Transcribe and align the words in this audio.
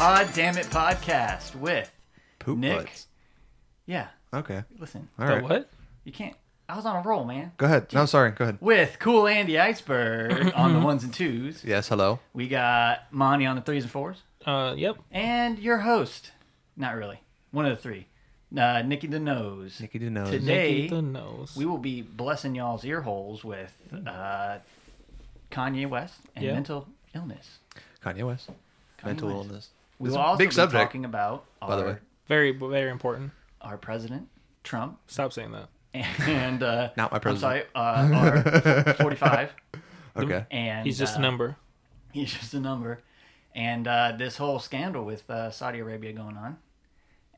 Pod 0.00 0.30
Damn 0.32 0.56
It 0.56 0.64
podcast 0.68 1.54
with 1.56 1.92
Poop 2.38 2.56
Nick. 2.56 2.74
butts. 2.86 3.06
Yeah. 3.84 4.06
Okay. 4.32 4.64
Listen, 4.78 5.06
All 5.18 5.26
right. 5.26 5.42
What? 5.42 5.68
you 6.04 6.12
can't. 6.12 6.34
I 6.70 6.76
was 6.76 6.86
on 6.86 6.96
a 6.96 7.06
roll, 7.06 7.24
man. 7.26 7.52
Go 7.58 7.66
ahead. 7.66 7.92
No, 7.92 8.06
sorry. 8.06 8.30
Go 8.30 8.44
ahead. 8.44 8.56
With 8.62 8.96
Cool 8.98 9.28
Andy 9.28 9.58
Iceberg 9.58 10.54
on 10.54 10.72
the 10.72 10.80
ones 10.86 11.04
and 11.04 11.12
twos. 11.12 11.62
Yes. 11.62 11.88
Hello. 11.88 12.18
We 12.32 12.48
got 12.48 13.12
Monty 13.12 13.44
on 13.44 13.56
the 13.56 13.60
threes 13.62 13.82
and 13.82 13.92
fours, 13.92 14.22
Uh, 14.46 14.72
yep. 14.74 14.96
and 15.10 15.58
your 15.58 15.76
host. 15.76 16.30
Not 16.78 16.94
really. 16.96 17.20
One 17.50 17.66
of 17.66 17.76
the 17.76 17.82
three. 17.82 18.06
Uh, 18.56 18.80
Nikki 18.80 19.06
the 19.06 19.20
Nose. 19.20 19.80
Nikki 19.82 19.98
the 19.98 20.08
nose. 20.08 20.30
Today- 20.30 20.82
Nikki 20.82 20.88
the 20.88 21.02
nose. 21.02 21.54
We 21.54 21.66
will 21.66 21.76
be 21.76 22.00
blessing 22.00 22.54
y'all's 22.54 22.86
ear 22.86 23.02
holes 23.02 23.44
with 23.44 23.76
uh, 24.06 24.60
Kanye 25.50 25.86
West 25.86 26.14
and 26.34 26.42
Yeah. 26.46 26.54
mental 26.54 26.88
illness. 27.14 27.58
Kanye 28.02 28.22
West. 28.26 28.48
Kanye 28.98 29.04
Mental 29.06 29.28
West. 29.28 29.48
illness. 29.50 29.68
We 30.00 30.08
It's 30.08 30.16
will 30.16 30.22
also 30.24 30.38
big 30.38 30.48
be 30.48 30.54
subject, 30.54 30.82
talking 30.82 31.04
about 31.04 31.44
by 31.60 31.76
the 31.76 31.84
way. 31.84 31.96
very, 32.26 32.50
very 32.50 32.90
important. 32.90 33.30
our 33.60 33.76
president, 33.76 34.26
Trump, 34.64 34.98
Stop 35.06 35.32
saying 35.32 35.52
that. 35.52 35.68
and 35.94 36.62
uh, 36.62 36.90
Not 36.96 37.12
my 37.12 37.16
I'm 37.16 37.20
president. 37.20 37.40
sorry, 37.40 37.62
uh, 37.74 38.84
our 38.86 38.94
45, 39.00 39.52
Okay. 40.16 40.46
and 40.50 40.86
He's 40.86 40.98
just 40.98 41.16
uh, 41.16 41.18
a 41.18 41.22
number. 41.22 41.56
He's 42.12 42.32
just 42.32 42.54
a 42.54 42.60
number, 42.60 43.00
and 43.54 43.86
uh, 43.86 44.14
this 44.18 44.36
whole 44.38 44.58
scandal 44.58 45.04
with 45.04 45.28
uh, 45.30 45.50
Saudi 45.50 45.78
Arabia 45.80 46.12
going 46.12 46.36
on, 46.36 46.56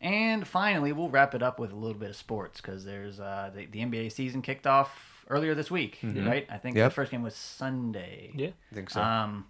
and 0.00 0.46
finally 0.46 0.92
we'll 0.92 1.08
wrap 1.10 1.34
it 1.34 1.42
up 1.42 1.58
with 1.58 1.72
a 1.72 1.76
little 1.76 1.98
bit 1.98 2.10
of 2.10 2.16
sports 2.16 2.60
because 2.60 2.84
there's 2.84 3.20
uh, 3.20 3.50
the, 3.54 3.66
the 3.66 3.80
NBA 3.80 4.12
season 4.12 4.40
kicked 4.42 4.66
off 4.66 5.24
earlier 5.28 5.54
this 5.54 5.70
week, 5.70 5.98
right? 6.02 6.46
I 6.50 6.58
think 6.58 6.74
Mm-hmm. 6.74 6.78
Yep. 6.78 6.90
the 6.90 6.94
first 6.94 7.10
game 7.10 7.22
was 7.22 7.34
Sunday. 7.34 8.32
Yeah. 8.34 8.48
I 8.70 8.74
think 8.74 8.90
so. 8.90 9.00
Um, 9.02 9.46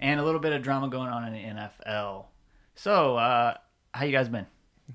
and 0.00 0.18
a 0.18 0.24
little 0.24 0.40
bit 0.40 0.52
of 0.52 0.62
drama 0.62 0.88
going 0.88 1.08
on 1.08 1.32
in 1.32 1.32
the 1.34 1.60
NFL. 1.86 2.24
So, 2.74 3.16
uh, 3.16 3.54
how 3.92 4.04
you 4.04 4.12
guys 4.12 4.28
been? 4.28 4.46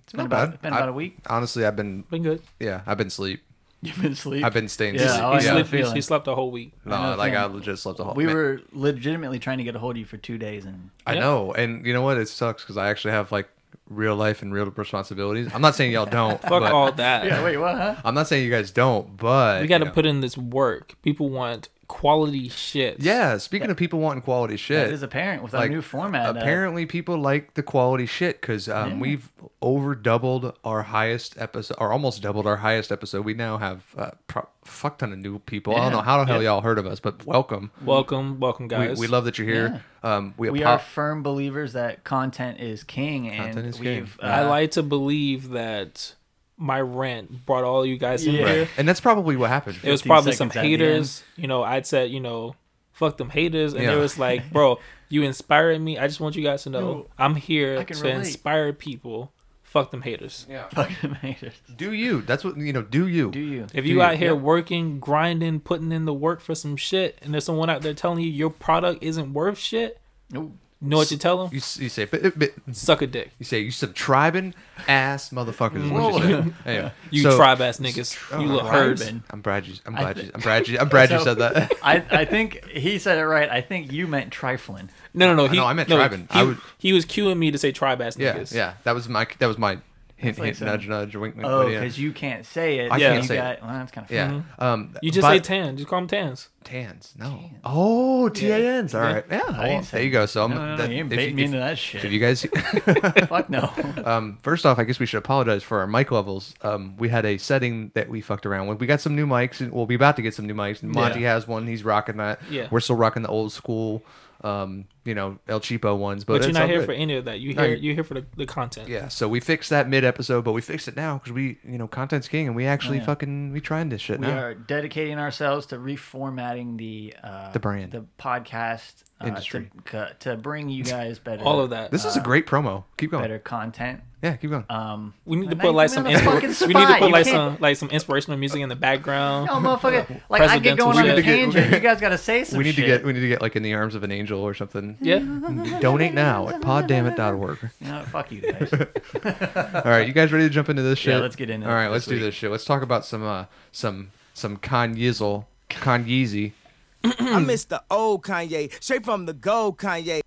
It's 0.03 0.11
been 0.13 0.19
Not 0.19 0.25
about, 0.27 0.45
bad. 0.47 0.53
It's 0.55 0.61
been 0.61 0.73
I- 0.73 0.77
about 0.77 0.89
a 0.89 0.93
week. 0.93 1.17
Honestly, 1.27 1.65
I've 1.65 1.75
been. 1.75 2.01
Been 2.03 2.23
good. 2.23 2.41
Yeah, 2.59 2.81
I've 2.85 2.97
been 2.97 3.09
sleep. 3.09 3.41
You've 3.81 4.01
been 4.01 4.13
asleep. 4.13 4.43
I've 4.43 4.53
been 4.53 4.67
staying. 4.67 4.95
Yeah, 4.95 5.01
asleep. 5.03 5.19
he, 5.19 5.21
I 5.21 5.29
know 5.29 5.33
yeah. 5.33 5.37
the 5.37 5.41
slept, 5.43 5.69
he, 5.69 5.77
feeling. 5.77 5.95
he 5.95 6.01
slept 6.01 6.25
the 6.25 6.35
whole 6.35 6.49
week. 6.51 6.73
I 6.85 6.89
know 6.89 7.01
No, 7.03 7.11
the 7.11 7.17
like 7.17 7.33
I 7.33 7.41
feeling. 7.43 7.55
legit 7.57 7.79
slept 7.79 7.97
the 7.97 8.05
whole. 8.05 8.13
we 8.15 8.25
man, 8.25 8.35
were 8.35 8.61
legitimately 8.73 9.39
trying 9.39 9.59
to 9.59 9.63
get 9.63 9.75
a 9.75 9.79
hold 9.79 9.95
of 9.95 9.99
you 9.99 10.05
for 10.05 10.17
two 10.17 10.37
days, 10.39 10.65
and 10.65 10.89
I 11.05 11.13
Yeah. 11.13 11.19
know, 11.19 11.53
and 11.53 11.85
you 11.85 11.93
know 11.93 12.01
what? 12.01 12.17
It 12.17 12.27
sucks 12.27 12.63
because 12.63 12.75
I 12.77 12.89
actually 12.89 13.11
have 13.11 13.31
like 13.31 13.47
real 13.89 14.15
life 14.15 14.41
and 14.41 14.51
real 14.51 14.65
responsibilities. 14.65 15.51
I'm 15.53 15.61
not 15.61 15.75
saying 15.75 15.91
y'all 15.91 16.07
don't. 16.07 16.41
Fuck 16.41 16.49
but 16.49 16.71
all 16.71 16.91
that. 16.91 17.25
yeah. 17.25 17.43
Wait, 17.43 17.57
what? 17.57 17.75
Huh? 17.77 17.95
I'm 18.03 18.15
not 18.15 18.27
saying 18.27 18.43
you 18.43 18.51
guys 18.51 18.71
don't, 18.71 19.15
but 19.15 19.61
we 19.61 19.67
got 19.67 19.77
to 19.77 19.83
you 19.85 19.89
know. 19.89 19.93
put 19.93 20.05
in 20.07 20.21
this 20.21 20.37
work. 20.37 20.95
People 21.03 21.29
want 21.29 21.69
quality 21.87 22.49
shit. 22.49 22.97
Yeah, 22.99 23.37
speaking 23.37 23.69
of 23.69 23.77
people 23.77 23.99
wanting 23.99 24.21
quality 24.21 24.57
shit, 24.57 24.87
That 24.87 24.93
is 24.93 25.03
apparent 25.03 25.41
with 25.43 25.53
our 25.53 25.61
like, 25.61 25.71
new 25.71 25.81
format. 25.81 26.35
uh, 26.35 26.39
Apparently, 26.39 26.85
people 26.85 27.17
like 27.17 27.53
the 27.53 27.63
quality 27.63 28.05
shit 28.05 28.41
because 28.41 28.67
um, 28.67 28.91
Yeah. 28.91 28.97
we've 28.99 29.31
over 29.61 29.95
doubled 29.95 30.57
our 30.63 30.83
highest 30.83 31.35
episode, 31.39 31.75
or 31.79 31.91
almost 31.93 32.21
doubled 32.21 32.45
our 32.45 32.57
highest 32.57 32.91
episode. 32.91 33.23
We 33.25 33.33
now 33.33 33.57
have 33.57 33.83
uh, 33.97 34.11
pro- 34.27 34.47
fuck 34.65 34.97
ton 34.99 35.13
of 35.13 35.19
new 35.19 35.39
people. 35.39 35.75
I 35.75 35.79
don't 35.79 35.93
know 35.93 36.01
how 36.01 36.17
the 36.23 36.25
hell 36.31 36.43
Yeah. 36.43 36.49
y'all 36.51 36.61
heard 36.61 36.77
of 36.77 36.85
us, 36.85 36.99
but 36.99 37.25
welcome. 37.25 37.71
Welcome, 37.83 38.39
welcome, 38.39 38.67
guys. 38.67 38.99
we 38.99 39.07
love 39.07 39.25
that 39.25 39.37
you're 39.37 39.47
here. 39.47 39.83
Um, 40.03 40.33
we, 40.37 40.49
we 40.49 40.63
apo- 40.63 40.73
are 40.73 40.79
firm 40.79 41.23
believers 41.23 41.73
that 41.73 42.03
content 42.03 42.59
is 42.59 42.83
king, 42.83 43.29
and 43.29 43.57
is 43.57 43.79
we've. 43.79 44.17
king. 44.19 44.27
Uh, 44.27 44.31
I 44.31 44.41
like 44.45 44.71
to 44.71 44.83
believe 44.83 45.49
that 45.49 46.13
my 46.57 46.81
rant 46.81 47.45
brought 47.45 47.63
all 47.63 47.85
you 47.85 47.97
guys 47.97 48.25
in 48.25 48.33
Yeah. 48.35 48.47
here. 48.51 48.67
and 48.77 48.87
that's 48.87 48.99
probably 48.99 49.35
what 49.35 49.49
happened. 49.49 49.77
It 49.83 49.91
was 49.91 50.01
probably 50.01 50.31
some 50.31 50.49
seconds 50.49 50.57
at 50.57 50.61
the 50.63 50.67
haters. 50.69 51.23
You 51.35 51.47
know, 51.47 51.63
I'd 51.63 51.85
said, 51.85 52.09
you 52.09 52.19
know, 52.19 52.55
fuck 52.93 53.17
them 53.17 53.29
haters, 53.29 53.73
and 53.73 53.83
Yeah. 53.83 53.93
it 53.93 53.99
was 53.99 54.17
like, 54.17 54.49
bro, 54.51 54.79
you 55.09 55.23
inspired 55.23 55.79
me. 55.79 55.97
I 55.99 56.07
just 56.07 56.19
want 56.19 56.35
you 56.35 56.43
guys 56.43 56.63
to 56.63 56.69
know 56.71 56.79
No, 56.79 57.07
I'm 57.17 57.35
here 57.35 57.83
to 57.83 57.93
relate. 57.93 58.15
inspire 58.15 58.73
people. 58.73 59.31
Fuck 59.63 59.91
them 59.91 60.01
haters. 60.01 60.45
Yeah. 60.49 60.67
Fuck 60.73 60.89
them 61.01 61.15
haters. 61.15 61.53
Do 61.75 61.91
you? 61.93 62.21
That's 62.21 62.43
what 62.43 62.57
you 62.57 62.71
know. 62.73 62.81
Do 62.81 63.05
you? 63.07 63.29
Do 63.29 63.39
you? 63.39 63.63
If 63.65 63.83
Do 63.83 63.89
you 63.89 63.95
you? 63.95 64.01
out 64.01 64.15
here 64.15 64.33
Yep. 64.33 64.41
working, 64.41 64.99
grinding, 64.99 65.59
putting 65.59 65.91
in 65.91 66.05
the 66.05 66.13
work 66.13 66.39
for 66.41 66.55
some 66.55 66.77
shit, 66.77 67.19
and 67.21 67.33
there's 67.33 67.43
someone 67.43 67.69
out 67.69 67.81
there 67.81 67.93
telling 67.93 68.23
you 68.23 68.29
your 68.31 68.49
product 68.49 69.03
isn't 69.03 69.33
worth 69.33 69.59
shit, 69.59 69.99
Ooh. 70.35 70.53
You 70.81 70.89
know 70.89 70.97
what 70.97 71.09
you 71.11 71.17
tell 71.17 71.37
them? 71.37 71.47
You, 71.51 71.57
you 71.57 71.89
say, 71.89 72.05
but, 72.05 72.37
but 72.37 72.51
Suck 72.71 73.01
a 73.01 73.07
dick. 73.07 73.31
you 73.39 73.45
say 73.45 73.59
you 73.59 73.71
subscribing 73.71 74.53
ass 74.87 75.31
motherfuckers. 75.31 75.83
Is 75.85 75.91
what 75.91 76.23
you 76.23 76.43
say. 76.43 76.53
Anyway, 76.65 76.91
You 77.11 77.23
so- 77.23 77.35
tribe 77.37 77.61
ass 77.61 77.79
niggas. 77.79 78.17
Oh, 78.31 78.39
you 78.39 78.47
little 78.47 78.63
right. 78.69 78.73
herds. 78.73 79.01
I'm 79.31 79.41
glad 79.41 79.65
you. 79.65 79.75
I'm 79.85 79.95
I 79.95 79.99
glad 80.01 80.15
thi- 80.17 80.23
you. 80.23 80.31
I'm 80.35 80.41
glad 80.41 80.67
you. 80.67 80.79
I'm 80.79 80.89
glad 80.89 81.09
you 81.11 81.17
So- 81.19 81.23
said 81.23 81.37
that. 81.39 81.73
I, 81.81 82.03
I 82.11 82.25
think 82.25 82.63
he 82.67 82.99
said 82.99 83.17
it 83.17 83.25
right. 83.25 83.49
I 83.49 83.61
think 83.61 83.91
you 83.91 84.07
meant 84.07 84.31
trifling. 84.31 84.89
No, 85.13 85.27
no, 85.33 85.35
no. 85.45 85.47
He, 85.49 85.57
No, 85.57 85.65
I 85.65 85.73
meant 85.73 85.89
no, 85.89 85.95
tribing. 85.97 86.27
He, 86.31 86.39
I 86.39 86.43
would- 86.43 86.59
he 86.77 86.93
was 86.93 87.05
cueing 87.05 87.37
me 87.37 87.49
to 87.51 87.57
say 87.57 87.71
tribe 87.71 88.01
ass 88.01 88.17
Yeah, 88.17 88.35
niggas. 88.35 88.53
yeah. 88.53 88.73
That 88.83 88.93
was 88.93 89.09
my. 89.09 89.25
That 89.39 89.47
was 89.47 89.57
my 89.57 89.79
hint, 90.17 90.37
like 90.37 90.45
hint, 90.45 90.57
saying- 90.57 90.71
nudge, 90.71 90.87
nudge, 90.87 91.15
wink, 91.15 91.35
wink. 91.35 91.47
Oh, 91.47 91.63
but 91.63 91.71
yeah. 91.71 91.79
because 91.79 91.97
you 91.99 92.11
can't 92.11 92.45
say 92.45 92.79
it. 92.79 92.91
I 92.91 92.99
can't 92.99 93.21
you 93.21 93.27
say 93.27 93.35
got, 93.37 93.53
it. 93.53 93.59
Well, 93.61 93.71
that's 93.71 93.91
kind 93.91 94.05
of 94.05 94.11
Yeah. 94.11 94.41
Um, 94.59 94.95
You 95.01 95.11
just 95.11 95.21
but- 95.23 95.31
say 95.33 95.39
tan. 95.39 95.77
Just 95.77 95.87
call 95.89 95.99
them 95.99 96.07
tans. 96.07 96.49
tans. 96.63 97.13
No. 97.17 97.39
Oh, 97.63 98.27
TANs. 98.29 98.93
All 98.93 99.01
Yeah. 99.01 99.13
right. 99.13 99.25
Yeah. 99.31 99.41
Well, 99.49 99.81
there 99.83 100.03
you 100.03 100.11
go. 100.11 100.25
So 100.25 100.43
I'm. 100.43 100.51
No, 100.51 100.57
no, 100.57 100.65
no, 100.71 100.77
that- 100.77 100.89
you 100.91 100.97
ain't 100.97 101.09
baiting 101.09 101.35
me 101.35 101.43
into 101.45 101.57
that 101.59 101.77
shit. 101.77 102.03
If 102.03 102.11
you 102.11 102.19
guys, 102.19 102.41
Fuck 103.29 103.49
no. 103.49 103.71
um, 104.05 104.37
first 104.41 104.65
off, 104.65 104.77
I 104.79 104.83
guess 104.83 104.99
we 104.99 105.05
should 105.05 105.19
apologize 105.19 105.63
for 105.63 105.79
our 105.79 105.87
mic 105.87 106.11
levels. 106.11 106.53
Um, 106.61 106.95
we 106.97 107.09
had 107.09 107.25
a 107.25 107.37
setting 107.37 107.91
that 107.93 108.09
we 108.09 108.19
fucked 108.21 108.45
around 108.45 108.67
with. 108.67 108.79
We 108.79 108.87
got 108.87 108.99
some 109.01 109.15
new 109.15 109.27
mics, 109.27 109.61
and 109.61 109.71
we'll 109.71 109.85
be 109.85 109.95
about 109.95 110.15
to 110.17 110.21
get 110.21 110.33
some 110.33 110.45
new 110.45 110.55
mics. 110.55 110.81
And 110.83 110.91
Monty 110.93 111.21
Yeah. 111.21 111.33
has 111.35 111.47
one. 111.47 111.67
He's 111.67 111.83
rocking 111.83 112.17
that. 112.17 112.39
Yeah. 112.49 112.67
We're 112.71 112.79
still 112.81 112.95
rocking 112.97 113.23
the 113.23 113.29
old 113.29 113.51
school, 113.53 114.03
um, 114.43 114.85
you 115.07 115.15
know, 115.15 115.39
El 115.47 115.59
Cheapo 115.61 115.97
ones. 115.97 116.23
But, 116.23 116.39
But, 116.39 116.43
you're 116.43 116.53
not 116.53 116.67
here 116.69 116.79
good. 116.79 116.85
for 116.85 116.91
any 116.91 117.15
of 117.15 117.25
that. 117.25 117.39
You 117.39 117.53
No, 117.53 117.63
here. 117.63 117.75
you- 117.75 117.81
You're 117.87 117.95
here 117.95 118.03
for 118.03 118.13
the, 118.15 118.25
the 118.35 118.45
content. 118.45 118.89
Yeah, 118.89 119.07
so 119.07 119.27
we 119.29 119.39
fixed 119.39 119.69
that 119.69 119.87
mid 119.89 120.03
episode, 120.03 120.43
but 120.43 120.51
we 120.51 120.61
fixed 120.61 120.87
it 120.87 120.95
now 120.97 121.17
because 121.17 121.31
we, 121.31 121.57
you 121.67 121.77
know, 121.77 121.87
content's 121.87 122.27
king, 122.27 122.45
and 122.47 122.55
we 122.55 122.65
actually 122.67 122.97
yeah. 122.97 123.05
fucking 123.05 123.53
we 123.53 123.61
trying 123.61 123.89
this 123.89 124.01
shit 124.01 124.19
we 124.19 124.27
now. 124.27 124.37
are 124.37 124.53
dedicating 124.53 125.17
ourselves 125.17 125.65
to 125.67 125.77
reformatting 125.77 126.77
the 126.77 127.15
uh, 127.23 127.51
The 127.51 127.59
brand. 127.59 127.91
the 127.93 128.05
podcast 128.19 129.03
uh, 129.21 129.27
Industry. 129.27 129.69
to, 129.85 130.15
to 130.19 130.35
bring 130.35 130.69
you 130.69 130.83
guys 130.83 131.17
better 131.19 131.43
All 131.43 131.59
of 131.59 131.71
that. 131.71 131.89
This 131.91 132.05
is 132.05 132.15
a 132.17 132.21
great 132.21 132.45
promo. 132.45 132.83
Keep 132.97 133.11
going. 133.11 133.23
better 133.23 133.39
content. 133.39 134.01
Yeah, 134.21 134.35
keep 134.35 134.49
going. 134.49 134.65
Um, 134.69 135.13
we 135.25 135.37
need 135.37 135.51
to 135.51 135.55
put 135.55 135.73
like 135.75 135.89
some. 135.89 136.07
in 136.07 136.15
on 136.15 136.23
the 136.23 136.31
fucking 136.31 136.49
Inspir- 136.49 136.67
we 136.67 136.73
need 136.73 136.87
to 136.87 136.97
put 136.97 137.11
like 137.11 137.25
some 137.27 137.57
like 137.59 137.77
some 137.77 137.89
inspirational 137.91 138.37
music 138.39 138.61
in 138.61 138.69
the 138.69 138.75
background. 138.75 139.45
No, 139.47 139.53
motherfucker. 139.53 140.21
Like 140.29 140.41
I 140.41 140.57
get 140.59 140.77
going 140.77 140.97
on 140.97 141.07
a 141.07 141.15
shit. 141.17 141.25
tangent. 141.25 141.71
You 141.71 141.79
guys 141.79 142.01
got 142.01 142.09
to 142.09 142.17
say 142.17 142.43
some 142.43 142.57
we 142.57 142.63
need 142.63 142.73
shit. 142.75 142.85
to 142.85 142.87
get 142.87 143.05
we 143.05 143.13
need 143.13 143.19
to 143.21 143.27
get 143.27 143.41
like 143.43 143.55
in 143.55 143.61
the 143.63 143.73
arms 143.75 143.93
of 143.95 144.03
an 144.03 144.11
angel 144.11 144.41
or 144.41 144.53
something. 144.55 144.96
Yeah. 144.99 145.19
Donate 145.81 146.13
now 146.13 146.49
at 146.49 146.61
poddammit.org. 146.61 147.59
You 147.81 147.87
know, 147.87 148.03
fuck 148.03 148.31
you 148.31 148.41
guys. 148.41 148.71
All 149.75 149.91
right, 149.91 150.07
you 150.07 150.13
guys 150.13 150.31
ready 150.31 150.47
to 150.47 150.49
jump 150.53 150.69
into 150.69 150.81
this 150.81 150.99
shit? 150.99 151.13
Yeah, 151.13 151.19
let's 151.19 151.35
get 151.35 151.49
into 151.49 151.67
All 151.67 151.73
it 151.73 151.75
right, 151.75 151.87
let's 151.89 152.05
do 152.05 152.15
week. 152.15 152.21
this 152.23 152.35
shit. 152.35 152.49
Let's 152.51 152.65
talk 152.65 152.81
about 152.81 153.05
some 153.05 153.23
uh 153.23 153.45
some 153.71 154.11
some 154.33 154.57
Kanyezel, 154.57 155.45
Kanyeezy. 155.69 156.53
I 157.03 157.39
miss 157.39 157.65
the 157.65 157.81
old 157.91 158.23
Kanye, 158.23 158.71
straight 158.83 159.05
from 159.05 159.25
the 159.25 159.33
gold 159.33 159.77
Kanye. 159.77 160.21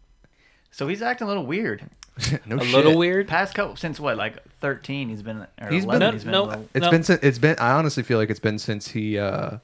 so 0.70 0.88
he's 0.88 1.02
acting 1.02 1.26
a 1.26 1.28
little 1.28 1.47
weird. 1.47 1.82
no 2.47 2.56
A 2.56 2.64
shit. 2.64 2.75
little 2.75 2.98
weird. 2.98 3.28
Past 3.28 3.54
couple 3.54 3.76
since 3.76 3.98
what, 3.98 4.16
like 4.16 4.37
thirteen? 4.60 5.08
He's 5.08 5.22
been 5.22 5.47
or 5.60 5.69
He's 5.70 5.87
been- 5.87 5.97
11, 5.97 6.00
No, 6.00 6.12
he's 6.12 6.22
been 6.25 6.32
no. 6.32 6.44
little- 6.44 6.69
It's 6.75 6.84
No. 6.84 6.91
been 6.91 7.02
sin- 7.02 7.19
it's 7.22 7.38
been 7.38 7.56
I 7.58 7.72
honestly 7.72 8.02
feel 8.02 8.19
like 8.19 8.31
it's 8.31 8.41
been 8.41 8.58
since 8.58 8.88
he 8.88 9.19
uh 9.19 9.58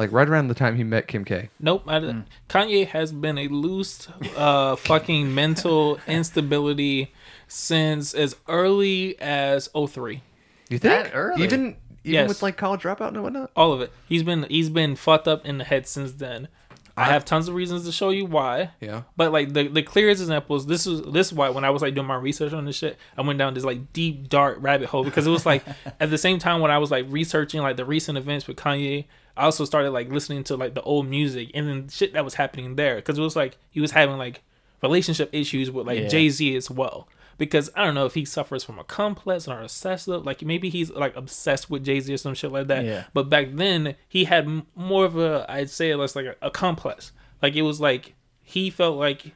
like 0.00 0.10
right 0.12 0.28
around 0.28 0.48
the 0.48 0.54
time 0.54 0.74
he 0.76 0.82
met 0.84 1.06
Kim 1.06 1.24
K. 1.24 1.50
Nope. 1.60 1.84
I, 1.86 2.00
Hmm. 2.00 2.20
Kanye 2.48 2.86
has 2.88 3.12
been 3.12 3.38
a 3.38 3.46
loose, 3.48 4.08
uh, 4.36 4.74
fucking 4.74 5.32
mental 5.42 6.00
instability 6.08 7.12
since 7.46 8.14
as 8.14 8.34
early 8.48 9.20
as 9.20 9.68
03. 9.74 10.22
You 10.68 10.78
think? 10.78 11.04
That 11.04 11.10
early? 11.14 11.42
Even 11.44 11.60
even 11.60 11.76
Yes. 12.14 12.28
with 12.28 12.42
like 12.42 12.56
college 12.56 12.80
dropout 12.82 13.08
and 13.08 13.22
whatnot? 13.22 13.50
All 13.54 13.72
of 13.74 13.80
it. 13.82 13.92
He's 14.08 14.22
been 14.22 14.44
he's 14.44 14.70
been 14.70 14.96
fucked 14.96 15.28
up 15.28 15.44
in 15.44 15.58
the 15.58 15.64
head 15.64 15.86
since 15.86 16.12
then. 16.12 16.48
I 16.96 17.04
have 17.04 17.24
tons 17.24 17.48
of 17.48 17.54
reasons 17.54 17.86
to 17.86 17.92
show 17.92 18.10
you 18.10 18.26
why. 18.26 18.70
Yeah. 18.80 19.02
But 19.16 19.32
like 19.32 19.52
the 19.54 19.68
the 19.68 19.82
clearest 19.82 20.20
examples, 20.20 20.66
this 20.66 20.86
is 20.86 21.02
this 21.02 21.28
is 21.28 21.32
why 21.32 21.48
when 21.50 21.64
I 21.64 21.70
was 21.70 21.82
like 21.82 21.94
doing 21.94 22.06
my 22.06 22.16
research 22.16 22.52
on 22.52 22.64
this 22.66 22.76
shit, 22.76 22.98
I 23.18 23.22
went 23.22 23.38
down 23.38 23.54
this 23.54 23.64
like 23.64 23.92
deep 23.92 24.28
dark 24.28 24.58
rabbit 24.60 24.88
hole 24.88 25.04
because 25.04 25.26
it 25.26 25.30
was 25.30 25.44
like 25.46 25.62
at 26.00 26.10
the 26.10 26.18
same 26.18 26.38
time 26.38 26.60
when 26.60 26.70
I 26.70 26.78
was 26.78 26.90
like 26.90 27.06
researching 27.08 27.60
like 27.62 27.76
the 27.76 27.84
recent 27.86 28.16
events 28.18 28.46
with 28.46 28.56
Kanye, 28.56 29.04
I 29.36 29.44
also 29.44 29.64
started 29.64 29.90
like 29.90 30.10
listening 30.10 30.44
to 30.44 30.56
like 30.56 30.74
the 30.74 30.82
old 30.82 31.06
music 31.08 31.50
and 31.54 31.68
then 31.68 31.88
shit 31.88 32.12
that 32.14 32.24
was 32.24 32.34
happening 32.34 32.76
there 32.76 32.96
because 32.96 33.18
it 33.18 33.22
was 33.22 33.36
like 33.36 33.56
he 33.70 33.80
was 33.80 33.92
having 33.92 34.18
like 34.18 34.42
relationship 34.82 35.30
issues 35.32 35.70
with 35.70 35.86
like 35.86 35.98
Yeah. 36.00 36.08
Jay 36.08 36.28
Z 36.30 36.56
as 36.56 36.70
well. 36.70 37.08
Because 37.38 37.70
I 37.74 37.84
don't 37.86 37.94
know 37.94 38.04
if 38.04 38.12
he 38.12 38.26
suffers 38.26 38.62
from 38.64 38.78
a 38.78 38.84
complex 38.84 39.48
or 39.48 39.62
obsessive, 39.62 40.26
like 40.26 40.42
maybe 40.42 40.68
he's 40.68 40.90
like 40.90 41.16
obsessed 41.16 41.70
with 41.70 41.84
Jay 41.84 41.98
Z 42.00 42.12
or 42.12 42.18
some 42.18 42.34
shit 42.34 42.52
like 42.52 42.66
that. 42.66 42.84
Yeah. 42.84 43.04
But 43.14 43.30
back 43.30 43.48
then 43.52 43.94
he 44.08 44.24
had 44.24 44.44
m- 44.44 44.66
more 44.74 45.06
of 45.06 45.16
a, 45.16 45.46
I'd 45.48 45.70
say 45.70 45.90
it's 45.90 46.14
like 46.16 46.26
a, 46.26 46.36
a 46.42 46.50
complex. 46.50 47.12
Like 47.40 47.54
it 47.56 47.62
was 47.62 47.80
like 47.80 48.14
he 48.42 48.68
felt 48.68 48.98
like 48.98 49.32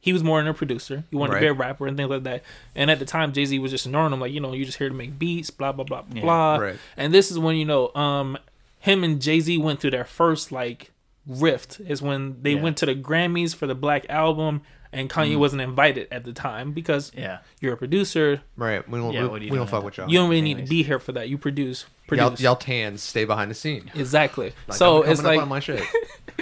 he 0.00 0.12
was 0.14 0.24
more 0.24 0.38
than 0.40 0.48
a 0.48 0.54
producer. 0.54 1.04
He 1.10 1.16
wanted 1.16 1.34
to 1.34 1.40
be 1.40 1.46
a 1.46 1.52
rapper 1.52 1.86
and 1.86 1.94
things 1.96 2.08
like 2.08 2.22
that. 2.24 2.42
And 2.74 2.90
at 2.90 2.98
the 2.98 3.04
time, 3.04 3.32
Jay 3.34 3.44
Z 3.44 3.58
was 3.58 3.70
just 3.70 3.84
ignoring 3.86 4.12
him, 4.14 4.20
like 4.20 4.32
you 4.32 4.40
know, 4.40 4.52
you're 4.54 4.64
just 4.64 4.78
here 4.78 4.88
to 4.88 4.94
make 4.94 5.18
beats, 5.18 5.50
blah 5.50 5.72
blah 5.72 5.84
blah 5.84 6.04
Yeah, 6.12 6.22
blah. 6.22 6.56
right. 6.56 6.76
And 6.96 7.12
this 7.12 7.30
is 7.30 7.38
when 7.38 7.56
you 7.56 7.66
know, 7.66 7.92
um, 7.94 8.38
him 8.82 9.02
and 9.04 9.20
Jay 9.20 9.40
Z 9.40 9.56
went 9.58 9.80
through 9.80 9.90
their 9.92 10.04
first 10.04 10.52
like 10.52 10.90
rift 11.26 11.80
is 11.86 12.02
when 12.02 12.42
they 12.42 12.54
Yeah. 12.54 12.62
went 12.62 12.76
to 12.78 12.86
the 12.86 12.94
Grammys 12.94 13.54
for 13.54 13.66
the 13.66 13.74
Black 13.76 14.04
Album, 14.08 14.62
and 14.92 15.08
Kanye 15.08 15.38
wasn't 15.38 15.62
invited 15.62 16.06
at 16.10 16.24
the 16.24 16.32
time 16.32 16.72
because 16.72 17.12
Yeah. 17.16 17.38
you're 17.60 17.72
a 17.74 17.76
producer. 17.76 18.42
Right. 18.56 18.86
We 18.88 18.98
don't. 18.98 19.12
Yeah, 19.14 19.22
we, 19.22 19.28
what 19.28 19.40
we 19.40 19.48
don't 19.50 19.70
fuck 19.70 19.84
with 19.84 19.96
y'all. 19.96 20.10
You 20.10 20.18
don't 20.18 20.28
really 20.28 20.42
need 20.42 20.58
to 20.58 20.64
be 20.64 20.82
here 20.82 20.98
for 20.98 21.12
that. 21.12 21.28
You 21.28 21.38
produce. 21.38 21.82
Y'all, 22.10 22.28
Produce. 22.28 22.40
y'all 22.42 22.56
tan 22.56 22.98
stay 22.98 23.24
behind 23.24 23.50
the 23.50 23.54
scene. 23.54 23.90
exactly. 23.94 24.52
Like, 24.68 24.76
so 24.76 25.02
I'm 25.04 25.10
it's 25.10 25.22
coming 25.22 25.30
up 25.30 25.36
like 25.36 25.42
on 25.44 25.48
my 25.48 25.60
shit. 25.60 25.82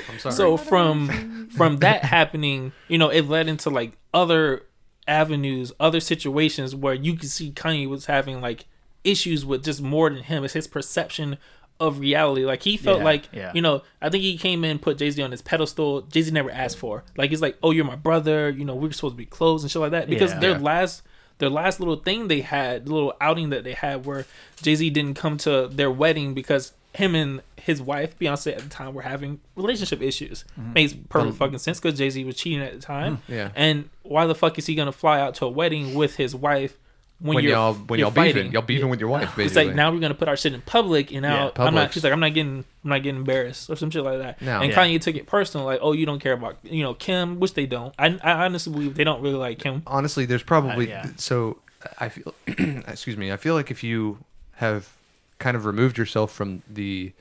I'm 0.08 0.18
sorry. 0.18 0.34
so 0.34 0.56
from 0.56 1.48
from 1.50 1.76
that 1.78 2.04
happening, 2.04 2.72
you 2.88 2.98
know, 2.98 3.08
it 3.08 3.28
led 3.28 3.46
into 3.48 3.70
like 3.70 3.92
other 4.12 4.62
avenues, 5.06 5.72
other 5.78 6.00
situations 6.00 6.74
where 6.74 6.94
you 6.94 7.14
could 7.14 7.30
see 7.30 7.50
Kanye 7.52 7.88
was 7.88 8.06
having 8.06 8.40
like 8.40 8.64
issues 9.04 9.44
with 9.46 9.64
just 9.64 9.80
more 9.80 10.10
than 10.10 10.22
him. 10.24 10.42
It's 10.44 10.54
his 10.54 10.66
perception 10.66 11.38
of 11.80 11.98
reality. 11.98 12.44
Like 12.44 12.62
he 12.62 12.76
felt 12.76 12.98
Yeah, 12.98 13.04
like 13.04 13.28
yeah. 13.32 13.52
you 13.54 13.62
know, 13.62 13.82
I 14.00 14.08
think 14.10 14.22
he 14.22 14.36
came 14.38 14.62
in 14.64 14.78
put 14.78 14.98
Jay 14.98 15.10
Z 15.10 15.20
on 15.22 15.30
his 15.32 15.42
pedestal. 15.42 16.02
Jay 16.02 16.22
Z 16.22 16.30
never 16.30 16.50
asked 16.50 16.76
for. 16.78 17.02
Like 17.16 17.30
he's 17.30 17.42
like, 17.42 17.56
oh, 17.62 17.70
you're 17.72 17.84
my 17.84 17.96
brother. 17.96 18.50
You 18.50 18.64
know, 18.64 18.74
we're 18.74 18.92
supposed 18.92 19.14
to 19.14 19.18
be 19.18 19.26
close 19.26 19.62
and 19.62 19.70
shit 19.70 19.80
like 19.80 19.90
that. 19.92 20.08
Because 20.08 20.32
Yeah. 20.34 20.38
their 20.40 20.50
Yeah. 20.52 20.58
last. 20.58 21.02
Their 21.38 21.48
last 21.48 21.80
little 21.80 21.96
thing 21.96 22.28
they 22.28 22.42
had, 22.42 22.84
the 22.84 22.92
little 22.92 23.14
outing 23.18 23.48
that 23.48 23.64
they 23.64 23.72
had, 23.72 24.04
where 24.04 24.26
Jay 24.60 24.74
Z 24.74 24.90
didn't 24.90 25.14
come 25.14 25.38
to 25.38 25.68
their 25.72 25.90
wedding 25.90 26.34
because 26.34 26.74
him 26.92 27.14
and 27.14 27.40
his 27.56 27.80
wife 27.80 28.18
Beyonce 28.18 28.52
at 28.52 28.58
the 28.58 28.68
time 28.68 28.92
were 28.92 29.00
having 29.00 29.40
relationship 29.56 30.02
issues. 30.02 30.44
Mm-hmm. 30.60 30.72
Makes 30.74 30.92
perfect 31.08 31.36
fucking 31.38 31.58
sense 31.58 31.80
because 31.80 31.96
Jay 31.96 32.10
Z 32.10 32.22
was 32.24 32.36
cheating 32.36 32.60
at 32.60 32.74
the 32.74 32.78
time. 32.80 33.22
Yeah. 33.26 33.52
And 33.54 33.88
why 34.02 34.26
the 34.26 34.34
fuck 34.34 34.58
is 34.58 34.66
he 34.66 34.74
gonna 34.74 34.92
fly 34.92 35.18
out 35.18 35.34
to 35.36 35.46
a 35.46 35.48
wedding 35.48 35.94
with 35.94 36.16
his 36.16 36.34
wife 36.34 36.76
when, 37.20 37.36
when 37.36 37.44
you're 37.44 37.52
y'all 37.52 37.74
when 37.74 37.98
you're 37.98 38.06
y'all 38.06 38.14
beefing, 38.14 38.32
fighting? 38.34 38.52
y'all 38.52 38.62
beefing 38.62 38.88
with 38.88 38.98
your 39.00 39.08
wife. 39.08 39.36
Basically. 39.36 39.44
It's 39.44 39.54
like 39.56 39.74
now 39.74 39.92
we're 39.92 40.00
gonna 40.00 40.14
put 40.14 40.28
our 40.28 40.36
shit 40.36 40.52
in 40.54 40.60
public, 40.62 41.12
and 41.12 41.22
now 41.22 41.52
Yeah, 41.56 41.64
I'm 41.64 41.74
not. 41.74 41.92
She's 41.92 42.02
like, 42.02 42.12
I'm 42.12 42.20
not 42.20 42.34
getting, 42.34 42.64
I'm 42.84 42.90
not 42.90 43.02
getting 43.02 43.20
embarrassed 43.20 43.68
or 43.70 43.76
some 43.76 43.90
shit 43.90 44.02
like 44.02 44.18
that. 44.18 44.40
No. 44.42 44.60
And 44.60 44.72
Yeah. 44.72 44.76
Kanye 44.78 45.00
took 45.00 45.14
it 45.16 45.26
personal, 45.26 45.66
like, 45.66 45.80
oh, 45.82 45.92
you 45.92 46.06
don't 46.06 46.18
care 46.20 46.32
about, 46.32 46.56
you 46.62 46.82
know, 46.82 46.94
Kim, 46.94 47.38
which 47.40 47.54
they 47.54 47.66
don't. 47.66 47.94
I, 47.98 48.18
I 48.22 48.44
honestly 48.46 48.72
believe 48.72 48.94
they 48.94 49.04
don't 49.04 49.20
really 49.22 49.34
like 49.36 49.58
Kim. 49.58 49.82
honestly, 49.86 50.24
there's 50.26 50.42
probably 50.42 50.92
Uh, 50.92 51.04
yeah. 51.04 51.06
so. 51.16 51.58
I 51.98 52.10
feel. 52.10 52.34
excuse 52.46 53.16
me. 53.16 53.32
I 53.32 53.36
feel 53.38 53.54
like 53.54 53.70
if 53.70 53.82
you 53.82 54.18
have 54.56 54.90
kind 55.38 55.56
of 55.56 55.64
removed 55.64 55.96
yourself 55.96 56.30
from 56.32 56.62
the 56.68 57.12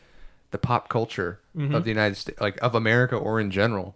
the 0.52 0.58
pop 0.58 0.90
culture 0.90 1.40
Mm-hmm. 1.58 1.76
of 1.76 1.84
the 1.84 1.90
United 1.90 2.16
States, 2.16 2.40
like 2.40 2.58
of 2.62 2.74
America 2.76 3.16
or 3.18 3.40
in 3.40 3.52
general, 3.52 3.96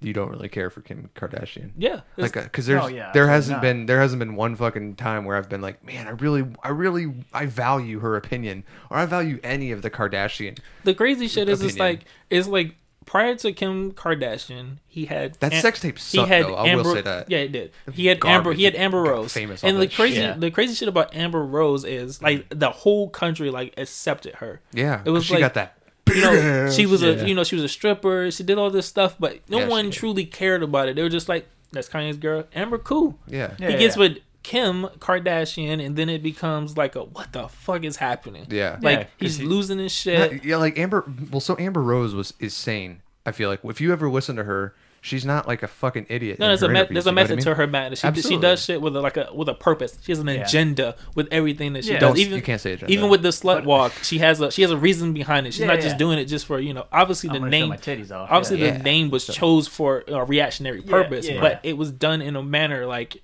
you 0.00 0.12
don't 0.12 0.30
really 0.30 0.48
care 0.48 0.70
for 0.70 0.80
Kim 0.80 1.10
Kardashian. 1.14 1.70
Yeah, 1.76 2.00
Like, 2.16 2.36
uh, 2.36 2.42
because 2.42 2.66
there's 2.66 2.82
Oh, 2.82 2.86
yeah, 2.88 3.10
there 3.12 3.28
hasn't 3.28 3.56
not. 3.56 3.62
been 3.62 3.86
there 3.86 4.00
hasn't 4.00 4.18
been 4.18 4.34
one 4.36 4.56
fucking 4.56 4.96
time 4.96 5.24
where 5.24 5.36
I've 5.36 5.48
been 5.48 5.60
like, 5.60 5.84
man, 5.84 6.06
I 6.06 6.10
really, 6.10 6.44
I 6.62 6.70
really, 6.70 7.12
I 7.32 7.46
value 7.46 8.00
her 8.00 8.16
opinion, 8.16 8.64
or 8.90 8.96
I 8.96 9.06
value 9.06 9.38
any 9.44 9.70
of 9.72 9.82
the 9.82 9.90
Kardashian. 9.90 10.58
the 10.84 10.94
crazy 10.94 11.28
shit 11.28 11.48
is, 11.48 11.62
it's 11.62 11.78
like, 11.78 12.04
it's 12.30 12.48
like 12.48 12.74
prior 13.04 13.34
to 13.34 13.52
Kim 13.52 13.92
Kardashian, 13.92 14.78
he 14.86 15.06
had 15.06 15.34
That 15.40 15.52
Am- 15.52 15.60
sex 15.60 15.80
tape 15.80 15.98
he 15.98 16.18
had 16.24 16.44
though. 16.46 16.54
I 16.54 16.62
will 16.74 16.80
Amber, 16.80 16.92
say 16.94 17.00
that. 17.02 17.30
Yeah, 17.30 17.38
it 17.38 17.52
did. 17.52 17.72
He 17.92 18.06
had 18.06 18.24
Amber. 18.24 18.52
He 18.52 18.64
had 18.64 18.74
Amber 18.76 19.02
Rose. 19.02 19.32
famous 19.32 19.62
and 19.64 19.80
the 19.80 19.88
crazy, 19.88 20.16
shit. 20.16 20.40
the 20.40 20.50
crazy 20.50 20.74
shit 20.74 20.88
about 20.88 21.14
Amber 21.14 21.44
Rose 21.44 21.84
is 21.84 22.22
like 22.22 22.46
the 22.48 22.70
whole 22.70 23.10
country 23.10 23.50
like 23.50 23.74
accepted 23.76 24.36
her. 24.36 24.60
Yeah, 24.72 25.02
it 25.04 25.10
was 25.10 25.24
she 25.24 25.38
got 25.38 25.54
that. 25.54 25.76
You 26.14 26.20
know 26.22 26.70
she 26.70 26.86
was 26.86 27.02
Yeah. 27.02 27.10
a 27.10 27.26
you 27.26 27.34
know 27.34 27.44
she 27.44 27.54
was 27.56 27.64
a 27.64 27.68
stripper. 27.68 28.30
She 28.30 28.42
did 28.42 28.58
all 28.58 28.70
this 28.70 28.86
stuff, 28.86 29.16
but 29.18 29.38
no 29.48 29.58
Yeah, 29.60 29.68
one 29.68 29.90
truly 29.90 30.24
cared 30.24 30.62
about 30.62 30.88
it. 30.88 30.96
They 30.96 31.02
were 31.02 31.08
just 31.08 31.28
like, 31.28 31.46
"That's 31.72 31.88
Kanye's 31.88 32.16
girl, 32.16 32.44
Amber. 32.54 32.78
Cool." 32.78 33.18
Yeah, 33.26 33.54
Yeah. 33.58 33.70
he 33.70 33.76
gets 33.78 33.96
with 33.96 34.18
Kim 34.42 34.86
Kardashian, 34.98 35.84
and 35.84 35.94
then 35.96 36.08
it 36.08 36.22
becomes 36.22 36.76
like 36.76 36.96
a 36.96 37.04
what 37.04 37.32
the 37.32 37.48
fuck 37.48 37.84
is 37.84 37.96
happening? 37.96 38.46
yeah. 38.50 38.78
Like 38.82 38.98
Yeah, 38.98 39.02
'cause 39.04 39.10
he's 39.20 39.36
he- 39.38 39.44
losing 39.44 39.78
his 39.78 39.92
shit. 39.92 40.44
yeah, 40.44 40.56
like 40.56 40.78
Amber. 40.78 41.04
Well, 41.30 41.40
so 41.40 41.56
Amber 41.58 41.82
Rose 41.82 42.14
was 42.14 42.34
is 42.40 42.54
sane. 42.54 43.02
I 43.24 43.30
feel 43.32 43.48
like 43.48 43.60
if 43.64 43.80
you 43.80 43.92
ever 43.92 44.10
listen 44.10 44.34
to 44.36 44.44
her, 44.44 44.74
she's 45.02 45.26
not 45.26 45.46
like 45.46 45.62
a 45.62 45.68
fucking 45.68 46.06
idiot. 46.08 46.38
No, 46.38 46.46
there's 46.46 46.62
a 46.62 46.68
me- 46.68 46.86
there's 46.90 47.06
a 47.06 47.10
you 47.10 47.14
know 47.14 47.20
I 47.20 47.24
method 47.24 47.36
mean? 47.36 47.44
to 47.44 47.54
her 47.56 47.66
madness. 47.66 48.00
She, 48.00 48.22
she 48.22 48.38
does 48.38 48.64
shit 48.64 48.80
with 48.80 48.96
a, 48.96 49.00
like 49.00 49.18
a 49.18 49.28
with 49.34 49.48
a 49.50 49.54
purpose. 49.54 49.98
She 50.02 50.12
has 50.12 50.20
an 50.20 50.28
Yeah. 50.28 50.34
agenda 50.44 50.96
with 51.14 51.28
everything 51.30 51.74
that 51.74 51.84
she 51.84 51.92
Yeah. 51.92 51.98
does. 51.98 52.10
Don't- 52.10 52.18
Even 52.18 52.36
you 52.36 52.42
can't 52.42 52.60
say 52.60 52.72
agenda. 52.72 52.90
even 52.92 53.10
with 53.10 53.22
the 53.22 53.28
slut 53.30 53.64
walk, 53.64 53.92
she 54.02 54.18
has 54.18 54.40
a 54.40 54.50
she 54.50 54.62
has 54.62 54.70
a 54.70 54.76
reason 54.78 55.12
behind 55.12 55.46
it. 55.46 55.52
She's 55.52 55.60
Yeah, 55.60 55.66
not 55.66 55.76
yeah. 55.78 55.82
just 55.82 55.98
doing 55.98 56.18
it 56.18 56.24
just 56.24 56.46
for 56.46 56.58
you 56.58 56.72
know. 56.72 56.86
Obviously, 56.90 57.28
I'm 57.28 57.34
the 57.34 57.38
gonna 57.40 57.50
show 57.52 57.58
name 57.60 57.68
my 57.68 57.76
titties 57.76 58.10
off. 58.10 58.28
obviously 58.30 58.60
yeah. 58.60 58.66
Yeah. 58.72 58.78
the 58.78 58.84
name 58.84 59.10
was 59.10 59.26
chose 59.26 59.66
for 59.68 60.04
a 60.08 60.24
reactionary 60.24 60.80
Yeah, 60.84 60.90
purpose, 60.90 61.28
yeah. 61.28 61.40
but 61.40 61.60
it 61.64 61.76
was 61.76 61.90
done 61.90 62.22
in 62.22 62.34
a 62.36 62.42
manner 62.42 62.86
like 62.86 63.20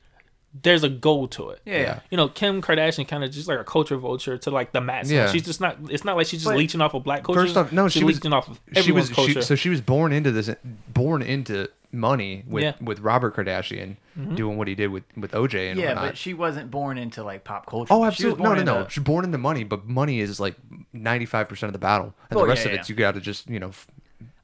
there's 0.63 0.83
a 0.85 0.89
goal 0.89 1.29
to 1.29 1.51
it. 1.51 1.61
yeah, 1.65 1.79
yeah. 1.81 2.01
You 2.11 2.17
know, 2.17 2.29
Kim 2.29 2.61
Kardashian 2.63 3.07
kind 3.07 3.23
of 3.25 3.31
just 3.31 3.49
like 3.49 3.59
a 3.59 3.65
culture 3.65 3.97
vulture 3.97 4.39
to 4.39 4.51
like 4.51 4.73
the 4.73 4.81
masses. 4.81 5.13
Yeah. 5.13 5.31
She's 5.31 5.45
just 5.45 5.61
not. 5.61 5.77
It's 5.91 6.05
not 6.05 6.17
like 6.17 6.27
she's 6.27 6.41
just 6.41 6.51
But- 6.51 6.59
leeching 6.59 6.81
off 6.81 6.95
of 6.95 7.05
black 7.05 7.23
culture. 7.25 7.41
First 7.43 7.57
off, 7.57 7.73
no, 7.73 7.89
she's 7.89 8.01
she 8.01 8.05
was- 8.05 8.17
leeching 8.17 8.33
off 8.33 8.49
of 8.49 8.61
She 8.83 8.93
was 8.93 9.11
culture. 9.11 9.33
she, 9.35 9.43
so 9.43 9.55
she 9.55 9.69
was 9.69 9.81
born 9.81 10.13
into 10.13 10.31
this, 10.33 10.51
born 10.93 11.23
into 11.23 11.69
money 11.91 12.45
with 12.47 12.63
Yeah. 12.65 12.73
Mm-hmm. 12.73 12.85
with 12.85 13.01
Robert 13.01 13.35
Kardashian 13.35 13.97
doing 14.35 14.59
what 14.59 14.69
he 14.69 14.75
did 14.75 14.89
with 14.89 15.05
with 15.17 15.31
OJ 15.33 15.71
and 15.71 15.79
Yeah, 15.81 15.87
whatnot. 15.91 16.05
but 16.07 16.19
she 16.19 16.35
wasn't 16.35 16.71
born 16.71 16.99
into 16.99 17.23
like 17.23 17.45
pop 17.45 17.67
culture. 17.67 17.93
Oh, 17.93 18.05
absolutely. 18.05 18.43
No, 18.43 18.49
born 18.51 18.59
no, 18.59 18.65
no. 18.75 18.79
into- 18.81 18.91
She's 18.91 19.05
born 19.05 19.25
into 19.25 19.39
money, 19.39 19.65
but 19.65 19.87
money 19.87 20.21
is 20.21 20.39
like 20.41 20.57
ninety 20.93 21.25
five 21.25 21.49
percent 21.49 21.69
of 21.69 21.73
the 21.73 21.79
battle, 21.79 22.15
and 22.31 22.39
Oh, 22.39 22.43
the 22.43 22.49
rest 22.49 22.63
yeah, 22.63 22.69
of 22.69 22.75
yeah. 22.75 22.81
it's 22.81 22.89
you 22.91 22.95
got 22.97 23.15
to 23.15 23.21
just 23.21 23.49
you 23.49 23.59
know 23.61 23.69
f- 23.69 23.87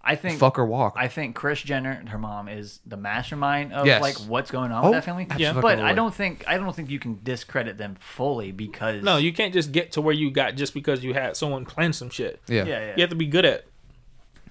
I 0.06 0.16
think 0.16 0.38
fuck 0.38 0.58
or 0.58 0.66
walk. 0.66 0.94
I 0.96 1.08
think 1.08 1.34
Kris 1.34 1.62
Jenner, 1.62 1.90
and 1.90 2.08
her 2.10 2.18
mom, 2.18 2.48
is 2.48 2.80
the 2.86 2.96
mastermind 2.96 3.72
of 3.72 3.86
Yes. 3.86 4.02
like 4.02 4.16
what's 4.28 4.50
going 4.50 4.70
on 4.70 4.84
Oh, 4.84 4.90
with 4.90 4.98
that 4.98 5.04
family. 5.04 5.26
Yeah. 5.38 5.54
but 5.60 5.78
I 5.80 5.92
don't 5.94 6.14
think 6.14 6.44
I 6.46 6.58
don't 6.58 6.74
think 6.76 6.90
you 6.90 6.98
can 6.98 7.20
discredit 7.22 7.78
them 7.78 7.96
fully 8.00 8.52
because 8.52 9.02
no, 9.02 9.16
you 9.16 9.32
can't 9.32 9.52
just 9.54 9.72
get 9.72 9.92
to 9.92 10.00
where 10.00 10.14
you 10.14 10.30
got 10.30 10.56
just 10.56 10.74
because 10.74 11.02
you 11.02 11.14
had 11.14 11.36
someone 11.36 11.64
plan 11.64 11.92
some 11.92 12.10
shit. 12.10 12.40
yeah. 12.48 12.64
yeah, 12.64 12.78
yeah. 12.86 12.92
You 12.96 13.00
have 13.02 13.10
to 13.10 13.16
be 13.16 13.26
good 13.26 13.44
at. 13.44 13.64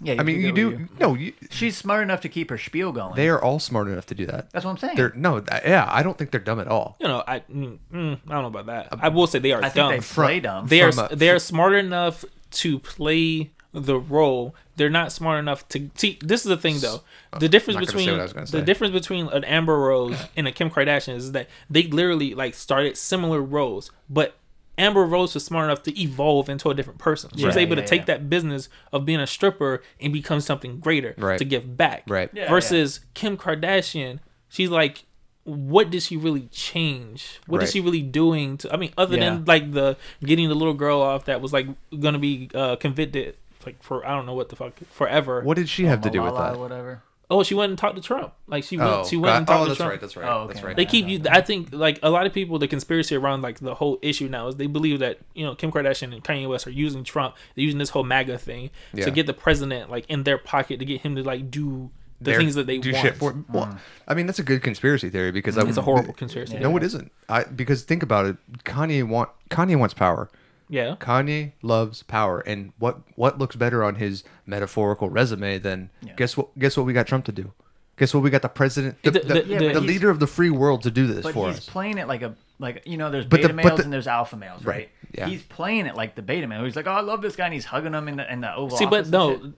yeah 0.02 0.16
I 0.20 0.24
mean, 0.24 0.42
you 0.42 0.52
do. 0.52 0.70
with 0.72 1.00
No, 1.00 1.14
you, 1.14 1.34
She's 1.52 1.78
smart 1.78 2.02
enough 2.02 2.22
to 2.22 2.30
keep 2.30 2.50
her 2.50 2.58
spiel 2.58 2.92
going. 2.92 3.16
they 3.16 3.30
are 3.30 3.42
all 3.42 3.60
smart 3.60 3.88
enough 3.88 4.08
to 4.08 4.16
do 4.16 4.26
that. 4.26 4.50
That's 4.52 4.66
what 4.66 4.72
I'm 4.72 4.78
saying. 4.78 4.96
They're 4.98 5.14
no, 5.16 5.40
th- 5.40 5.62
yeah. 5.66 5.88
I 5.88 6.02
don't 6.04 6.18
think 6.18 6.32
they're 6.32 6.40
dumb 6.42 6.60
at 6.60 6.68
all. 6.68 6.98
You 7.00 7.08
know, 7.08 7.24
I 7.28 7.40
mm, 7.42 7.78
mm, 7.94 8.20
I 8.28 8.32
don't 8.34 8.42
know 8.42 8.60
about 8.60 8.66
that. 8.66 8.88
I 9.00 9.10
will 9.10 9.28
say 9.28 9.38
they 9.40 9.52
are 9.54 9.60
I 9.64 9.70
think 9.70 9.76
dumb. 9.76 9.92
they 9.92 10.00
play 10.00 10.40
dumb. 10.40 10.68
they 10.68 10.82
are 10.82 10.92
from 10.92 11.08
a- 11.12 11.16
they 11.16 11.30
are 11.30 11.40
smart 11.52 11.74
enough 11.74 12.26
to 12.52 12.80
play 12.80 13.52
the 13.72 13.98
role. 14.00 14.56
They're 14.76 14.90
not 14.90 15.12
smart 15.12 15.40
enough 15.40 15.68
to 15.70 15.90
see. 15.96 16.18
This 16.22 16.42
is 16.42 16.50
the 16.50 16.58
thing, 16.58 16.80
though. 16.80 17.02
The 17.40 17.48
difference 17.50 17.76
not 17.76 17.88
gonna 17.88 17.92
say 17.92 18.06
between 18.06 18.12
what 18.14 18.20
I 18.20 18.24
was 18.24 18.34
gonna 18.34 18.46
the 18.48 18.62
difference 18.62 18.94
between 18.94 19.28
an 19.28 19.44
Amber 19.44 19.78
Rose 19.78 20.18
and 20.36 20.48
a 20.48 20.52
Kim 20.52 20.70
Kardashian 20.70 21.16
is 21.16 21.32
that 21.34 21.48
they 21.70 21.84
literally 21.84 22.34
like 22.34 22.56
started 22.56 22.98
similar 22.98 23.42
roles, 23.42 23.92
but 24.10 24.36
Amber 24.78 25.04
Rose 25.04 25.36
was 25.36 25.46
smart 25.46 25.66
enough 25.66 25.84
to 25.84 26.02
evolve 26.02 26.50
into 26.50 26.70
a 26.70 26.74
different 26.74 26.98
person. 27.00 27.30
She 27.38 27.46
was 27.46 27.56
able 27.58 27.76
yeah, 27.76 27.84
to 27.84 27.88
take 27.88 28.02
yeah. 28.02 28.06
that 28.06 28.30
business 28.30 28.70
of 28.92 29.06
being 29.06 29.20
a 29.20 29.28
stripper 29.28 29.84
and 30.02 30.12
become 30.12 30.40
something 30.42 30.80
greater 30.80 31.14
Right. 31.18 31.38
to 31.38 31.46
give 31.46 31.78
back. 31.78 32.04
Right. 32.08 32.30
Yeah, 32.34 32.50
Versus 32.50 33.02
Kim 33.14 33.38
Kardashian, 33.38 34.20
she's 34.50 34.70
like, 34.70 35.04
what 35.44 35.92
did 35.92 36.02
she 36.02 36.18
really 36.18 36.48
change? 36.52 37.40
What 37.48 37.62
is 37.62 37.68
Right. 37.68 37.74
she 37.74 37.82
really 37.82 38.02
doing 38.02 38.58
to? 38.58 38.74
I 38.74 38.78
mean, 38.78 38.94
other 38.98 39.16
Yeah. 39.18 39.30
than 39.32 39.46
like 39.46 39.74
the 39.74 39.98
getting 40.24 40.50
the 40.50 40.56
little 40.56 40.74
girl 40.74 41.02
off 41.02 41.26
that 41.26 41.42
was 41.42 41.54
like 41.54 41.68
gonna 42.00 42.18
be 42.18 42.50
uh, 42.56 42.78
convicted 42.78 43.38
like 43.66 43.82
for 43.84 44.06
I 44.06 44.12
don't 44.16 44.26
know 44.26 44.34
what 44.34 44.50
the 44.50 44.56
fuck 44.56 44.74
forever. 44.92 45.42
What 45.42 45.58
did 45.58 45.70
she 45.70 45.86
have 45.86 46.02
to 46.02 46.10
oh, 46.10 46.12
do 46.12 46.22
with 46.24 46.36
that? 46.36 46.58
whatever. 46.58 47.02
Oh, 47.30 47.42
she 47.42 47.56
went 47.56 47.70
and 47.72 47.80
talked 47.80 47.96
to 47.96 48.02
Trump. 48.02 48.34
Like 48.48 48.64
she 48.64 48.78
went, 48.78 48.90
Oh, 48.92 49.06
she 49.08 49.16
went 49.18 49.38
and 49.38 49.48
talked 49.48 49.62
oh, 49.62 49.64
to 49.64 49.70
that's 49.70 49.78
Trump. 49.78 49.92
right. 49.92 50.02
That's 50.02 50.16
right. 50.18 50.30
Oh, 50.30 50.46
That's 50.46 50.60
okay. 50.60 50.68
right. 50.68 50.76
They 50.76 50.86
keep 50.86 51.08
you. 51.08 51.22
I 51.32 51.42
think 51.42 51.70
like 51.74 51.98
a 52.04 52.10
lot 52.12 52.28
of 52.28 52.34
people, 52.34 52.60
the 52.60 52.68
conspiracy 52.68 53.16
around 53.16 53.42
like 53.42 53.60
the 53.60 53.74
whole 53.76 53.98
issue 54.04 54.28
now 54.28 54.50
is 54.50 54.58
they 54.58 54.68
believe 54.68 55.00
that 55.00 55.20
you 55.34 55.44
know 55.46 55.56
Kim 55.56 55.72
Kardashian 55.72 56.14
and 56.14 56.24
Kanye 56.24 56.48
West 56.48 56.68
are 56.68 56.72
using 56.72 57.04
Trump. 57.04 57.36
They're 57.56 57.64
using 57.64 57.80
this 57.80 57.90
whole 57.90 58.04
MAGA 58.04 58.38
thing 58.38 58.70
Yeah. 58.94 59.06
to 59.06 59.12
get 59.12 59.26
the 59.26 59.34
president 59.34 59.90
like 59.90 60.06
in 60.10 60.24
their 60.24 60.38
pocket 60.38 60.80
to 60.80 60.86
get 60.86 61.02
him 61.02 61.16
to 61.16 61.24
like 61.24 61.50
do 61.50 61.90
the 62.20 62.32
They're- 62.32 62.40
things 62.40 62.56
that 62.56 62.68
they 62.68 62.78
do 62.78 62.92
want. 62.92 63.04
shit 63.04 63.16
for. 63.18 63.34
Well, 63.52 63.66
mm. 63.66 63.80
I 64.08 64.14
mean, 64.14 64.28
that's 64.28 64.40
a 64.40 64.44
good 64.44 64.62
conspiracy 64.62 65.10
theory 65.10 65.32
because 65.32 65.58
I, 65.58 65.68
It's 65.68 65.78
a 65.78 65.82
horrible 65.82 66.14
conspiracy. 66.14 66.60
No, 66.60 66.76
it 66.78 66.84
isn't. 66.84 67.12
I 67.30 67.46
because 67.46 67.84
think 67.84 68.04
about 68.04 68.26
it. 68.28 68.38
Kanye 68.64 69.08
want 69.08 69.30
Kanye 69.50 69.78
wants 69.78 69.94
power. 69.96 70.30
Yeah. 70.70 70.96
Kanye 71.00 71.52
loves 71.62 72.04
power, 72.04 72.40
and 72.42 72.72
what 72.80 73.00
what 73.16 73.38
looks 73.40 73.56
better 73.56 73.84
on 73.84 73.96
his 73.96 74.24
metaphorical 74.46 75.10
resume 75.10 75.60
than 75.60 75.90
Yeah. 76.02 76.14
guess 76.16 76.36
what? 76.38 76.58
Guess 76.58 76.78
what 76.78 76.86
we 76.86 76.94
got 76.94 77.08
Trump 77.08 77.26
to 77.26 77.32
do? 77.32 77.52
Guess 77.98 78.14
what 78.14 78.24
we 78.24 78.30
got 78.32 78.42
the 78.42 78.50
president, 78.50 78.98
the, 79.04 79.12
The- 79.12 79.20
the, 79.20 79.26
the- 79.26 79.34
the, 79.34 79.48
Yeah, 79.50 79.60
but 79.60 79.68
he's- 79.70 79.84
leader 79.84 80.10
of 80.10 80.20
the 80.20 80.26
free 80.28 80.50
world 80.50 80.82
to 80.84 80.92
do 80.92 81.06
this 81.06 81.22
But 81.24 81.34
for 81.34 81.48
he's 81.50 81.58
us. 81.60 81.66
playing 81.70 81.98
it 82.00 82.08
like 82.08 82.22
a 82.24 82.36
like 82.60 82.82
you 82.86 82.98
know 82.98 83.12
there's 83.12 83.26
But 83.26 83.42
beta 83.42 83.54
males 83.54 83.78
the- 83.78 83.84
and 83.84 83.94
there's 83.94 84.08
alpha 84.08 84.36
males, 84.36 84.64
right? 84.66 84.76
Right, 84.76 84.90
yeah. 85.14 85.28
He's 85.28 85.44
playing 85.44 85.86
it 85.86 85.96
like 85.96 86.16
the 86.16 86.22
beta 86.24 86.48
male. 86.48 86.64
He's 86.64 86.76
like, 86.76 86.88
oh, 86.88 86.92
I 86.92 87.02
love 87.02 87.22
this 87.22 87.36
guy, 87.36 87.46
and 87.46 87.54
he's 87.54 87.66
hugging 87.66 87.94
him 87.94 88.08
in 88.08 88.18
the 88.18 88.32
in 88.32 88.42
the 88.42 88.56
Oval 88.56 88.78
See, 88.78 88.86
but 88.88 89.08
no, 89.10 89.34
shit. 89.40 89.54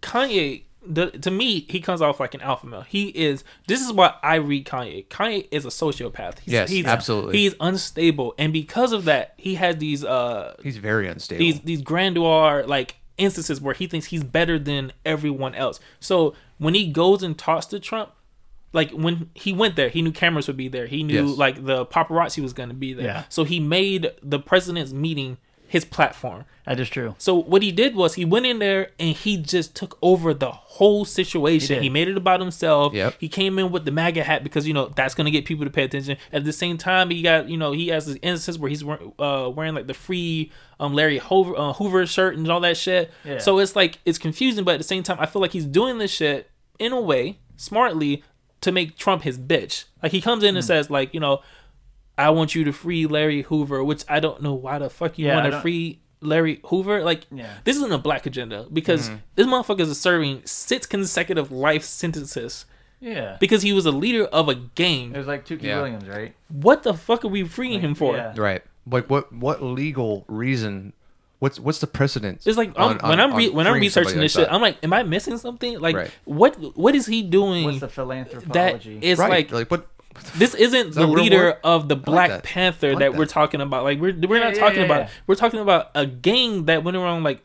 Kanye. 0.00 0.62
The, 0.90 1.10
to 1.10 1.30
me, 1.30 1.66
he 1.68 1.80
comes 1.80 2.00
off 2.00 2.18
like 2.18 2.32
an 2.34 2.40
alpha 2.40 2.66
male. 2.66 2.80
He 2.82 3.08
is. 3.08 3.44
This 3.66 3.80
is 3.84 3.92
what 3.92 4.18
I 4.22 4.36
read 4.36 4.64
Kanye. 4.66 5.06
Kanye 5.08 5.46
is 5.50 5.64
a 5.66 5.68
sociopath. 5.68 6.38
He's, 6.38 6.54
Yes, 6.54 6.70
he's, 6.70 6.86
absolutely. 6.86 7.36
He's 7.38 7.54
unstable, 7.60 8.34
and 8.38 8.52
because 8.52 8.92
of 8.92 9.04
that, 9.04 9.34
he 9.36 9.56
has 9.56 9.76
these 9.76 10.04
uh 10.04 10.56
He's 10.62 10.78
very 10.78 11.06
unstable. 11.08 11.38
these 11.40 11.60
these 11.60 11.82
grandeur 11.82 12.64
like 12.66 12.96
instances 13.18 13.60
where 13.60 13.74
he 13.74 13.86
thinks 13.86 14.06
he's 14.06 14.24
better 14.24 14.58
than 14.58 14.92
everyone 15.04 15.54
else. 15.54 15.78
So 16.00 16.34
when 16.58 16.74
he 16.74 16.86
goes 16.90 17.22
and 17.22 17.36
talks 17.38 17.66
to 17.66 17.80
Trump, 17.80 18.10
like 18.72 18.90
when 18.92 19.30
he 19.34 19.52
went 19.52 19.76
there, 19.76 19.88
he 19.88 20.02
knew 20.02 20.12
cameras 20.12 20.46
would 20.46 20.56
be 20.56 20.68
there. 20.68 20.86
He 20.86 21.02
knew 21.02 21.26
Yes. 21.28 21.36
like 21.38 21.64
the 21.64 21.84
paparazzi 21.86 22.40
was 22.42 22.52
going 22.52 22.68
to 22.68 22.74
be 22.74 22.92
there. 22.94 23.06
Yeah. 23.06 23.24
So 23.28 23.44
he 23.44 23.60
made 23.60 24.12
the 24.22 24.38
president's 24.38 24.92
meeting 24.92 25.36
his 25.68 25.84
platform. 25.84 26.44
That 26.66 26.80
is 26.80 26.88
true. 26.88 27.14
So 27.18 27.34
what 27.34 27.62
he 27.62 27.70
did 27.72 27.94
was 27.94 28.14
he 28.14 28.24
went 28.24 28.44
in 28.46 28.58
there 28.58 28.90
and 28.98 29.14
he 29.14 29.36
just 29.36 29.74
took 29.76 29.96
over 30.02 30.34
the 30.34 30.50
whole 30.50 31.04
situation. 31.04 31.76
He 31.76 31.84
He, 31.84 31.88
made 31.90 32.08
it 32.08 32.16
about 32.16 32.40
himself. 32.40 32.92
Yep. 32.94 33.14
He 33.20 33.28
came 33.28 33.58
in 33.58 33.70
with 33.70 33.84
the 33.84 33.90
MAGA 33.90 34.24
hat 34.24 34.42
because 34.42 34.66
you 34.66 34.74
know 34.74 34.88
that's 34.94 35.14
gonna 35.14 35.30
get 35.30 35.44
people 35.44 35.64
to 35.64 35.70
pay 35.70 35.84
attention. 35.84 36.16
At 36.32 36.44
the 36.44 36.52
same 36.52 36.76
time, 36.78 37.10
he 37.10 37.22
got 37.22 37.48
you 37.48 37.56
know 37.56 37.72
he 37.72 37.88
has 37.88 38.06
this 38.06 38.18
instance 38.22 38.58
where 38.58 38.68
he's 38.68 38.82
wearing, 38.84 39.12
uh, 39.18 39.50
wearing 39.54 39.74
like 39.74 39.86
the 39.86 39.94
free 39.94 40.50
um 40.80 40.92
Larry 40.94 41.18
Hoover, 41.18 41.54
uh, 41.56 41.72
Hoover 41.74 42.04
shirt 42.06 42.36
and 42.36 42.50
all 42.50 42.60
that 42.60 42.76
shit. 42.76 43.10
Yeah. 43.24 43.38
So 43.38 43.58
it's 43.58 43.76
like 43.76 43.98
it's 44.04 44.18
confusing, 44.18 44.64
but 44.64 44.72
at 44.72 44.78
the 44.78 44.84
same 44.84 45.02
time, 45.02 45.18
I 45.20 45.26
feel 45.26 45.40
like 45.42 45.52
he's 45.52 45.66
doing 45.66 45.98
this 45.98 46.10
shit 46.10 46.50
in 46.78 46.92
a 46.92 47.00
way 47.00 47.38
smartly 47.56 48.22
to 48.60 48.72
make 48.72 48.96
Trump 48.96 49.22
his 49.22 49.38
bitch. 49.38 49.84
Like 50.02 50.12
he 50.12 50.20
comes 50.20 50.42
in 50.42 50.50
Hmm. 50.54 50.56
and 50.58 50.64
says 50.64 50.90
like 50.90 51.14
you 51.14 51.20
know. 51.20 51.40
I 52.18 52.30
want 52.30 52.54
you 52.54 52.64
to 52.64 52.72
free 52.72 53.06
Larry 53.06 53.42
Hoover, 53.42 53.82
which 53.84 54.04
I 54.08 54.18
don't 54.20 54.42
know 54.42 54.52
why 54.54 54.78
the 54.78 54.90
fuck 54.90 55.18
you 55.18 55.26
Yeah, 55.28 55.36
want 55.40 55.52
to 55.52 55.60
free 55.60 56.00
Larry 56.20 56.60
Hoover. 56.66 57.02
Like, 57.04 57.26
Yeah. 57.30 57.54
this 57.64 57.76
isn't 57.76 57.92
a 57.92 57.98
black 57.98 58.26
agenda 58.26 58.66
because 58.72 59.08
mm-hmm. 59.08 59.18
this 59.36 59.46
motherfucker 59.46 59.80
is 59.80 60.00
serving 60.00 60.42
six 60.44 60.84
consecutive 60.84 61.52
life 61.52 61.84
sentences 61.84 62.66
Yeah. 63.00 63.36
because 63.38 63.62
he 63.62 63.72
was 63.72 63.86
a 63.86 63.92
leader 63.92 64.24
of 64.24 64.48
a 64.48 64.56
gang. 64.56 65.14
It 65.14 65.18
was 65.18 65.28
like 65.28 65.46
Tookie 65.46 65.62
Yeah. 65.62 65.76
Williams, 65.76 66.08
right? 66.08 66.34
What 66.48 66.82
the 66.82 66.94
fuck 66.94 67.24
are 67.24 67.28
we 67.28 67.44
freeing 67.44 67.80
him 67.80 67.94
for? 67.94 68.16
yeah. 68.16 68.34
Right. 68.36 68.62
Like 68.90 69.08
what 69.08 69.32
what 69.32 69.62
legal 69.62 70.24
reason 70.28 70.94
what's 71.40 71.60
what's 71.60 71.78
the 71.78 71.86
precedent? 71.86 72.46
It's 72.46 72.56
like 72.56 72.70
on- 72.76 72.98
I'm, 73.02 73.10
when 73.10 73.20
on- 73.20 73.30
I'm 73.32 73.36
re- 73.36 73.50
when 73.50 73.66
I'm 73.66 73.74
researching 73.74 74.18
this 74.18 74.34
like 74.34 74.42
shit, 74.44 74.48
that? 74.50 74.54
I'm 74.54 74.62
like, 74.62 74.82
am 74.82 74.92
I 74.92 75.02
missing 75.02 75.36
something? 75.38 75.78
Like, 75.78 75.94
Right. 75.94 76.10
what 76.24 76.56
what 76.76 76.94
is 76.94 77.06
he 77.06 77.22
doing? 77.22 77.64
What's 77.64 77.80
the 77.80 77.86
that 77.86 77.92
philanthropology? 77.92 78.98
is 79.02 79.18
right. 79.18 79.30
like 79.30 79.52
like 79.52 79.70
what 79.70 79.86
this 80.36 80.54
isn't 80.54 80.94
the 80.94 81.00
that 81.00 81.04
a 81.04 81.06
real 81.06 81.24
leader 81.24 81.44
word? 81.44 81.56
of 81.64 81.88
the 81.88 81.96
Black 81.96 82.30
that. 82.30 82.42
Panther 82.44 82.90
like 82.90 82.98
that, 83.00 83.14
we're 83.16 83.26
talking 83.26 83.60
about. 83.60 83.84
Like 83.84 84.00
we're 84.00 84.12
we're 84.14 84.38
Yeah, 84.38 84.44
not 84.44 84.54
yeah, 84.54 84.60
talking 84.60 84.78
yeah, 84.80 84.84
about 84.84 85.00
yeah. 85.02 85.10
we're 85.26 85.34
talking 85.34 85.60
about 85.60 85.90
a 85.94 86.06
gang 86.06 86.64
that 86.66 86.84
went 86.84 86.96
around 86.96 87.22
like 87.24 87.42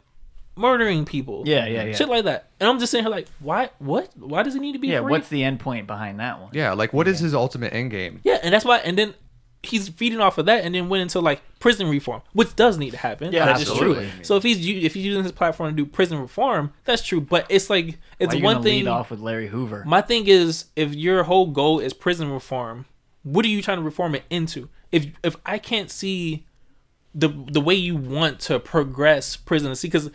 murdering 0.56 1.04
people. 1.06 1.44
yeah, 1.48 1.66
yeah, 1.66 1.84
yeah. 1.86 1.96
Shit 1.96 2.10
like 2.10 2.26
that. 2.26 2.50
And 2.60 2.70
I'm 2.70 2.80
just 2.80 2.92
saying 2.92 3.04
here 3.04 3.12
like, 3.12 3.28
why 3.40 3.70
what? 3.80 4.12
Why 4.18 4.44
does 4.44 4.56
it 4.56 4.60
need 4.62 4.74
to 4.74 4.80
be 4.80 4.90
yeah, 4.90 5.02
free? 5.02 5.12
what's 5.12 5.30
the 5.30 5.44
end 5.44 5.60
point 5.60 5.88
behind 5.88 6.20
that 6.20 6.40
one? 6.40 6.52
Yeah, 6.54 6.74
like 6.74 6.94
what 6.94 7.08
is 7.08 7.20
his 7.20 7.34
ultimate 7.34 7.74
end 7.74 7.92
game? 7.92 8.20
Yeah, 8.24 8.38
and 8.44 8.54
that's 8.54 8.66
why. 8.66 8.78
And 8.80 8.98
then 8.98 9.14
he's 9.64 9.90
feeding 9.90 10.20
off 10.20 10.38
of 10.38 10.46
that, 10.46 10.64
and 10.64 10.76
then 10.76 10.90
went 10.90 11.02
into 11.02 11.20
like 11.20 11.42
prison 11.60 11.90
reform, 11.90 12.22
which 12.34 12.56
does 12.56 12.78
need 12.78 12.92
to 12.92 12.98
happen. 12.98 13.32
Yeah, 13.32 13.46
that 13.46 13.62
is 13.62 13.70
absolutely. 13.70 14.10
true. 14.10 14.24
So 14.24 14.36
if 14.36 14.44
he's 14.44 14.58
if 14.58 14.94
he's 14.94 15.06
using 15.06 15.24
his 15.24 15.32
platform 15.32 15.72
to 15.72 15.76
do 15.76 15.86
prison 15.86 16.20
reform, 16.20 16.74
that's 16.84 17.02
true. 17.02 17.22
But 17.22 17.48
it's 17.50 17.70
like 17.70 17.98
it's 18.20 18.36
one 18.36 18.62
thing. 18.62 18.86
lead 18.86 18.88
off 18.88 19.10
with 19.10 19.22
Larry 19.22 19.48
Hoover. 19.48 19.84
My 19.88 20.02
thing 20.02 20.28
is, 20.28 20.66
if 20.76 20.94
your 20.94 21.24
whole 21.24 21.48
goal 21.48 21.80
is 21.80 21.94
prison 21.94 22.30
reform, 22.30 22.86
what 23.24 23.46
are 23.46 23.50
you 23.50 23.62
trying 23.62 23.78
to 23.78 23.84
reform 23.84 24.16
it 24.16 24.24
into? 24.30 24.70
If 24.92 25.08
if 25.24 25.38
I 25.46 25.58
can't 25.58 25.90
see 25.90 26.46
the 27.16 27.30
the 27.30 27.62
way 27.62 27.76
you 27.76 27.96
want 27.96 28.40
to 28.42 28.60
progress 28.60 29.36
prison, 29.36 29.74
see, 29.76 29.88
because 29.88 30.12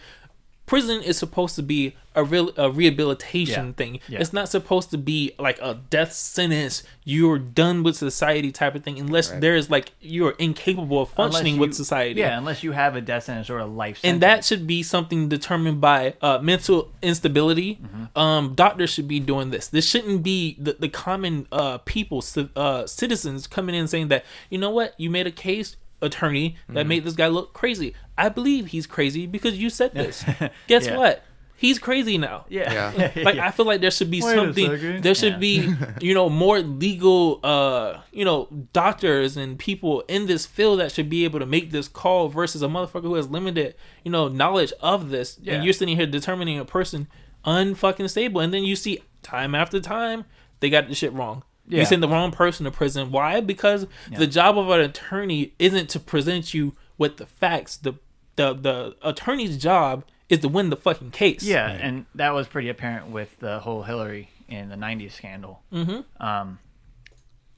prison 0.68 1.02
is 1.02 1.16
supposed 1.18 1.56
to 1.56 1.62
be 1.62 1.96
a 2.14 2.22
real 2.22 2.50
a 2.56 2.70
rehabilitation 2.70 3.66
Yeah. 3.68 3.72
thing. 3.72 4.00
Yeah. 4.08 4.20
It's 4.20 4.32
not 4.32 4.48
supposed 4.48 4.90
to 4.90 4.98
be 4.98 5.32
like 5.38 5.58
a 5.62 5.74
death 5.90 6.12
sentence. 6.12 6.82
You're 7.04 7.38
done 7.38 7.82
with 7.82 7.96
society 7.96 8.52
type 8.52 8.74
of 8.74 8.84
thing, 8.84 8.98
unless 8.98 9.30
there 9.30 9.56
is 9.56 9.70
like 9.70 9.92
you're 10.00 10.32
incapable 10.32 11.00
of 11.02 11.08
functioning 11.10 11.54
you- 11.54 11.60
with 11.60 11.74
society. 11.74 12.20
Yeah, 12.20 12.36
unless 12.38 12.62
you 12.62 12.72
have 12.72 12.96
a 12.96 13.00
death 13.00 13.24
sentence 13.24 13.48
or 13.50 13.58
a 13.58 13.66
life 13.66 13.98
sentence. 13.98 14.12
and 14.14 14.22
that 14.22 14.44
should 14.44 14.66
be 14.66 14.82
something 14.82 15.28
determined 15.28 15.80
by 15.80 16.14
uh, 16.20 16.38
mental 16.42 16.92
instability. 17.02 17.76
Mm-hmm. 17.76 18.18
Um, 18.18 18.54
doctors 18.54 18.90
should 18.90 19.08
be 19.08 19.20
doing 19.20 19.50
this. 19.50 19.68
This 19.68 19.88
shouldn't 19.88 20.22
be 20.22 20.56
the, 20.58 20.76
the 20.78 20.88
common 20.88 21.46
uh, 21.50 21.78
people, 21.78 22.22
uh, 22.56 22.86
citizens 22.86 23.46
coming 23.46 23.74
in 23.74 23.88
saying 23.88 24.08
that 24.08 24.24
you 24.50 24.58
know 24.58 24.70
what, 24.70 24.94
you 24.98 25.08
made 25.08 25.26
a 25.26 25.30
case, 25.32 25.76
attorney, 26.02 26.56
that 26.68 26.80
Mm-hmm. 26.80 26.88
made 26.88 27.04
this 27.04 27.14
guy 27.14 27.28
look 27.28 27.52
crazy. 27.54 27.94
I 28.18 28.28
believe 28.28 28.66
he's 28.68 28.86
crazy 28.86 29.26
because 29.26 29.56
you 29.58 29.70
said 29.70 29.94
this. 29.94 30.24
Guess 30.66 30.86
Yeah. 30.88 30.96
what? 30.98 31.24
He's 31.56 31.78
crazy 31.80 32.18
now. 32.18 32.44
yeah. 32.48 32.92
Yeah. 32.96 33.10
Like 33.24 33.38
I 33.38 33.50
feel 33.50 33.66
like 33.66 33.80
there 33.80 33.90
should 33.90 34.10
be 34.12 34.22
Wait 34.22 34.34
something. 34.34 35.00
There 35.00 35.14
should 35.14 35.32
Yeah. 35.34 35.38
be, 35.38 35.74
you 36.00 36.14
know, 36.14 36.28
more 36.28 36.60
legal, 36.60 37.40
uh, 37.42 38.00
you 38.12 38.24
know, 38.24 38.46
doctors 38.72 39.36
and 39.36 39.58
people 39.58 40.02
in 40.08 40.26
this 40.26 40.46
field 40.46 40.78
that 40.78 40.92
should 40.92 41.08
be 41.10 41.24
able 41.24 41.40
to 41.40 41.46
make 41.46 41.72
this 41.72 41.88
call 41.88 42.28
versus 42.28 42.62
a 42.62 42.66
motherfucker 42.68 43.02
who 43.02 43.14
has 43.14 43.28
limited, 43.28 43.74
you 44.04 44.12
know, 44.12 44.28
knowledge 44.28 44.72
of 44.80 45.10
this. 45.10 45.36
Yeah. 45.42 45.54
And 45.54 45.64
you're 45.64 45.72
sitting 45.72 45.96
here 45.96 46.06
determining 46.06 46.60
a 46.60 46.64
person 46.64 47.08
unfucking 47.44 48.08
stable, 48.10 48.40
and 48.40 48.52
then 48.54 48.62
you 48.64 48.76
see 48.76 49.00
time 49.22 49.54
after 49.54 49.80
time 49.80 50.24
they 50.60 50.70
got 50.70 50.88
the 50.88 50.94
shit 50.94 51.12
wrong. 51.12 51.42
Yeah. 51.66 51.80
You 51.80 51.86
send 51.86 52.02
the 52.02 52.08
wrong 52.08 52.30
person 52.30 52.64
to 52.64 52.70
prison. 52.70 53.10
Why? 53.10 53.40
Because 53.40 53.86
the 54.16 54.26
job 54.26 54.56
of 54.58 54.70
an 54.70 54.80
attorney 54.80 55.54
isn't 55.58 55.88
to 55.90 56.00
present 56.00 56.54
you 56.54 56.74
with 56.96 57.16
the 57.18 57.26
facts. 57.26 57.76
The 57.76 57.94
the 58.38 58.54
the 58.54 58.96
attorney's 59.02 59.58
job 59.58 60.04
is 60.30 60.38
to 60.38 60.48
win 60.48 60.70
the 60.70 60.76
fucking 60.76 61.10
case. 61.10 61.42
Yeah, 61.42 61.68
and 61.70 62.06
that 62.14 62.30
was 62.30 62.46
pretty 62.48 62.68
apparent 62.70 63.08
with 63.08 63.38
the 63.40 63.58
whole 63.60 63.82
Hillary 63.82 64.30
in 64.48 64.70
the 64.70 64.76
'90s 64.76 65.12
scandal. 65.12 65.62
Mm-hmm. 65.72 66.22
Um, 66.26 66.58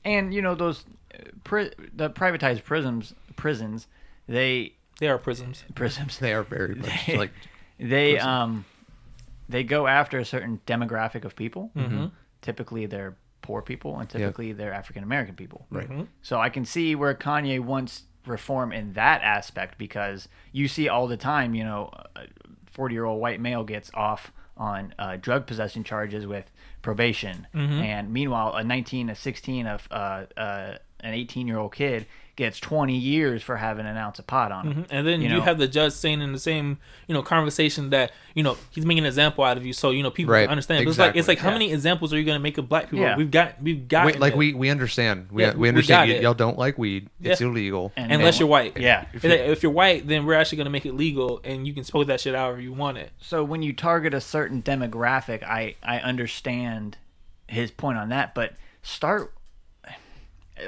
and 0.04 0.34
you 0.34 0.42
know 0.42 0.54
those 0.56 0.84
uh, 1.14 1.18
pri- 1.44 1.70
the 1.94 2.10
privatized 2.10 2.64
prisons, 2.64 3.14
prisons, 3.36 3.86
they 4.26 4.72
They 4.98 5.08
are 5.08 5.18
prisons. 5.18 5.64
prisons, 5.74 6.18
They 6.18 6.32
are 6.32 6.42
very 6.42 6.74
much 6.74 7.08
like 7.08 7.30
they 7.78 8.18
um, 8.18 8.64
they 9.48 9.62
go 9.62 9.86
after 9.86 10.18
a 10.18 10.24
certain 10.24 10.60
demographic 10.66 11.24
of 11.24 11.36
people. 11.36 11.70
Mm-hmm. 11.76 12.06
Typically, 12.42 12.86
they're 12.86 13.16
poor 13.42 13.62
people, 13.62 13.98
and 13.98 14.08
typically 14.08 14.52
they're 14.52 14.72
African 14.72 15.02
American 15.02 15.34
people. 15.34 15.66
right. 15.70 15.88
So 16.22 16.38
I 16.38 16.48
can 16.50 16.64
see 16.64 16.94
where 16.94 17.14
Kanye 17.14 17.60
wants 17.60 18.04
reform 18.26 18.72
in 18.72 18.92
that 18.94 19.22
aspect 19.22 19.78
because 19.78 20.28
you 20.52 20.68
see 20.68 20.88
all 20.88 21.06
the 21.06 21.16
time, 21.16 21.54
you 21.54 21.64
know, 21.64 21.90
a 22.16 22.26
40 22.72 22.94
year 22.94 23.04
old 23.04 23.20
white 23.20 23.40
male 23.40 23.64
gets 23.64 23.90
off 23.94 24.32
on 24.56 24.94
uh, 24.98 25.16
drug 25.16 25.46
possession 25.46 25.82
charges 25.84 26.26
with 26.26 26.50
probation. 26.82 27.46
And 27.82 28.12
meanwhile, 28.12 28.54
a 28.54 28.62
19, 28.64 29.08
a 29.10 29.14
16, 29.14 29.66
a, 29.66 29.80
uh, 29.90 29.94
uh, 30.36 30.76
an 31.00 31.14
18 31.14 31.46
year 31.48 31.58
old 31.58 31.74
kid 31.74 32.06
gets 32.40 32.58
20 32.58 32.96
years 32.96 33.42
for 33.42 33.58
having 33.58 33.86
an 33.86 33.98
ounce 33.98 34.18
of 34.18 34.26
pot 34.26 34.50
on 34.50 34.66
him. 34.66 34.72
Mm-hmm. 34.72 34.94
And 34.94 35.06
then 35.06 35.20
you, 35.20 35.28
know? 35.28 35.42
have 35.42 35.58
the 35.58 35.68
judge 35.68 35.92
saying 35.92 36.22
in 36.22 36.32
the 36.32 36.38
same, 36.38 36.78
you 37.06 37.12
know, 37.12 37.22
conversation 37.22 37.90
that 37.90 38.12
you 38.34 38.42
know 38.42 38.56
he's 38.70 38.86
making 38.86 39.04
an 39.04 39.06
example 39.06 39.44
out 39.44 39.58
of 39.58 39.66
you, 39.66 39.74
so 39.74 39.90
you 39.90 40.02
know 40.02 40.10
people 40.10 40.32
Right, 40.32 40.44
can 40.44 40.50
understand. 40.50 40.84
But 40.84 40.90
it's 40.90 40.98
like 40.98 41.10
it's 41.10 41.28
exactly, 41.28 41.34
like 41.34 41.44
how 41.44 41.50
many 41.52 41.72
examples 41.72 42.14
are 42.14 42.18
you 42.18 42.24
gonna 42.24 42.38
make 42.40 42.56
of 42.56 42.66
black 42.68 42.84
people? 42.84 43.00
Yeah. 43.00 43.16
We've 43.16 43.30
got 43.30 43.62
we've 43.62 43.86
got 43.86 44.06
Wait, 44.06 44.18
like 44.18 44.34
we 44.34 44.54
we 44.54 44.70
understand. 44.70 45.28
We, 45.30 45.42
Yeah, 45.42 45.52
we 45.52 45.60
we 45.60 45.68
understand 45.68 46.08
got 46.10 46.16
y- 46.16 46.22
y'all 46.22 46.34
don't 46.34 46.58
like 46.58 46.78
weed. 46.78 47.10
It's 47.20 47.42
illegal. 47.42 47.92
And 47.94 48.10
unless 48.10 48.36
they- 48.36 48.40
you're 48.40 48.48
white. 48.48 48.78
Yeah. 48.78 49.04
If, 49.12 49.24
if 49.24 49.62
you're 49.62 49.72
white, 49.72 50.08
then 50.08 50.24
we're 50.24 50.34
actually 50.34 50.58
gonna 50.58 50.70
make 50.70 50.86
it 50.86 50.94
legal, 50.94 51.40
and 51.44 51.66
you 51.66 51.74
can 51.74 51.84
smoke 51.84 52.06
that 52.06 52.20
shit 52.20 52.34
however 52.34 52.60
you 52.60 52.72
want 52.72 52.96
it. 52.96 53.12
So 53.20 53.44
when 53.44 53.62
you 53.62 53.74
target 53.74 54.14
a 54.14 54.20
certain 54.20 54.62
demographic, 54.62 55.42
I 55.42 55.76
I 55.82 55.98
understand 55.98 56.96
his 57.46 57.70
point 57.70 57.98
on 57.98 58.08
that, 58.08 58.34
but 58.34 58.54
start 58.82 59.34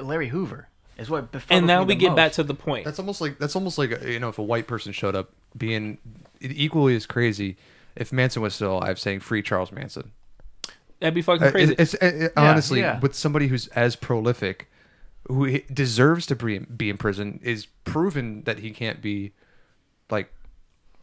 Larry 0.01 0.29
Hoover 0.29 0.69
is 0.99 1.09
what 1.11 1.33
befuddles 1.33 1.47
And 1.51 1.67
now 1.67 1.81
me 1.81 1.87
we 1.87 1.95
the 1.95 2.01
get 2.01 2.09
most. 2.11 2.17
back 2.17 2.33
to 2.33 2.43
the 2.43 2.55
point. 2.55 2.85
That's 2.85 2.99
almost 2.99 3.21
like 3.21 3.39
that's 3.39 3.57
almost 3.57 3.79
like 3.79 4.03
you 4.05 4.19
know 4.21 4.29
if 4.29 4.39
a 4.39 4.43
white 4.43 4.67
person 4.67 4.93
showed 4.93 5.15
up 5.17 5.31
being 5.57 5.99
equally 6.41 6.95
as 6.97 7.07
crazy. 7.07 7.57
If 7.95 8.11
Manson 8.13 8.41
was 8.41 8.55
still 8.55 8.79
alive, 8.79 8.99
saying 8.99 9.21
free 9.21 9.43
Charles 9.43 9.71
Manson. 9.71 10.13
That'd 11.01 11.15
be 11.15 11.21
fucking 11.23 11.47
Uh, 11.49 11.51
crazy. 11.51 11.75
It's, 11.79 11.95
it's- 11.95 12.31
uh, 12.37 12.41
honestly 12.41 12.81
yeah. 12.81 12.99
with 13.01 13.15
somebody 13.15 13.49
who's 13.49 13.67
as 13.69 13.97
prolific, 13.97 14.71
who 15.29 15.59
deserves 15.61 16.25
to 16.27 16.37
be 16.37 16.59
be 16.61 16.89
in 16.89 16.97
prison, 16.97 17.39
is 17.43 17.67
proven 17.85 18.45
that 18.45 18.61
he 18.61 18.71
can't 18.71 19.03
be 19.03 19.33
like 20.11 20.33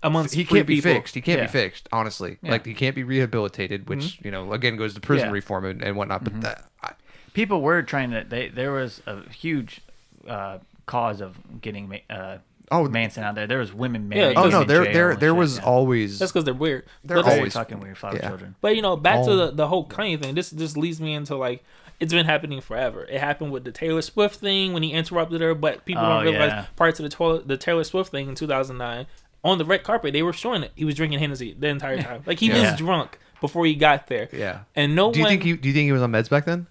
Amongst 0.02 0.34
he 0.34 0.46
can't 0.46 0.66
be 0.66 0.76
people. 0.78 0.94
fixed. 0.94 1.14
He 1.16 1.22
can't 1.22 1.40
Yeah. 1.42 1.46
be 1.48 1.52
fixed. 1.52 1.90
Honestly, 1.92 2.38
Yeah. 2.42 2.52
like 2.52 2.66
he 2.66 2.74
can't 2.74 2.96
be 2.96 3.04
rehabilitated, 3.04 3.90
which 3.90 4.18
you 4.24 4.32
know 4.32 4.54
again 4.54 4.78
goes 4.78 4.94
to 4.94 5.02
prison 5.02 5.28
Yeah. 5.28 5.34
reform 5.34 5.66
and, 5.66 5.84
and 5.84 5.96
whatnot. 5.98 6.24
But 6.24 6.42
that, 6.42 6.70
I, 6.82 6.94
people 7.34 7.62
were 7.62 7.82
trying 7.82 8.12
to. 8.12 8.26
They 8.28 8.50
there 8.50 8.72
was 8.72 9.02
a 9.06 9.28
huge 9.30 9.82
uh, 10.28 10.60
cause 10.86 11.22
of 11.22 11.62
getting 11.62 11.90
Ma- 11.90 11.98
uh, 12.16 12.38
Oh, 12.72 12.88
Manson 12.88 13.24
out 13.24 13.34
there. 13.34 13.48
There 13.48 13.58
was 13.58 13.74
women 13.74 14.12
Yeah, 14.12 14.18
married. 14.34 14.38
oh 14.38 14.48
no, 14.50 14.64
there 14.64 14.86
there 14.94 15.16
there 15.16 15.34
was 15.34 15.58
yeah. 15.58 15.64
always 15.64 16.20
That's 16.20 16.32
because 16.32 16.44
they're 16.46 16.54
weird. 16.54 16.86
They're 17.04 17.18
But- 17.24 17.34
always- 17.38 17.54
fucking 17.54 17.80
weird 17.80 17.98
father 17.98 18.20
yeah. 18.22 18.28
children. 18.30 18.56
But 18.62 18.76
you 18.76 18.84
know, 18.84 18.96
back 18.96 19.26
to 19.26 19.36
the, 19.36 19.52
the 19.52 19.68
whole 19.68 19.88
Kanye 19.88 20.22
thing. 20.22 20.36
This 20.36 20.52
this 20.52 20.78
leads 20.78 21.02
me 21.02 21.14
into 21.16 21.36
like 21.36 21.64
it's 22.00 22.14
been 22.14 22.28
happening 22.28 22.62
forever. 22.62 23.06
It 23.06 23.20
happened 23.20 23.52
with 23.52 23.64
the 23.64 23.72
Taylor 23.72 24.02
Swift 24.04 24.36
thing 24.40 24.72
when 24.74 24.84
he 24.84 24.92
interrupted 24.94 25.42
her, 25.42 25.56
but 25.56 25.84
people 25.84 26.04
Oh, 26.06 26.10
don't 26.24 26.26
realize 26.26 26.52
yeah. 26.52 26.66
prior 26.76 26.92
to 26.92 27.02
the 27.02 27.10
toilet, 27.10 27.48
the 27.48 27.58
Taylor 27.58 27.84
Swift 27.84 28.12
thing 28.12 28.30
in 28.30 28.36
2009 28.36 29.08
on 29.44 29.58
the 29.58 29.66
red 29.66 29.84
carpet 29.84 30.14
they 30.14 30.22
were 30.22 30.32
showing 30.32 30.62
it. 30.64 30.72
He 30.76 30.86
was 30.86 30.94
drinking 30.96 31.18
Hennessy 31.20 31.56
the 31.58 31.68
entire 31.70 32.00
time. 32.02 32.22
Like 32.28 32.40
he 32.40 32.48
Yeah. 32.50 32.70
was 32.72 32.78
drunk 32.80 33.18
before 33.42 33.66
he 33.66 33.74
got 33.74 34.06
there. 34.08 34.30
yeah. 34.32 34.60
And 34.76 34.96
no 34.96 35.12
Do 35.12 35.18
you 35.20 35.26
one. 35.26 35.32
think 35.32 35.44
he 35.44 35.54
do 35.58 35.68
you 35.70 35.74
think 35.74 35.86
he 35.86 35.92
was 35.92 36.04
on 36.04 36.12
meds 36.12 36.30
back 36.30 36.46
then? 36.46 36.68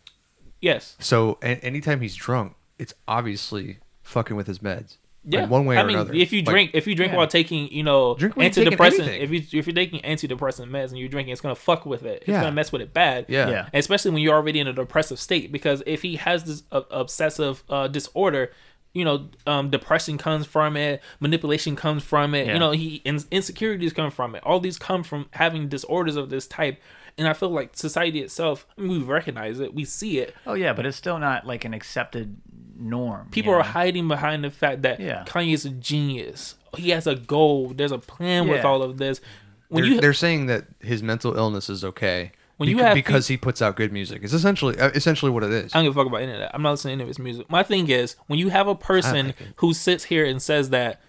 Yes. 0.60 0.96
So 0.98 1.38
a- 1.42 1.64
anytime 1.64 2.00
he's 2.00 2.14
drunk, 2.14 2.54
it's 2.78 2.94
obviously 3.06 3.78
fucking 4.02 4.36
with 4.36 4.46
his 4.46 4.60
meds. 4.60 4.96
Yeah, 5.24 5.42
Like, 5.42 5.50
one 5.50 5.66
way 5.66 5.76
I 5.76 5.82
or 5.82 5.86
mean, 5.86 5.96
another. 5.96 6.14
if 6.14 6.32
you 6.32 6.38
Like, 6.40 6.46
drink, 6.46 6.70
if 6.74 6.86
you 6.86 6.94
drink 6.94 7.12
yeah. 7.12 7.18
while 7.18 7.26
taking, 7.26 7.70
you 7.70 7.82
know, 7.82 8.14
Drink 8.14 8.36
when 8.36 8.50
taking 8.50 8.72
antidepressant, 8.72 9.20
if 9.20 9.30
you 9.30 9.42
if 9.58 9.66
you're 9.66 9.74
taking 9.74 10.00
antidepressant 10.00 10.70
meds 10.70 10.88
and 10.88 10.98
you're 10.98 11.08
drinking, 11.08 11.32
it's 11.32 11.40
gonna 11.42 11.54
fuck 11.54 11.84
with 11.84 12.04
it. 12.04 12.20
It's 12.22 12.28
Yeah. 12.28 12.40
gonna 12.42 12.52
mess 12.52 12.72
with 12.72 12.80
it 12.80 12.94
bad. 12.94 13.26
Yeah. 13.28 13.50
Yeah. 13.50 13.68
especially 13.74 14.12
when 14.12 14.22
you're 14.22 14.34
already 14.34 14.60
in 14.60 14.66
a 14.68 14.72
depressive 14.72 15.18
state. 15.18 15.52
Because 15.52 15.82
if 15.86 16.00
he 16.02 16.16
has 16.16 16.44
this 16.44 16.62
uh, 16.72 16.82
obsessive 16.90 17.62
uh, 17.68 17.88
disorder, 17.88 18.52
you 18.94 19.04
know, 19.04 19.28
um, 19.46 19.68
depression 19.68 20.16
comes 20.16 20.46
from 20.46 20.76
it, 20.78 21.02
manipulation 21.20 21.76
comes 21.76 22.02
from 22.04 22.34
it. 22.34 22.46
Yeah. 22.46 22.54
You 22.54 22.58
know, 22.60 22.70
he 22.70 23.02
in, 23.04 23.18
insecurities 23.30 23.92
come 23.92 24.10
from 24.10 24.34
it. 24.34 24.42
All 24.44 24.60
these 24.60 24.78
come 24.78 25.02
from 25.02 25.26
having 25.32 25.68
disorders 25.68 26.16
of 26.16 26.30
this 26.30 26.46
type. 26.46 26.80
And 27.18 27.26
I 27.26 27.32
feel 27.32 27.50
like 27.50 27.76
society 27.76 28.20
itself, 28.20 28.64
I 28.78 28.82
mean, 28.82 28.90
we 28.90 28.98
recognize 29.04 29.58
it, 29.60 29.74
we 29.74 29.84
see 29.84 30.20
it. 30.20 30.34
Oh 30.46 30.54
yeah, 30.54 30.72
but 30.72 30.86
it's 30.86 30.96
still 30.96 31.18
not 31.18 31.44
like 31.46 31.64
an 31.64 31.74
accepted 31.74 32.36
norm. 32.78 33.26
you 33.26 33.30
People 33.32 33.52
know? 33.52 33.58
are 33.58 33.64
hiding 33.64 34.06
behind 34.08 34.44
the 34.44 34.50
fact 34.50 34.82
that 34.82 35.00
Yeah. 35.00 35.24
Kanye 35.26 35.52
is 35.52 35.64
a 35.64 35.70
genius. 35.70 36.54
He 36.76 36.90
has 36.90 37.06
a 37.08 37.16
goal. 37.16 37.70
There's 37.74 37.90
a 37.92 37.98
plan 37.98 38.46
with 38.46 38.64
all 38.64 38.82
of 38.82 38.98
this. 38.98 39.20
When 39.68 39.82
they're, 39.82 39.92
you 39.94 40.00
they're 40.00 40.12
saying 40.14 40.46
that 40.46 40.66
his 40.80 41.02
mental 41.02 41.36
illness 41.36 41.68
is 41.68 41.84
okay 41.84 42.30
When 42.56 42.68
you 42.68 42.76
beca- 42.76 42.82
have 42.84 42.94
because 42.94 43.26
he 43.28 43.36
puts 43.36 43.60
out 43.60 43.74
good 43.76 43.92
music. 43.92 44.20
It's 44.22 44.32
essentially 44.32 44.78
uh, 44.78 44.90
essentially 44.94 45.30
what 45.32 45.42
it 45.42 45.50
is. 45.50 45.74
I 45.74 45.78
don't 45.78 45.86
give 45.86 45.96
a 45.96 46.00
fuck 46.00 46.06
about 46.06 46.22
any 46.22 46.32
of 46.32 46.38
that. 46.38 46.52
I'm 46.54 46.62
not 46.62 46.70
listening 46.70 46.92
to 46.98 47.02
any 47.02 47.02
of 47.02 47.08
his 47.08 47.18
music. 47.18 47.50
My 47.50 47.62
thing 47.64 47.88
is 47.90 48.14
when 48.28 48.38
you 48.38 48.48
have 48.50 48.68
a 48.68 48.74
person 48.76 49.26
like 49.28 49.36
who 49.56 49.74
sits 49.74 50.04
here 50.04 50.24
and 50.24 50.40
says 50.40 50.70
that, 50.70 51.00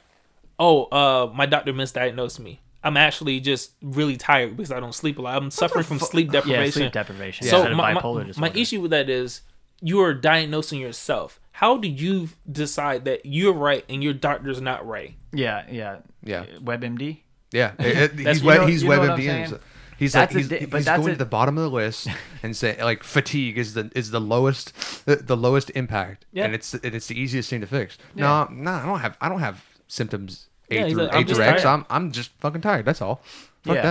oh, 0.57 0.85
uh, 0.85 1.31
my 1.35 1.45
doctor 1.45 1.71
misdiagnosed 1.71 2.39
me. 2.39 2.61
I'm 2.83 2.95
actually 2.98 3.39
just 3.41 3.71
really 3.81 4.15
tired 4.17 4.55
because 4.55 4.71
I 4.71 4.79
don't 4.79 4.95
sleep 4.95 5.19
a 5.19 5.21
lot. 5.21 5.36
I'm 5.41 5.51
suffering 5.51 5.83
from 5.83 6.00
sleep 6.00 6.31
deprivation. 6.31 6.83
yeah, 6.83 6.89
deprivation. 6.89 7.43
sleep 7.43 7.48
deprivation. 7.48 7.48
So 7.48 7.57
instead 7.57 7.75
my, 7.75 7.93
bipolar 7.93 8.15
my, 8.21 8.24
disorder. 8.27 8.53
my 8.53 8.59
issue 8.59 8.81
with 8.81 8.91
that 8.91 9.09
is 9.09 9.41
you 9.81 10.00
are 10.01 10.13
diagnosing 10.13 10.79
yourself. 10.79 11.39
How 11.51 11.77
do 11.77 11.89
you 11.89 12.29
decide 12.50 13.03
that 13.05 13.25
you're 13.25 13.53
right 13.53 13.83
and 13.89 14.01
your 14.01 14.13
doctor's 14.13 14.62
not 14.62 14.88
right? 14.88 15.15
Yeah, 15.33 15.65
yeah, 15.69 15.98
Yeah. 16.24 16.45
WebMD. 16.62 17.19
Yeah, 17.51 17.74
it- 17.79 18.17
it- 18.17 18.19
he's 18.27 18.41
you 18.41 18.48
web, 18.48 18.62
know- 18.62 18.67
he's 18.67 18.83
you 18.83 18.89
know 18.89 19.00
what 19.00 19.09
I'm 19.12 19.19
WebMD. 19.19 19.59
He's 19.98 20.13
That's 20.13 20.33
like 20.33 20.38
he's, 20.38 20.48
di- 20.48 20.59
he's 20.59 20.86
going 20.86 21.07
a- 21.09 21.12
to 21.12 21.15
the 21.17 21.25
bottom 21.25 21.57
of 21.57 21.63
the 21.65 21.69
list 21.69 22.07
and 22.43 22.55
say 22.55 22.81
like 22.81 23.03
fatigue 23.03 23.57
is 23.57 23.74
the 23.74 23.91
is 23.93 24.12
the 24.12 24.21
lowest 24.21 24.71
the, 25.05 25.17
the 25.17 25.36
lowest 25.36 25.69
impact 25.71 26.25
Yeah. 26.31 26.45
and 26.45 26.55
it's 26.55 26.74
and 26.74 26.95
it's 26.95 27.07
the 27.07 27.19
easiest 27.19 27.50
thing 27.50 27.59
to 27.59 27.67
fix. 27.67 27.98
Yeah. 28.15 28.45
No, 28.50 28.53
no, 28.63 28.71
I 28.71 28.86
don't 28.86 29.00
have 29.00 29.17
I 29.19 29.27
don't 29.27 29.41
have 29.41 29.65
symptoms 29.89 30.48
A 30.71 30.75
Yeah, 30.75 30.88
through 30.89 31.03
like, 31.03 31.13
I'm 31.13 31.21
A 31.21 31.25
just 31.25 31.35
through 31.38 31.45
X. 31.45 31.65
I'm 31.65 31.85
I'm 31.89 32.11
just 32.11 32.31
fucking 32.39 32.61
tired. 32.61 32.85
That's 32.85 33.01
all. 33.01 33.21
Fuck 33.63 33.75
Yeah. 33.75 33.81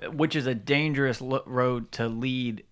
that. 0.00 0.14
which 0.14 0.36
is 0.36 0.46
a 0.46 0.54
dangerous 0.54 1.20
lo- 1.20 1.42
road 1.46 1.90
to 1.92 2.06
lead 2.08 2.62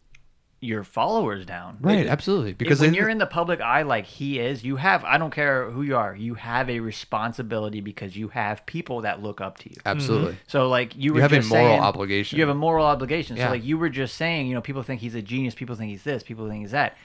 your 0.61 0.83
followers 0.85 1.45
down. 1.45 1.77
Right, 1.81 2.07
absolutely. 2.07 2.53
Because 2.55 2.81
when 2.81 2.95
you're 2.95 3.09
in 3.11 3.19
the 3.19 3.27
public 3.27 3.61
eye 3.61 3.83
like 3.83 4.07
he 4.07 4.39
is, 4.39 4.65
you 4.65 4.77
have 4.77 5.05
I 5.05 5.19
don't 5.19 5.31
care 5.33 5.71
who 5.71 5.83
you 5.83 5.97
are, 5.97 6.15
you 6.17 6.35
have 6.35 6.71
a 6.71 6.81
responsibility 6.81 7.81
because 7.81 8.17
you 8.17 8.29
have 8.29 8.65
people 8.65 9.03
that 9.03 9.23
look 9.23 9.41
up 9.41 9.59
to 9.59 9.71
you. 9.71 9.77
absolutely. 9.85 10.33
Mm-hmm. 10.33 10.41
So 10.49 10.69
like 10.69 10.97
you 10.97 11.15
were 11.15 11.21
have 11.21 11.33
a 11.33 11.43
moral 11.43 11.51
saying- 11.67 11.81
obligation. 11.81 12.39
You 12.39 12.43
have 12.47 12.55
a 12.55 12.59
moral 12.59 12.87
obligation. 12.87 13.37
Yeah. 13.37 13.47
So 13.47 13.51
like 13.53 13.65
you 13.65 13.77
were 13.77 13.91
just 13.91 14.17
saying, 14.17 14.47
you 14.47 14.55
know, 14.55 14.61
people 14.63 14.83
think 14.83 15.01
he's 15.01 15.15
a 15.15 15.23
genius, 15.23 15.55
people 15.55 15.77
think 15.77 15.91
he's 15.91 16.05
this, 16.05 16.23
people 16.23 16.49
think 16.49 16.61
he's 16.63 16.71
that. 16.73 16.97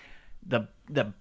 The 0.48 0.67
the 0.89 1.13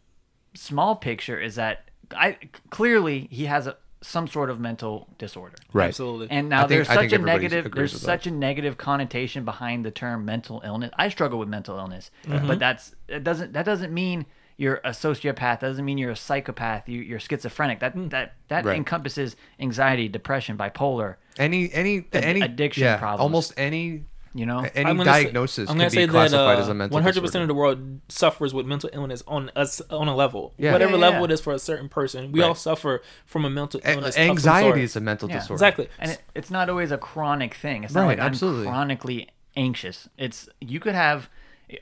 small 0.54 0.96
picture 0.96 1.38
is 1.38 1.56
that 1.56 1.90
I 2.14 2.38
clearly 2.70 3.28
he 3.30 3.46
has 3.46 3.66
a, 3.66 3.76
some 4.02 4.26
sort 4.26 4.48
of 4.50 4.58
mental 4.58 5.06
disorder. 5.18 5.56
Right. 5.72 5.88
Absolutely. 5.88 6.28
And 6.30 6.48
now 6.48 6.60
think- 6.66 6.70
there's 6.70 6.88
such 6.88 7.12
a 7.12 7.18
negative 7.18 7.70
there's 7.74 7.92
such 8.00 8.24
that. 8.24 8.30
a 8.30 8.32
negative 8.34 8.78
connotation 8.78 9.44
behind 9.44 9.84
the 9.84 9.90
term 9.90 10.24
mental 10.24 10.62
illness. 10.64 10.90
I 10.96 11.08
struggle 11.10 11.38
with 11.38 11.48
mental 11.48 11.76
illness, 11.78 12.10
Mm-hmm. 12.26 12.46
but 12.46 12.58
that's 12.58 12.94
it 13.08 13.24
doesn't 13.24 13.52
that 13.52 13.64
doesn't 13.66 13.92
mean 13.92 14.26
you're 14.56 14.76
a 14.84 14.90
sociopath. 14.90 15.60
That 15.60 15.60
doesn't 15.62 15.84
mean 15.84 15.96
you're 15.98 16.10
a 16.10 16.16
psychopath. 16.16 16.88
You, 16.88 17.00
you're 17.00 17.18
schizophrenic. 17.20 17.80
That 17.80 17.94
that 18.10 18.34
that 18.48 18.64
Mm. 18.64 18.68
Right. 18.68 18.76
encompasses 18.76 19.36
anxiety, 19.58 20.08
depression, 20.08 20.56
bipolar. 20.56 21.16
Any 21.38 21.72
any 21.72 22.06
Ad- 22.12 22.24
any 22.24 22.40
addiction 22.42 22.84
yeah, 22.84 22.96
problems. 22.98 23.20
Almost 23.22 23.54
any 23.56 24.04
You 24.32 24.46
know, 24.46 24.60
any 24.76 24.88
I'm 24.88 24.96
gonna 24.96 25.12
say- 25.12 25.24
diagnosis 25.24 25.68
I'm 25.68 25.74
can 25.74 25.78
gonna 25.78 25.90
be 25.90 25.96
say 25.96 26.06
classified 26.06 26.56
that 26.58 26.62
as 26.62 26.68
a 26.68 26.70
uh, 26.70 26.74
mental 26.74 26.94
100 26.94 27.20
percent 27.20 27.42
of 27.42 27.48
the 27.48 27.54
world 27.54 28.00
suffers 28.08 28.54
with 28.54 28.64
mental 28.64 28.88
illness 28.92 29.24
on 29.26 29.50
us 29.56 29.80
on 29.90 30.06
a 30.06 30.14
level, 30.14 30.54
Yeah. 30.56 30.72
whatever 30.72 30.92
Yeah, 30.92 30.96
yeah, 30.98 31.02
level 31.02 31.20
yeah. 31.20 31.24
it 31.24 31.30
is 31.32 31.40
for 31.40 31.52
a 31.52 31.58
certain 31.58 31.88
person. 31.88 32.30
We 32.30 32.40
Right. 32.40 32.46
all 32.48 32.54
suffer 32.54 33.02
from 33.26 33.44
a 33.44 33.50
mental 33.50 33.80
illness. 33.84 34.06
of 34.10 34.14
some 34.14 34.22
sort. 34.22 34.30
anxiety 34.54 34.82
is 34.82 34.94
a 34.94 35.00
mental 35.00 35.28
Yeah. 35.28 35.36
disorder. 35.40 35.54
exactly. 35.54 35.88
and 35.98 36.12
it, 36.12 36.22
it's 36.36 36.50
not 36.50 36.68
always 36.70 36.92
a 36.92 36.98
chronic 36.98 37.54
thing. 37.54 37.82
It's 37.82 37.92
not 37.94 38.02
Right, 38.02 38.18
like 38.18 38.26
absolutely. 38.26 38.66
I'm 38.68 38.72
chronically 38.72 39.28
anxious. 39.56 40.08
It's 40.16 40.48
you 40.60 40.78
could 40.78 40.94
have. 40.94 41.28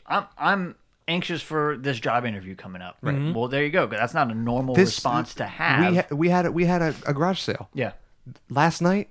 I'm 0.06 0.24
I'm 0.38 0.74
anxious 1.06 1.42
for 1.42 1.76
this 1.78 2.00
job 2.00 2.24
interview 2.24 2.54
coming 2.54 2.80
up. 2.80 2.96
Right. 3.02 3.34
Well, 3.34 3.48
there 3.48 3.62
you 3.62 3.70
go. 3.70 3.86
That's 3.86 4.14
not 4.14 4.30
a 4.30 4.34
normal 4.34 4.74
This- 4.74 4.88
response 4.88 5.34
to 5.34 5.44
have. 5.46 5.90
We 5.92 5.96
ha- 5.98 6.06
we 6.12 6.28
had 6.30 6.46
a, 6.46 6.52
we 6.52 6.64
had 6.64 6.80
a, 6.82 6.94
a 7.06 7.12
garage 7.12 7.40
sale 7.40 7.68
yeah. 7.74 7.92
last 8.48 8.80
night. 8.80 9.08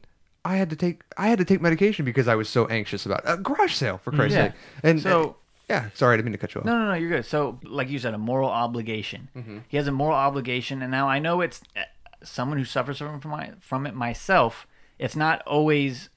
I 0.48 0.56
had 0.58 0.70
to 0.70 0.76
take 0.76 1.02
I 1.18 1.28
had 1.28 1.40
to 1.40 1.46
take 1.46 1.62
medication 1.62 2.06
because 2.06 2.28
I 2.28 2.36
was 2.36 2.48
so 2.50 2.66
anxious 2.68 3.06
about 3.06 3.22
a 3.26 3.38
garage 3.38 3.74
sale 3.74 3.98
for 4.04 4.12
Christ's 4.12 4.38
Yeah. 4.38 4.44
sake. 4.48 4.54
And 4.84 5.02
So- 5.02 5.36
yeah, 5.70 5.90
sorry, 5.94 6.14
I 6.14 6.18
didn't 6.18 6.26
mean 6.28 6.32
to 6.34 6.38
cut 6.38 6.56
you 6.56 6.62
off. 6.62 6.66
No, 6.66 6.78
no, 6.80 6.86
no, 6.88 6.94
you're 6.94 7.10
good. 7.10 7.26
So, 7.26 7.60
like 7.64 7.90
you 7.90 8.00
said, 8.00 8.14
a 8.14 8.18
moral 8.18 8.50
obligation. 8.50 9.28
Mm-hmm. 9.36 9.58
He 9.68 9.76
has 9.78 9.88
a 9.88 9.92
moral 9.92 10.16
obligation, 10.16 10.82
and 10.82 10.90
now 10.90 11.10
I 11.10 11.20
know 11.20 11.42
it's 11.42 11.60
uh, 11.76 11.82
someone 12.24 12.58
who 12.58 12.64
suffers 12.66 13.00
from 13.00 13.20
from, 13.20 13.32
my, 13.32 13.52
from 13.60 13.86
it 13.86 13.94
myself. 13.94 14.66
It's 14.98 15.16
not 15.16 15.42
always 15.46 16.10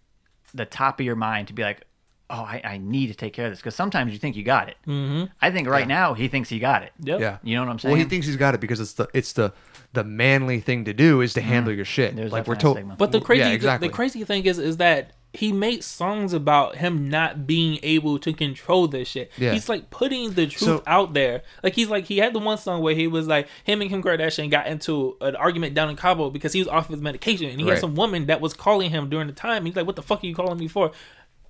the 0.55 0.66
top 0.66 1.01
of 1.01 1.07
your 1.07 1.16
mind 1.16 1.49
to 1.49 1.53
be 1.53 1.62
like, 1.64 1.83
"Oh, 2.31 2.43
I, 2.43 2.61
I 2.64 2.79
need 2.79 3.09
to 3.09 3.14
take 3.14 3.33
care 3.33 3.47
of 3.47 3.53
this," 3.53 3.59
because 3.59 3.75
sometimes 3.75 4.12
you 4.12 4.19
think 4.19 4.37
you 4.37 4.43
got 4.43 4.69
it. 4.69 4.77
Mm-hmm. 4.87 5.25
I 5.43 5.51
think 5.51 5.69
right 5.69 5.87
now 5.88 6.14
he 6.14 6.29
thinks 6.29 6.49
he 6.49 6.59
got 6.59 6.83
it. 6.83 6.93
Yep. 7.01 7.21
Yeah, 7.21 7.38
You 7.43 7.57
know 7.57 7.62
what 7.64 7.71
I'm 7.71 7.79
saying? 7.79 7.93
Well, 7.93 8.03
he 8.03 8.09
thinks 8.09 8.27
he's 8.27 8.37
got 8.37 8.55
it 8.55 8.61
because 8.61 8.81
it's 8.81 8.93
the 8.95 9.09
it's 9.12 9.33
the 9.33 9.53
the 9.93 10.05
manly 10.05 10.61
thing 10.61 10.85
to 10.85 10.93
do 10.95 11.21
is 11.21 11.35
to 11.35 11.40
handle 11.40 11.73
your 11.73 11.85
shit. 11.85 12.11
Mm-hmm. 12.11 12.16
There's 12.19 12.33
like 12.33 12.47
we're 12.47 12.55
told. 12.57 12.77
stigma. 12.77 12.95
But 12.97 13.12
the 13.12 13.19
Yeah, 13.19 13.25
crazy, 13.25 13.51
exactly. 13.53 13.88
the 13.88 13.95
crazy 13.95 14.25
thing 14.25 14.45
is, 14.47 14.59
is 14.59 14.77
that 14.77 15.12
he 15.33 15.53
makes 15.53 15.87
songs 15.87 16.33
about 16.33 16.75
him 16.77 17.09
not 17.09 17.47
being 17.47 17.79
able 17.85 18.19
to 18.19 18.33
control 18.33 18.88
this 18.88 19.07
shit. 19.07 19.31
Yeah. 19.38 19.53
He's 19.53 19.69
like 19.69 19.88
putting 19.90 20.33
the 20.33 20.47
truth 20.49 20.59
So- 20.79 20.83
out 20.88 21.14
there. 21.14 21.43
Like 21.62 21.75
he's 21.75 21.88
like 21.88 22.07
he 22.07 22.19
had 22.19 22.33
the 22.33 22.40
one 22.40 22.59
song 22.59 22.83
where 22.83 22.95
he 22.97 23.07
was 23.07 23.29
like 23.29 23.47
him 23.62 23.81
and 23.81 23.88
Kim 23.90 24.03
Kardashian 24.03 24.51
got 24.51 24.66
into 24.66 25.16
an 25.21 25.37
argument 25.37 25.75
down 25.75 25.88
in 25.88 25.95
Cabo 25.97 26.31
because 26.31 26.53
he 26.53 26.59
was 26.61 26.66
off 26.66 26.88
his 26.88 27.01
medication 27.01 27.49
and 27.49 27.61
he 27.61 27.64
Right. 27.64 27.75
had 27.75 27.81
some 27.81 27.95
woman 27.95 28.27
that 28.27 28.40
was 28.40 28.55
calling 28.55 28.90
him 28.90 29.09
during 29.09 29.29
the 29.29 29.33
time. 29.33 29.66
He's 29.66 29.77
like, 29.77 29.87
"What 29.87 29.95
the 29.97 30.03
fuck 30.03 30.23
are 30.25 30.27
you 30.27 30.35
calling 30.35 30.59
me 30.59 30.66
for?" 30.66 30.90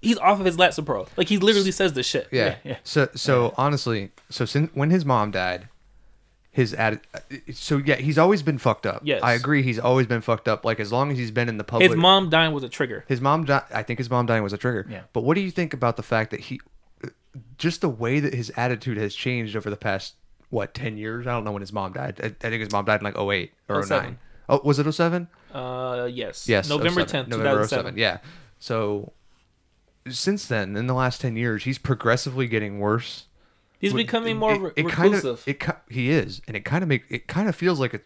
He's 0.00 0.18
off 0.18 0.40
of 0.40 0.46
his 0.46 0.56
Lexapro. 0.56 1.08
Like 1.16 1.28
he 1.28 1.38
literally 1.38 1.72
says 1.72 1.92
this 1.92 2.06
shit. 2.06 2.28
Yeah. 2.30 2.56
yeah. 2.64 2.78
So 2.84 3.08
so 3.14 3.54
honestly, 3.56 4.10
so 4.30 4.44
since 4.44 4.70
when 4.74 4.90
his 4.90 5.04
mom 5.04 5.30
died, 5.30 5.68
his 6.50 6.72
atti- 6.74 7.00
so 7.54 7.76
yeah, 7.78 7.96
he's 7.96 8.18
always 8.18 8.42
been 8.42 8.58
fucked 8.58 8.86
up. 8.86 9.02
Yes. 9.04 9.22
I 9.22 9.34
agree. 9.34 9.62
He's 9.62 9.78
always 9.78 10.06
been 10.06 10.20
fucked 10.20 10.48
up. 10.48 10.64
Like 10.64 10.80
as 10.80 10.90
long 10.90 11.12
as 11.12 11.18
he's 11.18 11.30
been 11.30 11.48
in 11.48 11.58
the 11.58 11.64
public. 11.64 11.90
His 11.90 11.96
mom 11.96 12.30
dying 12.30 12.52
was 12.52 12.64
a 12.64 12.68
trigger. 12.68 13.04
His 13.08 13.20
mom 13.20 13.44
died. 13.44 13.62
I 13.72 13.82
think 13.82 13.98
his 13.98 14.10
mom 14.10 14.26
dying 14.26 14.42
was 14.42 14.52
a 14.52 14.58
trigger. 14.58 14.86
Yeah. 14.90 15.02
But 15.12 15.22
what 15.22 15.34
do 15.34 15.42
you 15.42 15.50
think 15.50 15.74
about 15.74 15.96
the 15.96 16.02
fact 16.02 16.30
that 16.30 16.40
he, 16.40 16.60
just 17.58 17.82
the 17.82 17.88
way 17.88 18.20
that 18.20 18.34
his 18.34 18.50
attitude 18.56 18.96
has 18.96 19.14
changed 19.14 19.54
over 19.54 19.70
the 19.70 19.76
past 19.76 20.14
what 20.48 20.74
ten 20.74 20.96
years? 20.96 21.26
I 21.26 21.32
don't 21.32 21.44
know 21.44 21.52
when 21.52 21.62
his 21.62 21.72
mom 21.72 21.92
died. 21.92 22.18
I, 22.22 22.26
I 22.26 22.50
think 22.50 22.62
his 22.62 22.72
mom 22.72 22.84
died 22.84 23.00
in 23.00 23.04
like 23.04 23.18
08 23.18 23.52
or 23.68 23.82
07. 23.82 24.04
09. 24.04 24.18
Oh, 24.48 24.60
was 24.64 24.80
it 24.80 24.90
07? 24.90 25.28
Uh, 25.54 26.08
yes. 26.10 26.48
Yes. 26.48 26.68
November 26.68 27.02
07. 27.02 27.06
tenth, 27.06 27.26
two 27.28 27.36
November 27.36 27.60
thousand 27.60 27.68
07. 27.68 27.84
seven. 27.84 27.98
Yeah. 27.98 28.18
So 28.58 29.12
since 30.08 30.46
then, 30.46 30.76
in 30.76 30.86
the 30.86 30.94
last 30.94 31.20
ten 31.20 31.36
years, 31.36 31.64
he's 31.64 31.78
progressively 31.78 32.46
getting 32.46 32.78
worse. 32.78 33.26
He's 33.78 33.94
becoming 33.94 34.36
more 34.36 34.68
it, 34.76 34.84
it 34.84 34.88
kind 34.88 35.14
reclusive. 35.14 35.38
of 35.40 35.48
it 35.48 35.62
he 35.88 36.10
is, 36.10 36.42
and 36.46 36.56
it 36.56 36.64
kind 36.64 36.82
of 36.82 36.88
make 36.88 37.04
it 37.08 37.26
kind 37.28 37.48
of 37.48 37.54
feels 37.56 37.80
like 37.80 37.94
it. 37.94 38.04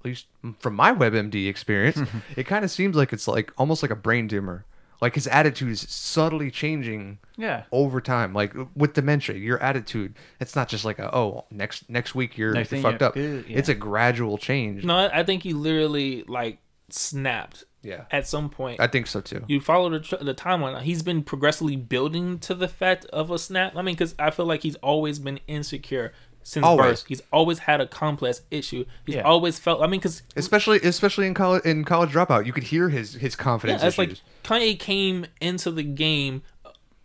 At 0.00 0.04
least 0.06 0.26
from 0.60 0.74
my 0.76 0.92
WebMD 0.94 1.46
experience, 1.48 2.00
it 2.36 2.44
kind 2.44 2.64
of 2.64 2.70
seems 2.70 2.96
like 2.96 3.12
it's 3.12 3.28
like 3.28 3.52
almost 3.58 3.82
like 3.82 3.90
a 3.90 3.96
brain 3.96 4.28
tumor. 4.28 4.64
Like 5.02 5.14
his 5.14 5.26
attitude 5.26 5.70
is 5.70 5.80
subtly 5.90 6.50
changing 6.50 7.18
Yeah. 7.36 7.64
over 7.72 8.00
time. 8.02 8.32
Like 8.34 8.54
with 8.76 8.92
dementia, 8.94 9.36
your 9.36 9.58
attitude 9.62 10.14
it's 10.40 10.54
not 10.56 10.68
just 10.68 10.84
like 10.84 10.98
a 10.98 11.14
oh 11.14 11.44
next 11.50 11.88
next 11.90 12.14
week 12.14 12.36
you're, 12.38 12.52
Next 12.52 12.70
you're 12.72 12.80
fucked 12.82 13.00
you're- 13.00 13.40
up. 13.40 13.46
yeah. 13.48 13.56
It's 13.58 13.68
a 13.68 13.74
gradual 13.74 14.36
change. 14.38 14.84
no, 14.84 14.96
I 15.12 15.22
think 15.24 15.42
he 15.42 15.52
literally 15.54 16.22
like 16.28 16.58
snapped. 16.90 17.64
Yeah. 17.82 18.04
At 18.10 18.26
some 18.26 18.50
point, 18.50 18.78
I 18.80 18.86
think 18.86 19.06
so 19.06 19.20
too. 19.20 19.44
you 19.48 19.60
follow 19.60 19.88
the 19.88 20.00
tr- 20.00 20.16
the 20.16 20.34
timeline. 20.34 20.82
He's 20.82 21.02
been 21.02 21.22
progressively 21.22 21.76
building 21.76 22.38
to 22.40 22.54
the 22.54 22.68
fact 22.68 23.06
of 23.06 23.30
a 23.30 23.38
snap. 23.38 23.74
I 23.76 23.82
mean, 23.82 23.94
because 23.94 24.14
I 24.18 24.30
feel 24.30 24.46
like 24.46 24.62
he's 24.62 24.76
always 24.76 25.18
been 25.18 25.40
insecure 25.46 26.12
since 26.42 26.64
Always. 26.64 27.00
birth. 27.02 27.04
He's 27.08 27.22
always 27.32 27.60
had 27.60 27.80
a 27.80 27.86
complex 27.86 28.42
issue. 28.50 28.84
He's 29.06 29.16
Yeah. 29.16 29.22
always 29.22 29.58
felt. 29.58 29.82
I 29.82 29.86
mean, 29.86 30.00
because 30.00 30.22
especially 30.36 30.78
especially 30.80 31.26
in 31.26 31.34
college 31.34 31.64
in 31.64 31.84
college 31.84 32.10
dropout, 32.12 32.44
you 32.46 32.52
could 32.52 32.64
hear 32.64 32.88
his 32.90 33.14
his 33.14 33.34
yeah, 33.38 33.42
confidence 33.42 33.82
it's 33.82 33.98
issues. 33.98 34.22
like 34.44 34.60
Kanye 34.62 34.78
came 34.78 35.26
into 35.40 35.70
the 35.70 35.82
game 35.82 36.42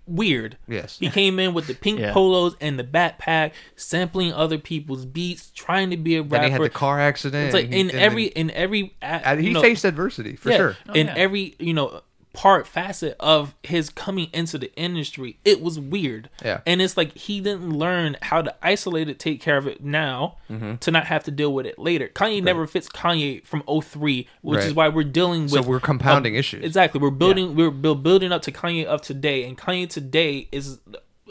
weird. 0.07 0.57
Yes. 0.67 0.97
He 0.99 1.09
came 1.09 1.39
in 1.39 1.53
with 1.53 1.67
the 1.67 1.73
pink 1.73 1.99
Yeah. 1.99 2.13
polos 2.13 2.55
and 2.61 2.77
the 2.77 2.83
backpack, 2.83 3.51
sampling 3.75 4.31
other 4.33 4.57
people's 4.57 5.05
beats, 5.05 5.51
trying 5.55 5.89
to 5.89 5.97
be 5.97 6.15
a 6.15 6.21
then 6.21 6.29
rapper. 6.29 6.45
he 6.45 6.51
had 6.51 6.61
the 6.61 6.69
car 6.69 6.99
accident. 6.99 7.45
It's 7.45 7.53
like 7.53 7.65
and 7.65 7.73
in 7.73 7.89
and 7.91 7.99
every 7.99 8.25
then- 8.29 8.49
in 8.49 8.51
every 8.51 8.93
a- 9.01 9.05
and 9.05 9.39
he 9.39 9.47
you 9.47 9.53
know, 9.53 9.61
faced 9.61 9.83
adversity 9.85 10.35
for 10.35 10.49
yeah, 10.51 10.57
sure. 10.57 10.77
Oh, 10.89 10.93
in 10.93 11.07
yeah. 11.07 11.13
every 11.17 11.55
you 11.59 11.73
know 11.73 12.01
part 12.35 12.67
facet 12.67 13.15
of 13.19 13.55
his 13.63 13.89
coming 13.89 14.29
into 14.33 14.57
the 14.57 14.73
industry, 14.75 15.39
it 15.45 15.61
was 15.61 15.79
weird. 15.79 16.29
Yeah. 16.43 16.61
and 16.65 16.81
it's 16.81 16.95
like 16.97 17.17
he 17.17 17.41
didn't 17.41 17.71
learn 17.71 18.17
how 18.21 18.41
to 18.41 18.53
isolate 18.61 19.09
it, 19.09 19.17
take 19.19 19.41
care 19.41 19.57
of 19.57 19.67
it 19.67 19.83
now, 19.83 20.37
Mm-hmm. 20.49 20.75
to 20.75 20.91
not 20.91 21.05
have 21.07 21.23
to 21.23 21.31
deal 21.31 21.51
with 21.53 21.65
it 21.65 21.79
later. 21.79 22.07
Kanye 22.07 22.43
never 22.43 22.67
fits 22.67 22.87
Kanye 22.87 23.43
from 23.45 23.63
03, 23.63 24.27
which 24.41 24.63
is 24.63 24.73
why 24.75 24.89
we're 24.89 25.03
dealing 25.03 25.47
So 25.47 25.57
with 25.59 25.67
we're 25.67 25.79
compounding 25.79 26.33
um, 26.33 26.39
issues. 26.39 26.63
Exactly, 26.63 26.99
we're 27.01 27.09
building 27.09 27.55
we're 27.55 27.71
build, 27.71 28.03
building 28.03 28.31
up 28.31 28.41
to 28.43 28.51
Kanye 28.51 28.85
of 28.85 29.01
today, 29.01 29.43
and 29.47 29.57
Kanye 29.57 29.89
today 29.89 30.47
is 30.51 30.79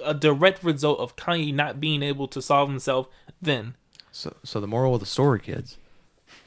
a 0.05 0.13
direct 0.15 0.65
result 0.65 0.99
of 0.99 1.15
Kanye 1.17 1.55
not 1.55 1.81
being 1.81 2.03
able 2.03 2.27
to 2.29 2.43
solve 2.43 2.69
himself 2.69 3.09
then. 3.41 3.77
So, 4.11 4.35
so 4.43 4.61
the 4.61 4.67
moral 4.67 4.95
of 4.95 5.01
the 5.01 5.07
story, 5.07 5.41
kids, 5.41 5.79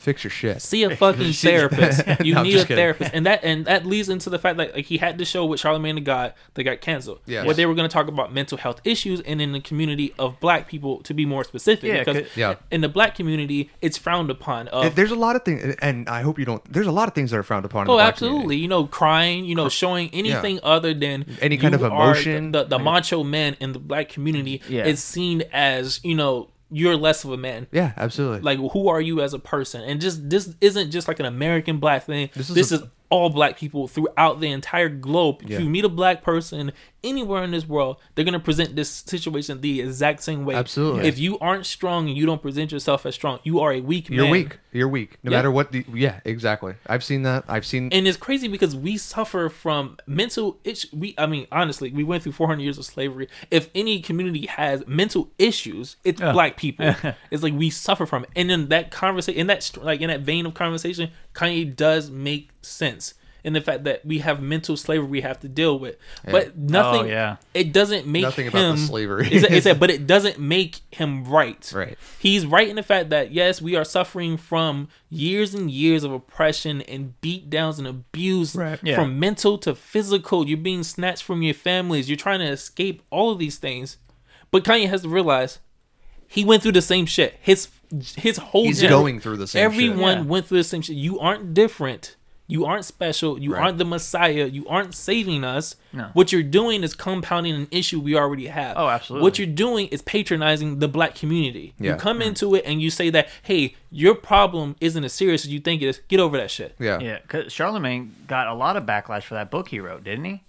fix 0.07 0.23
your 0.23 0.31
shit. 0.31 0.61
see 0.61 0.83
a 0.83 0.95
fucking 0.95 1.33
therapist. 1.47 2.01
You 2.23 2.33
No, 2.35 2.43
need 2.43 2.55
a 2.55 2.61
kidding. 2.61 2.77
therapist, 2.77 3.11
and 3.13 3.25
that 3.25 3.43
and 3.43 3.65
that 3.65 3.85
leads 3.85 4.09
into 4.09 4.29
the 4.29 4.39
fact 4.39 4.57
that 4.57 4.73
like 4.75 4.85
he 4.85 4.97
had 4.97 5.17
the 5.17 5.25
show 5.25 5.45
with 5.45 5.61
Charlamagne 5.61 5.95
the 5.95 6.01
God 6.01 6.33
that 6.55 6.63
got 6.63 6.81
canceled. 6.81 7.19
Yes. 7.25 7.45
where 7.45 7.53
they 7.53 7.65
were 7.65 7.75
going 7.75 7.87
to 7.89 7.93
talk 7.93 8.07
about 8.07 8.33
mental 8.33 8.57
health 8.57 8.79
issues 8.83 9.19
and 9.21 9.41
in 9.41 9.51
the 9.51 9.59
community 9.59 10.13
of 10.17 10.39
Black 10.39 10.67
people, 10.67 11.01
to 11.03 11.13
be 11.13 11.25
more 11.25 11.43
specific. 11.43 11.83
Yeah, 11.89 11.99
because 11.99 12.17
'cause- 12.23 12.37
Yeah. 12.37 12.55
in 12.71 12.81
the 12.81 12.89
Black 12.89 13.15
community, 13.15 13.69
it's 13.81 13.97
frowned 13.97 14.29
upon. 14.31 14.67
Of, 14.69 14.95
There's 14.95 15.11
a 15.11 15.15
lot 15.15 15.35
of 15.35 15.43
things, 15.43 15.75
and 15.81 16.07
I 16.09 16.21
hope 16.21 16.39
you 16.39 16.45
don't. 16.45 16.63
There's 16.71 16.87
a 16.87 16.91
lot 16.91 17.07
of 17.07 17.13
things 17.13 17.31
that 17.31 17.37
are 17.37 17.43
frowned 17.43 17.65
upon. 17.65 17.87
In 17.87 17.91
Oh, 17.91 17.97
the 17.97 18.03
absolutely. 18.03 18.37
community. 18.39 18.61
You 18.61 18.67
know, 18.69 18.85
crying. 18.87 19.45
You 19.45 19.55
know, 19.55 19.69
showing 19.69 20.09
anything 20.13 20.59
other 20.63 20.93
than 20.93 21.25
Any 21.41 21.57
kind 21.57 21.75
of 21.75 21.83
are 21.83 21.87
emotion. 21.87 22.51
The, 22.53 22.63
the 22.63 22.79
macho 22.79 23.23
man 23.23 23.55
in 23.59 23.73
the 23.73 23.79
black 23.79 24.09
community 24.09 24.61
Yeah. 24.69 24.85
is 24.85 25.03
seen 25.03 25.43
as 25.51 25.99
you 26.03 26.15
know 26.15 26.49
you're 26.69 26.95
less 26.97 27.23
of 27.23 27.31
a 27.31 27.37
man. 27.37 27.67
Yeah, 27.71 27.93
absolutely. 27.97 28.41
Like, 28.41 28.59
who 28.73 28.87
are 28.89 28.99
you 29.01 29.21
as 29.21 29.33
a 29.33 29.39
person? 29.39 29.81
And 29.83 30.01
just 30.01 30.29
this 30.29 30.53
isn't 30.61 30.91
just 30.91 31.07
like 31.07 31.19
an 31.19 31.25
American 31.25 31.77
black 31.79 32.03
thing. 32.03 32.29
This 32.33 32.47
This 32.49 32.71
is 32.71 32.81
is, 32.81 32.81
a- 32.81 32.91
all 33.09 33.29
black 33.29 33.57
people 33.57 33.87
throughout 33.87 34.39
the 34.41 34.49
entire 34.51 34.89
globe. 34.89 35.41
Yeah. 35.45 35.55
If 35.57 35.63
you 35.63 35.69
meet 35.69 35.85
a 35.85 35.89
black 35.89 36.23
person 36.23 36.71
anywhere 37.03 37.43
in 37.43 37.51
this 37.51 37.65
world, 37.67 37.97
they're 38.15 38.25
gonna 38.25 38.39
present 38.39 38.75
this 38.75 38.89
situation 38.89 39.61
the 39.61 39.81
exact 39.81 40.21
same 40.23 40.43
way. 40.45 40.55
Absolutely. 40.55 41.07
If 41.07 41.17
you 41.17 41.39
aren't 41.39 41.65
strong 41.65 42.07
and 42.09 42.17
you 42.17 42.25
don't 42.25 42.41
present 42.41 42.71
yourself 42.71 43.05
as 43.05 43.15
strong, 43.15 43.39
you 43.43 43.59
are 43.61 43.71
a 43.71 43.81
weak 43.81 44.09
man. 44.09 44.15
You're 44.17 44.25
man. 44.25 44.31
weak. 44.31 44.59
You're 44.73 44.87
weak. 44.89 45.17
No 45.23 45.31
Yeah. 45.31 45.37
matter 45.37 45.51
what 45.51 45.71
the. 45.71 45.85
Yeah, 45.93 46.19
exactly. 46.25 46.75
I've 46.85 47.03
seen 47.03 47.23
that. 47.23 47.45
I've 47.47 47.65
seen. 47.65 47.89
and 47.91 48.07
it's 48.07 48.17
crazy 48.17 48.47
because 48.47 48.75
we 48.75 48.97
suffer 48.97 49.47
from 49.49 49.97
mental 50.05 50.57
issue 50.63 50.87
we 50.93 51.13
i 51.17 51.25
mean 51.25 51.47
honestly 51.51 51.91
we 51.91 52.03
went 52.03 52.23
through 52.23 52.31
400 52.31 52.61
years 52.63 52.77
of 52.77 52.85
slavery 52.85 53.27
if 53.51 53.69
any 53.75 54.01
community 54.01 54.45
has 54.47 54.85
mental 54.87 55.29
issues 55.37 55.95
it's 56.03 56.19
black 56.19 56.57
people 56.57 56.93
it's 57.31 57.43
like 57.43 57.53
we 57.53 57.69
suffer 57.69 58.05
from 58.05 58.23
it. 58.23 58.29
and 58.35 58.51
in 58.51 58.69
that 58.69 58.91
conversation 58.91 59.39
in 59.39 59.47
that 59.47 59.69
like 59.81 60.01
in 60.01 60.07
that 60.09 60.21
vein 60.21 60.45
of 60.45 60.53
conversation 60.53 61.11
kanye 61.37 61.75
does 61.75 62.09
make 62.09 62.49
sense 62.61 63.13
in 63.43 63.53
the 63.53 63.61
fact 63.61 63.83
that 63.85 64.03
we 64.05 64.17
have 64.19 64.41
mental 64.41 64.75
slavery 64.75 65.07
we 65.07 65.21
have 65.21 65.39
to 65.39 65.47
deal 65.47 65.77
with 65.79 65.95
but 66.25 66.47
oh, 66.47 66.51
nothing 66.57 67.01
Oh, 67.03 67.05
yeah. 67.05 67.35
it 67.53 67.71
doesn't 67.71 68.05
make 68.05 68.23
Nothing 68.23 68.47
him 68.47 68.53
about 68.53 68.71
the 68.75 68.77
slavery. 68.81 69.27
it's, 69.31 69.45
it's 69.49 69.63
that- 69.65 69.79
but 69.83 69.89
it 69.89 70.05
doesn't 70.07 70.37
make 70.39 70.79
him 70.91 71.23
right 71.23 71.71
Right. 71.73 71.97
He's 72.19 72.45
right 72.45 72.67
in 72.67 72.75
the 72.75 72.83
fact 72.83 73.09
that 73.11 73.31
yes, 73.31 73.61
we 73.61 73.75
are 73.75 73.85
suffering 73.85 74.35
from 74.35 74.89
years 75.09 75.53
and 75.53 75.71
years 75.71 76.03
of 76.03 76.11
oppression 76.11 76.81
and 76.81 77.19
beat 77.21 77.49
downs 77.49 77.77
and 77.79 77.87
abuse 77.87 78.53
Right. 78.55 78.79
Yeah. 78.83 78.95
from 78.95 79.17
mental 79.19 79.57
to 79.59 79.75
physical. 79.75 80.45
You're 80.47 80.57
being 80.57 80.83
snatched 80.83 81.23
from 81.23 81.41
your 81.43 81.53
families. 81.53 82.09
You're 82.09 82.17
trying 82.17 82.39
to 82.39 82.47
escape 82.47 83.01
all 83.11 83.29
of 83.31 83.39
these 83.39 83.57
things. 83.57 83.97
But 84.51 84.63
Kanye 84.65 84.89
has 84.89 85.03
to 85.03 85.09
realize 85.09 85.59
he 86.27 86.43
went 86.43 86.63
through 86.63 86.73
the 86.73 86.81
same 86.81 87.05
shit. 87.05 87.37
His 87.39 87.67
his 88.15 88.37
whole 88.37 88.63
He's 88.65 88.81
gener- 88.81 88.89
going 88.89 89.19
through 89.19 89.37
the 89.37 89.47
same. 89.47 89.63
Everyone 89.63 90.17
Yeah. 90.17 90.23
went 90.23 90.45
through 90.47 90.59
the 90.59 90.63
same 90.63 90.81
shit. 90.81 90.95
You 90.95 91.19
aren't 91.19 91.53
different. 91.53 92.15
You 92.49 92.63
aren't 92.65 92.85
special. 92.85 93.37
You 93.37 93.53
Right. 93.53 93.61
aren't 93.63 93.77
the 93.77 93.83
Messiah. 93.83 94.45
You 94.49 94.65
aren't 94.69 94.95
saving 94.95 95.43
us. 95.43 95.75
No. 95.91 96.11
What 96.13 96.31
you're 96.31 96.43
doing 96.43 96.81
is 96.81 96.93
compounding 96.93 97.53
an 97.53 97.67
issue 97.71 97.99
we 97.99 98.15
already 98.15 98.47
have. 98.47 98.77
Oh, 98.77 98.87
absolutely. 98.87 99.23
What 99.25 99.37
you're 99.37 99.47
doing 99.47 99.87
is 99.87 100.01
patronizing 100.01 100.79
the 100.79 100.87
black 100.87 101.13
community. 101.13 101.73
Yeah. 101.77 101.91
You 101.93 101.97
come 101.97 102.21
into 102.21 102.55
it 102.55 102.63
and 102.65 102.81
you 102.81 102.89
say 102.89 103.09
that, 103.09 103.27
hey, 103.43 103.75
your 103.91 104.15
problem 104.15 104.77
isn't 104.79 105.03
as 105.03 105.11
serious 105.11 105.43
as 105.43 105.51
you 105.51 105.59
think 105.59 105.81
it 105.81 105.87
is. 105.87 105.99
Get 106.07 106.21
over 106.21 106.37
that 106.37 106.49
shit. 106.49 106.75
yeah. 106.79 106.99
Yeah, 107.01 107.17
because 107.21 107.51
Charlamagne 107.53 108.11
got 108.27 108.47
a 108.47 108.53
lot 108.53 108.77
of 108.77 108.83
backlash 108.85 109.23
for 109.23 109.33
that 109.33 109.51
book 109.51 109.67
he 109.67 109.81
wrote, 109.81 110.05
didn't 110.05 110.23
he? 110.23 110.43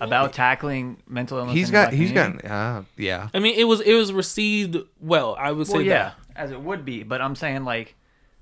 About 0.00 0.32
tackling 0.34 0.98
mental 1.08 1.38
illness. 1.38 1.54
He's 1.54 1.68
in 1.70 1.72
the 1.74 1.78
got. 1.78 1.88
black 1.90 1.98
He's 1.98 2.10
community. 2.12 2.46
got. 2.46 2.50
Uh, 2.78 2.82
yeah. 2.98 3.28
I 3.34 3.38
mean, 3.40 3.54
it 3.58 3.64
was 3.64 3.80
it 3.80 3.94
was 3.94 4.12
received 4.12 4.76
well. 5.00 5.34
I 5.40 5.50
would 5.50 5.66
say 5.66 5.72
Well, 5.72 5.82
yeah, 5.82 6.12
that. 6.27 6.27
As 6.38 6.50
it 6.50 6.60
would 6.60 6.84
be, 6.84 7.02
but 7.02 7.20
I'm 7.20 7.34
saying 7.34 7.64
like 7.64 7.94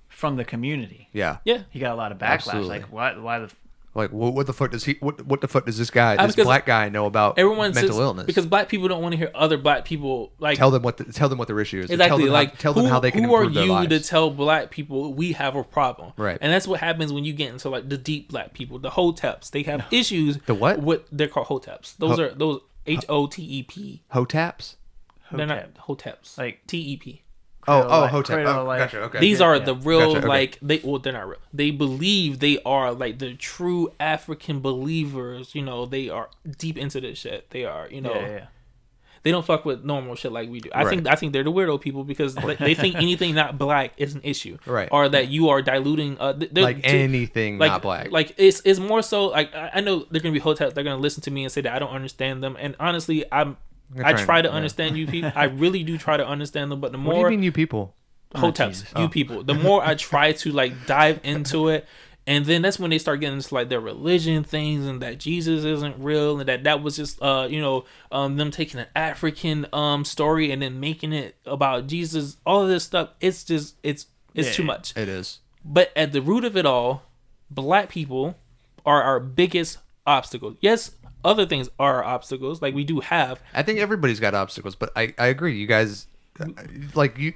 from 0.09 0.37
the 0.37 0.45
community, 0.45 1.09
Yeah. 1.13 1.39
Yeah. 1.45 1.63
he 1.71 1.79
got 1.81 1.93
a 1.93 1.97
lot 1.97 2.13
of 2.13 2.19
backlash. 2.19 2.33
Absolutely. 2.33 2.69
Like, 2.69 2.93
why? 2.93 3.17
Why 3.19 3.39
the? 3.41 3.53
Like, 3.95 4.13
what, 4.13 4.35
what 4.35 4.47
the 4.47 4.53
fuck 4.53 4.73
does 4.73 4.85
he? 4.85 4.99
What, 5.01 5.25
what 5.25 5.41
the 5.41 5.49
fuck 5.49 5.65
does 5.65 5.79
this 5.79 5.89
guy, 5.89 6.25
this 6.27 6.37
black 6.37 6.67
guy, 6.67 6.91
know 6.91 7.07
about 7.07 7.39
Everyone 7.39 7.73
mental 7.73 7.95
says, 7.95 7.99
illness? 7.99 8.27
because 8.27 8.45
black 8.45 8.69
people 8.69 8.89
don't 8.89 9.01
want 9.01 9.13
to 9.13 9.17
hear 9.17 9.31
other 9.35 9.57
black 9.57 9.87
people 9.87 10.33
like 10.39 10.59
tell 10.59 10.71
them 10.71 10.83
what. 10.83 10.99
The, 10.99 11.05
tell 11.15 11.31
them 11.31 11.39
what 11.39 11.49
their 11.49 11.59
issue 11.61 11.79
is. 11.81 11.91
Exactly. 11.91 12.07
Tell 12.09 12.19
them 12.19 12.29
like 12.29 12.51
how, 12.51 12.57
tell 12.59 12.73
them 12.75 12.85
how 12.87 13.01
they 13.01 13.11
can 13.11 13.25
who 13.25 13.35
are 13.35 13.45
improve 13.45 13.65
you 13.65 13.73
lives. 13.73 13.89
to 13.89 14.01
tell 14.01 14.29
black 14.31 14.71
people 14.71 15.15
we 15.15 15.33
have 15.33 15.57
a 15.57 15.65
problem? 15.65 16.13
Right. 16.19 16.37
And 16.43 16.53
that's 16.53 16.69
what 16.69 16.81
happens 16.81 17.11
when 17.11 17.25
you 17.25 17.33
get 17.33 17.51
into 17.51 17.71
like 17.71 17.89
the 17.89 17.97
deep 17.97 18.29
black 18.31 18.53
people, 18.53 18.79
the 18.79 18.91
hoteps. 18.91 19.51
They 19.51 19.63
have 19.63 19.87
issues. 19.91 20.37
The 20.45 20.53
what? 20.55 20.79
What 20.81 21.07
they're 21.11 21.29
called 21.29 21.47
hoteps. 21.47 21.97
Those 21.97 22.19
Ho- 22.19 22.25
are 22.25 22.31
those 22.35 22.61
H 22.87 23.05
O 23.09 23.27
T 23.27 23.43
E 23.43 23.63
P. 23.63 24.03
Hotaps. 24.13 24.77
They're 25.33 25.47
not 25.47 25.75
hoteps. 25.89 26.37
Like- 26.37 26.67
T 26.67 26.77
E 26.79 26.97
P. 26.99 27.23
Oh, 27.69 27.81
Cradle 27.81 27.93
oh, 27.97 28.01
life- 28.01 28.11
Hotep. 28.11 28.35
cradle 28.37 28.55
Oh, 28.61 28.65
life. 28.65 28.79
gotcha. 28.79 29.03
Okay. 29.03 29.19
These 29.21 29.41
Yeah, 29.41 29.47
are 29.47 29.57
yeah. 29.57 29.65
the 29.65 29.75
real 29.75 30.01
Gotcha, 30.01 30.19
okay. 30.19 30.27
like 30.29 30.59
they 30.63 30.81
well 30.85 30.99
they're 30.99 31.13
not 31.13 31.29
real. 31.29 31.39
They 31.53 31.71
believe 31.71 32.39
they 32.39 32.59
are 32.65 32.93
like 32.93 33.19
the 33.19 33.35
true 33.35 33.93
African 33.99 34.61
believers. 34.61 35.55
You 35.55 35.63
know 35.63 35.87
they 35.87 36.09
are 36.09 36.29
deep 36.59 36.77
into 36.79 37.01
this 37.01 37.19
shit. 37.19 37.51
They 37.51 37.65
are 37.65 37.89
you 37.91 38.01
know 38.01 38.15
Yeah, 38.15 38.21
yeah, 38.21 38.29
yeah. 38.35 38.47
they 39.25 39.33
don't 39.33 39.45
fuck 39.45 39.65
with 39.65 39.85
normal 39.85 40.15
shit 40.15 40.31
like 40.31 40.49
we 40.49 40.61
do. 40.61 40.71
I 40.73 40.85
Right. 40.85 40.91
think 40.91 41.09
I 41.09 41.17
think 41.17 41.33
they're 41.33 41.43
the 41.43 41.51
weirdo 41.53 41.81
people 41.81 42.05
because 42.05 42.35
they, 42.37 42.55
they 42.55 42.75
think 42.75 42.95
anything 43.07 43.35
not 43.35 43.59
black 43.59 43.93
is 43.97 44.15
an 44.15 44.21
issue, 44.23 44.59
Right. 44.67 44.89
Or 44.93 45.09
that 45.09 45.29
you 45.29 45.49
are 45.49 45.61
diluting 45.63 46.19
uh 46.21 46.35
like 46.53 46.83
to- 46.83 46.89
anything 46.89 47.59
like 47.59 47.71
not 47.73 47.83
black. 47.83 48.13
Like 48.13 48.35
it's 48.37 48.63
it's 48.65 48.79
more 48.79 49.03
so 49.03 49.27
like 49.27 49.53
I 49.55 49.71
I 49.75 49.81
know 49.81 50.07
they're 50.11 50.21
gonna 50.21 50.33
be 50.33 50.39
hotels. 50.39 50.75
They're 50.75 50.85
gonna 50.85 50.97
listen 51.03 51.23
to 51.25 51.31
me 51.33 51.43
and 51.43 51.51
say 51.53 51.63
that 51.63 51.75
I 51.75 51.79
don't 51.81 51.91
understand 51.95 52.45
them. 52.45 52.57
And 52.61 52.77
honestly, 52.79 53.25
I'm 53.33 53.49
You're 53.49 53.57
I 54.03 54.13
try 54.15 54.43
to 54.43 54.49
yeah. 54.49 54.55
understand 54.55 54.97
you 54.97 55.07
people. 55.07 55.33
I 55.37 55.45
really 55.45 55.83
do 55.83 55.97
try 55.99 56.17
to 56.17 56.27
understand 56.27 56.71
them. 56.73 56.81
But 56.81 56.93
the 56.93 56.99
what 56.99 57.15
do 57.15 57.21
you 57.21 57.29
mean, 57.29 57.43
you 57.43 57.53
people? 57.53 57.95
hotels, 58.35 58.81
Jesus. 58.83 58.93
you 58.99 59.05
Oh. 59.05 59.09
people, 59.09 59.43
the 59.45 59.55
more 59.67 59.83
I 59.85 59.95
try 59.95 60.33
to 60.33 60.53
like 60.53 60.87
dive 60.87 61.21
into 61.25 61.69
it. 61.69 61.87
And 62.29 62.45
then 62.45 62.61
that's 62.61 62.79
when 62.79 62.91
they 62.91 62.99
start 62.99 63.21
getting 63.21 63.37
into 63.37 63.55
like 63.55 63.69
their 63.69 63.81
religion 63.81 64.43
things 64.43 64.85
and 64.85 65.01
that 65.01 65.19
Jesus 65.19 65.65
isn't 65.65 65.97
real 66.03 66.41
and 66.41 66.49
that 66.49 66.65
that 66.65 66.83
was 66.83 66.97
just 66.97 67.23
uh 67.23 67.47
you 67.49 67.61
know 67.61 67.85
um 68.11 68.37
them 68.37 68.51
taking 68.51 68.81
an 68.81 68.89
African 68.97 69.65
um 69.73 70.05
story 70.05 70.51
and 70.51 70.61
then 70.61 70.81
making 70.81 71.13
it 71.13 71.37
about 71.47 71.87
Jesus 71.87 72.37
all 72.45 72.63
of 72.63 72.69
this 72.69 72.83
stuff 72.83 73.11
it's 73.21 73.45
just 73.45 73.77
it's 73.85 74.07
it's 74.35 74.49
Yeah, 74.49 74.55
too 74.55 74.65
much 74.65 74.93
It 74.97 75.09
is. 75.09 75.39
but 75.65 75.93
at 75.95 76.11
the 76.13 76.21
root 76.21 76.45
of 76.45 76.57
it 76.57 76.67
all, 76.67 77.05
black 77.49 77.89
people 77.91 78.37
are 78.85 79.03
our 79.05 79.21
biggest 79.21 79.79
obstacle. 80.05 80.57
Yes, 80.61 80.96
other 81.27 81.45
things 81.47 81.69
are 81.79 82.03
obstacles, 82.05 82.63
like 82.63 82.75
we 82.75 82.85
do 82.85 83.01
have. 83.01 83.43
I 83.53 83.63
think 83.63 83.79
everybody's 83.81 84.21
got 84.21 84.35
obstacles, 84.35 84.75
but 84.77 84.91
I, 84.97 85.13
I 85.19 85.27
agree. 85.27 85.59
You 85.59 85.67
guys, 85.67 86.07
like 86.95 87.19
you, 87.19 87.33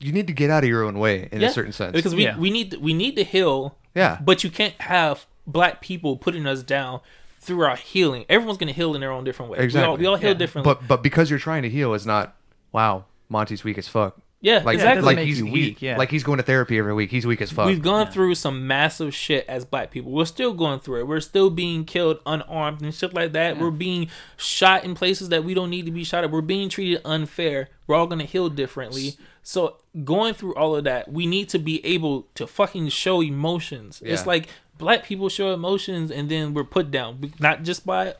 you 0.00 0.12
need 0.12 0.26
to 0.26 0.32
get 0.32 0.50
out 0.50 0.62
of 0.64 0.68
your 0.68 0.84
own 0.84 0.98
way 0.98 1.28
in 1.32 1.40
Yeah, 1.40 1.48
a 1.48 1.52
certain 1.52 1.72
sense. 1.72 1.92
because 1.92 2.14
we 2.14 2.24
Yeah. 2.24 2.38
we 2.38 2.50
need 2.50 2.74
we 2.80 2.92
need 2.94 3.16
to 3.16 3.24
heal. 3.24 3.76
Yeah. 3.94 4.18
but 4.22 4.42
you 4.44 4.50
can't 4.50 4.74
have 4.80 5.26
black 5.46 5.80
people 5.80 6.16
putting 6.16 6.46
us 6.46 6.62
down 6.64 7.00
through 7.40 7.60
our 7.62 7.76
healing. 7.76 8.24
Everyone's 8.28 8.58
gonna 8.58 8.72
heal 8.72 8.94
in 8.94 9.00
their 9.00 9.12
own 9.12 9.22
different 9.24 9.52
way. 9.52 9.58
exactly. 9.58 9.86
We 9.86 9.90
all, 9.90 9.96
we 9.98 10.06
all 10.06 10.16
heal 10.16 10.30
Yeah. 10.30 10.34
differently. 10.34 10.74
But 10.74 10.88
but 10.88 11.02
because 11.02 11.30
you're 11.30 11.38
trying 11.38 11.62
to 11.62 11.70
heal 11.70 11.94
is 11.94 12.04
not. 12.06 12.36
Wow, 12.72 13.04
Monty's 13.28 13.62
weak 13.62 13.78
as 13.78 13.86
fuck. 13.86 14.18
Yeah, 14.44 14.60
Like 14.62 14.74
exactly. 14.74 15.02
like 15.02 15.18
he's 15.18 15.38
you 15.38 15.46
he- 15.46 15.50
weak, 15.52 15.80
yeah. 15.80 15.96
Like 15.96 16.10
he's 16.10 16.22
going 16.22 16.36
to 16.36 16.42
therapy 16.42 16.78
every 16.78 16.92
week. 16.92 17.10
He's 17.10 17.26
weak 17.26 17.40
as 17.40 17.50
fuck. 17.50 17.64
We've 17.64 17.80
gone 17.80 18.10
through 18.10 18.34
some 18.34 18.66
massive 18.66 19.14
shit 19.14 19.46
as 19.48 19.64
black 19.64 19.90
people. 19.90 20.12
We're 20.12 20.26
still 20.26 20.52
going 20.52 20.80
through 20.80 21.00
it. 21.00 21.06
We're 21.06 21.20
still 21.20 21.48
being 21.48 21.86
killed 21.86 22.18
unarmed 22.26 22.82
and 22.82 22.94
shit 22.94 23.14
like 23.14 23.32
that. 23.32 23.58
We're 23.58 23.70
being 23.70 24.08
shot 24.36 24.84
in 24.84 24.94
places 24.94 25.30
that 25.30 25.44
we 25.44 25.54
don't 25.54 25.70
need 25.70 25.86
to 25.86 25.90
be 25.90 26.04
shot 26.04 26.24
at. 26.24 26.30
We're 26.30 26.42
being 26.42 26.68
treated 26.68 27.00
unfair. 27.06 27.70
We're 27.86 27.96
all 27.96 28.06
gonna 28.06 28.24
heal 28.24 28.50
differently. 28.50 29.16
So 29.42 29.78
going 30.04 30.34
through 30.34 30.54
all 30.56 30.76
of 30.76 30.84
that, 30.84 31.10
we 31.10 31.24
need 31.26 31.48
to 31.48 31.58
be 31.58 31.84
able 31.84 32.26
to 32.34 32.46
fucking 32.46 32.90
show 32.90 33.22
emotions. 33.22 34.02
It's 34.04 34.26
like 34.26 34.48
black 34.76 35.04
people 35.04 35.30
show 35.30 35.54
emotions 35.54 36.10
and 36.10 36.28
then 36.30 36.52
we're 36.52 36.64
put 36.64 36.90
down, 36.90 37.32
not 37.38 37.62
just 37.62 37.86
by 37.86 38.14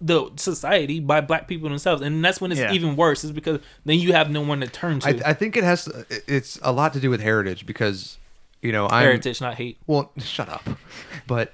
the 0.00 0.30
society, 0.36 1.00
by 1.00 1.20
black 1.20 1.48
people 1.48 1.68
themselves. 1.68 2.02
And 2.02 2.24
that's 2.24 2.40
when 2.40 2.52
it's 2.52 2.60
Yeah. 2.60 2.72
even 2.72 2.96
worse, 2.96 3.24
is 3.24 3.32
because 3.32 3.60
then 3.84 3.98
you 3.98 4.12
have 4.12 4.30
no 4.30 4.40
one 4.42 4.60
to 4.60 4.66
turn 4.66 5.00
to. 5.00 5.08
I, 5.26 5.30
I 5.30 5.32
think 5.34 5.56
it 5.56 5.64
has. 5.64 5.84
To, 5.84 6.04
it's 6.26 6.58
a 6.62 6.72
lot 6.72 6.92
to 6.94 7.00
do 7.00 7.10
with 7.10 7.20
heritage 7.20 7.66
because, 7.66 8.18
you 8.62 8.72
know, 8.72 8.88
I'm 8.88 9.02
Heritage, 9.04 9.40
not 9.40 9.54
hate. 9.54 9.78
Well, 9.86 10.12
shut 10.18 10.48
up. 10.48 10.68
But 11.26 11.52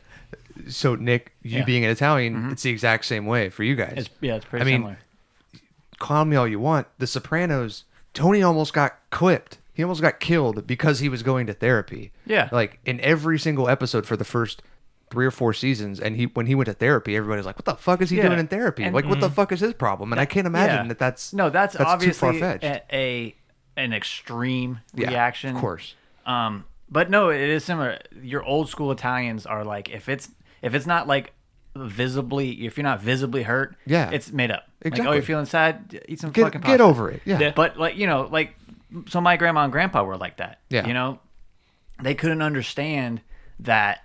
so 0.69 0.95
Nick, 0.95 1.33
you 1.43 1.59
Yeah. 1.59 1.65
being 1.65 1.85
an 1.85 1.91
Italian, 1.91 2.35
mm-hmm. 2.35 2.51
it's 2.53 2.63
the 2.63 2.71
exact 2.71 3.05
same 3.05 3.27
way 3.27 3.49
for 3.49 3.63
you 3.63 3.75
guys. 3.75 3.95
It's, 3.97 4.11
yeah, 4.21 4.37
it's 4.37 4.45
pretty 4.45 4.63
I 4.63 4.67
mean, 4.67 4.75
similar. 4.81 4.99
Call 5.99 6.25
me 6.25 6.37
all 6.37 6.49
you 6.49 6.59
want. 6.59 6.89
The 6.99 7.07
Sopranos. 7.07 7.85
Tony 8.15 8.43
almost 8.43 8.75
got 8.75 8.99
clipped. 9.11 9.59
He 9.73 9.83
almost 9.83 10.03
got 10.03 10.21
killed 10.21 10.67
because 10.67 10.99
he 10.99 11.09
was 11.09 11.23
going 11.23 11.47
to 11.47 11.55
therapy. 11.55 12.13
Yeah. 12.27 12.49
Like 12.53 12.79
in 12.85 13.01
every 13.01 13.39
single 13.39 13.69
episode 13.71 14.05
for 14.05 14.17
the 14.17 14.25
first 14.25 14.61
three 15.13 15.27
or 15.27 15.31
four 15.31 15.53
seasons, 15.53 16.01
and 16.01 16.17
he 16.17 16.25
when 16.27 16.47
he 16.47 16.55
went 16.55 16.67
to 16.67 16.73
therapy, 16.73 17.15
everybody's 17.17 17.45
like, 17.47 17.57
"What 17.57 17.67
the 17.67 17.75
fuck 17.77 18.01
is 18.01 18.11
he 18.11 18.17
Yeah. 18.17 18.27
doing 18.29 18.39
in 18.41 18.49
therapy? 18.49 18.83
And- 18.83 18.95
like, 18.95 19.05
what 19.05 19.21
the 19.21 19.31
fuck 19.31 19.53
is 19.53 19.61
his 19.61 19.75
problem?" 19.75 20.11
And 20.13 20.21
I 20.21 20.25
can't 20.25 20.47
imagine 20.47 20.87
Yeah. 20.87 20.89
that 20.89 20.99
that's 20.99 21.33
No, 21.33 21.51
that's, 21.51 21.77
too 21.77 21.85
obviously 21.85 22.41
a, 22.43 22.81
a 22.93 23.35
an 23.77 23.93
extreme 23.93 24.81
Yeah, 24.95 25.09
reaction. 25.11 25.55
of 25.55 25.61
course. 25.61 25.95
Um, 26.27 26.65
but 26.91 27.11
no, 27.11 27.29
it 27.31 27.41
is 27.41 27.65
similar. 27.65 27.99
Your 28.23 28.43
old 28.43 28.69
school 28.71 28.91
Italians 28.91 29.45
are 29.47 29.65
like 29.65 29.91
if 29.91 30.09
it's 30.09 30.31
if 30.63 30.75
it's 30.75 30.87
not 30.87 31.07
like 31.07 31.33
visibly 31.77 32.65
if 32.67 32.77
you're 32.77 32.85
not 32.85 33.01
visibly 33.01 33.43
hurt, 33.43 33.77
Yeah. 33.87 34.11
it's 34.11 34.33
made 34.33 34.51
up. 34.51 34.65
Like, 34.85 34.99
oh, 35.01 35.13
you're 35.13 35.23
feeling 35.23 35.47
sad, 35.47 36.01
eat 36.09 36.21
some 36.21 36.31
Get 36.33 36.45
fucking 36.45 36.61
get 36.63 36.81
over 36.81 37.11
it. 37.11 37.23
Yeah. 37.25 37.39
Yeah. 37.39 37.53
But 37.55 37.79
like 37.79 37.97
you 37.97 38.07
know, 38.07 38.29
like 38.31 38.55
so 39.09 39.21
my 39.21 39.37
grandma 39.37 39.65
and 39.65 39.73
grandpa 39.73 40.03
were 40.05 40.17
like 40.17 40.37
that. 40.39 40.59
Yeah. 40.71 40.87
You 40.87 40.95
know, 40.95 41.19
they 42.03 42.15
couldn't 42.15 42.43
understand 42.43 43.21
that 43.61 44.01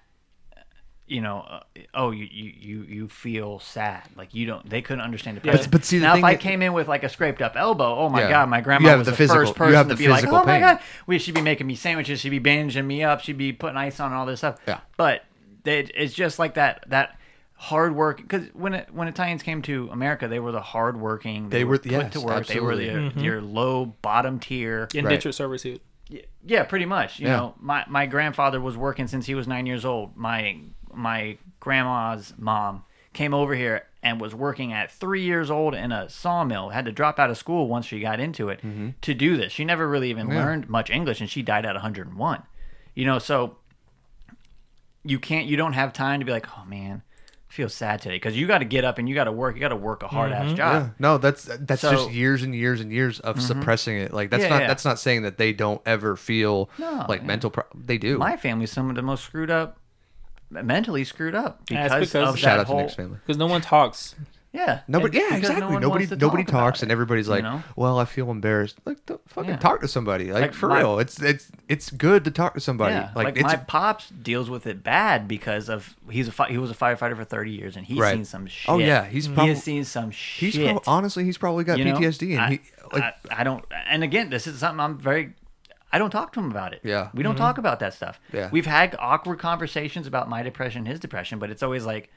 you 1.08 1.22
know 1.22 1.40
uh, 1.50 1.60
oh 1.94 2.12
you, 2.12 2.28
you 2.30 2.54
you 2.60 2.82
you 2.84 3.08
feel 3.08 3.60
sad 3.60 4.04
like 4.18 4.34
you 4.36 4.46
don't 4.46 4.70
they 4.70 4.82
couldn't 4.82 5.02
understand 5.04 5.36
depression 5.36 5.64
But- 5.64 5.72
but 5.72 5.86
see, 5.86 6.00
the 6.00 6.06
now 6.06 6.16
if 6.18 6.24
i 6.24 6.34
that- 6.34 6.42
came 6.42 6.62
in 6.62 6.74
with 6.74 6.88
like 6.90 7.04
a 7.04 7.10
scraped 7.10 7.42
up 7.42 7.56
elbow 7.56 7.96
oh 7.98 8.10
my 8.10 8.22
Yeah. 8.22 8.30
god 8.30 8.50
my 8.50 8.60
grandma 8.62 8.98
was 8.98 9.06
the 9.06 9.12
the, 9.12 9.18
physical- 9.18 9.46
first 9.46 9.56
person 9.56 9.88
to 9.90 9.96
be 9.96 10.08
like 10.10 10.22
physical 10.22 10.40
oh 10.40 10.44
my 10.46 10.60
god 10.60 10.80
we 11.06 11.18
should 11.18 11.34
be 11.34 11.42
making 11.42 11.66
me 11.66 11.76
sandwiches 11.76 12.20
she'd 12.20 12.30
be 12.30 12.40
bandaging 12.40 12.86
me 12.86 13.04
up 13.04 13.22
she'd 13.22 13.38
be 13.38 13.54
putting 13.54 13.78
ice 13.78 14.00
on 14.00 14.12
and 14.12 14.16
all 14.20 14.26
this 14.26 14.40
stuff 14.40 14.58
Yeah. 14.68 14.80
but 14.98 15.24
they, 15.64 15.80
it's 15.82 16.14
just 16.14 16.40
like 16.40 16.56
that 16.56 16.84
that 16.90 17.18
hard 17.54 17.96
work 17.96 18.18
because 18.18 18.44
when 18.54 18.74
it, 18.74 18.88
when 18.94 19.08
Italians 19.08 19.42
came 19.44 19.62
to 19.64 19.90
America, 19.92 20.28
they 20.28 20.40
were 20.40 20.52
the 20.52 20.62
hard 20.62 20.96
working. 21.00 21.50
They 21.50 21.58
They, 21.60 21.64
were- 21.64 21.72
were 21.72 21.78
put 21.80 21.92
yes, 21.92 22.14
to 22.14 22.22
work. 22.22 22.46
They 22.46 22.60
were 22.60 22.76
the, 22.76 22.90
absolutely. 22.90 23.24
your 23.24 23.42
low 23.42 23.86
bottom 24.04 24.40
tier. 24.40 24.88
Indentured 24.94 25.34
servitude. 25.34 25.82
Y- 26.12 26.22
Yeah, 26.46 26.64
pretty 26.64 26.86
much. 26.86 27.20
You 27.20 27.28
Yeah. 27.28 27.38
know, 27.38 27.56
my 27.60 27.84
my 27.90 28.06
grandfather 28.06 28.62
was 28.62 28.78
working 28.78 29.08
since 29.08 29.26
he 29.26 29.34
was 29.36 29.48
nine 29.48 29.66
years 29.66 29.84
old. 29.86 30.16
My 30.16 30.56
my 30.94 31.38
grandma's 31.60 32.34
mom 32.38 32.84
came 33.14 33.34
over 33.34 33.56
here 33.56 33.86
and 34.04 34.22
was 34.22 34.34
working 34.34 34.72
at 34.74 34.92
three 34.92 35.24
years 35.24 35.50
old 35.50 35.74
in 35.74 35.92
a 35.92 36.10
sawmill. 36.10 36.70
Had 36.70 36.86
to 36.86 36.92
drop 36.92 37.20
out 37.20 37.30
of 37.30 37.38
school 37.38 37.68
once 37.68 37.86
she 37.86 38.00
got 38.00 38.20
into 38.20 38.50
it 38.50 38.60
mm-hmm. 38.60 38.90
to 39.02 39.14
do 39.14 39.36
this. 39.38 39.52
She 39.52 39.66
never 39.66 39.88
really 39.88 40.10
even 40.10 40.30
Yeah. 40.30 40.46
learned 40.46 40.70
much 40.70 40.90
English, 40.90 41.20
and 41.20 41.30
she 41.30 41.42
died 41.42 41.66
at 41.66 41.76
101. 41.76 42.44
You 42.94 43.06
know, 43.06 43.20
so 43.20 43.58
you 45.04 45.20
can't. 45.20 45.46
You 45.48 45.58
don't 45.58 45.74
have 45.74 45.94
time 45.94 46.20
to 46.20 46.26
be 46.26 46.32
like, 46.32 46.48
oh 46.58 46.66
man, 46.66 47.02
I 47.50 47.54
feel 47.54 47.70
sad 47.70 48.02
today 48.02 48.16
because 48.16 48.38
you 48.38 48.46
got 48.46 48.60
to 48.60 48.66
get 48.66 48.84
up 48.84 48.98
and 48.98 49.08
you 49.08 49.16
got 49.16 49.26
to 49.26 49.32
work. 49.32 49.56
You 49.56 49.62
got 49.62 49.70
to 49.70 49.76
work 49.76 50.04
a 50.04 50.08
hard 50.08 50.32
ass 50.32 50.48
mm-hmm. 50.48 50.56
job. 50.56 50.84
Yeah, 50.84 50.90
no, 51.00 51.18
that's 51.18 51.44
that's 51.60 51.82
So- 51.82 51.92
just 51.92 52.12
years 52.12 52.44
and 52.44 52.54
years 52.54 52.82
and 52.82 52.92
years 52.92 53.20
of 53.22 53.38
mm-hmm. 53.38 53.46
suppressing 53.46 53.98
it. 53.98 54.14
Like 54.14 54.30
that's 54.30 54.44
Yeah, 54.44 54.50
not 54.50 54.68
that's 54.68 54.86
not 54.86 55.00
saying 55.00 55.24
that 55.24 55.38
they 55.38 55.54
don't 55.54 55.82
ever 55.86 56.16
feel 56.16 56.70
No, 56.78 57.06
like 57.08 57.24
mental. 57.24 57.50
Pro- 57.50 57.64
they 57.74 57.98
do. 57.98 58.18
My 58.18 58.38
family's 58.38 58.72
some 58.72 58.90
of 58.90 58.96
the 58.96 59.02
most 59.02 59.24
screwed 59.24 59.50
up, 59.50 59.80
mentally 60.50 61.04
screwed 61.04 61.36
up 61.36 61.66
because, 61.68 61.90
That's 61.92 62.06
because- 62.12 62.30
of 62.30 62.40
Shout 62.40 62.58
that 62.58 62.62
out 62.62 62.68
whole. 62.68 62.78
to 62.78 62.84
Nick's 62.84 62.96
family. 62.96 63.18
Because 63.26 63.38
no 63.38 63.48
one 63.48 63.62
talks. 63.62 64.16
Yeah, 64.54 64.80
Nobody, 64.88 65.20
and 65.20 65.30
yeah, 65.30 65.36
because 65.36 65.50
no 65.50 65.56
exactly. 65.56 65.74
one 65.74 65.82
nobody, 65.84 66.04
wants 66.06 66.10
to 66.10 66.16
nobody 66.16 66.44
talk 66.44 66.50
about 66.50 66.60
talks, 66.62 66.82
and 66.82 66.90
it, 66.90 66.94
everybody's 66.94 67.28
like, 67.28 67.44
you 67.44 67.50
know? 67.50 67.64
"Well, 67.76 68.00
I 68.00 68.06
feel 68.06 68.32
embarrassed." 68.32 68.78
Like, 68.86 69.06
the 69.06 69.20
fucking 69.28 69.52
Yeah. 69.52 69.58
talk 69.58 69.82
to 69.82 69.88
somebody. 69.90 70.32
Like, 70.32 70.42
Like, 70.42 70.54
for 70.54 70.70
my- 70.70 70.80
real, 70.80 71.00
it's 71.00 71.22
it's 71.22 71.52
it's 71.68 71.92
good 71.92 72.24
to 72.24 72.32
talk 72.32 72.54
to 72.56 72.60
somebody. 72.62 72.96
Yeah, 72.96 73.12
like, 73.14 73.26
like, 73.26 73.36
it's 73.36 73.44
my 73.44 73.58
pops 73.58 74.10
deals 74.10 74.50
with 74.50 74.66
it 74.66 74.84
bad 74.84 75.28
because 75.28 75.70
of 75.70 75.96
he's 76.10 76.30
a 76.30 76.32
fi- 76.32 76.48
he 76.50 76.58
was 76.58 76.72
a 76.72 76.76
firefighter 76.76 77.16
for 77.16 77.26
thirty 77.26 77.52
years 77.52 77.76
and 77.76 77.86
he's 77.86 78.00
Right. 78.00 78.16
seen 78.16 78.26
some 78.26 78.46
oh, 78.46 78.48
shit. 78.48 78.70
Oh, 78.70 78.78
yeah, 78.80 79.06
he's 79.06 79.26
mm-hmm. 79.26 79.34
he 79.34 79.36
prob- 79.36 79.50
has 79.50 79.64
seen 79.64 79.84
some 79.84 80.12
shit. 80.12 80.54
he's 80.56 80.64
prob- 80.72 80.84
honestly 80.88 81.26
he's 81.26 81.38
probably 81.38 81.66
got 81.66 81.78
you 81.78 81.86
know? 81.86 81.96
PTSD, 81.96 82.32
and 82.32 82.40
I, 82.42 82.50
he 82.52 82.62
like 82.94 83.04
I, 83.04 83.14
I 83.30 83.44
don't. 83.44 83.64
And 83.88 84.02
again, 84.04 84.30
this 84.30 84.48
is 84.48 84.58
something 84.60 84.80
I'm 84.80 84.98
very. 84.98 85.34
I 85.98 86.00
don't 86.00 86.12
talk 86.12 86.32
to 86.34 86.40
him 86.40 86.52
about 86.52 86.74
it. 86.74 86.82
Yeah. 86.84 87.10
we 87.16 87.24
don't 87.24 87.36
talk 87.36 87.58
about 87.58 87.80
that 87.80 87.92
stuff. 87.92 88.20
Yeah. 88.32 88.50
we've 88.52 88.68
had 88.68 88.96
awkward 89.00 89.40
conversations 89.40 90.06
about 90.06 90.30
my 90.30 90.44
depression, 90.44 90.86
his 90.86 91.00
depression, 91.00 91.40
but 91.40 91.50
it's 91.50 91.64
always 91.64 91.88
like, 91.88 92.12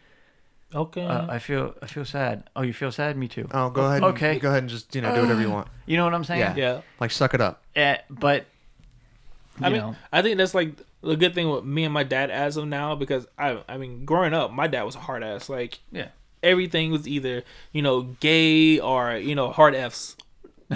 Okay. 0.75 1.07
uh, 1.07 1.27
I 1.33 1.39
feel, 1.39 1.75
I 1.81 1.87
feel 1.87 2.05
sad. 2.05 2.51
Oh, 2.55 2.61
you 2.61 2.75
feel 2.75 2.93
sad? 2.93 3.17
Me 3.17 3.27
too. 3.27 3.49
oh, 3.53 3.71
go 3.71 3.87
ahead, 3.87 4.03
and- 4.03 4.05
Okay. 4.15 4.39
go 4.39 4.51
ahead 4.51 4.65
and 4.65 4.69
just 4.69 4.95
you 4.95 5.01
know 5.01 5.15
do 5.15 5.23
whatever 5.23 5.41
you 5.41 5.49
want. 5.51 5.69
You 5.87 5.97
know 5.97 6.05
what 6.05 6.13
I'm 6.13 6.25
saying? 6.25 6.41
Yeah, 6.41 6.55
yeah. 6.57 6.81
like 7.01 7.11
suck 7.11 7.33
it 7.33 7.41
up. 7.41 7.63
Eh, 7.75 7.97
but 8.11 8.45
you 9.59 9.65
I 9.67 9.69
mean, 9.71 9.79
know, 9.81 9.97
I 10.13 10.21
think 10.21 10.37
that's 10.37 10.55
like 10.55 10.75
the 11.01 11.17
good 11.17 11.35
thing 11.35 11.49
with 11.49 11.65
me 11.65 11.85
and 11.85 11.95
my 11.95 12.03
dad 12.03 12.31
as 12.31 12.59
of 12.59 12.67
now 12.69 12.95
because 12.95 13.27
I, 13.39 13.63
I 13.67 13.79
mean, 13.79 14.05
growing 14.05 14.35
up, 14.35 14.53
my 14.53 14.67
dad 14.67 14.83
was 14.83 14.95
a 14.95 15.01
hard 15.01 15.23
ass. 15.23 15.49
Like 15.49 15.79
yeah. 15.91 16.09
everything 16.43 16.93
was 16.93 17.09
either 17.09 17.45
you 17.73 17.81
know 17.81 18.03
gay 18.21 18.79
or 18.79 19.17
you 19.17 19.35
know 19.35 19.51
hard 19.51 19.75
f's 19.75 20.17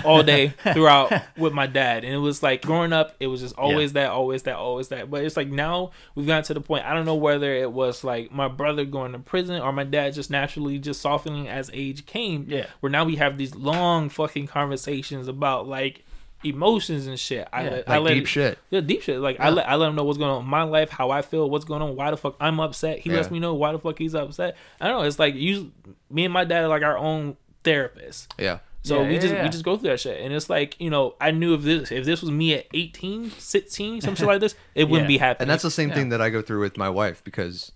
all 0.04 0.22
day 0.22 0.48
throughout 0.72 1.12
with 1.36 1.52
my 1.52 1.66
dad 1.66 2.04
and 2.04 2.12
it 2.14 2.18
was 2.18 2.42
like 2.42 2.62
growing 2.62 2.92
up 2.92 3.14
it 3.20 3.26
was 3.28 3.40
just 3.40 3.54
always 3.56 3.92
that 3.92 4.10
always 4.10 4.42
that 4.42 4.56
always 4.56 4.88
that 4.88 5.10
but 5.10 5.22
it's 5.22 5.36
like 5.36 5.48
now 5.48 5.90
we've 6.14 6.26
gotten 6.26 6.42
to 6.42 6.52
the 6.54 6.60
point 6.60 6.84
i 6.84 6.92
don't 6.92 7.04
know 7.06 7.14
whether 7.14 7.52
it 7.54 7.70
was 7.70 8.02
like 8.02 8.32
my 8.32 8.48
brother 8.48 8.84
going 8.84 9.12
to 9.12 9.18
prison 9.18 9.60
or 9.60 9.72
my 9.72 9.84
dad 9.84 10.12
just 10.12 10.30
naturally 10.30 10.78
just 10.78 11.00
softening 11.00 11.48
as 11.48 11.70
age 11.72 12.06
came 12.06 12.46
Yeah. 12.48 12.66
where 12.80 12.90
now 12.90 13.04
we 13.04 13.16
have 13.16 13.36
these 13.38 13.54
long 13.54 14.08
fucking 14.08 14.48
conversations 14.48 15.28
about 15.28 15.68
like 15.68 16.04
emotions 16.42 17.06
and 17.06 17.18
shit 17.18 17.48
i 17.52 17.64
Yeah. 17.64 17.70
let, 17.70 17.88
I 17.90 17.98
let 17.98 18.14
deep 18.14 18.24
it- 18.24 18.26
shit. 18.26 18.58
yeah, 18.70 18.80
deep 18.80 19.00
shit. 19.02 19.18
Like 19.20 19.38
I 19.40 19.48
let 19.50 19.68
I 19.68 19.76
let 19.76 19.88
him 19.88 19.94
know 19.94 20.04
what's 20.04 20.18
going 20.18 20.30
on 20.30 20.42
in 20.42 20.48
my 20.50 20.62
life, 20.64 20.90
how 20.90 21.10
I 21.10 21.22
feel, 21.22 21.48
what's 21.48 21.64
going 21.64 21.80
on, 21.80 21.96
why 21.96 22.10
the 22.10 22.16
fuck 22.18 22.36
I'm 22.40 22.60
upset. 22.60 22.98
He 22.98 23.10
lets 23.10 23.30
me 23.30 23.38
know 23.40 23.54
why 23.54 23.72
the 23.72 23.78
fuck 23.78 23.98
he's 23.98 24.14
upset. 24.14 24.56
I 24.80 24.88
don't 24.88 25.00
know. 25.00 25.06
It's 25.06 25.18
like 25.18 25.34
you, 25.36 25.72
me 26.10 26.24
and 26.26 26.34
my 26.34 26.44
dad 26.44 26.64
are 26.64 26.68
like 26.68 26.82
our 26.82 26.98
own 26.98 27.38
therapists. 27.64 28.26
Yeah, 28.38 28.58
So 28.84 29.00
Yeah, 29.00 29.08
we 29.08 29.14
yeah, 29.14 29.20
just 29.20 29.34
yeah. 29.34 29.42
we 29.42 29.48
just 29.48 29.64
go 29.64 29.76
through 29.76 29.90
that 29.90 30.00
shit, 30.00 30.20
and 30.20 30.32
it's 30.32 30.48
like 30.50 30.78
you 30.80 30.90
know 30.90 31.14
I 31.20 31.30
knew 31.30 31.54
if 31.54 31.62
this 31.62 31.90
if 31.90 32.04
this 32.04 32.20
was 32.20 32.30
me 32.30 32.54
at 32.54 32.66
18, 32.74 33.30
16, 33.30 34.00
some 34.02 34.14
shit 34.14 34.26
like 34.26 34.40
this, 34.40 34.54
it 34.74 34.88
wouldn't 34.88 35.04
Yeah. 35.10 35.14
be 35.14 35.18
happening. 35.18 35.44
and 35.44 35.50
that's 35.50 35.62
the 35.62 35.70
same 35.70 35.88
Yeah. 35.88 35.94
thing 35.96 36.08
that 36.10 36.20
I 36.20 36.28
go 36.30 36.42
through 36.42 36.60
with 36.60 36.76
my 36.76 36.88
wife 36.90 37.24
because, 37.24 37.72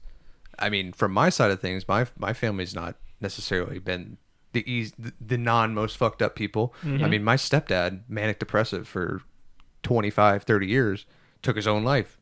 I 0.58 0.68
mean, 0.68 0.92
from 0.92 1.12
my 1.12 1.30
side 1.30 1.50
of 1.50 1.60
things, 1.60 1.88
my 1.88 2.06
my 2.18 2.32
family's 2.34 2.74
not 2.74 2.96
necessarily 3.20 3.78
been 3.78 4.18
the 4.52 4.70
easy, 4.70 4.92
the, 4.98 5.12
the 5.20 5.38
non 5.38 5.72
most 5.74 5.96
fucked 5.96 6.20
up 6.22 6.34
people. 6.36 6.74
Mm-hmm. 6.84 7.04
I 7.04 7.08
mean, 7.08 7.24
my 7.24 7.36
stepdad, 7.36 8.02
manic 8.08 8.38
depressive 8.38 8.86
for 8.86 9.22
25, 9.82 10.42
30 10.42 10.66
years, 10.66 11.06
took 11.42 11.56
his 11.56 11.66
own 11.66 11.84
life. 11.84 12.18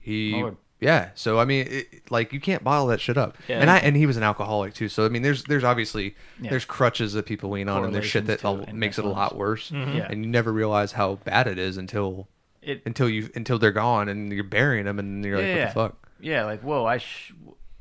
He, 0.00 0.32
Mm. 0.32 0.40
Lord. 0.42 0.56
Yeah. 0.80 1.10
So 1.14 1.38
I 1.38 1.44
mean, 1.44 1.66
it, 1.70 2.10
like 2.10 2.32
you 2.32 2.40
can't 2.40 2.62
bottle 2.64 2.86
that 2.88 3.00
shit 3.00 3.16
up. 3.16 3.36
Yeah. 3.48 3.60
And 3.60 3.70
I 3.70 3.78
and 3.78 3.96
he 3.96 4.06
was 4.06 4.16
an 4.16 4.22
alcoholic 4.22 4.74
too. 4.74 4.88
So 4.88 5.04
I 5.04 5.08
mean, 5.08 5.22
there's 5.22 5.44
there's 5.44 5.64
obviously 5.64 6.14
Yeah. 6.40 6.50
there's 6.50 6.64
crutches 6.64 7.12
that 7.14 7.26
people 7.26 7.50
lean 7.50 7.68
on, 7.68 7.84
and 7.84 7.94
there's 7.94 8.06
shit 8.06 8.26
that 8.26 8.40
Correlations 8.40 8.66
to 8.66 8.70
al- 8.72 8.76
makes 8.78 8.98
it 8.98 9.04
a 9.04 9.08
lot 9.08 9.36
worse. 9.36 9.70
Mm-hmm. 9.70 9.96
Yeah. 9.96 10.06
And 10.10 10.24
you 10.24 10.30
never 10.30 10.52
realize 10.52 10.92
how 10.92 11.16
bad 11.24 11.46
it 11.46 11.58
is 11.58 11.76
until 11.76 12.28
It, 12.62 12.82
until 12.86 13.08
you 13.08 13.30
until 13.34 13.58
they're 13.58 13.72
gone 13.72 14.08
and 14.08 14.32
you're 14.32 14.44
burying 14.44 14.84
them 14.86 14.98
and 14.98 15.24
you're 15.24 15.36
like, 15.36 15.46
yeah, 15.46 15.52
what 15.52 15.58
yeah. 15.58 15.66
the 15.68 15.72
fuck? 15.74 16.08
Yeah, 16.20 16.44
like 16.44 16.60
whoa, 16.62 16.84
I. 16.84 16.98
Sh- 16.98 17.32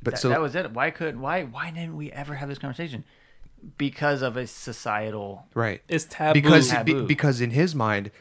But 0.01 0.15
that, 0.15 0.19
so- 0.19 0.29
that 0.29 0.41
was 0.41 0.56
it. 0.56 0.71
Why 0.71 0.89
could 0.91 1.19
why 1.19 1.43
why 1.43 1.71
didn't 1.71 1.95
we 1.95 2.12
ever 2.12 2.36
have 2.36 2.49
this 2.49 2.60
conversation? 2.60 3.03
Because 3.77 4.21
of 4.21 4.36
a 4.36 4.45
societal. 4.45 5.45
Right. 5.53 5.82
it's 5.88 6.06
taboo. 6.10 6.34
Because 6.41 6.73
be- 6.84 7.01
because 7.06 7.39
in 7.39 7.51
his 7.51 7.73
mind, 7.73 8.12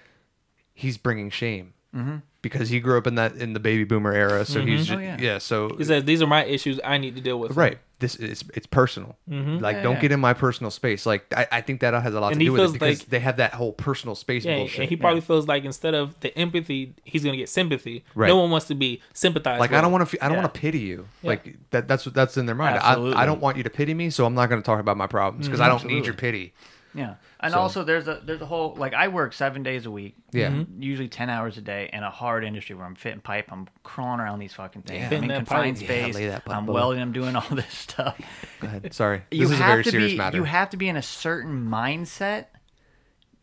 he's 0.72 0.96
bringing 0.98 1.30
shame. 1.30 1.74
Mm-hmm. 1.94 2.16
Because 2.40 2.70
he 2.70 2.81
grew 2.81 2.98
up 2.98 3.07
in 3.07 3.14
that 3.16 3.37
in 3.37 3.52
the 3.52 3.61
baby 3.61 3.85
boomer 3.85 4.12
era, 4.12 4.44
so 4.44 4.62
he's 4.62 4.90
Oh, 4.90 4.98
yeah. 4.98 5.16
yeah. 5.20 5.38
So 5.38 5.76
he 5.78 5.85
says 5.85 6.05
these 6.05 6.20
are 6.22 6.26
my 6.26 6.44
issues 6.44 6.81
I 6.83 6.98
need 6.98 7.14
to 7.16 7.20
deal 7.20 7.38
with. 7.38 7.55
right, 7.57 7.78
this 8.00 8.16
is 8.16 8.42
it's 8.55 8.66
personal. 8.66 9.16
Like, 9.28 9.76
Yeah, 9.76 9.83
don't 9.83 9.94
yeah. 9.96 10.00
get 10.00 10.11
in 10.12 10.18
my 10.18 10.33
personal 10.33 10.70
space. 10.72 11.07
Like, 11.07 11.24
I, 11.37 11.46
I 11.52 11.61
think 11.61 11.83
that 11.83 11.94
has 11.94 12.14
a 12.14 12.20
lot 12.20 12.33
And 12.33 12.40
to 12.40 12.44
he 12.44 12.46
do 12.46 12.52
with 12.52 12.61
it 12.61 12.62
feels 12.64 12.72
because 12.72 13.00
like- 13.02 13.09
they 13.11 13.20
have 13.20 13.37
that 13.37 13.52
whole 13.55 13.72
personal 13.72 14.16
space 14.16 14.44
Yeah, 14.44 14.57
bullshit. 14.57 14.81
and 14.81 14.88
he 14.88 14.96
probably 14.96 15.20
feels 15.20 15.46
like 15.46 15.64
instead 15.64 15.94
of 15.94 16.18
the 16.20 16.37
empathy, 16.37 16.94
he's 17.05 17.22
gonna 17.22 17.37
get 17.37 17.48
sympathy. 17.48 18.05
Right. 18.16 18.26
No 18.26 18.38
one 18.38 18.50
wants 18.50 18.66
to 18.68 18.74
be 18.74 19.00
sympathized. 19.12 19.61
like 19.61 19.70
with. 19.70 19.78
I 19.78 19.83
don't 19.83 19.92
want 19.92 20.09
to. 20.09 20.24
I 20.24 20.28
don't 20.28 20.38
Yeah. 20.38 20.42
want 20.42 20.55
to 20.55 20.61
pity 20.61 20.81
you. 20.81 21.07
Yeah. 21.22 21.28
Like 21.28 21.57
that. 21.70 21.87
That's 21.87 22.07
what 22.07 22.14
that's 22.14 22.37
in 22.38 22.46
their 22.46 22.57
mind. 22.57 22.76
I, 22.81 22.88
Absolutely. 22.92 23.16
I 23.18 23.26
don't 23.26 23.40
want 23.40 23.57
you 23.59 23.62
to 23.62 23.70
pity 23.70 23.94
me, 23.94 24.11
so 24.11 24.24
I'm 24.26 24.35
not 24.35 24.48
going 24.48 24.61
to 24.61 24.66
talk 24.66 24.81
about 24.81 24.96
my 24.96 25.07
problems 25.07 25.46
because 25.46 25.61
I 25.61 25.68
don't 25.68 25.85
need 25.85 26.07
your 26.07 26.14
pity. 26.14 26.55
Yeah, 26.94 27.14
and 27.42 27.52
So- 27.52 27.59
also 27.59 27.85
there's 27.85 28.07
a 28.09 28.20
there's 28.24 28.40
a 28.40 28.46
whole 28.46 28.74
like 28.76 28.94
I 28.94 29.09
work 29.09 29.33
seven 29.33 29.62
days 29.62 29.85
a 29.87 29.90
week. 29.90 30.14
Yeah. 30.33 30.50
Mm-hmm. 30.50 30.83
Usually 30.83 31.09
ten 31.09 31.28
hours 31.28 31.59
a 31.59 31.61
day 31.61 31.90
in 31.92 32.02
a 32.02 32.11
hard 32.11 32.44
industry 32.44 32.74
where 32.76 32.87
I'm 32.87 32.94
fitting 32.94 33.20
pipe. 33.20 33.50
I'm 33.50 33.68
crawling 33.83 34.20
around 34.20 34.38
these 34.38 34.55
fucking 34.55 34.83
things. 34.83 34.98
Yeah. 34.98 35.05
I'm 35.05 35.11
Fitting 35.11 35.22
in 35.24 35.28
that 35.28 35.37
confined 35.38 35.76
pipe. 35.78 35.85
Space. 35.87 36.14
lay 36.14 36.26
that 36.28 36.44
pipe 36.44 36.57
I'm 36.57 36.66
below. 36.66 36.81
welding. 36.81 37.02
I'm 37.02 37.12
doing 37.12 37.37
all 37.37 37.42
this 37.50 37.66
stuff. 37.72 38.18
Go 38.61 38.68
ahead. 38.68 38.94
Sorry. 38.94 39.22
you 39.31 39.40
This 39.40 39.50
is 39.52 39.61
a 39.61 39.62
have 39.62 39.72
very 39.72 39.85
to 39.85 39.90
serious 39.90 40.12
be 40.12 40.18
matter. 40.18 40.37
you 40.37 40.44
have 40.44 40.70
to 40.70 40.76
be 40.76 40.88
in 40.88 40.96
a 40.96 41.02
certain 41.02 41.66
mindset 41.68 42.46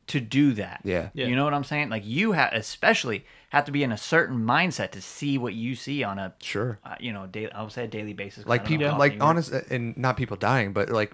to 0.07 0.19
do 0.19 0.53
that. 0.53 0.81
Yeah. 0.83 1.09
Yeah. 1.13 1.27
You 1.27 1.35
know 1.35 1.43
what 1.43 1.53
I'm 1.53 1.63
saying? 1.63 1.89
Like 1.89 2.03
you 2.05 2.31
have 2.31 2.53
especially 2.53 3.25
have 3.49 3.65
to 3.65 3.71
be 3.71 3.83
in 3.83 3.91
a 3.91 3.97
certain 3.97 4.37
mindset 4.39 4.91
to 4.91 5.01
see 5.01 5.37
what 5.37 5.53
you 5.53 5.75
see 5.75 6.03
on 6.03 6.17
a 6.19 6.33
Sure. 6.41 6.79
uh, 6.83 6.95
you 6.99 7.11
know, 7.13 7.25
daily, 7.27 7.51
I 7.51 7.61
would 7.63 7.71
say 7.71 7.83
a 7.83 7.87
daily 7.87 8.13
basis. 8.13 8.45
Like 8.45 8.65
people 8.65 8.87
like 8.97 9.11
often 9.11 9.11
you 9.13 9.19
work. 9.19 9.27
honest 9.29 9.51
and 9.71 9.97
not 9.97 10.17
people 10.17 10.37
dying 10.37 10.73
but 10.73 10.89
like 10.89 11.13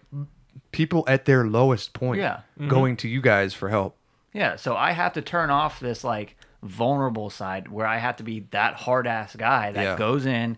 people 0.71 1.03
at 1.07 1.25
their 1.25 1.45
lowest 1.45 1.93
point 1.93 2.19
Yeah. 2.21 2.41
Mm-hmm. 2.59 2.67
going 2.69 2.97
to 2.97 3.07
you 3.07 3.21
guys 3.21 3.53
for 3.53 3.69
help 3.69 3.95
Yeah, 4.33 4.55
so 4.57 4.75
I 4.75 4.91
have 4.91 5.13
to 5.13 5.21
turn 5.21 5.49
off 5.49 5.79
this 5.79 6.03
like 6.03 6.35
vulnerable 6.63 7.29
side 7.29 7.67
where 7.69 7.85
I 7.87 7.97
have 7.97 8.17
to 8.17 8.23
be 8.23 8.47
that 8.51 8.75
hard 8.75 9.07
ass 9.07 9.35
guy 9.35 9.71
that 9.71 9.83
Yeah. 9.83 9.97
goes 9.97 10.25
in. 10.25 10.57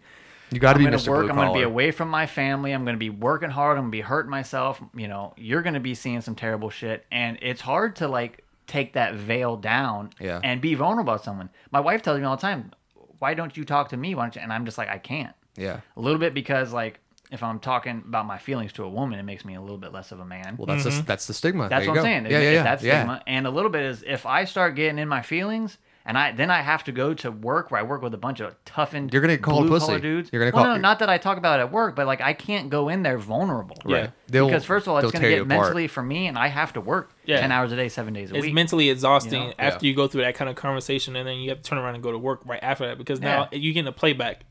you 0.52 0.60
got 0.60 0.74
to 0.74 0.80
I'm 0.80 0.80
be 0.80 0.86
gonna 0.86 0.98
Mr. 0.98 1.10
work. 1.10 1.22
Blue 1.24 1.30
I'm 1.32 1.36
gonna 1.36 1.50
be 1.50 1.60
Collar. 1.60 1.66
away 1.66 1.92
from 1.92 2.10
my 2.10 2.26
family. 2.26 2.72
I'm 2.72 2.86
gonna 2.86 2.98
be 2.98 3.10
working 3.10 3.50
hard. 3.50 3.78
I'm 3.78 3.84
gonna 3.84 3.92
be 3.92 4.02
hurting 4.02 4.32
myself. 4.32 4.82
You 4.96 5.08
know, 5.10 5.34
you're 5.36 5.62
gonna 5.62 5.82
be 5.82 5.94
seeing 5.94 6.22
some 6.22 6.36
terrible 6.36 6.70
shit, 6.70 7.06
and 7.12 7.38
it's 7.42 7.60
hard 7.62 7.98
to 7.98 8.08
like 8.08 8.46
take 8.66 8.94
that 8.94 9.14
veil 9.16 9.58
down 9.58 10.10
Yeah. 10.20 10.40
and 10.44 10.62
be 10.62 10.74
vulnerable 10.74 11.14
with 11.14 11.24
someone. 11.24 11.50
My 11.72 11.82
wife 11.82 12.02
tells 12.02 12.20
me 12.20 12.26
all 12.26 12.38
the 12.38 12.42
time, 12.42 12.72
"Why 13.20 13.34
don't 13.34 13.58
you 13.58 13.66
talk 13.66 13.90
to 13.90 13.98
me? 13.98 14.16
Why 14.16 14.24
don't 14.24 14.36
you?" 14.38 14.42
And 14.42 14.54
I'm 14.54 14.64
just 14.66 14.78
like, 14.78 14.88
I 14.90 14.98
can't. 15.00 15.34
yeah 15.58 15.82
A 15.98 16.00
little 16.00 16.20
bit 16.20 16.34
because 16.34 16.72
like 16.72 17.00
if 17.32 17.44
I'm 17.44 17.60
talking 17.60 18.04
about 18.08 18.26
my 18.26 18.38
feelings 18.38 18.72
to 18.74 18.84
a 18.84 18.90
woman, 18.90 19.20
it 19.20 19.24
makes 19.24 19.44
me 19.44 19.56
a 19.56 19.62
little 19.62 19.78
bit 19.78 19.92
less 19.92 20.12
of 20.12 20.20
a 20.20 20.26
man. 20.26 20.56
well 20.58 20.66
that's 20.66 20.84
the, 20.86 20.90
mm-hmm. 20.92 21.06
that's 21.06 21.28
the 21.28 21.34
stigma 21.34 21.68
That's 21.70 21.86
There 21.86 21.94
what 21.94 21.96
you 21.96 22.00
I'm 22.02 22.24
saying. 22.24 22.32
yeah 22.32 22.38
It- 22.40 22.44
yeah 22.44 22.50
it- 22.50 22.54
yeah 22.54 22.64
That's 22.64 22.84
yeah 22.84 23.00
stigma. 23.02 23.22
And 23.28 23.48
a 23.48 23.50
little 23.52 23.72
bit 23.72 23.84
is 23.84 24.04
if 24.08 24.26
I 24.26 24.46
start 24.46 24.76
getting 24.76 24.98
in 25.00 25.08
my 25.08 25.22
feelings 25.22 25.78
and 26.06 26.18
I 26.18 26.32
then 26.32 26.50
I 26.50 26.62
have 26.62 26.86
to 26.86 26.94
go 26.94 27.14
to 27.16 27.30
work 27.30 27.70
where 27.70 27.82
I 27.82 27.84
work 27.84 28.02
with 28.02 28.14
a 28.14 28.18
bunch 28.18 28.40
of 28.40 28.56
toughened. 28.64 29.12
You're 29.12 29.22
gonna 29.22 29.36
get 29.36 29.44
blue-collar 29.44 29.68
pussy. 29.96 30.00
dudes. 30.00 30.30
You're 30.32 30.42
gonna 30.42 30.56
well, 30.56 30.64
call- 30.64 30.76
no, 30.76 30.80
not 30.80 31.00
that 31.00 31.10
I 31.10 31.18
talk 31.18 31.38
about 31.38 31.60
it 31.60 31.64
at 31.64 31.72
work, 31.74 31.98
but 31.98 32.08
like 32.08 32.22
I 32.22 32.32
can't 32.32 32.70
go 32.70 32.88
in 32.88 33.04
there 33.04 33.18
vulnerable. 33.18 33.76
Yeah. 33.86 34.12
They'll- 34.30 34.46
because 34.48 34.64
first 34.64 34.88
of 34.88 34.94
all, 34.94 35.00
it's 35.00 35.12
gonna 35.12 35.24
tear 35.24 35.32
you 35.32 35.36
get 35.44 35.46
apart. 35.48 35.64
mentally 35.66 35.88
for 35.88 36.02
me, 36.02 36.28
and 36.28 36.38
I 36.38 36.48
have 36.48 36.72
to 36.74 36.82
work 36.82 37.12
Yeah. 37.26 37.42
ten 37.42 37.52
hours 37.52 37.74
a 37.74 37.76
day, 37.76 37.90
seven 37.90 38.14
days 38.14 38.32
a 38.32 38.36
it's 38.36 38.44
week. 38.44 38.52
It's 38.52 38.56
mentally 38.56 38.90
exhausting 38.90 39.42
You 39.42 39.48
know? 39.50 39.54
after 39.60 39.86
Yeah. 39.86 39.90
you 39.90 39.96
go 39.98 40.08
through 40.08 40.22
that 40.22 40.36
kind 40.36 40.50
of 40.50 40.56
conversation 40.56 41.18
and 41.18 41.28
then 41.28 41.40
you 41.40 41.50
have 41.50 41.62
to 41.62 41.70
turn 41.70 41.78
around 41.78 41.96
and 41.96 42.04
go 42.04 42.14
to 42.14 42.18
work 42.18 42.40
right 42.46 42.64
after 42.64 42.88
that 42.88 42.98
because 42.98 43.20
now 43.20 43.50
Yeah. 43.52 43.58
you 43.60 43.74
get 43.74 43.86
a 43.86 43.92
playback 43.92 44.46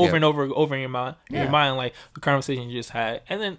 over 0.00 0.10
Yeah. 0.10 0.16
and 0.16 0.24
over 0.24 0.42
over 0.54 0.74
in 0.74 0.80
your 0.80 0.90
mind 0.90 1.16
in 1.28 1.36
Yeah. 1.36 1.42
your 1.44 1.50
mind 1.50 1.76
like 1.76 1.94
the 2.14 2.20
conversation 2.20 2.68
you 2.68 2.78
just 2.78 2.90
had 2.90 3.22
and 3.28 3.40
then 3.40 3.58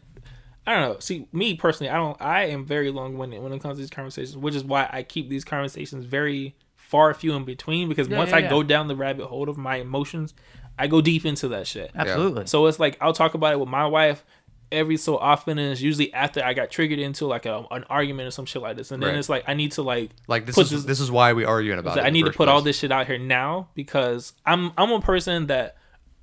I 0.66 0.76
don't 0.76 0.82
know. 0.94 1.00
See, 1.00 1.26
me 1.34 1.56
personally, 1.56 1.90
I 1.90 1.96
don't. 1.96 2.22
I 2.22 2.44
am 2.46 2.66
very 2.66 2.92
long 2.92 3.18
winded 3.18 3.42
when 3.42 3.52
it 3.52 3.64
comes 3.64 3.78
to 3.78 3.82
these 3.82 3.90
conversations, 3.90 4.38
which 4.38 4.54
is 4.54 4.64
why 4.64 4.88
I 4.94 5.02
keep 5.02 5.28
these 5.28 5.44
conversations 5.44 6.06
very 6.06 6.56
far 6.76 7.12
few 7.16 7.34
in 7.34 7.46
between. 7.46 7.90
Because 7.90 8.08
Yeah, 8.08 8.20
once 8.20 8.30
yeah, 8.30 8.36
I 8.36 8.40
yeah. 8.42 8.50
go 8.52 8.62
down 8.62 8.88
the 8.88 8.96
rabbit 8.96 9.26
hole 9.26 9.50
of 9.50 9.58
my 9.58 9.78
emotions, 9.78 10.36
I 10.78 10.86
go 10.86 11.02
deep 11.02 11.26
into 11.26 11.48
that 11.48 11.66
shit. 11.66 11.90
Absolutely. 11.96 12.46
So 12.46 12.68
it's 12.68 12.80
like 12.80 12.96
I'll 13.02 13.12
talk 13.12 13.34
about 13.34 13.54
it 13.54 13.60
with 13.60 13.70
my 13.70 13.88
wife 13.88 14.24
every 14.72 14.98
so 14.98 15.18
often, 15.18 15.58
and 15.58 15.72
it's 15.72 15.82
usually 15.82 16.14
after 16.14 16.44
I 16.46 16.54
got 16.54 16.70
triggered 16.70 17.00
into 17.00 17.26
like 17.26 17.48
a, 17.48 17.66
an 17.72 17.84
argument 17.90 18.28
or 18.28 18.32
some 18.32 18.46
shit 18.46 18.62
like 18.62 18.78
this, 18.78 18.92
and 18.92 19.02
then 19.02 19.10
Right. 19.10 19.18
it's 19.18 19.30
like 19.30 19.44
I 19.48 19.56
need 19.56 19.72
to 19.74 19.82
like 19.82 20.12
Like 20.28 20.46
this 20.46 20.56
is 20.60 20.86
this, 20.86 21.00
is 21.00 21.10
why 21.10 21.34
we 21.34 21.44
arguing 21.44 21.80
about 21.80 21.98
it. 21.98 22.04
I 22.04 22.12
need 22.12 22.22
to 22.22 22.28
first 22.28 22.38
put 22.38 22.50
all 22.50 22.62
this 22.62 22.78
shit 22.78 22.92
out 22.92 23.08
here 23.08 23.18
now 23.18 23.70
because 23.74 24.34
I'm 24.46 24.74
I'm 24.78 24.92
a 24.92 25.02
person 25.02 25.48
that 25.48 25.76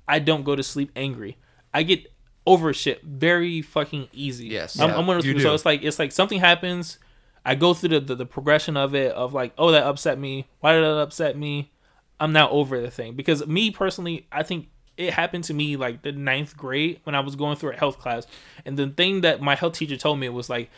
I 0.09 0.19
don't 0.19 0.43
go 0.43 0.55
to 0.55 0.63
sleep 0.63 0.91
angry. 0.95 1.37
I 1.73 1.83
get 1.83 2.11
over 2.47 2.73
shit 2.73 3.03
very 3.03 3.61
fucking 3.61 4.09
easy. 4.11 4.47
Yes. 4.47 4.79
I'm, 4.79 4.89
Yeah, 4.89 4.97
I'm 4.97 5.07
one 5.07 5.17
of 5.17 5.23
those 5.23 5.29
people. 5.29 5.43
So 5.43 5.53
it's 5.53 5.65
like 5.65 5.83
it's 5.83 5.99
like 5.99 6.11
something 6.11 6.39
happens. 6.39 6.97
I 7.45 7.55
go 7.55 7.73
through 7.73 7.89
the, 7.89 7.99
the 7.99 8.15
the 8.15 8.25
progression 8.25 8.75
of 8.75 8.95
it 8.95 9.11
of 9.13 9.33
like, 9.33 9.53
oh, 9.57 9.71
that 9.71 9.83
upset 9.83 10.19
me. 10.19 10.47
Why 10.59 10.73
did 10.73 10.83
that 10.83 10.97
upset 10.97 11.37
me? 11.37 11.71
I'm 12.19 12.33
now 12.33 12.49
over 12.49 12.81
the 12.81 12.91
thing 12.91 13.13
because 13.13 13.45
me 13.47 13.71
personally, 13.71 14.27
I 14.31 14.43
think 14.43 14.69
it 14.97 15.13
happened 15.13 15.45
to 15.45 15.53
me 15.53 15.77
like 15.77 16.01
the 16.01 16.11
ninth 16.11 16.57
grade 16.57 16.99
when 17.03 17.15
I 17.15 17.21
was 17.21 17.35
going 17.35 17.55
through 17.55 17.71
a 17.71 17.77
health 17.77 17.99
class, 17.99 18.25
and 18.65 18.77
the 18.77 18.87
thing 18.87 19.21
that 19.21 19.41
my 19.41 19.55
health 19.55 19.73
teacher 19.73 19.95
told 19.95 20.19
me 20.19 20.27
was 20.27 20.49
like, 20.49 20.69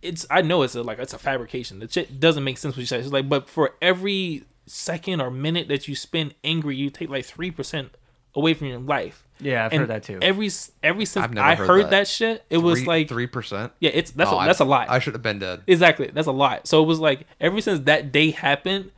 it's 0.00 0.26
I 0.30 0.42
know 0.42 0.62
it's 0.62 0.76
a, 0.76 0.82
like 0.82 0.98
it's 1.00 1.12
a 1.12 1.18
fabrication. 1.18 1.80
The 1.80 1.88
shit 1.88 2.20
doesn't 2.20 2.44
make 2.44 2.56
sense 2.56 2.76
what 2.76 2.80
you 2.80 2.86
say. 2.86 3.00
It's 3.00 3.10
like, 3.10 3.28
but 3.28 3.50
for 3.50 3.74
every 3.82 4.44
second 4.66 5.20
or 5.20 5.30
minute 5.30 5.68
that 5.68 5.88
you 5.88 5.94
spend 5.94 6.34
angry, 6.44 6.76
you 6.76 6.88
take 6.88 7.10
like 7.10 7.24
three 7.24 7.50
percent 7.50 7.90
away 8.36 8.54
from 8.54 8.68
your 8.68 8.78
life. 8.78 9.24
Yeah, 9.38 9.66
I've 9.66 9.72
And 9.72 9.80
heard 9.80 9.90
that 9.90 10.02
too. 10.04 10.18
Every 10.22 10.50
every 10.82 11.04
since 11.04 11.24
I've 11.24 11.34
never 11.34 11.46
I 11.46 11.54
heard 11.56 11.66
heard, 11.66 11.84
that. 11.86 11.90
that. 11.90 12.08
shit, 12.08 12.44
it 12.48 12.56
was 12.58 12.86
like 12.86 13.08
three 13.08 13.26
percent. 13.26 13.72
yeah, 13.80 13.90
it's 13.92 14.10
that's 14.12 14.30
Oh, 14.30 14.38
a, 14.40 14.46
that's 14.46 14.60
I- 14.62 14.64
a 14.64 14.68
lot. 14.68 14.88
I 14.88 14.98
should 14.98 15.12
have 15.14 15.22
been 15.22 15.38
dead. 15.40 15.62
Exactly. 15.66 16.06
That's 16.12 16.26
a 16.26 16.32
lot. 16.32 16.66
So 16.66 16.82
it 16.82 16.86
was 16.86 17.00
like 17.00 17.26
ever 17.40 17.60
since 17.60 17.80
that 17.80 18.12
day 18.12 18.30
happened, 18.30 18.92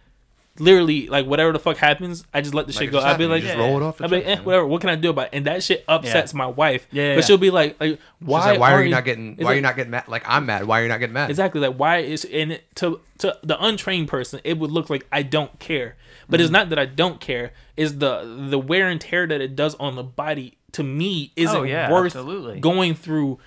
literally 0.61 1.07
like 1.09 1.27
whatever 1.27 1.53
the 1.53 1.59
fuck 1.59 1.77
happens, 1.77 2.25
I 2.35 2.41
just 2.41 2.55
let 2.55 2.67
the 2.67 2.73
Like, 2.73 2.83
shit 2.83 2.91
go. 2.93 3.01
I'd 3.01 3.19
be 3.19 3.27
like, 3.27 3.43
just 3.43 3.57
yeah. 3.57 3.61
roll 3.65 3.77
it 3.77 3.83
off 3.83 4.01
I'd 4.01 4.11
be 4.11 4.17
like, 4.17 4.27
eh, 4.27 4.41
whatever. 4.41 4.67
What 4.67 4.81
can 4.81 4.91
I 4.91 4.97
do 4.97 5.11
about 5.11 5.27
it? 5.27 5.31
And 5.35 5.47
that 5.47 5.63
shit 5.63 5.85
upsets 5.89 6.35
my 6.35 6.47
wife. 6.47 6.87
Yeah, 6.91 7.15
But 7.15 7.21
yeah. 7.21 7.27
she'll 7.27 7.39
be 7.39 7.51
like, 7.51 7.81
like 7.81 7.99
why? 8.21 8.41
Why, 8.41 8.51
like, 8.53 8.61
why 8.61 8.73
are 8.73 8.83
you 8.83 8.91
not 8.91 9.05
getting? 9.05 9.37
Why 9.37 9.53
are 9.53 9.55
you 9.55 9.61
not 9.61 9.77
getting 9.77 9.91
mad? 9.91 10.09
Like 10.09 10.23
I'm 10.27 10.47
mad. 10.47 10.67
Why 10.67 10.81
are 10.81 10.83
you 10.83 10.89
not 10.89 10.99
getting 10.99 11.15
mad? 11.15 11.31
Exactly. 11.31 11.61
Like 11.61 11.77
why 11.77 11.99
is 11.99 12.25
and 12.25 12.53
it, 12.53 12.65
to 12.77 13.01
to 13.19 13.37
the 13.43 13.63
untrained 13.65 14.09
person, 14.09 14.41
it 14.45 14.59
would 14.59 14.71
look 14.71 14.91
like 14.91 15.07
I 15.13 15.23
don't 15.23 15.59
care. 15.59 15.97
But 16.29 16.41
Mm. 16.41 16.43
it's 16.43 16.53
not 16.53 16.69
that 16.71 16.79
I 16.79 16.87
don't 16.87 17.21
care. 17.21 17.53
Is 17.77 17.99
the 17.99 18.47
the 18.51 18.59
wear 18.59 18.89
and 18.89 19.01
tear 19.01 19.27
that 19.27 19.41
it 19.41 19.55
does 19.57 19.75
on 19.77 19.97
the 19.97 20.03
body 20.05 20.59
to 20.73 20.83
me 20.83 21.33
isn't 21.37 21.57
Oh, 21.57 21.63
yeah, 21.63 21.91
worth 21.91 22.07
absolutely. 22.17 22.61
going 22.61 22.95
through 22.95 23.39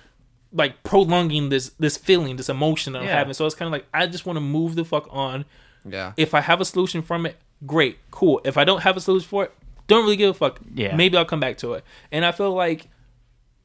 like 0.52 0.82
prolonging 0.82 1.48
this 1.48 1.70
this 1.78 1.96
feeling, 1.96 2.36
this 2.36 2.48
emotion 2.48 2.92
that 2.92 3.00
I'm 3.00 3.06
Yeah. 3.08 3.18
having. 3.18 3.32
So 3.34 3.46
it's 3.46 3.54
kind 3.54 3.68
of 3.68 3.72
like 3.72 3.86
I 3.94 4.06
just 4.06 4.26
want 4.26 4.36
to 4.36 4.40
move 4.40 4.74
the 4.74 4.84
fuck 4.84 5.06
on. 5.10 5.44
Yeah. 5.84 6.12
If 6.16 6.34
I 6.34 6.40
have 6.40 6.60
a 6.60 6.64
solution 6.64 7.02
from 7.02 7.26
it, 7.26 7.36
great, 7.66 7.98
cool. 8.10 8.40
If 8.44 8.56
I 8.56 8.64
don't 8.64 8.82
have 8.82 8.96
a 8.96 9.00
solution 9.00 9.28
for 9.28 9.44
it, 9.44 9.52
don't 9.86 10.04
really 10.04 10.16
give 10.16 10.30
a 10.30 10.34
fuck. 10.34 10.60
Yeah. 10.74 10.94
Maybe 10.96 11.16
I'll 11.16 11.24
come 11.24 11.40
back 11.40 11.58
to 11.58 11.74
it. 11.74 11.84
And 12.10 12.24
I 12.24 12.32
feel 12.32 12.52
like 12.54 12.88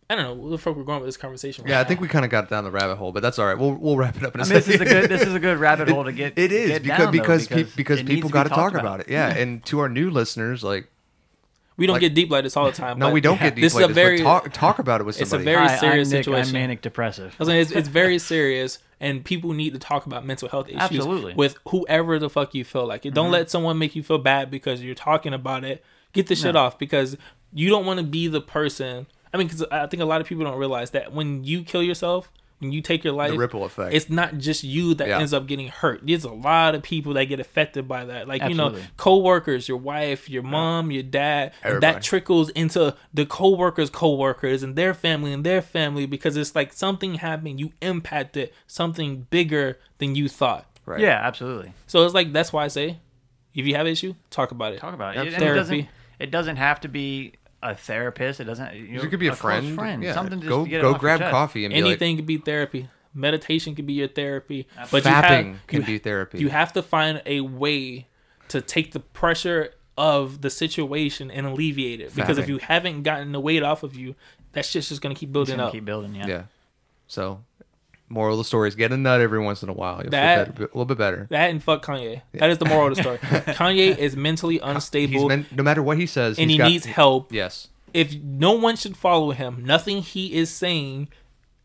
I 0.10 0.16
don't 0.16 0.24
know 0.24 0.34
where 0.34 0.52
the 0.52 0.58
fuck 0.58 0.76
we're 0.78 0.84
going 0.84 1.02
with 1.02 1.08
this 1.08 1.18
conversation. 1.18 1.66
right 1.66 1.72
yeah, 1.72 1.80
I 1.82 1.84
think 1.84 2.00
we 2.00 2.08
kind 2.08 2.24
of 2.24 2.32
got 2.32 2.50
down 2.50 2.64
the 2.64 2.72
rabbit 2.72 2.96
hole, 2.96 3.12
but 3.12 3.22
that's 3.22 3.38
all 3.40 3.46
right. 3.46 3.58
We'll 3.58 3.74
we'll 3.74 3.98
wrap 3.98 4.16
it 4.16 4.24
up 4.24 4.36
in 4.36 4.42
a 4.42 4.44
I 4.44 4.48
mean, 4.48 4.54
this 4.54 4.68
is 4.70 4.80
a 4.80 4.86
good 4.86 5.10
this 5.10 5.22
is 5.22 5.34
a 5.34 5.40
good 5.40 5.58
rabbit 5.58 5.90
hole 5.94 6.06
to 6.06 6.14
get. 6.14 6.38
It 6.38 6.52
is 6.54 6.70
get 6.70 6.84
because 6.84 6.98
down, 6.98 7.06
though, 7.08 7.12
because 7.12 7.48
pe- 7.48 7.64
because 7.76 8.04
people 8.04 8.30
got 8.30 8.44
to 8.44 8.50
talk 8.50 8.74
about 8.74 9.02
it. 9.02 9.10
Yeah, 9.10 9.28
and 9.30 9.64
to 9.66 9.80
our 9.80 9.90
new 9.90 10.10
listeners, 10.10 10.64
like 10.64 10.88
we 11.78 11.86
don't 11.88 11.96
like- 11.96 12.02
get 12.02 12.14
deep 12.16 12.30
like 12.30 12.44
this 12.44 12.58
all 12.58 12.66
the 12.66 12.72
time. 12.72 13.00
no, 13.00 13.08
but 13.08 13.14
we 13.14 13.22
don't 13.22 13.40
get 13.40 13.56
deep 13.56 13.62
This 13.64 13.74
is 13.74 13.76
like 13.80 13.86
a 13.86 13.88
this, 13.88 13.96
very 13.96 14.18
but 14.18 14.24
talk 14.24 14.54
talk 14.54 14.80
about 14.80 15.02
it 15.02 15.06
with 15.06 15.16
somebody. 15.16 15.24
it's 15.36 15.42
a 15.42 15.44
very- 15.44 15.68
Hi, 15.68 15.78
serious 15.78 16.08
I'm 16.10 16.14
Nick, 16.14 16.26
situation. 16.26 16.56
I'm 16.56 16.62
manic 16.62 16.82
depressive. 16.82 17.34
I 17.34 17.36
was 17.40 17.48
saying 17.48 17.62
it's, 17.62 17.72
it's 17.72 17.88
very 17.88 18.20
serious, 18.34 18.80
and 19.00 19.24
people 19.24 19.54
need 19.54 19.74
to 19.74 19.80
talk 19.80 20.06
about 20.06 20.26
mental 20.26 20.50
health 20.50 20.68
issues 20.70 20.82
Absolutely. 20.82 21.34
with 21.36 21.58
whoever 21.70 22.20
the 22.20 22.30
fuck 22.30 22.54
you 22.54 22.64
feel 22.64 22.86
like. 22.86 23.04
Don't 23.04 23.14
mm-hmm. 23.14 23.32
let 23.34 23.50
someone 23.50 23.78
make 23.78 23.96
you 23.96 24.04
feel 24.04 24.18
bad 24.18 24.50
because 24.52 24.84
you're 24.84 24.96
talking 24.96 25.34
about 25.34 25.64
it. 25.64 25.84
Get 26.14 26.28
the 26.28 26.36
shit 26.36 26.56
No. 26.56 26.62
off 26.62 26.80
because 26.80 27.16
you 27.54 27.70
don't 27.70 27.86
want 27.86 28.00
to 28.00 28.06
be 28.06 28.28
the 28.28 28.42
person. 28.42 29.08
I 29.34 29.38
mean, 29.38 29.48
because 29.48 29.64
I 29.72 29.86
think 29.88 30.02
a 30.02 30.06
lot 30.06 30.22
of 30.22 30.28
people 30.28 30.44
don't 30.46 30.58
realize 30.58 30.92
that 30.92 31.12
when 31.14 31.44
you 31.44 31.64
kill 31.64 31.84
yourself, 31.84 32.32
when 32.60 32.72
you 32.72 32.82
take 32.82 33.04
your 33.04 33.14
life, 33.14 33.32
the 33.32 33.38
ripple 33.38 33.64
effect. 33.66 33.94
It's 33.94 34.10
not 34.10 34.38
just 34.40 34.64
you 34.64 34.94
that 34.96 35.08
Yeah. 35.08 35.20
ends 35.20 35.32
up 35.34 35.46
getting 35.46 35.68
hurt. 35.68 36.02
There's 36.04 36.24
a 36.24 36.32
lot 36.32 36.74
of 36.74 36.82
people 36.82 37.14
that 37.14 37.26
get 37.26 37.40
affected 37.40 37.88
by 37.88 38.06
that. 38.06 38.28
Like 38.28 38.42
you 38.44 38.56
know, 38.56 38.68
Absolutely. 38.68 38.90
coworkers, 38.98 39.68
your 39.68 39.78
wife, 39.78 40.30
your 40.30 40.44
mom, 40.44 40.90
your 40.92 41.04
dad. 41.04 41.52
And 41.64 41.70
Everybody. 41.76 41.94
that 41.94 42.02
trickles 42.04 42.50
into 42.50 42.96
the 43.14 43.26
coworkers' 43.26 43.90
coworkers 43.90 44.64
and 44.64 44.76
their 44.76 44.94
family 44.94 45.32
and 45.34 45.44
their 45.44 45.62
family 45.62 46.06
because 46.06 46.36
it's 46.36 46.56
like 46.56 46.74
something 46.74 47.16
happened. 47.16 47.60
You 47.60 47.74
impacted 47.82 48.52
something 48.66 49.28
bigger 49.30 49.78
than 50.00 50.16
you 50.16 50.28
thought. 50.28 50.66
right. 50.86 51.00
Yeah, 51.02 51.20
absolutely. 51.22 51.74
So 51.86 52.06
it's 52.06 52.14
like 52.14 52.34
that's 52.34 52.52
why 52.54 52.64
I 52.64 52.70
say, 52.70 52.98
if 53.54 53.66
you 53.68 53.76
have 53.76 53.86
an 53.86 53.92
issue, 53.92 54.14
talk 54.30 54.52
about 54.52 54.74
it. 54.74 54.80
Talk 54.80 54.94
about 54.94 55.16
it. 55.16 55.18
Yep. 55.18 55.26
And 55.26 55.36
it 55.36 55.40
Therapy. 55.40 55.60
doesn't. 55.60 55.88
It 56.20 56.32
doesn't 56.32 56.56
have 56.56 56.80
to 56.82 56.88
be 56.88 57.34
a 57.62 57.76
therapist. 57.76 58.40
It 58.40 58.46
doesn't. 58.46 58.76
You 58.76 58.98
know, 58.98 59.04
It 59.04 59.10
could 59.10 59.20
be 59.20 59.28
a, 59.28 59.32
close 59.32 59.40
friend. 59.40 59.76
friend. 59.76 60.04
Yeah. 60.04 60.14
Something 60.14 60.40
just 60.40 60.50
go 60.50 60.64
to 60.64 60.70
get 60.70 60.82
go 60.82 60.94
grab 60.94 61.20
coffee 61.20 61.66
and 61.66 61.74
Anything 61.74 62.16
could 62.16 62.26
be 62.26 62.38
therapy. 62.38 62.90
Meditation 63.14 63.74
could 63.74 63.88
be 63.88 63.94
your 63.94 64.08
therapy. 64.08 64.68
But 64.92 65.04
be 65.04 65.10
you 65.10 65.16
have, 65.16 65.26
fapping 65.26 65.56
can 65.66 65.82
you, 65.82 65.86
be 65.86 65.98
therapy. 65.98 66.38
you 66.40 66.50
have 66.50 66.74
to 66.74 66.84
find 66.84 67.22
a 67.26 67.42
way 67.42 68.08
to 68.50 68.62
take 68.62 68.92
the 68.92 69.00
pressure 69.00 69.74
of 69.98 70.42
the 70.42 70.50
situation 70.52 71.32
and 71.32 71.48
alleviate 71.48 72.00
it. 72.00 72.16
Because 72.16 72.38
if 72.38 72.48
you 72.48 72.60
haven't 72.60 73.02
gotten 73.04 73.32
the 73.32 73.40
weight 73.40 73.64
off 73.64 73.82
of 73.82 73.96
you, 73.96 74.14
that 74.52 74.66
shit's 74.66 74.90
just 74.90 75.02
gonna 75.02 75.16
keep 75.16 75.32
building 75.34 75.58
gonna 75.58 75.68
up. 75.68 75.74
keep 75.74 75.86
building. 75.86 76.14
Yeah. 76.14 76.28
yeah. 76.28 76.44
So, 77.08 77.44
moral 78.10 78.34
of 78.36 78.38
the 78.38 78.44
story 78.46 78.68
is 78.70 78.76
get 78.76 78.92
a 78.92 78.98
nut 78.98 79.20
every 79.22 79.40
once 79.40 79.64
in 79.64 79.70
a 79.70 79.74
while. 79.74 80.02
You'll 80.02 80.12
That- 80.12 80.46
feel 80.48 80.54
better, 80.54 80.64
a 80.66 80.68
little 80.68 80.86
bit 80.86 80.98
better. 80.98 81.28
That 81.30 81.50
and 81.50 81.62
fuck 81.64 81.86
Kanye. 81.86 82.22
That 82.34 82.50
is 82.50 82.58
the 82.58 82.66
moral 82.66 82.88
of 82.92 82.96
the 82.96 83.02
story. 83.02 83.18
Kanye 83.58 83.98
is 83.98 84.16
mentally 84.16 84.56
He's 84.56 84.64
unstable 84.64 85.28
meant, 85.28 85.52
no 85.56 85.64
matter 85.64 85.84
what 85.84 85.98
he 85.98 86.06
says, 86.06 86.38
and 86.40 86.50
he's 86.50 86.56
he 86.56 86.58
got, 86.60 86.68
needs 86.70 86.86
help. 86.86 87.34
Yes. 87.34 87.68
If 87.94 88.16
no 88.22 88.52
one 88.54 88.76
should 88.76 88.96
follow 88.98 89.32
him, 89.32 89.64
nothing 89.66 90.02
he 90.02 90.34
is 90.36 90.50
saying 90.50 91.08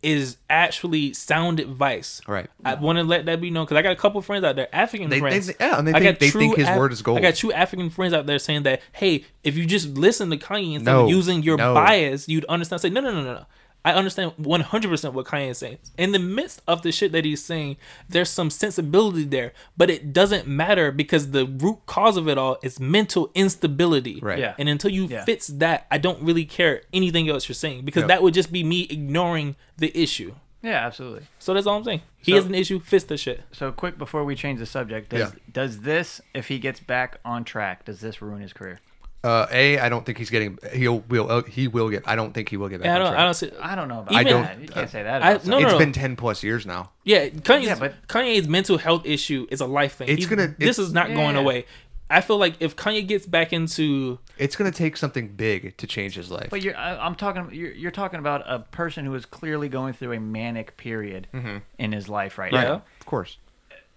is 0.02 0.36
actually 0.50 1.12
sound 1.12 1.60
advice. 1.60 2.20
Right. 2.26 2.48
I 2.64 2.74
want 2.74 2.98
to 2.98 3.04
let 3.04 3.26
that 3.26 3.40
be 3.40 3.50
known 3.50 3.66
because 3.66 3.76
I 3.76 3.82
got 3.82 3.92
a 3.92 3.96
couple 3.96 4.20
friends 4.20 4.42
out 4.44 4.56
there, 4.56 4.68
African 4.74 5.10
They- 5.10 5.16
they- 5.16 5.20
friends. 5.20 5.52
yeah, 5.60 5.78
and 5.78 5.86
they 5.86 5.92
I 5.92 6.00
think- 6.00 6.04
got 6.14 6.18
they 6.18 6.30
think 6.30 6.56
his 6.56 6.68
word 6.70 6.92
is 6.92 7.02
gold. 7.02 7.18
I 7.18 7.20
got 7.20 7.36
true 7.36 7.52
African 7.52 7.88
friends 7.88 8.12
out 8.12 8.26
there 8.26 8.40
saying 8.40 8.64
that, 8.64 8.80
hey, 8.94 9.24
if 9.44 9.56
you 9.56 9.64
just 9.64 9.90
listen 9.96 10.30
to 10.30 10.36
Kanye 10.36 10.74
instead 10.74 10.90
No, 10.92 11.04
of 11.04 11.10
using 11.10 11.44
your 11.44 11.56
no. 11.56 11.72
bias, 11.74 12.28
you'd 12.28 12.44
understand. 12.46 12.82
Say, 12.82 12.90
no, 12.90 13.00
no, 13.00 13.12
no, 13.12 13.22
no, 13.22 13.32
no. 13.34 13.46
I 13.84 13.92
understand 13.94 14.32
100% 14.40 15.12
what 15.12 15.26
Kanye 15.26 15.50
is 15.50 15.58
saying. 15.58 15.78
In 15.98 16.12
the 16.12 16.18
midst 16.20 16.62
of 16.68 16.82
the 16.82 16.92
shit 16.92 17.10
that 17.12 17.24
he's 17.24 17.44
saying, 17.44 17.76
there's 18.08 18.30
some 18.30 18.48
sensibility 18.48 19.24
there, 19.24 19.52
but 19.76 19.90
it 19.90 20.12
doesn't 20.12 20.46
matter 20.46 20.92
because 20.92 21.32
the 21.32 21.46
root 21.46 21.80
cause 21.86 22.16
of 22.16 22.28
it 22.28 22.38
all 22.38 22.58
is 22.62 22.78
mental 22.78 23.30
instability. 23.34 24.20
Right. 24.20 24.38
Yeah. 24.38 24.54
And 24.58 24.68
until 24.68 24.90
you 24.92 25.06
Yeah. 25.06 25.24
fix 25.24 25.48
that, 25.48 25.86
I 25.90 25.98
don't 25.98 26.22
really 26.22 26.44
care 26.44 26.82
anything 26.92 27.28
else 27.28 27.48
you're 27.48 27.54
saying 27.54 27.84
because 27.84 28.02
Yep. 28.02 28.08
that 28.08 28.22
would 28.22 28.34
just 28.34 28.52
be 28.52 28.62
me 28.62 28.86
ignoring 28.88 29.56
the 29.76 29.90
issue. 30.00 30.34
Yeah, 30.62 30.86
absolutely. 30.86 31.26
So 31.40 31.52
that's 31.54 31.66
all 31.66 31.76
I'm 31.78 31.82
saying. 31.84 32.02
He 32.18 32.30
So- 32.30 32.36
has 32.36 32.46
an 32.46 32.54
issue, 32.54 32.78
fix 32.78 33.02
the 33.02 33.16
shit. 33.16 33.42
So 33.50 33.72
quick 33.72 33.98
before 33.98 34.24
we 34.24 34.36
change 34.36 34.60
the 34.60 34.66
subject, 34.66 35.08
does 35.08 35.32
Yeah. 35.32 35.38
does 35.52 35.80
this 35.80 36.20
if 36.34 36.46
he 36.46 36.60
gets 36.60 36.78
back 36.78 37.18
on 37.24 37.42
track, 37.42 37.84
does 37.84 38.00
this 38.00 38.22
ruin 38.22 38.42
his 38.42 38.52
career? 38.52 38.78
Uh, 39.24 39.46
a, 39.52 39.78
I 39.78 39.88
don't 39.88 40.04
think 40.04 40.18
he's 40.18 40.30
getting. 40.30 40.58
He'll 40.72 40.98
will 41.08 41.30
uh, 41.30 41.42
he 41.44 41.68
will 41.68 41.88
get. 41.90 42.02
I 42.08 42.16
don't 42.16 42.32
think 42.32 42.48
he 42.48 42.56
will 42.56 42.68
get 42.68 42.80
back. 42.80 42.86
Yeah, 42.86 42.96
I 42.96 42.98
don't. 42.98 43.14
I 43.14 43.24
don't 43.24 43.34
see. 43.34 43.50
I 43.60 43.74
don't 43.76 43.86
know 43.88 44.00
about 44.00 44.20
Even- 44.20 44.42
that. 44.42 44.60
You 44.60 44.66
can't 44.68 44.90
say 44.90 45.04
that. 45.04 45.22
I- 45.22 45.34
no, 45.48 45.58
no, 45.60 45.64
It's 45.66 45.72
no. 45.74 45.78
been 45.78 45.92
ten 45.92 46.16
plus 46.16 46.42
years 46.42 46.66
now. 46.66 46.90
Yeah, 47.04 47.28
Kanye's, 47.28 47.66
Yeah, 47.66 47.74
but- 47.76 48.08
Kanye's 48.08 48.48
mental 48.48 48.78
health 48.78 49.02
issue 49.06 49.46
is 49.50 49.60
a 49.60 49.66
life 49.66 49.94
thing. 49.94 50.08
It's 50.08 50.24
He's- 50.24 50.28
gonna- 50.28 50.48
This 50.58 50.78
it's- 50.78 50.88
is 50.88 50.92
not 50.92 51.08
going 51.14 51.36
away. 51.36 51.66
I 52.10 52.20
feel 52.20 52.36
like 52.36 52.56
if 52.60 52.74
Kanye 52.76 53.06
gets 53.06 53.24
back 53.24 53.52
into 53.54 54.18
It's 54.36 54.54
gonna 54.56 54.70
take 54.72 54.96
something 54.98 55.28
big 55.28 55.76
to 55.78 55.86
change 55.86 56.14
his 56.14 56.30
life. 56.30 56.48
But 56.50 56.60
you're, 56.60 56.76
I, 56.76 56.96
I'm 56.96 57.14
talking. 57.14 57.48
You're, 57.52 57.72
you're 57.72 57.90
talking 57.92 58.18
about 58.18 58.42
a 58.46 58.58
person 58.58 59.06
who 59.06 59.14
is 59.14 59.24
clearly 59.24 59.68
going 59.68 59.94
through 59.94 60.12
a 60.12 60.20
manic 60.20 60.76
period 60.76 61.28
Mm-hmm. 61.32 61.58
in 61.78 61.92
his 61.92 62.08
life 62.08 62.36
right 62.38 62.52
Yeah. 62.52 62.62
now. 62.64 62.74
of 63.00 63.06
course. 63.06 63.38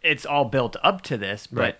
It's 0.04 0.26
all 0.26 0.46
built 0.46 0.76
up 0.84 1.02
to 1.04 1.18
this, 1.18 1.48
but 1.48 1.60
Right. 1.62 1.76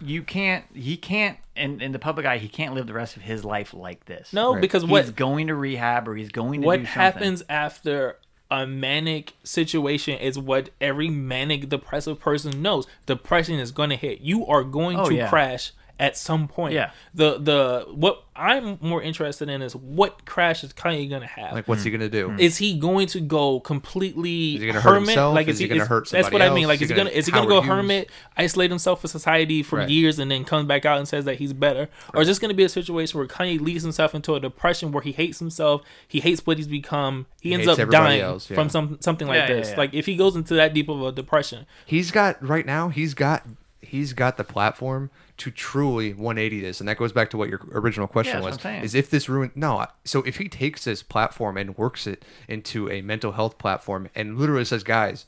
You 0.00 0.22
can't. 0.22 0.64
He 0.74 0.96
can't. 0.96 1.38
In, 1.56 1.80
in 1.82 1.92
the 1.92 1.98
public 1.98 2.24
eye, 2.24 2.38
he 2.38 2.48
can't 2.48 2.74
live 2.74 2.86
the 2.86 2.94
rest 2.94 3.16
of 3.16 3.22
his 3.22 3.44
life 3.44 3.74
like 3.74 4.06
this. 4.06 4.32
no, 4.32 4.52
Right. 4.54 4.60
because 4.62 4.82
he's 4.82 4.90
what 4.90 5.14
going 5.16 5.48
to 5.48 5.54
rehab 5.54 6.08
or 6.08 6.14
he's 6.16 6.30
going 6.30 6.62
to 6.62 6.66
what 6.66 6.76
do 6.80 6.84
something. 6.86 7.00
happens 7.02 7.42
after 7.50 8.16
a 8.50 8.66
manic 8.66 9.34
situation 9.44 10.18
is 10.18 10.38
what 10.38 10.70
every 10.80 11.08
manic 11.08 11.68
depressive 11.68 12.18
person 12.18 12.62
knows. 12.62 12.86
Depression 13.06 13.58
is 13.58 13.72
going 13.72 13.90
to 13.90 13.96
hit. 13.96 14.20
You 14.22 14.46
are 14.46 14.64
going 14.64 14.98
Oh, 14.98 15.08
to 15.08 15.14
yeah. 15.14 15.28
crash 15.28 15.72
at 16.00 16.16
some 16.16 16.48
point. 16.48 16.74
Yeah. 16.74 16.90
The 17.14 17.38
the 17.38 17.86
what 17.92 18.24
I'm 18.34 18.78
more 18.80 19.02
interested 19.02 19.50
in 19.50 19.60
is 19.60 19.76
what 19.76 20.24
crash 20.24 20.64
is 20.64 20.72
Kanye 20.72 21.08
going 21.10 21.20
to 21.20 21.26
have. 21.28 21.52
Like, 21.52 21.68
what's 21.68 21.82
he 21.84 21.90
gonna 21.90 22.08
do? 22.08 22.34
is 22.38 22.56
he 22.56 22.78
going 22.78 23.06
to 23.08 23.20
go 23.20 23.60
completely 23.60 24.54
Is 24.54 24.60
he 24.62 24.66
gonna 24.68 24.80
hurt 24.80 24.94
hermit? 24.94 25.08
himself? 25.10 25.34
Like, 25.34 25.48
Is 25.48 25.58
he 25.58 25.68
gonna 25.68 25.82
is- 25.82 25.88
hurt 25.88 26.08
That's 26.08 26.24
what 26.24 26.32
somebody 26.32 26.50
I 26.50 26.54
mean. 26.54 26.66
Like, 26.66 26.76
Is 26.80 26.84
is 26.84 26.88
he 26.88 26.94
he 26.94 26.96
gonna 26.96 27.10
gonna 27.10 27.18
is 27.18 27.26
he 27.26 27.32
gonna 27.32 27.46
go 27.46 27.60
Howard 27.60 27.64
Hughes? 27.64 27.76
hermit, 27.76 28.10
isolate 28.36 28.70
himself 28.70 29.02
from 29.02 29.08
society 29.08 29.62
for 29.62 29.80
Right. 29.80 29.90
years, 29.90 30.18
and 30.18 30.30
then 30.30 30.44
comes 30.44 30.66
back 30.66 30.86
out 30.86 30.96
and 30.98 31.06
says 31.06 31.26
that 31.26 31.36
he's 31.36 31.52
better, 31.52 31.88
or 32.14 32.22
is 32.22 32.28
this 32.28 32.38
gonna 32.38 32.54
be 32.54 32.64
a 32.64 32.68
situation 32.70 33.18
where 33.18 33.28
Kanye 33.28 33.60
leads 33.60 33.82
himself 33.82 34.14
into 34.14 34.34
a 34.34 34.40
depression 34.40 34.90
where 34.92 35.02
he 35.02 35.12
hates 35.12 35.38
himself, 35.38 35.82
he 36.08 36.20
hates 36.20 36.46
what 36.46 36.56
he's 36.56 36.66
become, 36.66 37.26
he, 37.42 37.50
He 37.50 37.54
ends 37.54 37.66
up 37.68 37.90
dying 37.90 38.22
else, 38.22 38.48
yeah. 38.48 38.54
from 38.54 38.70
some 38.70 38.96
something 39.00 39.28
like 39.28 39.36
Yeah, 39.36 39.48
yeah, 39.48 39.54
this. 39.56 39.70
yeah. 39.72 39.76
Like, 39.76 39.92
if 39.92 40.06
he 40.06 40.16
goes 40.16 40.34
into 40.34 40.54
that 40.54 40.72
deep 40.72 40.88
of 40.88 41.02
a 41.02 41.12
depression, 41.12 41.66
He's 41.84 42.10
got 42.10 42.42
right 42.46 42.64
now. 42.64 42.88
He's 42.88 43.12
got 43.12 43.44
he's 43.82 44.12
got 44.12 44.36
the 44.36 44.44
platform 44.44 45.10
to 45.40 45.50
truly 45.50 46.12
180 46.14 46.60
this, 46.60 46.80
and 46.80 46.88
that 46.88 46.96
goes 46.96 47.12
back 47.12 47.28
to 47.30 47.36
what 47.36 47.48
your 47.48 47.60
original 47.72 48.06
question 48.06 48.38
Yeah, 48.38 48.44
was: 48.44 48.52
what 48.56 48.66
I'm 48.66 48.72
saying. 48.72 48.84
is 48.84 48.94
if 48.94 49.10
this 49.10 49.28
ruin 49.28 49.50
no. 49.54 49.86
So 50.04 50.22
if 50.22 50.36
he 50.38 50.48
takes 50.48 50.84
this 50.84 51.02
platform 51.02 51.56
and 51.56 51.76
works 51.76 52.06
it 52.06 52.24
into 52.48 52.90
a 52.90 53.02
mental 53.02 53.32
health 53.32 53.58
platform 53.58 54.08
and 54.14 54.38
literally 54.38 54.64
says, 54.64 54.82
guys. 54.84 55.26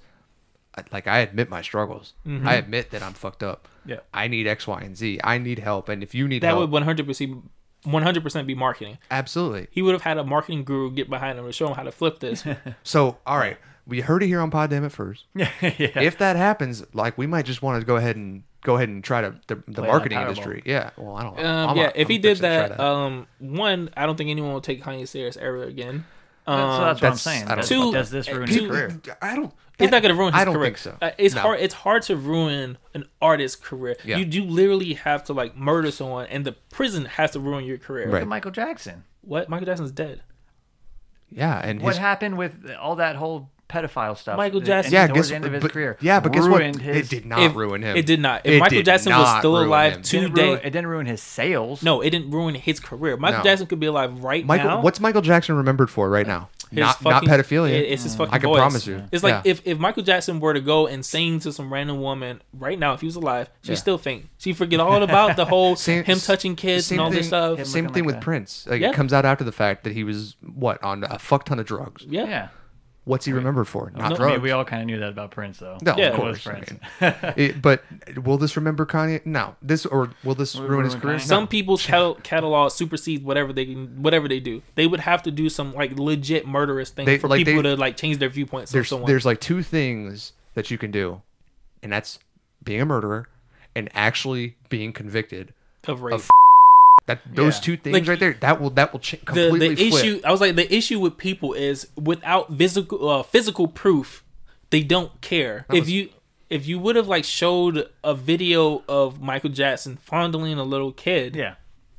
Like 0.91 1.07
I 1.07 1.19
admit 1.19 1.51
my 1.51 1.61
struggles. 1.61 2.15
Mm-hmm. 2.27 2.49
I 2.49 2.55
admit 2.55 2.93
that 2.93 3.03
I'm 3.03 3.13
fucked 3.13 3.43
up. 3.43 3.69
Yeah. 3.85 3.99
I 4.15 4.27
need 4.27 4.47
X, 4.47 4.67
Y, 4.67 4.81
and 4.81 4.97
Z. 4.97 5.21
I 5.23 5.37
need 5.37 5.59
help. 5.59 5.91
And 5.91 6.03
if 6.03 6.15
you 6.15 6.27
need 6.27 6.43
that 6.43 6.47
help, 6.47 6.61
would 6.61 6.71
one 6.71 6.83
hundred 6.85 7.07
percent. 7.07 7.51
100% 7.85 8.47
be 8.47 8.55
marketing. 8.55 8.97
absolutely. 9.11 9.67
He 9.73 9.83
would 9.83 9.93
have 9.93 10.03
had 10.03 10.17
a 10.17 10.23
marketing 10.25 10.63
guru 10.65 10.91
get 10.93 11.11
behind 11.11 11.37
him 11.39 11.45
to 11.45 11.53
show 11.53 11.67
him 11.67 11.75
how 11.75 11.83
to 11.83 11.91
flip 11.93 12.21
this. 12.21 12.45
So 12.85 13.19
all 13.27 13.39
right, 13.39 13.59
we 13.87 14.01
heard 14.01 14.23
it 14.23 14.29
here 14.29 14.41
on 14.41 14.51
Poddamn 14.51 14.87
it 14.87 14.91
first. 14.93 15.25
yeah. 15.35 15.51
if 15.61 16.17
that 16.19 16.37
happens, 16.37 16.85
like 16.95 17.19
we 17.19 17.27
might 17.27 17.45
just 17.45 17.61
want 17.61 17.81
to 17.81 17.85
go 17.87 17.97
ahead 17.97 18.15
and 18.17 18.45
go 18.63 18.77
ahead 18.77 18.89
and 18.89 19.03
try 19.05 19.21
to 19.21 19.35
the, 19.49 19.63
the 19.69 19.83
marketing 19.83 20.19
industry. 20.19 20.63
Yeah. 20.65 20.91
Well, 20.97 21.17
I 21.17 21.23
don't. 21.25 21.37
know. 21.37 21.45
Um, 21.47 21.71
I'm 21.71 21.77
yeah, 21.77 21.83
not- 21.85 21.97
if 21.97 22.09
he 22.09 22.17
I'm 22.17 22.21
did 22.23 22.39
fixing 22.39 22.69
to 22.69 22.75
that, 22.77 22.81
um, 22.81 23.27
one, 23.39 23.91
I 23.97 24.07
don't 24.07 24.17
think 24.17 24.31
anyone 24.31 24.53
will 24.53 24.61
take 24.61 24.83
Kanye 24.83 25.07
serious 25.07 25.37
ever 25.37 25.63
again. 25.65 26.05
Um, 26.47 26.59
so 26.73 26.81
that's 26.85 27.03
what 27.03 27.11
I'm 27.13 27.17
saying. 27.17 27.45
I 27.45 27.49
don't 27.55 27.59
Does, 27.59 27.71
know. 27.71 27.93
does 27.93 28.11
this 28.11 28.29
ruin 28.29 28.49
People- 28.49 28.75
his 28.75 28.93
career? 28.97 29.17
I 29.23 29.37
don't. 29.37 29.53
it's 29.79 29.91
not 29.93 30.03
going 30.03 30.13
to 30.15 30.19
ruin 30.19 30.33
his 30.33 30.41
I 30.43 30.45
don't 30.45 30.55
career. 30.55 30.67
think 30.67 30.79
so. 30.79 30.97
Uh, 31.01 31.11
it's 31.19 31.35
No. 31.37 31.41
hard. 31.43 31.61
It's 31.61 31.75
hard 31.75 32.03
to 32.05 32.17
ruin 32.17 32.79
an 32.95 33.05
artist's 33.21 33.55
career. 33.57 33.97
Yeah. 34.05 34.17
You 34.17 34.25
do 34.25 34.43
literally 34.43 34.95
have 34.95 35.23
to 35.25 35.33
like 35.33 35.57
murder 35.57 35.91
someone, 35.93 36.27
and 36.27 36.45
the 36.45 36.53
prison 36.71 37.05
has 37.05 37.31
to 37.33 37.41
ruin 37.41 37.65
your 37.65 37.79
career. 37.79 38.07
Right. 38.07 38.13
Look 38.15 38.23
at 38.23 38.29
Michael 38.29 38.51
Jackson. 38.51 39.05
What? 39.21 39.49
Michael 39.49 39.67
Jackson's 39.67 39.93
dead. 39.93 40.23
Yeah, 41.31 41.59
and 41.63 41.81
What 41.81 41.91
his, 41.91 41.99
happened 41.99 42.37
with 42.37 42.71
all 42.79 42.97
that 42.97 43.17
whole 43.17 43.51
pedophile 43.73 44.17
stuff? 44.17 44.37
Michael 44.37 44.61
Jackson- 44.61 44.93
yeah, 44.93 45.07
towards 45.07 45.19
guess 45.23 45.29
the 45.31 45.35
end 45.37 45.45
of 45.47 45.53
his 45.53 45.63
but, 45.63 45.73
career. 45.73 45.97
Yeah, 46.01 46.21
but 46.21 46.33
guess 46.33 46.47
what? 46.47 46.63
His, 46.77 47.07
it 47.07 47.09
did 47.09 47.27
not 47.27 47.41
If- 47.41 47.55
ruin 47.57 47.83
him. 47.83 47.97
It 47.97 48.07
did 48.07 48.21
not. 48.21 48.43
If 48.45 48.55
It 48.55 48.59
Michael 48.61 48.83
Jackson 48.83 49.13
was 49.13 49.39
still 49.39 49.57
alive 49.63 49.95
him. 49.97 50.03
Today, 50.03 50.53
it 50.55 50.63
didn't 50.71 50.87
ruin 50.89 51.07
his 51.07 51.23
sales. 51.23 51.83
no, 51.83 52.01
it 52.01 52.11
didn't 52.11 52.31
ruin 52.31 52.55
his 52.55 52.81
career. 52.81 53.17
Michael 53.17 53.39
No. 53.39 53.45
Jackson 53.45 53.67
could 53.67 53.81
be 53.81 53.87
alive 53.87 54.23
right 54.23 54.45
Michael, 54.45 54.67
now. 54.69 54.81
what's 54.83 55.01
Michael 55.01 55.23
Jackson 55.23 55.57
remembered 55.57 55.91
for 55.91 56.09
right 56.11 56.27
now? 56.27 56.49
His 56.71 56.79
Not 56.81 57.01
fucking- 57.01 57.29
not 57.29 57.39
pedophilia. 57.39 57.69
it- 57.71 57.91
It's 57.91 58.03
his 58.03 58.15
mm. 58.15 58.19
fucking 58.19 58.35
I 58.35 58.39
can 58.39 58.49
voice. 58.49 58.59
promise 58.59 58.87
you. 58.87 59.03
It's 59.13 59.23
like 59.23 59.45
Yeah. 59.45 59.51
if, 59.51 59.61
if 59.67 59.79
Michael 59.79 60.03
Jackson 60.03 60.41
were 60.41 60.55
to 60.55 60.61
go 60.63 60.87
and 60.87 61.05
sing 61.05 61.39
to 61.41 61.53
some 61.53 61.71
random 61.71 62.01
woman 62.01 62.41
right 62.59 62.79
now, 62.79 62.95
if 62.95 63.01
he 63.01 63.07
was 63.07 63.15
alive, 63.17 63.51
she'd 63.63 63.73
Yeah. 63.73 63.77
still 63.77 63.99
faint. 63.99 64.31
She'd 64.39 64.57
forget 64.57 64.81
all 64.81 65.03
about 65.03 65.37
the 65.37 65.45
whole 65.45 65.77
Same- 65.77 66.05
him 66.05 66.19
touching 66.19 66.57
kids 66.57 66.91
and 66.91 66.99
all 66.99 67.11
this 67.11 67.27
stuff. 67.27 67.63
Same 67.67 67.89
thing 67.89 68.05
like 68.05 68.07
with 68.07 68.15
that. 68.17 68.23
Prince. 68.23 68.67
Like 68.67 68.81
Yeah. 68.81 68.89
it 68.89 68.95
comes 68.95 69.13
out 69.13 69.27
after 69.27 69.45
the 69.45 69.53
fact 69.53 69.85
that 69.85 69.93
he 69.93 70.03
was 70.03 70.37
what 70.55 70.83
on 70.83 71.05
a 71.05 71.19
fuck 71.19 71.45
ton 71.45 71.59
of 71.59 71.67
drugs. 71.67 72.07
Yeah. 72.09 72.49
Yeah. 73.05 73.11
What's 73.11 73.25
he 73.27 73.33
remembered 73.33 73.65
for? 73.67 73.91
Not 73.97 74.19
No, 74.19 74.27
I 74.27 74.31
mean, 74.33 74.43
we 74.43 74.53
all 74.53 74.65
kind 74.65 74.83
of 74.83 74.87
knew 74.87 74.99
that 75.01 75.09
about 75.09 75.33
Prince, 75.33 75.59
though. 75.59 75.77
No, 75.83 75.97
Yeah. 75.97 76.09
of 76.11 76.15
It 76.21 76.23
was 76.25 76.45
course. 76.45 76.47
I 76.47 76.61
Prince. 76.61 76.71
mean, 77.27 77.35
it- 77.37 77.61
but 77.63 77.83
will 78.23 78.39
this 78.39 78.57
remember 78.57 78.87
Kanye? 78.87 79.27
No. 79.27 79.57
This 79.61 79.85
or 79.87 80.11
will 80.23 80.37
this 80.37 80.55
Will 80.55 80.65
it 80.65 80.69
ruin 80.69 80.85
his 80.85 80.95
career? 80.95 81.15
No. 81.15 81.19
Some 81.19 81.49
people's 81.49 81.85
cat- 81.87 82.23
catalog 82.23 82.71
supersedes 82.71 83.25
whatever 83.25 83.53
they 83.53 83.65
whatever 83.73 84.29
they 84.29 84.39
do. 84.39 84.63
They 84.77 84.87
would 84.87 85.01
have 85.01 85.23
to 85.25 85.31
do 85.33 85.49
some 85.49 85.75
like 85.75 85.99
legit 85.99 86.47
murderous 86.47 86.91
thing 86.91 87.07
They- 87.07 87.19
for 87.19 87.27
like, 87.29 87.45
people 87.45 87.63
they- 87.65 87.71
to 87.71 87.77
like 87.77 87.97
change 87.97 88.19
their 88.19 88.29
viewpoints. 88.29 88.71
of 88.71 88.75
there's 88.75 88.89
someone. 88.89 89.09
there's 89.09 89.27
like 89.27 89.41
two 89.41 89.63
things 89.65 90.33
that 90.55 90.71
you 90.71 90.79
can 90.79 90.91
do, 90.93 91.23
and 91.83 91.93
that's 91.93 92.21
being 92.63 92.81
a 92.83 92.87
murderer 92.87 93.29
and 93.75 93.89
actually 93.95 94.55
being 94.69 94.93
convicted. 94.93 95.53
of 95.89 96.03
rape. 96.03 96.21
That 97.07 97.21
those 97.35 97.57
Yeah. 97.57 97.63
two 97.63 97.77
things 97.79 97.95
Like, 97.95 98.07
right 98.07 98.19
there 98.21 98.35
that 98.41 98.61
will 98.61 98.71
that 98.71 98.93
will 98.93 99.01
ch- 99.01 99.13
the 99.13 99.17
completely 99.51 99.75
the 99.75 99.91
flip. 99.91 100.05
issue 100.05 100.21
I 100.25 100.31
was 100.31 100.41
like 100.41 100.55
the 100.55 100.73
issue 100.73 101.01
with 101.01 101.17
people 101.19 101.53
is 101.53 101.89
without 102.01 102.57
physical 102.57 103.09
uh, 103.09 103.23
physical 103.25 103.67
proof 103.67 104.23
they 104.71 104.83
don't 104.83 105.21
care 105.21 105.67
if 105.73 105.81
was- 105.81 105.91
you 105.91 106.11
if 106.49 106.67
you 106.67 106.79
would 106.79 106.95
have 106.97 107.09
like 107.09 107.25
showed 107.25 107.89
a 108.05 108.15
video 108.15 108.85
of 108.89 109.21
Michael 109.21 109.51
Jackson 109.51 109.97
fondling 109.97 110.59
a 110.59 110.65
little 110.65 110.93
kid 110.93 111.35
Yeah. 111.35 111.55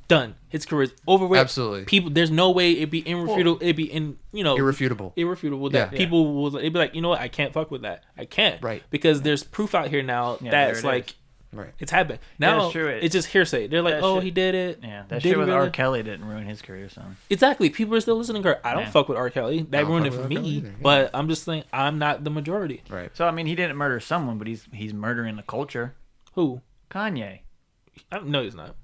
done 0.08 0.36
his 0.48 0.64
career's 0.64 0.92
over 1.06 1.26
with 1.26 1.38
Absolutely. 1.38 1.84
people 1.84 2.08
there's 2.10 2.30
no 2.30 2.50
way 2.50 2.72
it'd 2.72 2.90
be 2.90 3.06
irrefutable 3.06 3.58
it'd 3.60 3.76
be 3.76 3.92
in 3.92 4.16
you 4.32 4.42
know 4.42 4.56
irrefutable. 4.56 5.12
irrefutable 5.16 5.68
that 5.70 5.92
Yeah. 5.92 5.98
people 5.98 6.34
will 6.34 6.56
it'd 6.56 6.72
be 6.72 6.78
like 6.78 6.94
you 6.94 7.02
know 7.02 7.10
what 7.10 7.20
I 7.20 7.28
can't 7.28 7.52
fuck 7.52 7.70
with 7.70 7.82
that 7.82 8.04
I 8.16 8.24
can't 8.24 8.62
Right. 8.62 8.82
because 8.90 9.20
there's 9.20 9.42
proof 9.44 9.74
out 9.74 9.88
here 9.88 10.02
now 10.02 10.38
Yeah, 10.40 10.50
that's 10.50 10.82
like 10.82 11.08
is. 11.10 11.14
Right. 11.54 11.70
it's 11.78 11.90
happened 11.90 12.18
Yeah, 12.38 12.48
now 12.50 12.60
that's 12.62 12.72
true. 12.72 12.88
It- 12.88 13.04
it's 13.04 13.12
just 13.12 13.28
hearsay 13.28 13.66
they're 13.68 13.82
like 13.82 13.96
oh 14.02 14.16
shit- 14.16 14.24
he 14.24 14.30
did 14.30 14.54
it 14.54 14.80
Yeah. 14.82 15.04
That 15.08 15.22
Did 15.22 15.28
shit 15.30 15.38
with 15.38 15.48
really? 15.48 15.58
R. 15.60 15.70
Kelly 15.70 16.02
didn't 16.02 16.26
ruin 16.26 16.46
his 16.46 16.60
career, 16.62 16.88
so. 16.88 17.02
Exactly. 17.30 17.70
People 17.70 17.94
are 17.94 18.00
still 18.00 18.16
listening 18.16 18.42
to 18.42 18.48
her. 18.50 18.66
I 18.66 18.72
don't 18.74 18.82
Yeah. 18.84 18.90
fuck 18.90 19.08
with 19.08 19.16
R. 19.18 19.30
Kelly. 19.30 19.66
That 19.70 19.86
ruined 19.86 20.06
it 20.06 20.12
for 20.14 20.26
me. 20.28 20.36
Either, 20.36 20.68
yeah. 20.68 20.74
But 20.82 21.10
I'm 21.14 21.28
just 21.28 21.44
saying 21.44 21.64
I'm 21.72 21.98
not 21.98 22.24
the 22.24 22.30
majority. 22.30 22.82
Right. 22.88 23.10
So 23.16 23.26
I 23.26 23.30
mean, 23.30 23.46
he 23.46 23.54
didn't 23.54 23.76
murder 23.76 24.00
someone, 24.00 24.38
but 24.38 24.46
he's 24.46 24.66
he's 24.72 24.92
murdering 24.92 25.36
the 25.36 25.42
culture. 25.42 25.94
Who? 26.34 26.60
Kanye. 26.90 27.40
I, 28.10 28.18
no, 28.20 28.42
he's 28.42 28.54
not. 28.54 28.74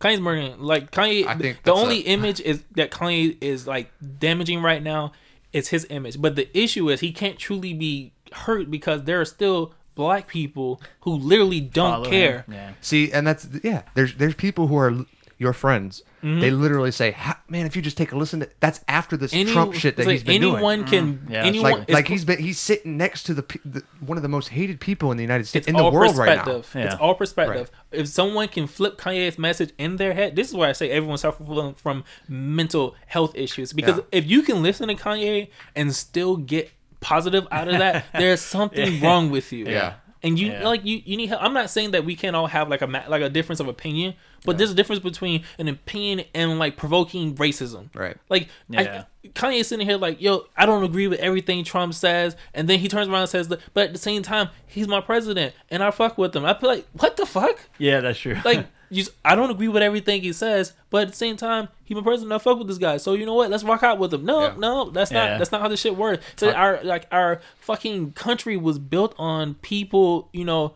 Kanye's 0.00 0.20
murdering. 0.20 0.58
Like 0.60 0.90
Kanye. 0.90 1.26
I 1.26 1.36
think 1.36 1.62
the 1.62 1.72
only 1.72 1.98
a- 2.00 2.10
image 2.10 2.40
is 2.40 2.62
that 2.76 2.90
Kanye 2.90 3.36
is 3.40 3.66
like 3.66 3.92
damaging 4.18 4.62
right 4.62 4.82
now. 4.82 5.12
Is 5.52 5.68
his 5.68 5.86
image, 5.90 6.18
but 6.18 6.34
the 6.34 6.48
issue 6.58 6.88
is 6.88 7.00
he 7.00 7.12
can't 7.12 7.38
truly 7.38 7.74
be 7.74 8.14
hurt 8.32 8.70
because 8.70 9.04
there 9.04 9.20
are 9.20 9.24
still 9.26 9.74
black 9.94 10.26
people 10.28 10.80
who 11.00 11.12
literally 11.14 11.60
don't 11.60 11.92
Follow 11.92 12.10
care. 12.10 12.44
Yeah. 12.48 12.72
See, 12.80 13.12
and 13.12 13.26
that's 13.26 13.48
yeah. 13.62 13.82
There's 13.94 14.14
there's 14.14 14.34
people 14.34 14.66
who 14.68 14.76
are 14.76 14.92
your 15.38 15.52
friends. 15.52 16.02
Mm-hmm. 16.22 16.38
They 16.38 16.50
literally 16.52 16.92
say, 16.92 17.16
"Man, 17.48 17.66
if 17.66 17.74
you 17.74 17.82
just 17.82 17.96
take 17.96 18.12
a 18.12 18.16
listen 18.16 18.40
to 18.40 18.48
that's 18.60 18.78
after 18.86 19.16
this 19.16 19.34
Any- 19.34 19.50
Trump 19.50 19.74
shit 19.74 19.96
that 19.96 20.06
like 20.06 20.12
he's 20.12 20.22
been 20.22 20.36
anyone 20.36 20.84
doing." 20.84 20.88
can. 20.88 21.18
Mm. 21.18 21.30
Yeah, 21.30 21.38
it's 21.40 21.46
anyone 21.48 21.72
Like 21.80 21.90
like 21.90 22.06
he's 22.08 22.24
been 22.24 22.38
he's 22.38 22.60
sitting 22.60 22.96
next 22.96 23.24
to 23.24 23.34
the, 23.34 23.42
the 23.64 23.82
one 23.98 24.16
of 24.16 24.22
the 24.22 24.28
most 24.28 24.50
hated 24.50 24.78
people 24.78 25.10
in 25.10 25.16
the 25.16 25.24
United 25.24 25.48
States 25.48 25.66
in 25.66 25.74
the 25.74 25.82
world 25.90 26.16
right 26.16 26.36
now. 26.36 26.44
perspective. 26.44 26.70
Yeah. 26.76 26.84
It's 26.84 26.94
all 26.94 27.16
perspective. 27.16 27.72
If 27.90 28.06
someone 28.06 28.46
can 28.46 28.68
flip 28.68 28.98
Kanye's 28.98 29.36
message 29.36 29.72
in 29.78 29.96
their 29.96 30.14
head, 30.14 30.36
this 30.36 30.48
is 30.48 30.54
why 30.54 30.68
I 30.68 30.72
say 30.72 30.90
everyone 30.90 31.18
suffers 31.18 31.44
from, 31.44 31.74
from 31.74 32.04
mental 32.28 32.94
health 33.06 33.34
issues. 33.34 33.72
Because 33.72 33.96
Yeah. 33.96 34.04
if 34.12 34.30
you 34.30 34.42
can 34.42 34.62
listen 34.62 34.86
to 34.88 34.94
Kanye 34.94 35.48
and 35.74 35.92
still 35.92 36.36
get 36.36 36.70
positive 37.02 37.46
out 37.50 37.68
of 37.68 37.78
that, 37.78 38.06
there's 38.14 38.40
something 38.40 39.00
wrong 39.02 39.30
with 39.30 39.52
you. 39.52 39.66
Yeah. 39.66 39.94
And 40.22 40.38
you 40.38 40.52
Yeah. 40.52 40.66
like 40.66 40.84
you, 40.84 41.02
you 41.04 41.16
need 41.16 41.26
help. 41.28 41.42
I'm 41.42 41.52
not 41.52 41.68
saying 41.68 41.90
that 41.90 42.04
we 42.04 42.14
can't 42.16 42.34
all 42.36 42.46
have 42.46 42.68
like 42.70 42.80
a 42.80 42.86
like 42.86 43.22
a 43.22 43.28
difference 43.28 43.60
of 43.60 43.68
opinion, 43.68 44.14
but 44.44 44.58
there's 44.58 44.70
a 44.70 44.74
difference 44.74 45.00
between 45.02 45.44
an 45.58 45.68
opinion 45.68 46.26
and 46.34 46.58
like 46.58 46.76
provoking 46.76 47.34
racism. 47.36 47.94
Right. 47.94 48.16
Like 48.28 48.48
Yeah. 48.68 49.04
I, 49.24 49.28
Kanye's 49.28 49.68
sitting 49.68 49.86
here 49.86 49.96
like, 49.98 50.20
yo, 50.20 50.46
I 50.56 50.66
don't 50.66 50.82
agree 50.82 51.06
with 51.06 51.20
everything 51.20 51.62
Trump 51.64 51.94
says, 51.94 52.34
and 52.54 52.68
then 52.68 52.80
he 52.80 52.88
turns 52.88 53.08
around 53.08 53.20
and 53.20 53.30
says, 53.30 53.46
but 53.46 53.86
at 53.86 53.92
the 53.92 53.98
same 53.98 54.22
time, 54.22 54.48
he's 54.66 54.88
my 54.88 55.00
president, 55.00 55.54
and 55.70 55.82
I 55.82 55.92
fuck 55.92 56.18
with 56.18 56.34
him. 56.34 56.44
I 56.44 56.54
feel 56.54 56.68
like, 56.70 56.86
what 56.92 57.16
the 57.16 57.24
fuck? 57.24 57.60
Yeah, 57.78 58.00
that's 58.00 58.18
true. 58.18 58.36
Like, 58.44 58.66
you, 58.90 59.04
I 59.24 59.36
don't 59.36 59.50
agree 59.50 59.68
with 59.68 59.80
everything 59.82 60.22
he 60.22 60.32
says, 60.32 60.72
but 60.90 61.02
at 61.02 61.08
the 61.10 61.14
same 61.16 61.36
time, 61.36 61.68
he's 61.84 61.94
my 61.96 62.02
president. 62.02 62.32
I 62.32 62.38
fuck 62.38 62.58
with 62.58 62.66
this 62.66 62.78
guy, 62.78 62.96
so 62.96 63.14
you 63.14 63.24
know 63.24 63.34
what? 63.34 63.48
Let's 63.48 63.62
rock 63.62 63.84
out 63.84 63.98
with 64.00 64.12
him. 64.12 64.24
No, 64.24 64.40
Yeah. 64.48 64.54
no, 64.58 64.90
that's 64.90 65.12
Yeah. 65.12 65.28
not 65.30 65.38
that's 65.38 65.52
not 65.52 65.60
how 65.60 65.68
this 65.68 65.80
shit 65.80 65.96
works. 65.96 66.24
So 66.34 66.50
our 66.50 66.80
like 66.82 67.06
our 67.12 67.40
fucking 67.60 68.12
country 68.12 68.56
was 68.56 68.80
built 68.80 69.14
on 69.18 69.54
people, 69.54 70.28
you 70.32 70.44
know, 70.44 70.74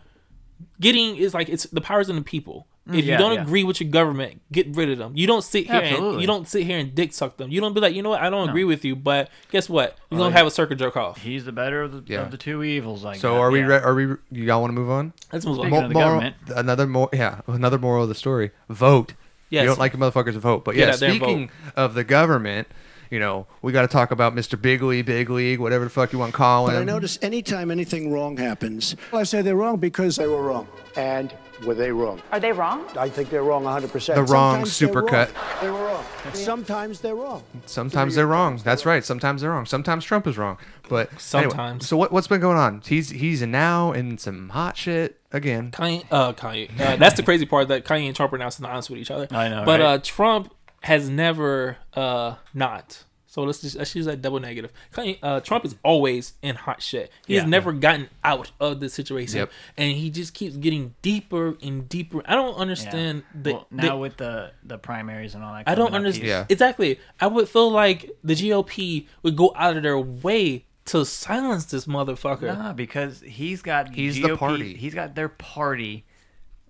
getting 0.80 1.16
is 1.16 1.34
like 1.34 1.48
it's 1.48 1.64
the 1.64 1.80
powers 1.80 2.08
in 2.08 2.16
the 2.16 2.22
people. 2.22 2.66
If 2.88 3.04
you 3.04 3.14
Mm, 3.14 3.18
don't 3.18 3.34
yeah. 3.34 3.42
agree 3.42 3.64
with 3.64 3.80
your 3.80 3.90
government, 3.90 4.40
get 4.52 4.68
rid 4.76 4.88
of 4.90 4.98
them. 4.98 5.12
You 5.16 5.26
don't 5.26 5.42
sit 5.42 5.66
here 5.66 5.80
and 5.82 6.20
you 6.20 6.26
don't 6.26 6.46
sit 6.46 6.62
here 6.64 6.78
and 6.78 6.94
dick 6.94 7.12
suck 7.12 7.36
them. 7.36 7.50
You 7.50 7.60
don't 7.60 7.72
be 7.74 7.80
like, 7.80 7.94
you 7.94 8.02
know 8.02 8.10
what, 8.10 8.22
I 8.22 8.30
don't 8.30 8.48
agree 8.48 8.62
with 8.64 8.84
you, 8.84 8.94
but 8.94 9.28
guess 9.50 9.68
what? 9.68 9.96
You're 10.10 10.20
Oh, 10.20 10.24
gonna 10.24 10.36
have 10.36 10.46
a 10.46 10.50
circle 10.52 10.76
jerk 10.76 10.96
off. 10.96 11.20
he's 11.22 11.44
the 11.44 11.50
better 11.52 11.82
of 11.82 11.92
the 11.92 12.12
Yeah. 12.12 12.20
of 12.22 12.30
the 12.30 12.36
two 12.36 12.62
evils. 12.62 13.02
Like 13.02 13.16
So 13.18 13.38
are 13.40 13.50
we? 13.50 13.58
yeah. 13.60 13.66
Re- 13.66 13.78
are 13.78 13.94
we? 13.94 14.14
You 14.30 14.52
all 14.52 14.60
want 14.60 14.70
to 14.70 14.74
move 14.80 14.90
on? 14.90 15.12
Let's 15.32 15.44
move 15.44 15.58
on. 15.58 15.64
Speaking 15.66 15.82
of 15.84 15.88
the 15.88 15.94
moral, 15.94 16.32
another 16.56 16.86
more. 16.86 17.08
Yeah, 17.12 17.40
another 17.48 17.78
moral 17.78 18.04
of 18.04 18.08
the 18.08 18.14
story. 18.14 18.52
Vote. 18.70 19.14
Yes. 19.50 19.62
You 19.62 19.68
don't 19.68 19.78
like 19.78 19.92
the 19.92 19.98
motherfuckers 19.98 20.34
vote, 20.34 20.64
but 20.64 20.74
yeah. 20.76 20.90
out 20.90 21.00
there 21.00 21.10
and 21.10 21.18
Speaking 21.18 21.50
of 21.76 21.94
the 21.94 22.04
government, 22.04 22.68
you 23.10 23.18
know, 23.18 23.46
we 23.62 23.72
got 23.72 23.82
to 23.82 23.88
talk 23.88 24.10
about 24.10 24.34
Mr. 24.34 24.60
Big 24.60 24.82
League, 24.82 25.06
Big 25.06 25.30
League, 25.30 25.60
whatever 25.60 25.84
the 25.84 25.90
fuck 25.90 26.12
you 26.12 26.18
want 26.18 26.32
to 26.32 26.36
call 26.36 26.68
him. 26.68 26.74
But 26.74 26.80
I 26.80 26.84
notice 26.84 27.18
anytime 27.22 27.70
anything 27.70 28.12
wrong 28.12 28.36
happens, 28.36 28.96
I 29.12 29.22
say 29.24 29.42
they're 29.42 29.56
wrong 29.56 29.76
because 29.78 30.16
they 30.16 30.26
were 30.26 30.42
wrong. 30.42 30.68
And 30.96 31.32
were 31.64 31.74
they 31.74 31.90
wrong? 31.92 32.20
Are 32.32 32.40
they 32.40 32.52
wrong? 32.52 32.84
I 32.98 33.08
think 33.08 33.30
they're 33.30 33.42
wrong 33.42 33.64
100%. 33.64 34.14
The 34.14 34.22
wrong 34.24 34.64
Sometimes 34.66 34.78
they're 34.78 34.88
supercut. 34.88 35.60
They 35.60 35.70
were 35.70 35.84
wrong. 35.84 36.04
Sometimes 36.34 37.00
they're 37.00 37.14
wrong. 37.14 37.42
Sometimes 37.66 38.14
they're 38.14 38.26
wrong. 38.26 38.60
That's 38.62 38.84
right. 38.86 39.04
Sometimes 39.04 39.40
they're 39.42 39.50
wrong. 39.50 39.66
Sometimes 39.66 40.04
Trump 40.04 40.26
is 40.26 40.36
wrong. 40.36 40.58
But 40.88 41.08
anyway, 41.08 41.18
Sometimes. 41.50 41.88
so 41.88 41.96
what, 41.96 42.12
what's 42.12 42.28
been 42.28 42.40
going 42.40 42.56
on? 42.58 42.82
He's 42.86 43.10
he's 43.10 43.42
now 43.42 43.92
in 43.92 44.18
some 44.18 44.50
hot 44.50 44.76
shit 44.76 45.20
again. 45.32 45.70
Kanye, 45.72 46.04
uh, 46.10 46.32
Kanye. 46.32 46.70
Uh, 46.80 46.96
that's 46.96 47.16
the 47.16 47.22
crazy 47.22 47.44
part 47.46 47.68
that 47.68 47.84
Kanye 47.84 48.06
and 48.06 48.14
Trump 48.16 48.32
are 48.32 48.38
now 48.38 48.48
synonymous 48.50 48.88
with 48.90 49.00
each 49.00 49.10
other. 49.10 49.26
I 49.30 49.48
know, 49.48 49.64
But 49.64 49.80
right? 49.80 49.86
uh, 49.86 49.98
Trump 50.02 50.54
has 50.86 51.08
never 51.10 51.76
uh 51.94 52.36
not. 52.54 53.04
So 53.26 53.42
let's 53.42 53.60
just 53.60 53.76
let's 53.76 53.94
use 53.94 54.06
that 54.06 54.22
double 54.22 54.40
negative. 54.40 54.70
Kanye, 54.94 55.18
uh, 55.22 55.40
Trump 55.40 55.66
is 55.66 55.74
always 55.82 56.34
in 56.40 56.54
hot 56.56 56.80
shit. 56.80 57.10
He 57.26 57.34
has 57.34 57.42
Yeah. 57.44 57.50
never 57.50 57.70
gotten 57.72 58.08
out 58.24 58.50
of 58.58 58.80
the 58.80 58.88
situation, 58.88 59.40
Yep. 59.40 59.50
and 59.76 59.92
he 59.92 60.08
just 60.08 60.32
keeps 60.32 60.56
getting 60.56 60.94
deeper 61.02 61.58
and 61.62 61.86
deeper. 61.86 62.22
I 62.24 62.34
don't 62.34 62.54
Yeah. 62.54 62.62
understand 62.62 63.24
the, 63.34 63.52
well, 63.52 63.66
the- 63.70 63.82
now 63.88 63.98
with 63.98 64.16
the 64.16 64.52
the 64.64 64.78
primaries 64.78 65.34
and 65.34 65.44
all 65.44 65.52
that. 65.52 65.64
I 65.68 65.74
don't 65.74 65.92
understand. 65.94 66.28
Yeah. 66.28 66.46
Exactly. 66.48 66.98
I 67.20 67.26
would 67.26 67.46
feel 67.48 67.70
like 67.70 68.10
the 68.24 68.34
GOP 68.34 69.06
would 69.22 69.36
go 69.36 69.52
out 69.54 69.76
of 69.76 69.82
their 69.82 69.98
way 69.98 70.64
to 70.86 71.04
silence 71.04 71.66
this 71.66 71.84
motherfucker. 71.84 72.56
Nah, 72.56 72.72
because 72.72 73.20
he's 73.20 73.60
got 73.60 73.92
He's 73.94 74.18
the 74.22 74.34
party. 74.36 74.74
He's 74.76 74.94
got 74.94 75.14
their 75.14 75.28
party 75.28 76.06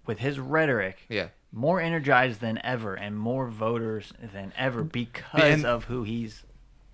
with 0.05 0.19
his 0.19 0.41
rhetoric. 0.41 1.05
Yeah. 1.09 1.29
More 1.53 1.81
energized 1.81 2.41
than 2.41 2.61
ever 2.65 2.95
and 2.95 3.17
more 3.19 3.49
voters 3.49 4.13
than 4.21 4.53
ever 4.59 4.83
because 4.83 5.43
And- 5.43 5.65
of 5.67 5.85
who 5.85 6.03
he's 6.03 6.45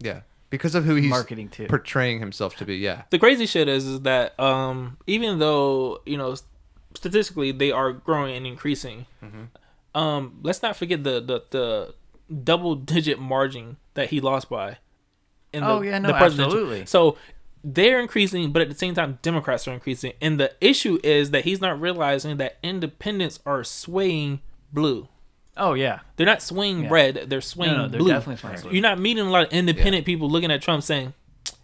Yeah. 0.01 0.21
Because 0.51 0.75
of 0.75 0.85
who 0.85 0.95
he's 0.97 1.09
Marketing 1.09 1.49
to 1.51 1.67
portraying 1.67 2.21
himself 2.21 2.57
to 2.57 2.67
be. 2.67 2.77
Yeah. 2.77 3.03
the 3.11 3.19
crazy 3.19 3.47
shit 3.47 3.69
is, 3.69 3.87
is 3.87 4.01
that 4.03 4.39
um, 4.39 4.99
even 5.07 5.39
though 5.39 6.03
you 6.05 6.19
know 6.19 6.37
statistically 6.95 7.53
they 7.53 7.73
are 7.73 7.93
growing 7.93 8.37
and 8.37 8.47
increasing, 8.47 9.07
Mm-hmm. 9.25 9.99
um, 9.99 10.39
let's 10.43 10.63
not 10.63 10.77
forget 10.77 11.05
the 11.05 11.21
the, 11.21 11.43
the 11.51 11.95
double 12.45 12.75
digit 12.75 13.19
margin 13.19 13.79
that 13.95 14.11
he 14.11 14.21
lost 14.21 14.51
by. 14.51 14.77
In 15.55 15.63
Oh, 15.65 15.81
yeah, 15.83 15.99
no, 15.99 16.13
presidential- 16.13 16.45
absolutely. 16.59 16.87
So 16.87 17.17
they're 17.65 18.01
increasing, 18.01 18.53
but 18.53 18.63
at 18.63 18.69
the 18.69 18.75
same 18.75 18.95
time, 18.95 19.19
Democrats 19.23 19.67
are 19.69 19.73
increasing, 19.75 20.13
and 20.21 20.39
the 20.41 20.53
issue 20.61 20.99
is 21.05 21.31
that 21.31 21.45
he's 21.45 21.61
not 21.61 21.81
realizing 21.81 22.37
that 22.39 22.59
independents 22.63 23.39
are 23.47 23.63
swaying 23.65 24.41
blue. 24.73 25.09
Oh 25.57 25.75
yeah. 25.75 26.01
They're 26.17 26.27
not 26.27 26.43
swaying 26.43 26.85
Yeah. 26.85 26.89
red; 26.91 27.25
they're 27.29 27.41
swaying 27.41 27.75
no, 27.77 27.89
they're 27.89 27.99
blue. 28.01 28.09
definitely 28.11 28.37
swaying 28.41 28.61
blue. 28.63 28.71
You're 28.73 28.83
not 28.83 28.99
meeting 28.99 29.27
a 29.27 29.31
lot 29.31 29.47
of 29.47 29.53
independent 29.53 30.07
people 30.07 30.29
looking 30.31 30.51
at 30.51 30.63
Trump 30.63 30.83
saying, 30.83 31.13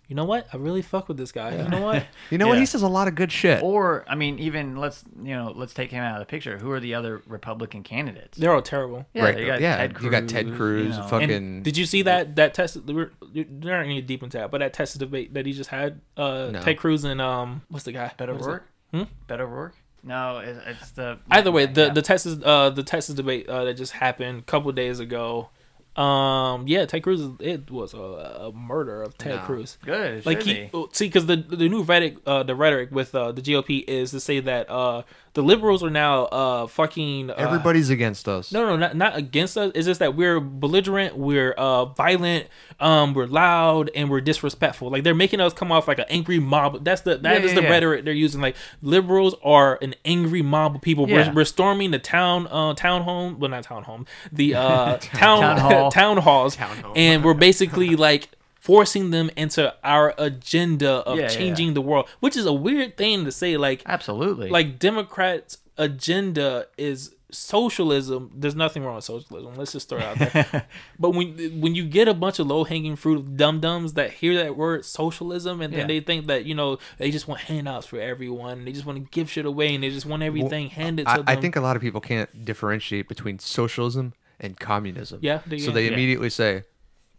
"You 0.08 0.16
know 0.16 0.24
what? 0.24 0.48
I 0.52 0.56
really 0.56 0.82
fuck 0.82 1.06
with 1.06 1.16
this 1.16 1.30
guy. 1.32 1.56
You 1.62 1.68
know 1.68 1.80
what? 1.82 2.04
You 2.30 2.38
know 2.38 2.48
what? 2.48 2.54
Yeah. 2.54 2.60
He 2.60 2.66
says 2.66 2.82
a 2.82 2.88
lot 2.88 3.06
of 3.08 3.14
good 3.14 3.30
shit. 3.30 3.62
Or 3.62 4.04
I 4.08 4.14
mean, 4.14 4.38
even 4.38 4.76
let's 4.76 5.04
you 5.22 5.34
know 5.36 5.52
let's 5.54 5.72
take 5.74 5.90
him 5.90 6.02
out 6.02 6.14
of 6.14 6.26
the 6.26 6.30
picture. 6.30 6.58
Who 6.58 6.70
are 6.72 6.80
the 6.80 6.94
other 6.94 7.22
Republican 7.26 7.82
candidates? 7.82 8.36
They're 8.36 8.52
all 8.52 8.62
terrible." 8.62 9.06
yeah, 9.14 9.22
right. 9.24 9.38
you 9.38 9.46
got 9.46 9.60
yeah. 9.60 9.76
Ted 9.76 9.96
you 10.02 10.10
got 10.10 10.28
Ted 10.28 10.46
Cruz, 10.46 10.56
Cruz. 10.56 10.96
you 10.96 11.02
know. 11.02 11.08
fucking. 11.08 11.30
And 11.30 11.62
did 11.64 11.76
you 11.76 11.86
see 11.86 12.02
that 12.02 12.36
that 12.36 12.54
test? 12.54 12.76
We're 12.84 13.12
you're 13.32 13.46
not 13.46 13.82
gonna 13.84 14.02
deep 14.02 14.22
into 14.22 14.38
that, 14.38 14.50
but 14.50 14.58
that 14.58 14.72
Texas 14.72 14.98
debate 14.98 15.34
that 15.34 15.46
he 15.46 15.52
just 15.52 15.70
had, 15.70 16.00
uh, 16.16 16.50
No. 16.52 16.60
Ted 16.60 16.78
Cruz 16.78 17.04
and 17.04 17.20
um, 17.20 17.62
what's 17.68 17.84
the 17.84 17.92
guy? 17.92 18.10
Better 18.16 18.32
What 18.32 18.40
is 18.40 18.46
work. 18.46 18.68
Hmm? 18.92 19.02
Beto 19.28 19.40
O'Rourke. 19.40 19.74
No, 20.02 20.38
it, 20.38 20.56
it's 20.66 20.90
the 20.92 21.18
Either 21.30 21.50
way, 21.52 21.66
the 21.66 21.86
Yeah. 21.86 21.92
the 21.92 22.02
Texas 22.02 22.38
uh 22.44 22.70
the 22.70 22.82
Texas 22.82 23.14
debate 23.14 23.48
uh, 23.48 23.64
that 23.64 23.74
just 23.74 23.92
happened 23.92 24.38
a 24.40 24.42
couple 24.42 24.70
days 24.72 25.00
ago. 25.00 25.50
Um, 25.98 26.68
yeah, 26.68 26.86
Ted 26.86 27.02
Cruz. 27.02 27.28
It 27.40 27.70
was 27.70 27.92
a, 27.92 27.98
a 27.98 28.52
murder 28.52 29.02
of 29.02 29.18
Ted 29.18 29.36
No. 29.36 29.42
Cruz. 29.42 29.78
good. 29.84 30.24
Like 30.24 30.42
he 30.42 30.70
oh, 30.72 30.88
see 30.92 31.06
because 31.06 31.26
the 31.26 31.36
the 31.36 31.68
new 31.68 31.82
rhetoric 31.82 32.18
uh 32.24 32.44
the 32.44 32.54
rhetoric 32.54 32.90
with 32.92 33.14
uh 33.14 33.32
the 33.32 33.42
GOP 33.42 33.84
is 33.88 34.12
to 34.12 34.20
say 34.20 34.38
that 34.38 34.70
uh 34.70 35.02
the 35.38 35.42
liberals 35.44 35.84
are 35.84 35.90
now 35.90 36.24
uh 36.24 36.66
fucking 36.66 37.30
uh, 37.30 37.34
Everybody's 37.38 37.90
against 37.90 38.28
us. 38.28 38.50
no 38.52 38.66
no 38.66 38.76
not 38.76 38.96
not 38.96 39.16
against 39.16 39.56
us 39.56 39.70
it's 39.76 39.86
just 39.86 40.00
that 40.00 40.16
we're 40.16 40.40
belligerent 40.40 41.16
we're 41.16 41.52
uh 41.52 41.84
violent 41.84 42.48
um 42.80 43.14
we're 43.14 43.26
loud 43.26 43.88
and 43.94 44.10
we're 44.10 44.20
disrespectful 44.20 44.90
like 44.90 45.04
they're 45.04 45.14
making 45.14 45.40
us 45.40 45.52
come 45.52 45.70
off 45.70 45.86
like 45.86 46.00
an 46.00 46.06
angry 46.08 46.40
mob 46.40 46.82
that's 46.84 47.02
the 47.02 47.16
that 47.18 47.44
is 47.44 47.50
Yeah, 47.52 47.54
the 47.54 47.62
yeah, 47.62 47.68
yeah. 47.68 47.72
rhetoric 47.74 48.04
they're 48.04 48.14
using 48.14 48.40
like 48.40 48.56
liberals 48.82 49.36
are 49.44 49.78
an 49.80 49.94
angry 50.04 50.42
mob 50.42 50.74
of 50.74 50.82
people 50.82 51.08
Yeah. 51.08 51.28
we're, 51.28 51.34
we're 51.36 51.44
storming 51.44 51.92
the 51.92 51.98
town 52.00 52.48
uh 52.50 52.74
town 52.74 53.02
home 53.02 53.38
well 53.38 53.50
not 53.50 53.62
town 53.62 53.84
home 53.84 54.06
the 54.32 54.54
uh 54.56 54.96
town 55.00 55.40
Town 55.40 55.58
hall. 55.58 55.90
town 56.00 56.16
halls 56.16 56.56
hall. 56.56 56.92
and 56.96 57.22
we're 57.24 57.34
basically 57.34 57.94
like 57.96 58.28
forcing 58.68 59.10
them 59.10 59.30
into 59.36 59.62
our 59.82 60.14
agenda 60.18 60.90
of 61.08 61.16
Yeah, 61.16 61.22
yeah, 61.24 61.28
changing 61.28 61.74
the 61.74 61.80
world 61.80 62.06
which 62.20 62.36
is 62.36 62.46
a 62.46 62.52
weird 62.52 62.96
thing 62.96 63.24
to 63.24 63.32
say 63.32 63.56
like 63.56 63.80
Absolutely. 63.86 64.48
like 64.50 64.78
Democrats' 64.78 65.58
agenda 65.78 66.66
is 66.76 67.14
socialism. 67.30 68.30
There's 68.34 68.54
nothing 68.54 68.82
wrong 68.84 68.96
with 68.96 69.04
socialism. 69.04 69.54
Let's 69.54 69.72
just 69.72 69.88
throw 69.88 69.98
it 69.98 70.04
out 70.04 70.18
there. 70.18 70.66
but 70.98 71.10
when 71.10 71.60
when 71.62 71.74
you 71.74 71.84
get 71.86 72.08
a 72.08 72.14
bunch 72.14 72.38
of 72.38 72.46
low 72.46 72.64
hanging 72.64 72.96
fruit 72.96 73.18
of 73.18 73.36
dum 73.36 73.60
dums 73.60 73.92
that 73.94 74.12
hear 74.14 74.34
that 74.42 74.56
word 74.56 74.84
socialism 74.84 75.60
and 75.60 75.72
Yeah. 75.72 75.80
then 75.80 75.88
they 75.88 76.00
think 76.00 76.26
that 76.26 76.44
you 76.46 76.54
know 76.54 76.78
they 76.98 77.10
just 77.10 77.28
want 77.28 77.40
handouts 77.42 77.86
for 77.86 78.00
everyone. 78.00 78.64
They 78.64 78.72
just 78.72 78.86
want 78.86 78.96
to 78.98 79.04
give 79.10 79.30
shit 79.30 79.46
away 79.46 79.74
and 79.74 79.82
they 79.84 79.90
just 79.90 80.06
want 80.06 80.22
everything 80.22 80.68
handed 80.70 81.04
to 81.06 81.10
I, 81.12 81.16
them. 81.18 81.24
I 81.28 81.36
think 81.36 81.56
a 81.56 81.60
lot 81.60 81.76
of 81.76 81.82
people 81.82 82.00
can't 82.00 82.30
differentiate 82.44 83.08
between 83.08 83.38
socialism 83.38 84.14
and 84.40 84.58
communism. 84.58 85.18
Yeah, 85.22 85.40
they 85.46 85.58
So 85.58 85.66
can. 85.66 85.74
they 85.74 85.86
Yeah. 85.86 85.92
immediately 85.92 86.30
say, 86.30 86.64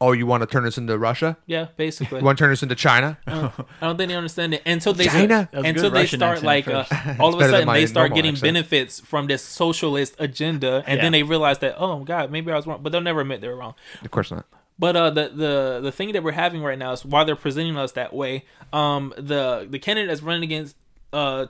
"Oh, 0.01 0.11
you 0.13 0.25
want 0.25 0.41
to 0.41 0.47
turn 0.47 0.65
us 0.65 0.77
into 0.77 0.97
Russia? 0.97 1.37
yeah, 1.45 1.67
basically. 1.77 2.19
You 2.19 2.25
want 2.25 2.37
to 2.37 2.43
turn 2.43 2.51
us 2.51 2.63
into 2.63 2.75
China?" 2.75 3.17
I 3.27 3.51
don't 3.81 3.97
think 3.97 4.09
they 4.09 4.15
understand 4.15 4.53
it 4.53 4.61
until 4.65 4.93
they 4.93 5.05
China? 5.05 5.49
That 5.51 5.65
until 5.65 5.89
they 5.89 6.01
Russian 6.01 6.19
start 6.19 6.43
like 6.43 6.67
uh, 6.67 6.85
all 7.19 7.33
of 7.33 7.41
a 7.41 7.49
sudden 7.49 7.67
they 7.73 7.85
start 7.85 8.13
getting 8.13 8.31
accent. 8.33 8.43
benefits 8.53 8.99
from 8.99 9.27
this 9.27 9.41
socialist 9.43 10.15
agenda, 10.19 10.83
and 10.87 10.97
Yeah. 10.97 11.03
then 11.03 11.11
they 11.11 11.23
realize 11.23 11.59
that 11.59 11.75
oh 11.77 12.03
god 12.03 12.31
maybe 12.31 12.51
I 12.51 12.55
was 12.55 12.65
wrong, 12.67 12.79
but 12.81 12.91
they'll 12.91 13.01
never 13.01 13.21
admit 13.21 13.41
they 13.41 13.47
were 13.49 13.55
wrong. 13.57 13.75
of 14.03 14.11
course 14.11 14.31
not. 14.31 14.45
But 14.77 14.95
uh, 14.95 15.09
the 15.09 15.27
the 15.29 15.79
the 15.83 15.91
thing 15.91 16.13
that 16.13 16.23
we're 16.23 16.31
having 16.31 16.63
right 16.63 16.79
now 16.79 16.93
is 16.93 17.03
why 17.03 17.23
they're 17.25 17.35
presenting 17.35 17.75
us 17.77 17.91
that 17.93 18.13
way. 18.13 18.45
Um, 18.71 19.13
the 19.17 19.67
the 19.69 19.79
candidate 19.79 20.07
that's 20.07 20.21
running 20.23 20.43
against 20.43 20.75
uh 21.11 21.47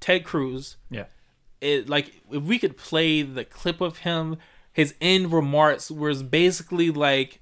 Ted 0.00 0.24
Cruz, 0.24 0.76
yeah. 0.90 1.04
it 1.60 1.88
like 1.88 2.22
if 2.32 2.42
we 2.42 2.58
could 2.58 2.76
play 2.76 3.22
the 3.22 3.44
clip 3.44 3.80
of 3.80 3.98
him, 3.98 4.38
his 4.72 4.94
end 5.00 5.30
remarks 5.32 5.90
was 5.90 6.22
basically 6.24 6.90
like, 6.90 7.38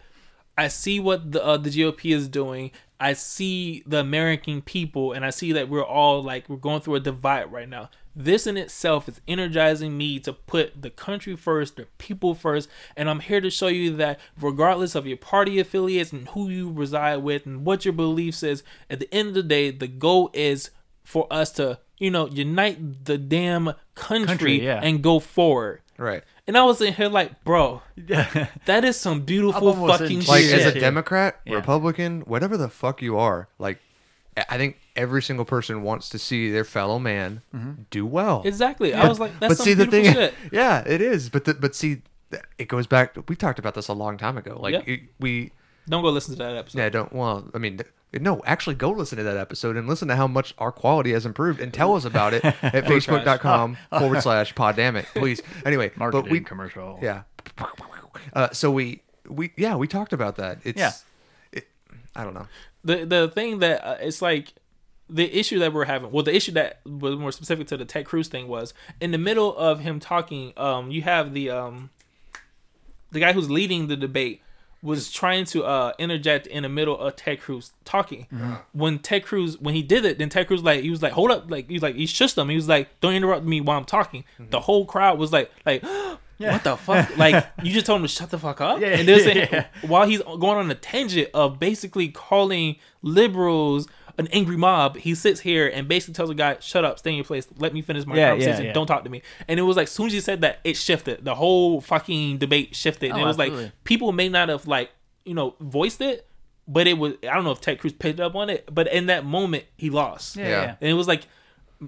"I 0.56 0.68
see 0.68 1.00
what 1.00 1.32
the 1.32 1.44
uh, 1.44 1.56
the 1.56 1.70
GOP 1.70 2.14
is 2.14 2.28
doing. 2.28 2.70
I 3.00 3.14
see 3.14 3.82
the 3.84 3.98
American 3.98 4.62
people, 4.62 5.12
and 5.12 5.24
I 5.24 5.30
see 5.30 5.50
that 5.52 5.68
we're 5.68 5.84
all 5.84 6.22
like 6.22 6.48
we're 6.48 6.56
going 6.56 6.80
through 6.80 6.96
a 6.96 7.00
divide 7.00 7.50
right 7.50 7.68
now. 7.68 7.90
This 8.14 8.46
in 8.46 8.56
itself 8.56 9.08
is 9.08 9.20
energizing 9.26 9.96
me 9.96 10.20
to 10.20 10.32
put 10.32 10.82
the 10.82 10.90
country 10.90 11.34
first, 11.34 11.76
the 11.76 11.86
people 11.96 12.34
first, 12.34 12.68
and 12.96 13.08
I'm 13.08 13.20
here 13.20 13.40
to 13.40 13.50
show 13.50 13.68
you 13.68 13.96
that 13.96 14.20
regardless 14.40 14.94
of 14.94 15.06
your 15.06 15.16
party 15.16 15.58
affiliates 15.58 16.12
and 16.12 16.28
who 16.28 16.48
you 16.48 16.70
reside 16.70 17.16
with 17.18 17.46
and 17.46 17.64
what 17.64 17.84
your 17.84 17.94
beliefs 17.94 18.42
is, 18.42 18.62
at 18.90 19.00
the 19.00 19.12
end 19.12 19.28
of 19.28 19.34
the 19.34 19.42
day, 19.42 19.70
the 19.70 19.88
goal 19.88 20.30
is 20.34 20.70
for 21.02 21.26
us 21.30 21.50
to 21.52 21.78
you 21.98 22.10
know 22.10 22.28
unite 22.28 23.04
the 23.06 23.18
damn 23.18 23.72
country, 23.94 24.26
Country, 24.26 24.64
yeah. 24.64 24.80
and 24.82 25.02
go 25.02 25.18
forward. 25.18 25.80
Right. 25.98 26.22
And 26.46 26.58
I 26.58 26.64
was 26.64 26.80
in 26.80 26.92
here 26.94 27.08
like, 27.08 27.44
bro, 27.44 27.82
that 28.66 28.84
is 28.84 28.98
some 28.98 29.20
beautiful 29.22 29.74
fucking 29.86 30.20
shit. 30.20 30.28
Like 30.28 30.44
Shit. 30.44 30.60
as 30.60 30.74
a 30.74 30.80
Democrat, 30.80 31.40
Yeah. 31.44 31.54
Republican, 31.56 32.22
whatever 32.22 32.56
the 32.56 32.68
fuck 32.68 33.00
you 33.02 33.16
are, 33.18 33.48
like 33.58 33.78
I- 34.36 34.44
I 34.50 34.56
think 34.56 34.78
every 34.96 35.22
single 35.22 35.44
person 35.44 35.82
wants 35.82 36.08
to 36.08 36.18
see 36.18 36.50
their 36.50 36.64
fellow 36.64 36.98
man 36.98 37.42
do 37.90 38.04
well. 38.06 38.42
exactly. 38.44 38.92
I 38.94 39.06
was 39.08 39.20
like, 39.20 39.38
that's 39.38 39.50
but 39.52 39.56
some 39.58 39.64
see 39.64 39.74
the 39.74 39.86
beautiful 39.86 40.14
thing, 40.14 40.30
shit. 40.30 40.34
yeah, 40.52 40.82
it 40.86 41.00
is. 41.00 41.28
But 41.28 41.44
the, 41.44 41.54
but 41.54 41.74
see, 41.74 42.02
it 42.58 42.66
goes 42.66 42.86
back. 42.86 43.14
We 43.28 43.36
talked 43.36 43.58
about 43.58 43.74
this 43.74 43.88
a 43.88 43.92
long 43.92 44.16
time 44.18 44.36
ago. 44.38 44.58
Like 44.60 44.72
Yeah. 44.74 44.82
it- 44.94 45.00
we, 45.20 45.52
Don't 45.88 46.02
go 46.02 46.08
listen 46.10 46.34
to 46.34 46.38
that 46.42 46.56
episode. 46.56 46.78
yeah, 46.78 46.88
don't. 46.88 47.12
Well, 47.12 47.48
I 47.54 47.58
mean, 47.58 47.76
th- 47.78 47.90
no, 48.20 48.42
actually, 48.44 48.74
go 48.74 48.90
listen 48.90 49.18
to 49.18 49.24
that 49.24 49.36
episode 49.36 49.76
and 49.76 49.88
listen 49.88 50.08
to 50.08 50.16
how 50.16 50.26
much 50.26 50.54
our 50.58 50.70
quality 50.72 51.12
has 51.12 51.24
improved, 51.24 51.60
and 51.60 51.72
tell 51.72 51.94
us 51.94 52.04
about 52.04 52.34
it 52.34 52.44
at 52.44 52.84
facebook.com 52.84 53.76
forward 53.98 54.22
slash 54.22 54.54
pod 54.54 54.76
damn 54.76 54.96
it, 54.96 55.06
please. 55.14 55.40
Anyway, 55.64 55.90
Marketing 55.96 56.22
but 56.22 56.30
we, 56.30 56.40
commercial. 56.40 56.98
yeah. 57.00 57.22
Uh, 58.34 58.50
so 58.50 58.70
we 58.70 59.02
we 59.28 59.52
yeah 59.56 59.76
we 59.76 59.86
talked 59.88 60.12
about 60.12 60.36
that. 60.36 60.58
It's 60.64 60.78
Yeah. 60.78 60.92
It, 61.52 61.68
I 62.14 62.24
don't 62.24 62.34
know. 62.34 62.46
the 62.84 63.04
the 63.04 63.28
thing 63.28 63.60
that 63.60 63.84
uh, 63.86 63.96
it's 64.00 64.20
like 64.22 64.54
the 65.08 65.38
issue 65.38 65.58
that 65.58 65.72
we're 65.72 65.84
having 65.84 66.10
well 66.10 66.22
the 66.22 66.34
issue 66.34 66.52
that 66.52 66.80
was 66.86 67.16
more 67.16 67.32
specific 67.32 67.66
to 67.68 67.76
the 67.76 67.84
ted 67.84 68.06
cruz 68.06 68.28
thing 68.28 68.48
was 68.48 68.72
in 69.00 69.10
the 69.10 69.18
middle 69.18 69.54
of 69.58 69.80
him 69.80 70.00
talking 70.00 70.52
um 70.56 70.90
you 70.90 71.02
have 71.02 71.34
the 71.34 71.50
um 71.50 71.90
the 73.10 73.20
guy 73.20 73.32
who's 73.34 73.50
leading 73.50 73.88
the 73.88 73.96
debate 73.96 74.40
was 74.82 75.10
trying 75.12 75.44
to 75.44 75.64
uh 75.64 75.92
interject 75.98 76.46
in 76.48 76.64
the 76.64 76.68
middle 76.68 76.98
of 76.98 77.14
ted 77.16 77.40
cruz 77.40 77.72
talking 77.84 78.26
when 78.72 78.98
ted 78.98 79.24
cruz 79.24 79.56
when 79.60 79.74
he 79.74 79.82
did 79.82 80.04
it 80.04 80.18
then 80.18 80.28
ted 80.28 80.46
cruz 80.48 80.62
like 80.62 80.82
he 80.82 80.90
was 80.90 81.02
like 81.02 81.12
hold 81.12 81.30
up 81.30 81.48
like 81.50 81.68
he 81.68 81.74
was 81.74 81.82
like 81.82 81.94
he 81.94 82.04
shushed 82.04 82.36
him 82.36 82.48
he 82.48 82.56
was 82.56 82.68
like 82.68 82.88
don't 83.00 83.14
interrupt 83.14 83.44
me 83.46 83.60
while 83.60 83.78
i'm 83.78 83.84
talking 83.84 84.24
the 84.50 84.60
whole 84.60 84.84
crowd 84.84 85.18
was 85.18 85.32
like 85.32 85.50
like 85.64 85.82
what 86.38 86.64
the 86.64 86.76
fuck? 86.76 87.16
Like 87.16 87.46
you 87.62 87.70
just 87.72 87.86
told 87.86 88.00
him 88.00 88.02
to 88.02 88.08
shut 88.12 88.30
the 88.30 88.38
fuck 88.38 88.60
up. 88.60 88.80
Yeah, 88.80 88.88
and 88.98 89.06
there's 89.06 89.26
a- 89.26 89.34
yeah. 89.36 89.66
while 89.82 90.08
he's 90.08 90.20
going 90.22 90.58
on 90.58 90.68
a 90.72 90.74
tangent 90.74 91.28
of 91.32 91.60
basically 91.60 92.08
calling 92.08 92.76
liberals 93.02 93.86
an 94.18 94.28
angry 94.28 94.56
mob, 94.56 94.96
he 94.96 95.14
sits 95.14 95.40
here 95.40 95.66
and 95.68 95.88
basically 95.88 96.14
tells 96.14 96.28
the 96.28 96.34
guy, 96.34 96.56
"Shut 96.60 96.84
up, 96.84 96.98
stay 96.98 97.10
in 97.10 97.16
your 97.16 97.24
place. 97.24 97.46
Let 97.58 97.72
me 97.74 97.82
finish 97.82 98.04
my 98.06 98.14
Yeah, 98.14 98.20
yeah, 98.20 98.28
conversation. 98.30 98.64
yeah. 98.66 98.72
Don't 98.72 98.86
talk 98.86 99.04
to 99.04 99.10
me." 99.10 99.22
And 99.48 99.58
it 99.58 99.62
was 99.62 99.76
like, 99.76 99.84
as 99.88 99.92
soon 99.92 100.06
as 100.06 100.12
he 100.12 100.20
said 100.20 100.40
that, 100.42 100.60
it 100.64 100.76
shifted. 100.76 101.24
The 101.24 101.34
whole 101.34 101.80
fucking 101.80 102.38
debate 102.38 102.74
shifted. 102.76 103.10
And 103.10 103.18
Oh, 103.18 103.22
it 103.22 103.26
was 103.26 103.38
absolutely. 103.38 103.64
like 103.64 103.84
people 103.84 104.12
may 104.12 104.28
not 104.28 104.48
have 104.48 104.66
like 104.66 104.90
you 105.24 105.34
know 105.34 105.54
voiced 105.60 106.00
it, 106.00 106.26
but 106.68 106.86
it 106.86 106.98
was 106.98 107.14
I 107.22 107.34
don't 107.34 107.44
know 107.44 107.52
if 107.52 107.60
Ted 107.60 107.78
Cruz 107.78 107.92
picked 107.92 108.20
up 108.20 108.34
on 108.34 108.50
it, 108.50 108.68
but 108.72 108.86
in 108.92 109.06
that 109.06 109.24
moment 109.24 109.64
he 109.76 109.90
lost. 109.90 110.36
Yeah, 110.36 110.44
Yeah. 110.48 110.62
yeah. 110.62 110.74
And 110.80 110.90
it 110.90 110.94
was 110.94 111.08
like, 111.08 111.22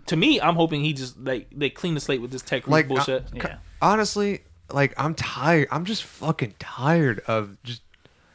to 0.06 0.16
me, 0.16 0.40
I'm 0.40 0.56
hoping 0.56 0.82
he 0.82 0.92
just 0.92 1.18
like 1.18 1.46
they 1.54 1.70
clean 1.70 1.94
the 1.94 2.00
slate 2.00 2.20
with 2.20 2.30
this 2.30 2.42
Ted 2.42 2.62
Cruz 2.64 2.72
Like, 2.72 2.88
bullshit. 2.88 3.24
I- 3.32 3.36
Yeah. 3.36 3.56
honestly, 3.82 4.40
like 4.72 4.94
I'm 4.96 5.14
tired. 5.14 5.68
I'm 5.70 5.84
just 5.84 6.02
fucking 6.04 6.54
tired 6.58 7.20
of 7.28 7.62
just 7.64 7.82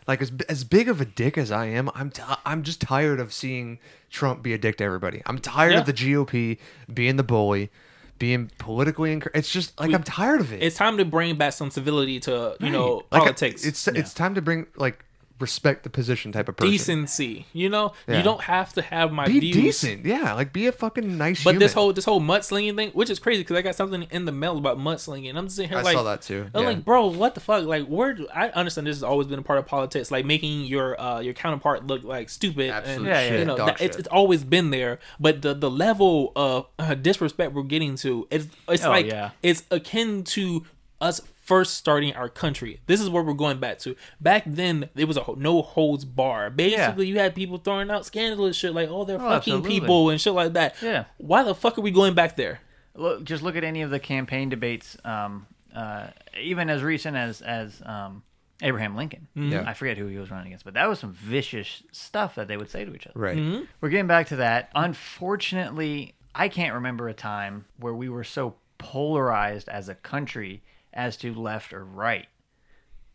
like 0.10 0.22
as 0.22 0.32
as 0.50 0.64
big 0.64 0.90
of 0.90 1.00
a 1.00 1.06
dick 1.06 1.38
as 1.38 1.52
I 1.52 1.66
am. 1.68 1.90
I'm 1.96 2.10
ti 2.10 2.24
I'm 2.46 2.64
just 2.64 2.82
tired 2.82 3.20
of 3.20 3.32
seeing 3.32 3.80
Trump 4.10 4.42
be 4.44 4.54
a 4.54 4.58
dick 4.58 4.78
to 4.78 4.84
everybody. 4.84 5.22
I'm 5.28 5.38
tired 5.40 5.74
Yeah. 5.74 5.80
of 5.82 5.86
the 5.86 5.94
GOP 5.94 6.58
being 6.94 7.16
the 7.16 7.24
bully, 7.24 7.70
being 8.18 8.50
politically. 8.58 9.16
Inc- 9.16 9.28
it's 9.34 9.52
just 9.52 9.80
like 9.80 9.94
I'm 9.94 10.04
tired 10.04 10.42
of 10.42 10.52
it. 10.52 10.62
it's 10.64 10.76
time 10.76 10.98
to 10.98 11.06
bring 11.06 11.38
back 11.38 11.54
some 11.54 11.70
civility 11.72 12.20
to 12.22 12.56
you 12.60 12.72
know 12.72 13.04
Like, 13.12 13.22
politics. 13.22 13.64
It's 13.66 13.88
it's 13.88 14.14
time 14.14 14.34
to 14.36 14.42
bring 14.42 14.66
like 14.76 15.06
respect 15.40 15.84
the 15.84 15.90
position 15.90 16.32
type 16.32 16.50
of 16.50 16.58
person. 16.58 16.72
decency. 16.72 17.46
You 17.54 17.70
know, 17.70 17.94
Yeah. 18.08 18.18
you 18.18 18.24
don't 18.24 18.42
have 18.42 18.74
to 18.74 18.82
have 18.82 19.12
my 19.12 19.26
Be 19.28 19.40
views. 19.40 19.56
decent, 19.56 20.06
yeah. 20.06 20.34
Like 20.34 20.52
be 20.54 20.68
a 20.68 20.72
fucking 20.72 21.18
nice. 21.18 21.44
But 21.44 21.52
human. 21.52 21.60
this 21.60 21.74
whole 21.74 21.94
this 21.94 22.06
whole 22.06 22.22
mudslinging 22.22 22.76
thing, 22.76 22.90
which 22.92 23.10
is 23.10 23.20
crazy 23.20 23.42
because 23.44 23.58
I 23.58 23.62
got 23.62 23.76
something 23.76 24.04
in 24.12 24.26
the 24.26 24.32
mail 24.32 24.58
about 24.58 24.78
mudslinging. 24.78 25.36
I'm 25.36 25.46
just 25.46 25.56
sitting 25.58 25.70
here 25.70 25.78
I 25.80 25.82
like, 25.82 25.96
saw 25.96 26.04
that 26.04 26.22
too, 26.22 26.50
I'm 26.54 26.62
yeah. 26.64 26.70
like, 26.70 26.86
bro, 26.86 27.08
what 27.08 27.36
the 27.36 27.42
fuck? 27.42 27.64
Like, 27.66 27.86
where? 27.88 28.14
Do, 28.14 28.28
I 28.34 28.50
understand 28.50 28.88
this 28.88 28.96
has 28.98 29.04
always 29.04 29.28
been 29.28 29.40
a 29.40 29.44
part 29.44 29.60
of 29.60 29.66
politics, 29.66 30.12
like 30.12 30.26
making 30.26 30.62
your 30.66 31.00
uh 31.00 31.20
your 31.20 31.34
counterpart 31.34 31.88
look 31.88 32.04
like 32.04 32.30
stupid. 32.30 32.70
Absolute 32.72 32.98
and, 32.98 33.06
Yeah, 33.08 33.22
yeah, 33.34 33.38
you 33.40 33.46
know, 33.46 33.58
dog 33.58 33.68
that, 33.68 33.82
it's, 33.82 33.98
it's 33.98 34.08
always 34.10 34.44
been 34.44 34.70
there. 34.72 35.00
But 35.20 35.42
the 35.42 35.54
the 35.54 35.70
level 35.72 36.32
of 36.36 36.68
uh, 36.78 36.94
disrespect 36.96 37.54
we're 37.54 37.64
getting 37.64 37.96
to, 37.98 38.28
it's 38.30 38.48
it's 38.68 38.84
Oh, 38.86 38.90
like 38.90 39.06
yeah. 39.06 39.32
it's 39.44 39.64
akin 39.72 40.24
to 40.26 40.66
us 41.02 41.22
first 41.50 41.74
starting 41.74 42.14
our 42.16 42.30
country. 42.30 42.80
This 42.86 43.02
is 43.02 43.10
where 43.10 43.24
we're 43.24 43.34
going 43.34 43.60
back 43.60 43.80
to. 43.80 43.96
Back 44.22 44.44
then, 44.46 44.90
it 44.96 45.06
was 45.06 45.18
a 45.18 45.24
ho- 45.24 45.36
no 45.38 45.62
holds 45.62 46.06
bar. 46.06 46.50
Basically, 46.50 47.08
you 47.08 47.18
had 47.20 47.34
people 47.36 47.58
throwing 47.58 47.90
out 47.92 48.06
scandalous 48.06 48.56
shit 48.56 48.74
like, 48.74 48.88
"Oh, 48.90 49.04
they're 49.04 49.18
Oh, 49.18 49.30
fucking 49.30 49.54
absolutely. 49.56 49.70
people" 49.80 50.10
and 50.12 50.22
shit 50.22 50.34
like 50.34 50.54
that. 50.54 50.76
Yeah. 50.82 51.06
Why 51.18 51.44
the 51.44 51.56
fuck 51.56 51.78
are 51.78 51.82
we 51.82 51.92
going 51.92 52.14
back 52.14 52.36
there? 52.38 52.62
Look, 52.96 53.24
just 53.24 53.42
look 53.44 53.56
at 53.56 53.64
any 53.64 53.82
of 53.82 53.90
the 53.90 54.00
campaign 54.00 54.50
debates, 54.50 54.96
um, 55.04 55.48
uh, 55.76 56.08
even 56.40 56.70
as 56.70 56.84
recent 56.84 57.18
as 57.18 57.42
as 57.42 57.82
um, 57.86 58.24
Abraham 58.62 58.96
Lincoln. 58.96 59.28
Yeah. 59.36 59.64
I 59.66 59.74
forget 59.74 59.98
who 59.98 60.08
he 60.08 60.18
was 60.18 60.30
running 60.30 60.48
against, 60.48 60.66
but 60.66 60.74
that 60.76 60.88
was 60.88 61.00
some 61.00 61.14
vicious 61.14 61.82
stuff 61.92 62.36
that 62.36 62.48
they 62.48 62.58
would 62.58 62.70
say 62.70 62.86
to 62.86 62.94
each 62.94 63.08
other. 63.08 63.20
right. 63.20 63.66
We're 63.82 63.90
getting 63.90 64.08
back 64.08 64.28
to 64.28 64.36
that. 64.38 64.70
Unfortunately, 64.76 66.14
I 66.36 66.48
can't 66.50 66.74
remember 66.76 67.08
a 67.10 67.14
time 67.14 67.66
where 67.78 67.94
we 67.94 68.08
were 68.10 68.24
so 68.24 68.56
polarized 68.78 69.68
as 69.70 69.90
a 69.90 69.96
country 69.96 70.62
as 70.94 71.18
to 71.18 71.34
left 71.34 71.74
or 71.74 71.84
right. 71.84 72.28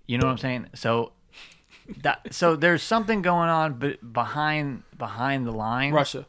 You 0.06 0.18
know 0.18 0.26
what 0.26 0.32
I'm 0.32 0.38
saying? 0.38 0.66
So 0.74 1.12
that 2.02 2.32
so 2.34 2.56
there's 2.56 2.82
something 2.82 3.22
going 3.22 3.48
on 3.48 3.74
be, 3.78 3.96
behind 3.96 4.82
behind 4.96 5.46
the 5.46 5.52
line. 5.52 5.92
Russia. 5.92 6.26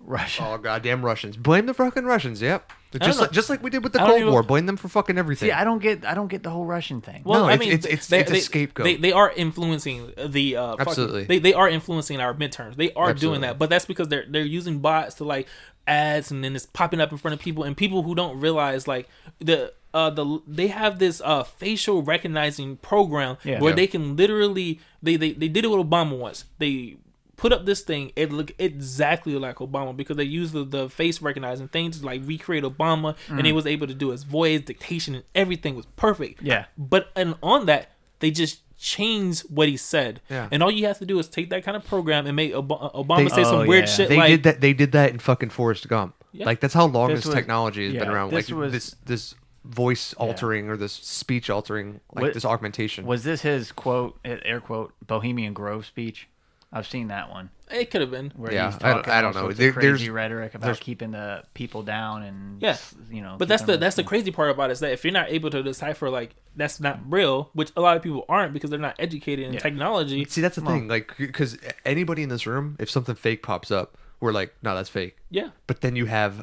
Russia. 0.00 0.44
Oh 0.46 0.58
goddamn 0.58 1.04
Russians! 1.04 1.36
Blame 1.36 1.66
the 1.66 1.74
fucking 1.74 2.04
Russians. 2.04 2.40
Yep. 2.40 2.70
Just 3.00 3.18
know. 3.18 3.22
like, 3.22 3.32
just 3.32 3.48
like 3.50 3.62
we 3.62 3.70
did 3.70 3.82
with 3.82 3.94
the 3.94 4.00
I 4.00 4.02
don't 4.02 4.10
Cold 4.10 4.20
even- 4.20 4.32
War. 4.32 4.42
Blame 4.42 4.66
them 4.66 4.76
for 4.76 4.86
fucking 4.88 5.16
everything. 5.18 5.48
See, 5.48 5.52
I 5.52 5.64
don't 5.64 5.80
get 5.80 6.04
I 6.04 6.14
don't 6.14 6.28
get 6.28 6.42
the 6.42 6.50
whole 6.50 6.66
Russian 6.66 7.00
thing. 7.00 7.22
Well, 7.24 7.40
No, 7.40 7.46
I 7.48 7.54
it's- 7.54 7.60
mean, 7.60 7.72
it's- 7.72 7.86
it's- 7.86 8.06
they, 8.08 8.20
it's 8.20 8.30
a 8.30 8.34
they- 8.34 8.40
scapegoat. 8.40 8.84
They, 8.84 8.96
they 8.96 9.12
are 9.12 9.32
influencing 9.32 10.12
the 10.24 10.56
uh, 10.56 10.70
fucking- 10.76 10.86
Absolutely. 10.88 11.24
they, 11.24 11.38
they 11.38 11.54
are 11.54 11.68
influencing 11.68 12.20
our 12.20 12.32
midterms. 12.34 12.76
They 12.76 12.92
are 12.92 13.10
Absolutely. 13.10 13.18
doing 13.20 13.40
that, 13.40 13.58
but 13.58 13.70
that's 13.70 13.86
because 13.86 14.08
they're 14.08 14.26
they're 14.28 14.44
using 14.44 14.78
bots 14.78 15.16
to 15.16 15.24
like 15.24 15.48
ads, 15.86 16.30
and 16.30 16.44
then 16.44 16.54
it's 16.54 16.66
popping 16.66 17.00
up 17.00 17.10
in 17.10 17.18
front 17.18 17.34
of 17.34 17.40
people, 17.40 17.64
and 17.64 17.76
people 17.76 18.02
who 18.04 18.14
don't 18.14 18.38
realize 18.38 18.86
like 18.86 19.08
the 19.40 19.72
uh 19.94 20.10
the 20.10 20.40
they 20.46 20.68
have 20.68 20.98
this 20.98 21.20
uh 21.24 21.42
facial 21.44 22.02
recognizing 22.02 22.76
program 22.78 23.36
Yeah. 23.44 23.60
where 23.60 23.70
Yeah. 23.72 23.76
they 23.76 23.86
can 23.86 24.16
literally 24.16 24.80
they, 25.02 25.16
they 25.16 25.32
they 25.32 25.48
did 25.48 25.64
it 25.64 25.68
with 25.68 25.86
Obama 25.88 26.18
once. 26.18 26.44
They 26.58 26.96
put 27.36 27.52
up 27.52 27.66
this 27.66 27.80
thing 27.80 28.12
it 28.14 28.30
looked 28.32 28.52
exactly 28.58 29.34
like 29.34 29.56
obama 29.56 29.96
because 29.96 30.16
they 30.16 30.22
used 30.22 30.52
the, 30.52 30.62
the 30.64 30.88
face 30.88 31.20
recognizing 31.20 31.66
thing 31.66 31.90
to 31.90 32.04
like 32.06 32.20
recreate 32.24 32.62
obama 32.62 33.16
and 33.28 33.40
Mm. 33.40 33.42
they 33.42 33.52
was 33.52 33.66
able 33.66 33.88
to 33.88 33.94
do 33.94 34.10
his 34.10 34.22
voice 34.22 34.60
dictation 34.60 35.16
and 35.16 35.24
everything 35.34 35.74
was 35.74 35.86
perfect 35.96 36.40
Yeah. 36.42 36.66
but 36.78 37.10
and 37.16 37.34
on 37.42 37.66
that, 37.66 37.90
they 38.20 38.30
just 38.30 38.60
changed 38.78 39.42
what 39.48 39.68
he 39.68 39.76
said. 39.76 40.20
Yeah. 40.28 40.48
And 40.52 40.62
all 40.62 40.70
you 40.70 40.86
have 40.86 40.98
to 40.98 41.06
do 41.06 41.18
is 41.18 41.28
take 41.28 41.50
that 41.50 41.64
kind 41.64 41.76
of 41.76 41.84
program 41.84 42.26
and 42.26 42.36
make 42.36 42.52
Ob- 42.54 42.68
Obama 42.68 43.28
They- 43.28 43.34
say 43.34 43.44
some 43.44 43.60
Oh, 43.62 43.66
weird 43.66 43.86
yeah. 43.86 43.90
shit 43.94 44.08
They 44.08 44.16
like 44.16 44.28
did 44.30 44.42
that. 44.44 44.60
They 44.60 44.72
did 44.72 44.92
that 44.92 45.10
in 45.10 45.18
fucking 45.18 45.50
Forrest 45.50 45.88
Gump. 45.88 46.14
Yeah. 46.32 46.46
Like 46.46 46.60
that's 46.60 46.74
how 46.74 46.86
long 46.86 47.08
This 47.10 47.20
this, 47.20 47.26
was- 47.26 47.34
technology 47.34 47.84
has 47.86 47.94
been 47.94 48.08
around. 48.08 48.30
this 48.30 48.50
like 48.50 48.58
was- 48.58 48.72
this 48.72 48.96
this 49.04 49.34
voice 49.64 50.12
altering 50.14 50.68
or 50.68 50.76
this 50.76 50.92
speech 50.92 51.48
altering, 51.50 52.00
like 52.12 52.22
What- 52.22 52.34
this 52.34 52.44
augmentation. 52.44 53.06
Was 53.06 53.24
this 53.24 53.42
his 53.42 53.72
quote, 53.72 54.18
eh, 54.24 54.38
air 54.44 54.60
quote, 54.60 54.92
Bohemian 55.06 55.52
Grove 55.54 55.86
speech? 55.86 56.28
I've 56.74 56.86
seen 56.88 57.08
that 57.08 57.28
one 57.30 57.50
it 57.70 57.90
could 57.90 58.00
have 58.00 58.10
been. 58.10 58.32
where 58.34 58.50
Yeah, 58.52 58.70
he's 58.72 58.76
I 58.82 58.88
don't- 58.88 58.96
talking 58.98 59.12
I 59.12 59.16
all 59.16 59.22
don't 59.24 59.34
know. 59.34 59.40
sorts 59.42 59.54
of 59.54 59.58
There- 59.58 59.72
crazy 59.74 59.88
there's- 59.88 60.08
rhetoric 60.08 60.54
about 60.54 60.64
there's- 60.64 60.80
keeping 60.80 61.10
the 61.10 61.42
people 61.52 61.82
down 61.82 62.22
and 62.22 62.62
Yeah. 62.62 62.76
you 63.10 63.20
know. 63.20 63.36
But 63.38 63.48
that's 63.48 63.62
the 63.64 63.76
that's 63.76 63.96
the 63.96 64.04
crazy 64.04 64.30
part 64.30 64.50
about 64.50 64.70
it 64.70 64.72
is 64.72 64.80
that 64.80 64.90
if 64.92 65.04
you're 65.04 65.12
not 65.12 65.28
able 65.30 65.50
to 65.50 65.62
decipher 65.62 66.08
like 66.08 66.34
that's 66.56 66.80
not 66.80 66.98
real, 67.06 67.50
which 67.52 67.70
a 67.76 67.80
lot 67.82 67.96
of 67.98 68.02
people 68.02 68.24
aren't 68.28 68.54
because 68.54 68.70
they're 68.70 68.78
not 68.78 68.96
educated 68.98 69.46
in 69.46 69.52
Yeah. 69.54 69.60
technology. 69.60 70.24
See, 70.26 70.40
that's 70.40 70.56
the 70.56 70.62
thing. 70.62 70.88
Like, 70.88 71.14
because 71.18 71.58
anybody 71.84 72.22
in 72.22 72.30
this 72.30 72.46
room, 72.46 72.76
if 72.78 72.90
something 72.90 73.14
fake 73.14 73.42
pops 73.42 73.70
up, 73.70 73.96
we're 74.20 74.32
like, 74.32 74.54
no, 74.62 74.74
that's 74.74 74.88
fake. 74.88 75.16
Yeah. 75.30 75.48
But 75.66 75.82
then 75.82 75.94
you 75.94 76.06
have 76.06 76.42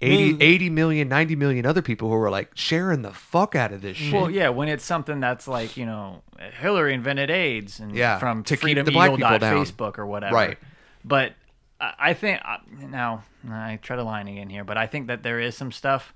80, 0.00 0.34
Mm. 0.34 0.42
80 0.42 0.70
million, 0.70 1.08
90 1.08 1.36
million 1.36 1.66
other 1.66 1.80
people 1.82 2.08
who 2.08 2.14
are 2.14 2.30
like 2.30 2.50
sharing 2.54 3.02
the 3.02 3.12
fuck 3.12 3.54
out 3.54 3.72
of 3.72 3.80
this 3.82 3.96
shit. 3.96 4.12
Well, 4.12 4.30
yeah, 4.30 4.48
when 4.50 4.68
it's 4.68 4.84
something 4.84 5.20
that's 5.20 5.46
like 5.48 5.76
you 5.76 5.86
know 5.86 6.22
Hillary 6.60 6.94
invented 6.94 7.30
AIDS 7.30 7.80
and 7.80 7.94
Yeah, 7.94 8.18
from 8.18 8.42
to 8.44 8.56
keep 8.56 8.76
the 8.84 8.90
black 8.90 9.10
people 9.14 9.38
down. 9.38 9.64
Facebook 9.64 9.98
or 9.98 10.06
whatever. 10.06 10.34
Right. 10.34 10.58
But 11.04 11.32
I 11.80 11.92
I 11.98 12.14
think 12.14 12.40
uh, 12.44 12.58
now 12.90 13.24
I 13.50 13.78
try 13.82 13.96
to 13.96 14.02
line 14.04 14.28
again 14.28 14.50
here, 14.50 14.64
but 14.64 14.76
I 14.76 14.86
think 14.86 15.06
that 15.06 15.22
there 15.22 15.40
is 15.40 15.56
some 15.56 15.72
stuff 15.72 16.12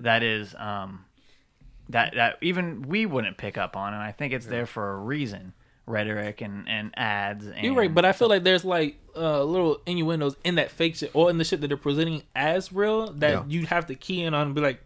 that 0.00 0.22
is 0.22 0.54
um 0.58 1.04
that 1.88 2.14
that 2.16 2.36
even 2.40 2.82
we 2.82 3.06
wouldn't 3.06 3.36
pick 3.36 3.56
up 3.58 3.76
on, 3.76 3.94
and 3.94 4.02
I 4.02 4.12
think 4.12 4.32
it's 4.32 4.46
there 4.46 4.66
for 4.66 4.92
a 4.92 4.96
reason. 4.96 5.52
Rhetoric 5.90 6.40
and 6.40 6.68
and 6.68 6.92
ads. 6.96 7.46
And 7.46 7.62
You're 7.64 7.74
right, 7.74 7.92
but 7.94 8.04
I 8.04 8.12
feel 8.12 8.28
like 8.28 8.44
there's 8.44 8.64
like 8.64 8.96
uh, 9.16 9.42
little 9.44 9.80
innuendos 9.86 10.36
in 10.44 10.54
that 10.54 10.70
fake 10.70 10.96
shit 10.96 11.10
or 11.14 11.28
in 11.30 11.38
the 11.38 11.44
shit 11.44 11.60
that 11.60 11.68
they're 11.68 11.76
presenting 11.76 12.22
as 12.34 12.72
real 12.72 13.12
that 13.14 13.30
Yeah. 13.30 13.44
you'd 13.48 13.66
have 13.68 13.86
to 13.86 13.94
key 13.94 14.22
in 14.22 14.32
on 14.34 14.46
and 14.46 14.54
be 14.54 14.60
like, 14.60 14.80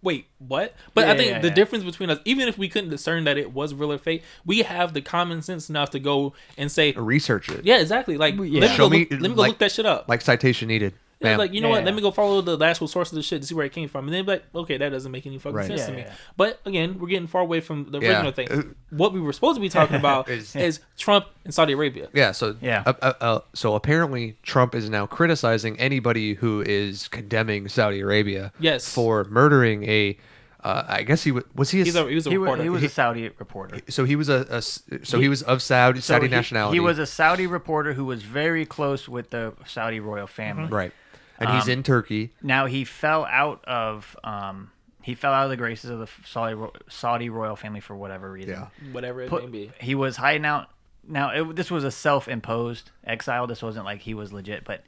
wait, 0.00 0.26
what? 0.38 0.74
But 0.94 1.06
Yeah, 1.06 1.12
I 1.12 1.16
think 1.16 1.30
yeah, 1.30 1.38
the 1.40 1.48
yeah. 1.48 1.54
difference 1.54 1.84
between 1.84 2.08
us, 2.08 2.18
even 2.24 2.48
if 2.48 2.56
we 2.56 2.68
couldn't 2.68 2.90
discern 2.90 3.24
that 3.24 3.36
it 3.36 3.52
was 3.52 3.74
real 3.74 3.92
or 3.92 3.98
fake, 3.98 4.22
we 4.46 4.60
have 4.62 4.94
the 4.94 5.00
common 5.02 5.42
sense 5.42 5.68
enough 5.68 5.90
to 5.90 5.98
go 5.98 6.32
and 6.56 6.70
say, 6.72 6.92
Research 6.92 7.48
it. 7.50 7.64
yeah, 7.64 7.78
exactly. 7.78 8.16
Like, 8.16 8.34
yeah. 8.34 8.40
let 8.40 8.50
me 8.50 8.60
go, 8.60 8.66
Show 8.68 8.88
me- 8.88 8.98
look, 9.00 9.10
let 9.10 9.20
me 9.22 9.28
go 9.30 9.34
like- 9.34 9.48
look 9.50 9.58
that 9.58 9.72
shit 9.72 9.86
up. 9.86 10.08
Like 10.08 10.22
citation 10.22 10.68
needed. 10.68 10.94
Yeah, 11.20 11.30
Bam. 11.30 11.38
like 11.38 11.52
you 11.52 11.60
know 11.60 11.68
Yeah, 11.68 11.74
what? 11.76 11.84
Let 11.84 11.94
me 11.96 12.00
go 12.02 12.12
follow 12.12 12.40
the 12.42 12.64
actual 12.64 12.86
source 12.86 13.10
of 13.10 13.16
the 13.16 13.22
shit 13.22 13.40
to 13.42 13.48
see 13.48 13.54
where 13.54 13.66
it 13.66 13.72
came 13.72 13.88
from, 13.88 14.06
and 14.06 14.14
then 14.14 14.24
be 14.24 14.32
like, 14.32 14.44
okay, 14.54 14.76
that 14.76 14.90
doesn't 14.90 15.10
make 15.10 15.26
any 15.26 15.36
fucking 15.38 15.56
Right. 15.56 15.66
sense 15.66 15.80
Yeah, 15.80 15.86
to 15.86 15.92
me. 15.92 15.98
yeah. 16.02 16.12
But 16.36 16.60
again, 16.64 16.98
we're 17.00 17.08
getting 17.08 17.26
far 17.26 17.40
away 17.42 17.60
from 17.60 17.90
the 17.90 17.98
Yeah. 17.98 18.08
original 18.22 18.30
thing. 18.32 18.74
what 18.90 19.12
we 19.12 19.20
were 19.20 19.32
supposed 19.32 19.56
to 19.56 19.60
be 19.60 19.68
talking 19.68 19.96
about 20.04 20.28
Is- 20.28 20.54
is, 20.54 20.80
Trump 20.96 21.26
and 21.44 21.52
Saudi 21.52 21.72
Arabia. 21.72 22.08
Yeah. 22.14 22.30
So 22.32 22.54
Yeah. 22.62 22.84
Uh, 22.86 22.92
uh, 23.02 23.12
uh, 23.20 23.40
so 23.52 23.74
apparently 23.74 24.36
Trump 24.44 24.74
is 24.76 24.88
now 24.88 25.06
criticizing 25.06 25.78
anybody 25.80 26.34
who 26.34 26.62
is 26.64 27.08
condemning 27.08 27.68
Saudi 27.68 27.98
Arabia. 28.00 28.52
Yes. 28.60 28.88
For 28.94 29.24
murdering 29.24 29.82
a, 29.84 30.16
uh, 30.64 30.84
I 30.88 31.02
guess 31.02 31.22
he 31.24 31.32
was 31.32 31.44
was 31.54 31.70
he 31.70 31.80
a, 31.80 31.82
a, 31.82 32.08
he 32.08 32.14
was 32.14 32.26
a 32.26 32.30
he 32.30 32.38
was, 32.38 32.46
reporter. 32.46 32.62
he 32.62 32.68
was 32.68 32.82
a 32.82 32.88
Saudi 32.88 33.28
reporter. 33.38 33.80
so 33.88 34.04
he 34.04 34.16
was 34.16 34.28
a, 34.28 34.46
a 34.50 34.56
s- 34.56 34.82
so 35.04 35.20
he, 35.20 35.28
was 35.28 35.42
of 35.42 35.62
Saudi 35.62 36.00
So 36.00 36.14
Saudi 36.14 36.26
he- 36.28 36.30
nationality. 36.34 36.76
He 36.76 36.80
was 36.80 36.98
a 36.98 37.06
Saudi 37.06 37.46
reporter 37.46 37.92
who 37.92 38.04
was 38.04 38.22
very 38.22 38.64
close 38.66 39.08
with 39.08 39.30
the 39.30 39.52
Saudi 39.66 40.00
royal 40.00 40.26
family. 40.26 40.68
right, 40.68 40.92
and 41.38 41.50
he's 41.50 41.64
Um, 41.64 41.70
in 41.70 41.82
Turkey. 41.82 42.30
Now 42.42 42.66
he 42.66 42.84
fell 42.84 43.24
out 43.26 43.64
of 43.64 44.16
um, 44.24 44.70
he 45.02 45.14
fell 45.14 45.32
out 45.32 45.44
of 45.44 45.50
the 45.50 45.56
graces 45.56 45.90
of 45.90 45.98
the 46.00 46.08
Saudi 46.26 46.60
Saudi 46.88 47.30
royal 47.30 47.56
family 47.56 47.80
for 47.80 47.96
whatever 47.96 48.30
reason. 48.30 48.50
Yeah. 48.50 48.92
whatever 48.92 49.20
it 49.22 49.30
Put- 49.30 49.44
may 49.44 49.50
be. 49.50 49.72
he 49.80 49.94
was 49.94 50.16
hiding 50.16 50.44
out. 50.44 50.68
Now 51.06 51.30
it, 51.30 51.56
this 51.56 51.70
was 51.70 51.84
a 51.84 51.90
self-imposed 51.90 52.90
exile. 53.04 53.46
This 53.46 53.62
wasn't 53.62 53.84
like 53.86 54.00
he 54.00 54.12
was 54.14 54.32
legit, 54.32 54.64
but 54.64 54.84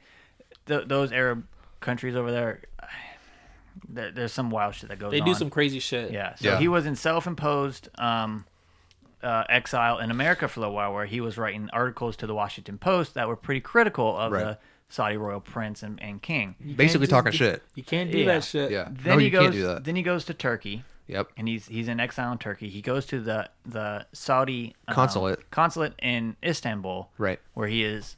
th- 0.67 0.87
those 0.87 1.11
Arab 1.11 1.45
countries 1.79 2.15
over 2.15 2.31
there, 2.31 2.61
there, 3.89 4.11
there's 4.11 4.31
some 4.33 4.49
wild 4.51 4.75
shit 4.75 4.89
that 4.89 4.99
goes. 4.99 5.11
They 5.11 5.21
do 5.21 5.31
on. 5.31 5.35
some 5.35 5.49
crazy 5.49 5.79
shit. 5.79 6.11
Yeah. 6.11 6.35
So 6.35 6.49
Yeah. 6.49 6.57
he 6.59 6.67
was 6.67 6.85
in 6.85 6.95
self-imposed 6.95 7.89
um, 7.97 8.45
uh, 9.23 9.43
exile 9.49 9.97
in 9.99 10.11
America 10.11 10.47
for 10.47 10.59
a 10.59 10.61
little 10.61 10.75
while, 10.75 10.93
where 10.93 11.05
he 11.05 11.21
was 11.21 11.37
writing 11.37 11.69
articles 11.73 12.15
to 12.17 12.27
the 12.27 12.35
Washington 12.35 12.77
Post 12.77 13.13
that 13.15 13.27
were 13.27 13.35
pretty 13.35 13.61
critical 13.61 14.15
of 14.17 14.31
Right. 14.31 14.43
the 14.43 14.57
Saudi 14.91 15.17
royal 15.17 15.39
prince 15.39 15.81
and, 15.83 16.01
and 16.01 16.21
king. 16.21 16.55
You 16.59 16.75
Basically 16.75 17.07
just 17.07 17.11
talking 17.11 17.31
do- 17.31 17.37
shit. 17.37 17.63
You 17.75 17.83
can't 17.83 18.11
do 18.11 18.19
Yeah. 18.19 18.25
that 18.25 18.43
shit. 18.43 18.69
Yeah. 18.71 18.89
Then 18.91 19.13
no, 19.13 19.17
he 19.17 19.25
you 19.25 19.31
goes. 19.31 19.41
can't 19.43 19.53
do 19.53 19.63
that. 19.67 19.83
Then 19.85 19.95
he 19.95 20.03
goes 20.03 20.25
to 20.25 20.33
Turkey, 20.33 20.83
Yep. 21.07 21.29
and 21.37 21.47
he's 21.47 21.65
he's 21.67 21.87
in 21.87 21.99
exile 21.99 22.31
in 22.33 22.37
Turkey. 22.37 22.69
He 22.69 22.81
goes 22.81 23.05
to 23.07 23.19
the 23.21 23.49
the 23.65 24.05
Saudi 24.13 24.75
um, 24.87 24.93
Consulate. 24.95 25.49
consulate 25.49 25.93
in 26.01 26.35
Istanbul, 26.43 27.09
Right. 27.17 27.39
where 27.53 27.67
he 27.67 27.83
is. 27.83 28.17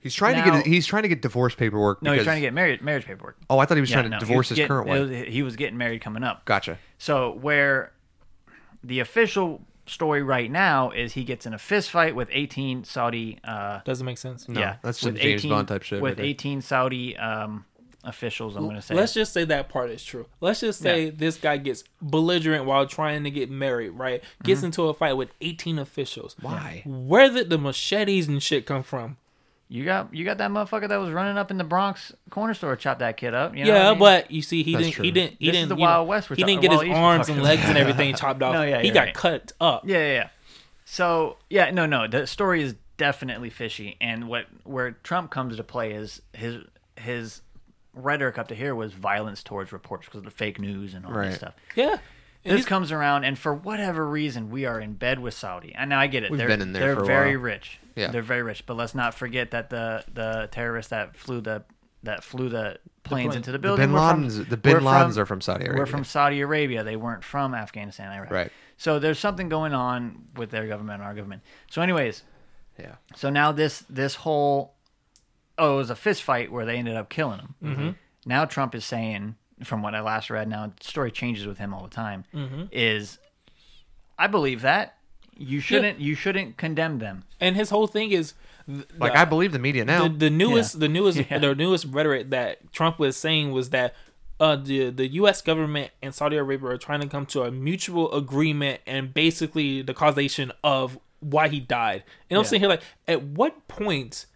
He's 0.00 0.14
trying 0.14 0.36
to 0.42 0.48
get 0.50 0.66
he's 0.66 0.86
trying 0.86 1.02
to 1.04 1.08
get 1.08 1.22
divorce 1.22 1.54
paperwork. 1.54 2.02
No, 2.02 2.12
he's 2.12 2.22
trying 2.24 2.36
to 2.36 2.40
get 2.40 2.52
married, 2.54 2.82
marriage 2.82 3.04
paperwork. 3.04 3.36
Oh, 3.50 3.58
I 3.58 3.64
thought 3.66 3.76
he 3.76 3.80
was 3.80 3.90
Yeah, 3.90 3.96
trying 3.96 4.04
to 4.10 4.16
no, 4.16 4.20
divorce 4.20 4.48
his 4.48 4.56
getting- 4.56 4.68
current 4.68 4.88
it 4.88 4.90
wife. 4.90 5.00
was- 5.10 5.34
he 5.34 5.42
was 5.42 5.56
getting 5.56 5.76
married 5.78 6.00
coming 6.02 6.22
up. 6.24 6.44
Gotcha. 6.44 6.78
So 6.98 7.32
where 7.32 7.92
the 8.84 9.00
official 9.00 9.60
story 9.88 10.22
right 10.22 10.50
now 10.50 10.90
is 10.90 11.12
he 11.14 11.24
gets 11.24 11.46
in 11.46 11.54
a 11.54 11.58
fist 11.58 11.90
fight 11.90 12.14
with 12.14 12.28
18 12.30 12.84
Saudi. 12.84 13.38
Uh, 13.44 13.80
Doesn't 13.84 14.04
make 14.06 14.18
sense. 14.18 14.48
No, 14.48 14.60
yeah, 14.60 14.76
that's 14.82 15.00
some 15.00 15.12
with 15.14 15.22
James 15.22 15.44
Bond 15.46 15.68
type 15.68 15.82
shit 15.82 16.00
With 16.00 16.10
right 16.12 16.16
there. 16.16 16.26
18 16.26 16.60
Saudi 16.62 17.16
um, 17.16 17.64
officials, 18.04 18.56
I'm 18.56 18.64
going 18.64 18.76
to 18.76 18.82
say. 18.82 18.94
Let's 18.94 19.12
just 19.14 19.32
say 19.32 19.44
that 19.44 19.68
part 19.68 19.90
is 19.90 20.04
true. 20.04 20.26
Let's 20.40 20.60
just 20.60 20.80
say 20.80 21.06
Yeah. 21.06 21.10
this 21.14 21.36
guy 21.36 21.56
gets 21.56 21.84
belligerent 22.00 22.64
while 22.64 22.86
trying 22.86 23.24
to 23.24 23.30
get 23.30 23.50
married, 23.50 23.90
right? 23.90 24.22
Gets 24.42 24.58
Mm-hmm. 24.60 24.66
into 24.66 24.82
a 24.84 24.94
fight 24.94 25.14
with 25.14 25.30
18 25.40 25.78
officials. 25.78 26.36
Why? 26.40 26.82
Where 26.86 27.28
did 27.30 27.50
the 27.50 27.58
machetes 27.58 28.28
and 28.28 28.42
shit 28.42 28.66
come 28.66 28.82
from? 28.82 29.16
You 29.70 29.84
got 29.84 30.14
you 30.14 30.24
got 30.24 30.38
that 30.38 30.50
motherfucker 30.50 30.88
that 30.88 30.96
was 30.96 31.10
running 31.10 31.36
up 31.36 31.50
in 31.50 31.58
the 31.58 31.64
Bronx 31.64 32.12
corner 32.30 32.54
store, 32.54 32.74
chop 32.76 33.00
that 33.00 33.16
kid 33.18 33.34
up. 33.34 33.54
You 33.54 33.64
know 33.66 33.74
yeah, 33.74 33.88
I 33.88 33.90
mean? 33.90 33.98
but 33.98 34.30
you 34.30 34.40
see, 34.40 34.62
he 34.62 34.72
That's 34.72 34.84
didn't. 34.84 34.94
true. 34.94 35.04
He 35.04 35.10
didn't. 35.10 35.36
He 35.38 35.46
This 35.46 35.56
is 35.56 35.60
didn't. 35.60 35.68
the 35.68 35.74
you 35.76 35.80
know, 35.82 35.86
Wild 35.90 36.08
West 36.08 36.28
he 36.28 36.34
didn't 36.36 36.62
get 36.62 36.70
Wild 36.70 36.82
his 36.84 36.90
East 36.90 36.96
arms 36.98 37.28
and 37.28 37.42
legs 37.42 37.62
and 37.66 37.76
everything 37.78 38.14
chopped 38.14 38.42
off. 38.42 38.54
No, 38.54 38.62
yeah, 38.62 38.80
he 38.80 38.90
got 38.90 39.06
right. 39.06 39.14
cut 39.14 39.52
up. 39.60 39.82
Yeah, 39.86 39.98
yeah, 39.98 40.12
yeah. 40.14 40.28
So 40.86 41.36
yeah, 41.50 41.70
no, 41.70 41.84
no. 41.86 42.06
The 42.08 42.26
story 42.26 42.62
is 42.62 42.76
definitely 42.96 43.50
fishy, 43.50 43.96
and 44.00 44.26
what 44.28 44.46
where 44.64 44.92
Trump 45.02 45.30
comes 45.30 45.56
to 45.56 45.64
play 45.64 45.92
is 45.92 46.22
his 46.32 46.64
his 46.96 47.42
rhetoric 47.94 48.38
up 48.38 48.48
to 48.48 48.54
here 48.54 48.74
was 48.74 48.92
violence 48.94 49.42
towards 49.42 49.72
reports 49.72 50.06
because 50.06 50.18
of 50.18 50.24
the 50.24 50.30
fake 50.30 50.58
news 50.58 50.94
and 50.94 51.04
all 51.04 51.12
Right. 51.12 51.28
this 51.28 51.36
stuff. 51.38 51.54
Yeah. 51.74 51.98
And 52.44 52.56
This 52.56 52.64
comes 52.66 52.92
around, 52.92 53.24
and 53.24 53.38
for 53.38 53.52
whatever 53.52 54.06
reason, 54.06 54.50
we 54.50 54.64
are 54.64 54.80
in 54.80 54.94
bed 54.94 55.18
with 55.18 55.34
Saudi. 55.34 55.74
And 55.74 55.90
now 55.90 55.98
I 56.00 56.06
get 56.06 56.22
it; 56.22 56.30
We've 56.30 56.38
they're, 56.38 56.48
been 56.48 56.62
in 56.62 56.72
there 56.72 56.82
they're 56.86 56.94
for 56.96 57.02
a 57.02 57.06
very 57.06 57.36
while. 57.36 57.44
rich. 57.44 57.80
Yeah. 57.96 58.10
they're 58.10 58.22
very 58.22 58.42
rich. 58.42 58.64
But 58.64 58.76
let's 58.76 58.94
not 58.94 59.14
forget 59.14 59.50
that 59.50 59.70
the 59.70 60.04
the 60.12 60.48
terrorists 60.52 60.90
that 60.90 61.16
flew 61.16 61.40
the 61.40 61.64
that 62.04 62.22
flew 62.22 62.48
the 62.48 62.78
planes 63.02 63.28
plane. 63.30 63.36
into 63.38 63.50
the 63.50 63.58
The 63.58 63.62
building 63.62 63.86
Bin 63.86 63.92
were 63.92 64.08
from- 64.08 64.28
the 64.48 64.56
Bin 64.56 64.76
Ladens 64.78 65.14
from- 65.14 65.22
are 65.22 65.26
from 65.26 65.40
Saudi 65.40 65.64
Arabia. 65.64 65.80
Were 65.80 65.86
from 65.86 66.04
Saudi 66.04 66.40
Arabia. 66.40 66.84
They 66.84 66.96
weren't 66.96 67.24
from 67.24 67.54
Afghanistan, 67.54 68.12
Iraq. 68.12 68.30
Right. 68.30 68.52
So 68.76 69.00
there's 69.00 69.18
something 69.18 69.48
going 69.48 69.74
on 69.74 70.26
with 70.36 70.50
their 70.50 70.68
government 70.68 71.00
and 71.00 71.08
our 71.08 71.14
government. 71.14 71.42
So, 71.68 71.82
anyways, 71.82 72.22
yeah. 72.78 72.94
so 73.16 73.30
now 73.30 73.50
this 73.50 73.80
this 73.90 74.14
whole 74.14 74.74
oh, 75.58 75.74
it 75.74 75.78
was 75.78 75.90
a 75.90 75.96
fist 75.96 76.22
fight 76.22 76.52
where 76.52 76.64
they 76.64 76.76
ended 76.76 76.94
up 76.94 77.08
killing 77.08 77.40
him. 77.40 77.54
Mm-hmm. 77.64 77.90
Now 78.26 78.44
Trump 78.44 78.76
is 78.76 78.84
saying, 78.84 79.34
from 79.64 79.82
what 79.82 79.94
I 79.94 80.00
last 80.00 80.30
read, 80.30 80.48
now 80.48 80.66
the 80.66 80.84
story 80.84 81.10
changes 81.10 81.46
with 81.46 81.58
him 81.58 81.72
all 81.74 81.82
the 81.82 81.94
time. 81.94 82.24
Mm-hmm. 82.34 82.64
Is 82.72 83.18
I 84.18 84.26
believe 84.26 84.62
that 84.62 84.96
you 85.36 85.60
shouldn't 85.60 86.00
you 86.00 86.14
shouldn't 86.14 86.56
condemn 86.56 86.98
them. 86.98 87.24
and 87.40 87.54
his 87.56 87.70
whole 87.70 87.86
thing 87.86 88.10
is 88.10 88.34
th- 88.66 88.86
Like 88.98 89.12
the- 89.12 89.20
I 89.20 89.24
believe 89.24 89.52
the 89.52 89.58
media 89.60 89.84
now. 89.84 90.08
the, 90.08 90.14
the 90.14 90.30
newest 90.30 90.80
the 90.80 90.88
newest 90.88 91.18
Yeah. 91.30 91.38
the 91.38 91.54
newest 91.54 91.84
rhetoric 91.86 92.30
that 92.30 92.72
Trump 92.72 92.98
was 92.98 93.16
saying 93.16 93.52
was 93.52 93.70
that 93.70 93.94
uh, 94.40 94.56
the 94.56 94.90
the 94.90 95.06
U.S. 95.14 95.42
government 95.42 95.90
and 96.02 96.14
Saudi 96.14 96.36
Arabia 96.36 96.68
are 96.70 96.78
trying 96.78 97.00
to 97.00 97.08
come 97.08 97.26
to 97.26 97.42
a 97.42 97.50
mutual 97.50 98.12
agreement 98.14 98.80
and 98.86 99.12
basically 99.14 99.82
the 99.82 99.94
causation 99.94 100.52
of 100.62 100.98
why 101.20 101.48
he 101.48 101.58
died. 101.58 102.04
And 102.30 102.36
I'm 102.38 102.42
Yeah. 102.44 102.48
sitting 102.48 102.60
here 102.60 102.68
like, 102.68 102.82
at 103.08 103.22
what 103.22 103.66
point 103.66 104.26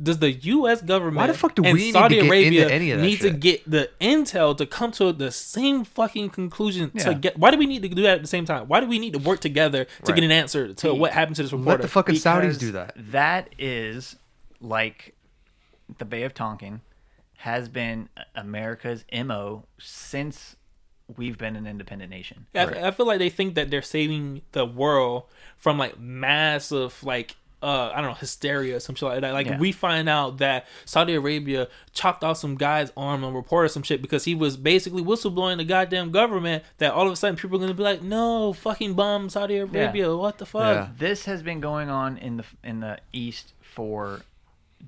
does 0.00 0.18
the 0.18 0.30
U.S. 0.30 0.80
government 0.80 1.16
Why 1.16 1.26
the 1.26 1.34
fuck 1.34 1.54
do 1.54 1.64
and 1.64 1.74
we 1.74 1.80
need 1.80 1.92
to 1.92 1.98
Saudi 1.98 2.14
get 2.16 2.24
into 2.24 2.30
Arabia 2.32 2.68
any 2.68 2.90
of 2.92 3.00
that 3.00 3.04
need 3.04 3.20
to 3.20 3.30
get 3.30 3.68
the 3.68 3.90
intel 4.00 4.56
to 4.56 4.64
come 4.66 4.92
to 4.92 5.12
the 5.12 5.30
same 5.32 5.84
fucking 5.84 6.30
conclusion? 6.30 6.90
To 6.98 7.14
get 7.14 7.36
why 7.38 7.50
do 7.50 7.58
we 7.58 7.66
need 7.66 7.82
to 7.82 7.88
do 7.88 8.02
that 8.02 8.16
at 8.16 8.22
the 8.22 8.28
same 8.28 8.44
time? 8.44 8.68
Why 8.68 8.80
do 8.80 8.86
we 8.86 8.98
need 8.98 9.14
to 9.14 9.18
work 9.18 9.40
together 9.40 9.84
to 9.84 9.90
Right. 10.06 10.14
get 10.14 10.24
an 10.24 10.30
answer 10.30 10.72
to 10.74 10.94
what 10.94 11.12
happened 11.12 11.36
to 11.36 11.42
this 11.42 11.52
reporter? 11.52 11.70
Let 11.70 11.82
the 11.82 11.88
fucking 11.88 12.14
Saudis 12.14 12.58
do 12.58 12.72
that. 12.72 12.94
That 12.96 13.52
is 13.58 14.16
like 14.60 15.16
the 15.98 16.04
Bay 16.04 16.22
of 16.22 16.34
Tonkin 16.34 16.80
has 17.38 17.68
been 17.68 18.08
America's 18.34 19.04
mo 19.12 19.64
since 19.78 20.56
we've 21.16 21.38
been 21.38 21.56
an 21.56 21.66
independent 21.66 22.10
nation. 22.10 22.46
I, 22.54 22.64
I 22.64 22.90
feel 22.90 23.06
like 23.06 23.18
they 23.18 23.30
think 23.30 23.54
that 23.54 23.70
they're 23.70 23.82
saving 23.82 24.42
the 24.52 24.66
world 24.66 25.24
from 25.56 25.78
like 25.78 25.98
massive 25.98 27.02
like 27.02 27.36
uh 27.62 27.90
I 27.94 28.00
don't 28.00 28.10
know 28.10 28.14
hysteria 28.14 28.76
or 28.76 28.80
some 28.80 28.94
shit 28.94 29.08
like 29.08 29.20
that. 29.22 29.32
Like 29.32 29.46
Yeah. 29.48 29.58
we 29.58 29.72
find 29.72 30.08
out 30.08 30.38
that 30.38 30.66
Saudi 30.84 31.14
Arabia 31.14 31.68
chopped 31.92 32.22
off 32.22 32.36
some 32.38 32.54
guy's 32.56 32.92
arm 32.96 33.24
and 33.24 33.34
reported 33.34 33.70
some 33.70 33.82
shit 33.82 34.00
because 34.00 34.24
he 34.24 34.34
was 34.34 34.56
basically 34.56 35.02
whistleblowing 35.02 35.56
the 35.56 35.64
goddamn 35.64 36.10
government. 36.12 36.62
That 36.78 36.92
all 36.92 37.06
of 37.06 37.12
a 37.12 37.16
sudden 37.16 37.36
people 37.36 37.56
are 37.56 37.60
gonna 37.60 37.74
be 37.74 37.82
like, 37.82 38.02
no, 38.02 38.52
fucking 38.52 38.94
bomb 38.94 39.28
Saudi 39.28 39.56
Arabia. 39.56 40.14
What 40.16 40.38
the 40.38 40.46
fuck? 40.46 40.62
Yeah. 40.76 40.88
This 40.96 41.24
has 41.24 41.42
been 41.42 41.60
going 41.60 41.88
on 41.90 42.16
in 42.18 42.36
the 42.38 42.44
in 42.62 42.80
the 42.80 42.98
East 43.12 43.52
for 43.60 44.20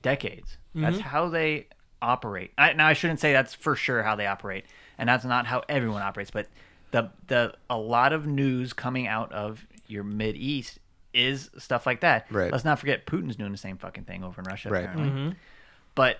decades. 0.03 0.57
That's 0.75 0.97
Mm-hmm. 0.99 1.09
how 1.09 1.29
they 1.29 1.67
operate. 2.01 2.53
I, 2.57 2.73
now 2.75 2.87
I 2.87 2.93
shouldn't 2.93 3.21
say 3.21 3.33
that's 3.33 3.55
for 3.55 3.75
sure 3.75 4.03
how 4.05 4.15
they 4.17 4.27
operate, 4.27 4.65
and 4.97 5.09
that's 5.09 5.25
not 5.25 5.47
how 5.47 5.63
everyone 5.69 6.03
operates. 6.03 6.31
But 6.31 6.47
the 6.93 7.11
the 7.27 7.55
a 7.69 7.77
lot 7.77 8.13
of 8.13 8.27
news 8.27 8.73
coming 8.73 9.07
out 9.09 9.33
of 9.33 9.67
your 9.89 10.05
Mid 10.05 10.37
East 10.37 10.79
is 11.13 11.51
stuff 11.59 11.87
like 11.87 12.01
that. 12.01 12.27
Right. 12.31 12.53
Let's 12.53 12.65
not 12.65 12.79
forget 12.79 13.07
Putin's 13.07 13.37
doing 13.37 13.53
the 13.53 13.59
same 13.59 13.77
fucking 13.77 14.05
thing 14.05 14.23
over 14.25 14.41
in 14.41 14.47
Russia. 14.47 14.71
Right. 14.71 14.85
Apparently. 14.85 15.09
Mm-hmm. 15.09 15.31
But 15.95 16.19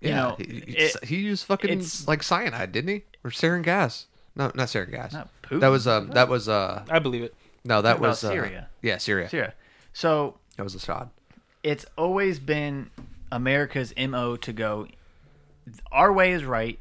you 0.00 0.10
yeah. 0.10 0.16
know, 0.16 0.36
he, 0.38 0.44
it- 0.44 1.04
he 1.04 1.16
used 1.16 1.44
fucking 1.44 1.84
like 2.06 2.22
cyanide, 2.22 2.72
didn't 2.72 2.88
he? 2.88 3.04
Or 3.24 3.30
sarin 3.30 3.62
gas? 3.62 4.06
No, 4.34 4.50
not 4.54 4.68
sarin 4.68 4.90
gas. 4.90 5.12
Not 5.12 5.28
Putin. 5.42 5.60
That 5.60 5.68
was 5.68 5.86
um. 5.86 6.08
That 6.08 6.28
was 6.28 6.48
uh. 6.48 6.84
I 6.88 6.98
believe 6.98 7.22
it. 7.22 7.34
No, 7.64 7.82
that 7.82 7.90
Talking 7.90 8.00
about 8.04 8.08
was 8.08 8.24
uh, 8.24 8.30
Syria. 8.30 8.68
Yeah, 8.80 8.96
Syria. 8.98 9.28
Syria. 9.28 9.54
So 9.92 10.36
That 10.56 10.62
was 10.62 10.74
Assad. 10.74 11.10
it's 11.62 11.84
always 11.98 12.38
been 12.38 12.90
America's 13.30 13.92
mo 13.96 14.36
to 14.36 14.52
go. 14.52 14.86
Our 15.92 16.12
way 16.12 16.32
is 16.32 16.44
right. 16.44 16.78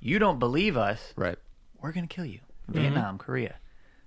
You 0.00 0.18
don't 0.18 0.38
believe 0.38 0.76
us. 0.76 1.12
Right. 1.16 1.36
We're 1.80 1.92
gonna 1.92 2.06
kill 2.06 2.24
you. 2.24 2.38
Vietnam, 2.68 3.18
Korea. 3.18 3.56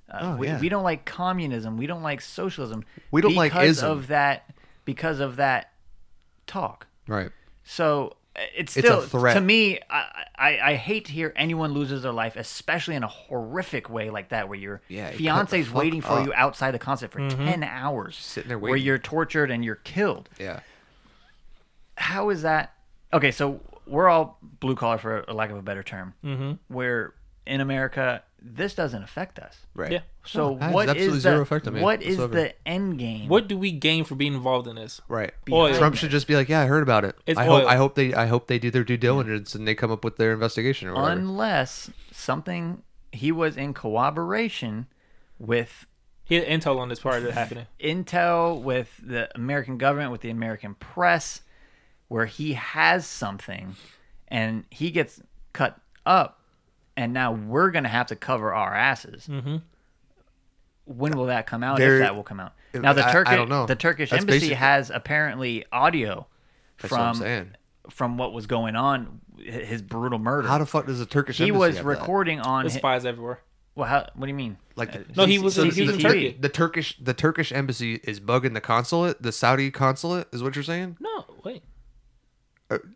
Uh, 0.10 0.18
Oh, 0.22 0.36
we, 0.38 0.47
yeah. 0.47 0.60
we 0.60 0.70
don't 0.70 0.84
like 0.84 1.06
communism. 1.06 1.78
We 1.78 1.88
don't 1.88 2.03
like 2.03 2.22
socialism. 2.22 2.84
We 3.12 3.22
don't 3.22 3.36
like 3.36 3.51
because 3.51 3.78
ism. 3.80 3.91
of 3.91 4.08
that. 4.08 4.49
Because 4.86 5.20
of 5.20 5.38
that 5.38 5.72
talk. 6.47 6.86
Right. 7.08 7.32
So 7.64 8.16
uh, 8.36 8.41
it's 8.56 8.78
It's 8.78 8.88
a 8.88 8.89
still 8.89 9.01
threat. 9.01 9.34
to 9.36 9.41
me. 9.41 9.80
I, 9.89 10.26
I 10.38 10.60
I 10.72 10.76
hate 10.76 11.06
to 11.06 11.12
hear 11.12 11.34
anyone 11.36 11.72
loses 11.74 12.03
their 12.03 12.12
life, 12.12 12.36
especially 12.36 12.95
in 12.95 13.01
a 13.03 13.08
horrific 13.08 13.89
way 13.89 14.10
like 14.12 14.30
that, 14.30 14.47
where 14.47 14.60
your 14.60 14.82
Yeah, 14.88 15.06
you 15.12 15.30
cut 15.30 15.49
the 15.49 15.58
fiance's 15.58 15.72
waiting 15.74 16.01
for 16.01 16.20
up. 16.20 16.26
you 16.28 16.34
outside 16.36 16.72
the 16.72 16.80
concert 16.80 17.12
for 17.12 17.28
ten 17.30 17.64
hours, 17.64 18.16
Sitting 18.16 18.49
there 18.49 18.60
where 18.60 18.76
you're 18.76 18.99
tortured 18.99 19.49
and 19.49 19.66
you're 19.66 19.76
killed. 19.76 20.30
Yeah. 20.39 20.60
How 21.97 22.30
is 22.30 22.41
that? 22.43 22.74
Okay, 23.14 23.32
so 23.32 23.62
we're 23.88 24.10
all 24.10 24.38
blue 24.41 24.76
collar, 24.76 24.97
for 24.97 25.24
a 25.28 25.34
lack 25.34 25.49
of 25.49 25.58
a 25.58 25.62
better 25.62 25.84
term. 25.84 26.14
Mm-hmm. 26.24 26.51
Where 26.74 27.14
in 27.47 27.62
America, 27.62 28.22
this 28.48 28.76
doesn't 28.76 29.02
affect 29.02 29.39
us. 29.39 29.58
Right. 29.74 29.91
Yeah. 29.91 30.00
So 30.24 30.56
It 30.56 30.62
has 30.62 30.76
absolutely 30.76 31.18
is 31.18 31.24
zero 31.24 31.36
the 31.38 31.41
effect 31.41 31.68
on 31.68 31.74
me 31.74 31.82
what 31.82 32.04
is 32.04 32.18
whatsoever. 32.18 32.34
the 32.36 32.68
end 32.68 33.00
game? 33.00 33.28
What 33.28 33.48
do 33.48 33.58
we 33.58 33.72
gain 33.72 34.04
for 34.04 34.14
being 34.16 34.36
involved 34.36 34.68
in 34.68 34.76
this? 34.76 35.02
Right. 35.08 35.32
Oil. 35.52 35.76
Trump 35.76 35.96
should 35.96 36.12
just 36.12 36.28
be 36.28 36.36
like, 36.36 36.48
yeah, 36.48 36.62
I 36.62 36.66
heard 36.68 36.84
about 36.84 37.04
it. 37.06 37.16
It's 37.26 37.39
I 37.39 37.48
oil. 37.48 37.62
hope 37.62 37.70
I 37.70 37.76
hope 37.78 37.96
they 37.96 38.14
I 38.14 38.28
hope 38.28 38.48
they 38.48 38.60
do 38.60 38.70
their 38.70 38.84
due 38.84 38.98
diligence 38.98 39.56
and 39.56 39.68
they 39.68 39.74
come 39.74 39.91
up 39.91 40.04
with 40.04 40.18
their 40.18 40.32
investigation 40.32 40.88
or 40.89 40.93
whatever. 40.93 41.20
unless 41.20 41.89
something 42.12 42.84
he 43.12 43.32
was 43.32 43.58
in 43.58 43.74
cooperation 43.74 44.88
with 45.39 45.86
He 46.24 46.36
had 46.36 46.46
intel 46.48 46.78
on 46.80 46.89
this 46.89 47.00
part 47.00 47.18
of 47.18 47.26
it 47.26 47.34
happening. 47.34 47.66
intel 47.80 48.62
with 48.62 49.00
the 49.04 49.30
American 49.36 49.78
government, 49.78 50.12
with 50.12 50.22
the 50.22 50.30
American 50.30 50.76
press, 50.76 51.41
where 52.08 52.26
he 52.26 52.54
has 52.54 53.06
something 53.08 53.76
and 54.28 54.66
he 54.70 54.91
gets 54.91 55.22
cut 55.54 55.80
up, 56.06 56.41
and 56.98 57.14
now 57.14 57.32
we're 57.34 57.72
going 57.72 57.84
to 57.84 57.89
have 57.89 58.08
to 58.08 58.16
cover 58.16 58.54
our 58.54 58.74
asses. 58.74 59.28
Mm-hmm. 59.28 59.58
When 60.86 61.14
will 61.14 61.26
that 61.28 61.48
come 61.48 61.64
out? 61.64 61.78
There- 61.78 61.96
if 61.96 62.00
that 62.02 62.16
will 62.16 62.24
come 62.24 62.39
out. 62.39 62.54
Now 62.74 62.93
the 62.93 63.06
I- 63.06 63.10
I 63.10 63.12
Turkish, 63.14 63.36
don't 63.36 63.50
know. 63.50 63.66
the 63.66 63.76
Turkish 63.76 64.10
That's 64.10 64.22
embassy 64.22 64.39
basic- 64.41 64.58
has 64.58 64.89
apparently 64.91 65.66
audio 65.72 66.28
That's 66.82 66.93
from 66.93 67.16
saying. 67.16 67.52
from 67.89 68.18
what 68.18 68.34
was 68.34 68.48
going 68.48 68.76
on, 68.76 69.22
his 69.39 69.82
brutal 69.82 70.20
murder. 70.20 70.48
How 70.48 70.58
the 70.58 70.66
fuck 70.66 70.86
does 70.86 71.00
a 71.00 71.06
Turkish 71.06 71.38
he 71.38 71.46
embassy 71.46 71.58
was 71.58 71.76
have 71.78 71.86
that? 71.86 71.89
recording 71.89 72.39
on. 72.41 72.66
There's 72.66 72.74
spies 72.76 73.06
everywhere. 73.06 73.39
well, 73.76 73.88
how, 73.88 74.08
what 74.16 74.26
do 74.26 74.28
you 74.28 74.34
mean? 74.36 74.58
Like 74.76 74.93
Uh, 74.93 75.00
No, 75.16 75.26
he 75.26 75.39
was 75.39 75.58
in- 75.58 75.70
CCTV. 75.70 75.74
he 75.76 75.82
was 75.88 75.96
in 75.96 76.02
Turkey. 76.02 76.38
The 76.39 76.50
Turkish 76.50 76.98
the 77.00 77.14
Turkish 77.14 77.52
embassy 77.54 77.96
is 78.04 78.20
bugging 78.20 78.54
the 78.54 78.62
consulate, 78.62 79.22
the 79.22 79.32
Saudi 79.32 79.72
consulate, 79.72 80.28
is 80.34 80.43
what 80.43 80.56
you're 80.56 80.64
saying? 80.64 80.98
No, 81.00 81.26
wait. 81.46 81.64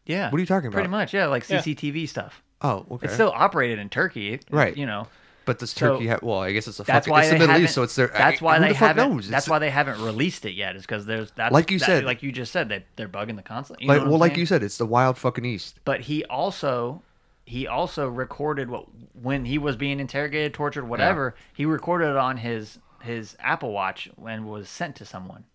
Yeah. 0.06 0.30
What 0.30 0.38
are 0.38 0.40
you 0.42 0.46
talking 0.46 0.68
about? 0.68 0.74
Pretty 0.76 0.90
much, 0.90 1.14
yeah, 1.14 1.28
like 1.28 1.48
Yeah. 1.50 1.62
CCTV 1.62 2.08
stuff. 2.10 2.44
Oh, 2.62 2.86
okay. 2.92 3.06
It's 3.06 3.14
still 3.14 3.32
operated 3.34 3.80
in 3.80 3.90
Turkey, 3.90 4.34
it- 4.34 4.46
Right. 4.52 4.76
You 4.76 4.86
know, 4.86 5.08
but 5.46 5.60
does 5.60 5.72
so- 5.72 5.94
Turkey 5.94 6.08
have? 6.08 6.22
Well, 6.22 6.40
I 6.40 6.52
guess 6.52 6.68
it's 6.68 6.80
a 6.80 6.84
that's 6.84 7.08
fucking, 7.08 7.12
why 7.12 7.20
it's 7.22 7.30
they 7.30 7.36
the 7.36 7.40
Middle 7.40 7.54
haven't. 7.54 7.64
East, 7.66 7.74
so 7.74 7.84
it's 7.84 7.96
their. 7.96 8.08
That's 8.08 8.42
why 8.42 8.58
who 8.58 8.62
they 8.64 8.68
the 8.70 8.74
fuck 8.76 8.88
haven't. 8.90 9.12
knows? 9.14 9.28
That's 9.30 9.46
It's- 9.46 9.50
why 9.50 9.60
they 9.60 9.70
haven't 9.70 10.02
released 10.04 10.46
it 10.46 10.52
yet. 10.54 10.76
Is 10.76 10.84
because 10.84 11.06
there's 11.06 11.32
that's 11.32 11.54
Like 11.54 11.72
you 11.72 11.80
that- 11.80 11.86
said. 11.86 12.04
like 12.06 12.22
you 12.22 12.32
just 12.32 12.52
said, 12.52 12.70
that 12.70 12.84
they're 12.96 13.08
bugging 13.10 13.36
the 13.36 13.42
consulate. 13.42 13.82
You 13.82 13.88
like 13.88 13.98
know 13.98 14.04
what 14.04 14.08
well, 14.08 14.16
I'm 14.16 14.20
like 14.22 14.32
saying? 14.32 14.40
you 14.42 14.46
said, 14.46 14.64
it's 14.64 14.78
the 14.78 14.86
wild 14.86 15.18
fucking 15.18 15.46
East. 15.46 15.80
But 15.86 16.02
he 16.02 16.24
also 16.26 17.02
he 17.46 17.66
also 17.66 18.08
recorded 18.08 18.70
what 18.70 18.86
when 19.20 19.46
he 19.46 19.58
was 19.58 19.76
being 19.76 20.00
interrogated, 20.00 20.54
tortured, 20.54 20.88
whatever. 20.88 21.34
He 21.54 21.66
recorded 21.66 22.10
it 22.12 22.18
on 22.18 22.38
his 22.38 22.78
his 23.02 23.36
Apple 23.40 23.72
Watch 23.72 24.10
and 24.28 24.46
was 24.46 24.70
sent 24.70 24.98
to 24.98 25.06
someone. 25.06 25.46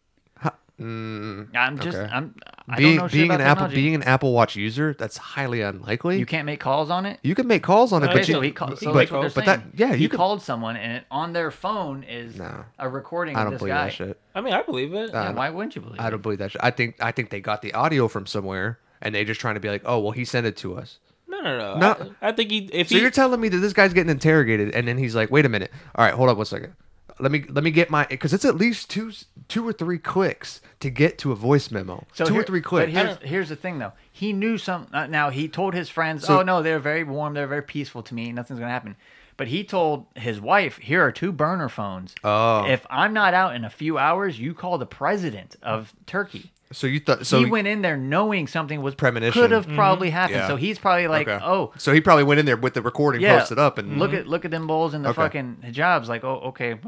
I'm 0.79 1.79
just 1.81 1.97
okay. 1.97 2.11
I'm 2.13 2.35
I 2.69 2.77
being 2.77 2.97
don't 2.97 3.05
know 3.05 3.09
shit 3.09 3.13
being 3.13 3.25
about 3.27 3.41
an 3.41 3.47
Apple 3.47 3.55
technology. 3.67 3.77
being 3.77 3.95
an 3.95 4.03
Apple 4.03 4.33
Watch 4.33 4.57
user, 4.57 4.95
that's 4.99 5.17
highly 5.17 5.61
unlikely. 5.61 6.19
you 6.19 6.27
can't 6.27 6.47
make 6.47 6.59
calls 6.61 6.91
on 6.91 7.07
it. 7.07 7.21
You 7.23 7.35
can 7.35 7.47
make 7.47 7.63
calls 7.63 7.93
on 7.93 8.03
it, 8.03 8.07
Okay, 8.07 8.15
but 8.19 8.29
you, 8.29 8.41
he 8.41 8.51
called. 8.51 8.79
So 8.79 8.93
but, 8.93 9.09
that's 9.09 9.35
but 9.35 9.45
that 9.45 9.63
yeah, 9.75 9.95
he 9.95 10.03
you 10.03 10.09
could. 10.09 10.17
called 10.17 10.43
someone, 10.43 10.77
and 10.77 10.93
it, 10.99 11.05
on 11.11 11.33
their 11.33 11.51
phone 11.51 12.03
is 12.03 12.37
No. 12.37 12.65
a 12.79 12.89
recording 12.89 13.37
I 13.37 13.45
don't 13.45 13.53
this 13.53 13.59
believe 13.61 13.75
guy. 13.75 13.85
that 13.85 13.93
shit. 13.93 14.21
I 14.35 14.41
mean, 14.41 14.53
I 14.55 14.63
believe 14.63 14.93
it. 14.95 15.11
Yeah, 15.13 15.29
Uh, 15.29 15.33
why 15.35 15.51
wouldn't 15.51 15.77
you 15.77 15.83
believe? 15.83 16.01
I 16.01 16.11
don't 16.11 16.23
believe 16.23 16.39
that 16.41 16.51
shit. 16.51 16.61
I 16.65 16.71
think 16.71 16.97
I 17.01 17.13
think 17.13 17.31
they 17.31 17.41
got 17.41 17.63
the 17.63 17.73
audio 17.75 18.09
from 18.09 18.27
somewhere 18.27 18.79
and 19.01 19.15
they're 19.15 19.25
just 19.25 19.41
trying 19.41 19.55
to 19.55 19.61
be 19.61 19.69
like, 19.69 19.83
oh 19.85 20.01
well, 20.01 20.13
he 20.13 20.25
sent 20.25 20.45
it 20.47 20.57
to 20.59 20.77
us. 20.77 20.99
no, 21.29 21.41
no, 21.41 21.57
no. 21.57 21.79
No. 21.79 22.11
I, 22.23 22.29
I 22.29 22.33
think 22.33 22.51
he. 22.51 22.59
If 22.73 22.89
So 22.89 22.97
he, 22.97 23.01
you're 23.01 23.11
telling 23.11 23.41
me 23.41 23.49
that 23.49 23.59
this 23.59 23.73
guy's 23.73 23.93
getting 23.93 24.11
interrogated, 24.11 24.75
and 24.75 24.89
then 24.89 24.99
he's 24.99 25.15
like, 25.15 25.31
"Wait 25.31 25.45
a 25.47 25.49
minute, 25.49 25.71
all 25.95 26.05
right, 26.05 26.15
hold 26.15 26.31
up 26.31 26.37
one 26.37 26.47
second. 26.47 26.75
Let 27.21 27.31
me 27.31 27.45
let 27.49 27.63
me 27.63 27.71
get 27.71 27.91
my 27.91 28.07
because 28.09 28.33
it's 28.35 28.45
at 28.45 28.57
least 28.57 28.91
two 28.91 29.13
two 29.49 29.67
or 29.67 29.73
three 29.73 29.99
clicks 29.99 30.61
to 30.81 30.91
get 30.91 31.17
to 31.19 31.31
a 31.33 31.37
voice 31.37 31.71
memo. 31.71 32.05
two 32.15 32.25
here- 32.25 32.41
or 32.41 32.45
three 32.45 32.61
But 32.61 32.69
clicks. 32.69 32.93
here's, 32.93 33.19
here's 33.23 33.49
the 33.51 33.57
thing, 33.57 33.79
though. 33.79 33.93
He 34.11 34.33
knew 34.33 34.59
some. 34.59 34.89
Uh, 34.93 35.07
now 35.07 35.31
he 35.31 35.49
told 35.49 35.75
his 35.75 35.89
friends, 35.89 36.27
So- 36.27 36.41
"Oh 36.41 36.43
no, 36.43 36.63
they're 36.63 36.79
very 36.81 37.05
warm. 37.05 37.35
They're 37.35 37.47
very 37.47 37.63
peaceful 37.63 38.03
to 38.05 38.15
me. 38.15 38.33
Nothing's 38.33 38.59
gonna 38.59 38.71
happen." 38.73 38.97
But 39.37 39.49
he 39.49 39.65
told 39.65 40.07
his 40.15 40.41
wife, 40.41 40.79
"Here 40.79 41.03
are 41.05 41.11
two 41.13 41.33
burner 41.33 41.69
phones. 41.69 42.15
Oh. 42.23 42.65
If 42.67 42.87
I'm 42.89 43.13
not 43.13 43.35
out 43.35 43.55
in 43.55 43.65
a 43.65 43.71
few 43.71 43.99
hours, 43.99 44.39
you 44.39 44.55
call 44.55 44.79
the 44.79 44.87
president 44.87 45.57
of 45.63 45.93
Turkey." 46.07 46.53
So 46.75 46.87
you 46.87 47.01
thought 47.01 47.27
so 47.27 47.39
he 47.39 47.47
went 47.47 47.67
in 47.67 47.83
there 47.83 47.97
knowing 47.97 48.47
something 48.47 48.83
was 48.83 48.95
Premonition. 48.95 49.41
could 49.41 49.51
have 49.51 49.67
mm-hmm. 49.67 49.77
probably 49.77 50.11
happened. 50.11 50.41
Yeah. 50.41 50.49
So 50.49 50.57
he's 50.57 50.79
probably 50.79 51.07
like, 51.09 51.29
Okay. 51.29 51.45
"Oh, 51.45 51.73
so 51.79 51.93
he 51.93 52.01
probably 52.01 52.25
went 52.25 52.41
in 52.41 52.47
there 52.47 52.57
with 52.57 52.75
the 52.75 52.83
recording 52.83 53.21
yeah, 53.23 53.39
posted 53.39 53.59
up 53.59 53.79
and 53.79 53.99
look 53.99 54.11
mm-hmm. 54.11 54.21
at 54.21 54.27
look 54.29 54.45
at 54.45 54.51
them 54.51 54.67
bulls 54.67 54.93
in 54.95 55.03
the 55.03 55.11
Okay. 55.11 55.17
fucking 55.23 55.59
hijabs." 55.65 56.09
Like, 56.09 56.25
"Oh, 56.25 56.41
okay." 56.47 56.79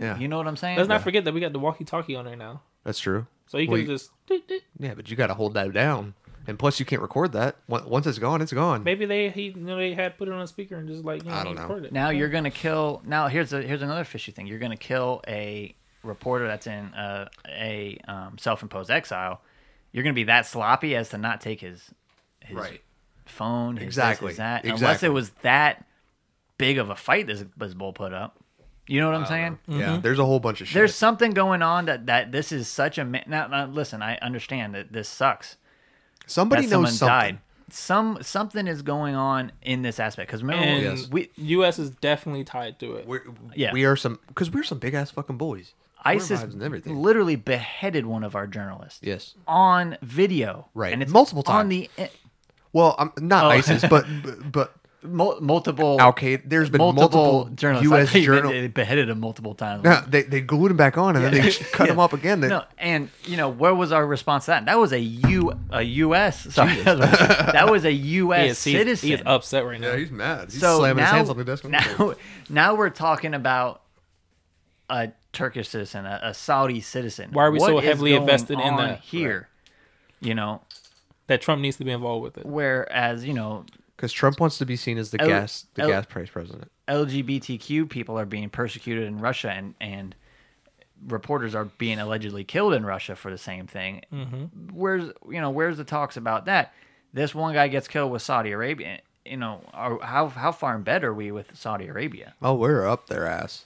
Yeah. 0.00 0.18
You 0.18 0.28
know 0.28 0.38
what 0.38 0.46
I'm 0.46 0.56
saying? 0.56 0.76
let's 0.78 0.88
not 0.88 1.02
forget 1.02 1.24
that 1.24 1.34
we 1.34 1.40
got 1.40 1.52
the 1.52 1.58
walkie-talkie 1.58 2.16
on 2.16 2.24
there 2.24 2.36
now, 2.36 2.62
That's 2.84 2.98
true. 2.98 3.26
so 3.46 3.58
you 3.58 3.70
Well, 3.70 3.78
can 3.78 3.86
just. 3.86 4.10
doot, 4.26 4.46
doot. 4.48 4.62
yeah, 4.78 4.94
but 4.94 5.10
you 5.10 5.16
got 5.16 5.28
to 5.28 5.34
hold 5.34 5.54
that 5.54 5.72
down, 5.72 6.14
and 6.46 6.58
plus 6.58 6.80
you 6.80 6.86
can't 6.86 7.02
record 7.02 7.32
that. 7.32 7.56
Once 7.68 7.86
once 7.86 8.06
it's 8.06 8.18
gone, 8.18 8.40
it's 8.42 8.52
gone. 8.52 8.82
Maybe 8.82 9.06
they 9.06 9.30
he 9.30 9.48
you 9.48 9.56
know 9.56 9.76
they 9.76 9.94
had 9.94 10.16
put 10.18 10.28
it 10.28 10.34
on 10.34 10.40
a 10.40 10.46
speaker 10.46 10.76
and 10.76 10.88
just 10.88 11.04
like 11.04 11.22
you 11.24 11.30
know, 11.30 11.36
I 11.36 11.44
don't 11.44 11.54
know. 11.54 11.62
recorded 11.62 11.86
it. 11.86 11.92
Now 11.92 12.10
you're 12.10 12.28
gonna 12.28 12.50
kill. 12.50 13.02
Now 13.04 13.28
here's 13.28 13.52
a 13.52 13.62
here's 13.62 13.82
another 13.82 14.04
fishy 14.04 14.32
thing. 14.32 14.46
You're 14.46 14.58
gonna 14.58 14.76
kill 14.76 15.22
a 15.28 15.74
reporter 16.06 16.46
that's 16.46 16.66
in 16.66 16.92
a, 16.96 17.28
a 17.48 17.98
um, 18.08 18.38
self-imposed 18.38 18.90
exile. 18.90 19.40
You're 19.92 20.02
gonna 20.04 20.14
be 20.14 20.24
that 20.24 20.46
sloppy 20.46 20.94
as 20.96 21.10
to 21.10 21.18
not 21.18 21.40
take 21.40 21.60
his 21.60 21.90
his 22.40 22.56
Right. 22.56 22.82
phone. 23.24 23.76
His 23.76 23.86
Exactly. 23.86 24.26
This, 24.28 24.32
his 24.34 24.38
that. 24.38 24.64
Unless 24.64 25.02
it 25.02 25.12
was 25.12 25.30
that 25.42 25.84
big 26.58 26.78
of 26.78 26.90
a 26.90 26.96
fight 26.96 27.26
this 27.26 27.44
this 27.56 27.74
bull 27.74 27.92
put 27.92 28.12
up. 28.12 28.38
You 28.88 29.00
know 29.00 29.10
what 29.10 29.16
I'm 29.20 29.26
saying? 29.26 29.58
Yeah, 29.66 29.98
there's 30.00 30.20
a 30.20 30.24
whole 30.24 30.38
bunch 30.38 30.60
of 30.60 30.68
shit. 30.68 30.74
There's 30.74 30.94
something 30.94 31.32
going 31.32 31.60
on 31.60 31.86
that 31.86 32.06
that 32.06 32.30
this 32.30 32.52
is 32.52 32.68
such 32.68 32.98
a 32.98 33.04
now, 33.04 33.48
now 33.48 33.66
listen. 33.66 34.00
I 34.00 34.16
understand 34.18 34.74
that 34.76 34.92
this 34.92 35.08
sucks. 35.08 35.56
somebody 36.26 36.62
that 36.62 36.70
someone 36.70 36.90
knows 36.90 36.98
something. 36.98 37.34
died. 37.34 37.38
Some 37.68 38.18
something 38.22 38.68
is 38.68 38.82
going 38.82 39.16
on 39.16 39.50
in 39.62 39.82
this 39.82 39.98
aspect 39.98 40.28
because 40.28 40.42
remember 40.42 40.64
and 40.64 40.82
Yes. 40.98 41.08
we 41.10 41.30
U.S. 41.36 41.80
is 41.80 41.90
definitely 41.90 42.44
tied 42.44 42.78
to 42.78 42.94
it. 42.94 43.08
We're, 43.08 43.24
Yeah. 43.56 43.72
we 43.72 43.84
are 43.84 43.96
some 43.96 44.20
because 44.28 44.52
we're 44.52 44.62
some 44.62 44.78
big 44.78 44.94
ass 44.94 45.10
fucking 45.10 45.36
boys. 45.36 45.74
We're 46.14 46.16
ISIS 46.16 46.42
and 46.42 46.62
everything. 46.62 46.96
literally 46.96 47.36
beheaded 47.36 48.06
one 48.06 48.24
of 48.24 48.34
our 48.36 48.46
journalists. 48.46 49.00
Yes. 49.02 49.34
on 49.46 49.96
video. 50.02 50.68
Right. 50.74 50.92
And 50.92 51.02
it's 51.02 51.12
Multiple 51.12 51.42
times. 51.42 51.56
on 51.60 51.68
the 51.68 51.90
Well, 52.72 52.94
I'm 52.98 53.12
not 53.20 53.44
Oh. 53.44 53.48
ISIS, 53.50 53.84
but 53.90 54.04
but 54.52 54.74
mul- 55.02 55.40
multiple. 55.40 56.00
Al 56.00 56.12
Qaeda. 56.12 56.42
There's 56.44 56.68
been 56.68 56.78
multiple, 56.80 57.08
multiple, 57.22 57.54
journalists. 57.54 57.90
I 57.92 57.96
U.S. 57.96 58.08
thought 58.10 58.18
you 58.20 58.30
meant 58.30 58.42
journal. 58.44 58.52
They 58.60 58.66
beheaded 58.68 59.08
him 59.08 59.20
multiple 59.20 59.54
times. 59.54 59.82
Yeah, 59.84 60.04
they 60.06 60.22
they 60.22 60.40
glued 60.40 60.70
him 60.72 60.76
back 60.76 60.98
on 60.98 61.16
and 61.16 61.24
then 61.24 61.32
they 61.32 61.50
cut 61.72 61.88
him 61.88 61.96
Yeah. 61.96 62.04
up 62.04 62.12
again. 62.12 62.40
They, 62.40 62.48
No, 62.48 62.64
and 62.78 63.08
you 63.24 63.36
know 63.36 63.48
where 63.48 63.74
was 63.74 63.92
our 63.92 64.04
response 64.06 64.44
to 64.46 64.50
that? 64.50 64.66
That 64.66 64.78
was 64.78 64.92
a 64.92 65.00
U 65.00 65.52
a 65.70 65.82
U.S. 65.82 66.52
Sorry, 66.54 66.74
that 66.82 67.68
was 67.70 67.84
a 67.84 67.90
He 67.90 67.96
U.S. 68.20 68.50
is, 68.58 68.64
he 68.64 68.76
is- 68.76 68.80
citizen. 68.80 69.08
he 69.08 69.14
is 69.14 69.22
upset 69.24 69.64
right 69.64 69.80
now. 69.80 69.92
Yeah, 69.92 69.96
he's 69.98 70.10
mad. 70.10 70.50
He's 70.50 70.60
so 70.60 70.78
slamming 70.80 70.96
now, 71.02 71.04
his 71.04 71.12
hands 71.12 71.30
on 71.30 71.36
the 71.38 71.44
desk. 71.44 71.64
now, 71.64 72.14
now 72.50 72.74
we're 72.74 72.90
talking 72.90 73.32
about 73.32 73.82
a 74.90 75.10
Turkish 75.36 75.68
citizen, 75.68 76.06
a, 76.06 76.18
a 76.22 76.34
Saudi 76.34 76.80
citizen. 76.80 77.30
Why 77.32 77.44
are 77.44 77.50
we 77.52 77.58
What 77.58 77.68
so 77.68 77.78
heavily 77.78 78.14
invested 78.14 78.54
in 78.54 78.60
on 78.60 78.76
that? 78.78 79.00
here? 79.00 79.48
You 80.20 80.34
know, 80.34 80.62
that 81.28 81.40
Trump 81.42 81.60
needs 81.62 81.76
to 81.76 81.84
be 81.84 81.90
involved 81.92 82.22
with 82.24 82.38
it. 82.38 82.46
whereas 82.46 83.24
you 83.24 83.34
know 83.34 83.64
Because 83.96 84.12
Trump 84.12 84.40
wants 84.40 84.58
to 84.58 84.66
be 84.66 84.76
seen 84.76 84.96
as 84.98 85.10
the 85.10 85.20
L- 85.20 85.28
gas 85.28 85.66
the 85.74 85.82
L- 85.82 85.88
gas 85.88 86.06
price 86.06 86.30
president. 86.30 86.70
LGBTQ 86.88 87.88
people 87.88 88.18
are 88.18 88.24
being 88.26 88.48
persecuted 88.48 89.04
in 89.04 89.18
Russia 89.18 89.50
and 89.50 89.74
and 89.80 90.14
reporters 91.06 91.54
are 91.54 91.66
being 91.66 91.98
allegedly 91.98 92.42
killed 92.44 92.72
in 92.72 92.84
Russia 92.86 93.14
for 93.14 93.30
the 93.30 93.38
same 93.38 93.66
thing. 93.66 94.02
Mm-hmm. 94.12 94.74
Where's 94.74 95.10
you 95.28 95.40
know 95.40 95.50
where's 95.50 95.76
the 95.76 95.84
talks 95.84 96.16
about 96.16 96.46
that? 96.46 96.72
This 97.12 97.34
one 97.34 97.52
guy 97.54 97.68
gets 97.68 97.88
killed 97.88 98.10
with 98.12 98.22
Saudi 98.22 98.52
Arabia. 98.52 99.00
You 99.24 99.36
know, 99.36 99.60
are, 99.74 99.98
how 100.00 100.28
how 100.28 100.52
far 100.52 100.76
in 100.76 100.82
bed 100.82 101.04
are 101.04 101.12
we 101.12 101.30
with 101.32 101.54
Saudi 101.56 101.88
Arabia? 101.88 102.34
Oh, 102.40 102.54
we're 102.54 102.86
up 102.86 103.08
their 103.08 103.26
ass. 103.26 103.65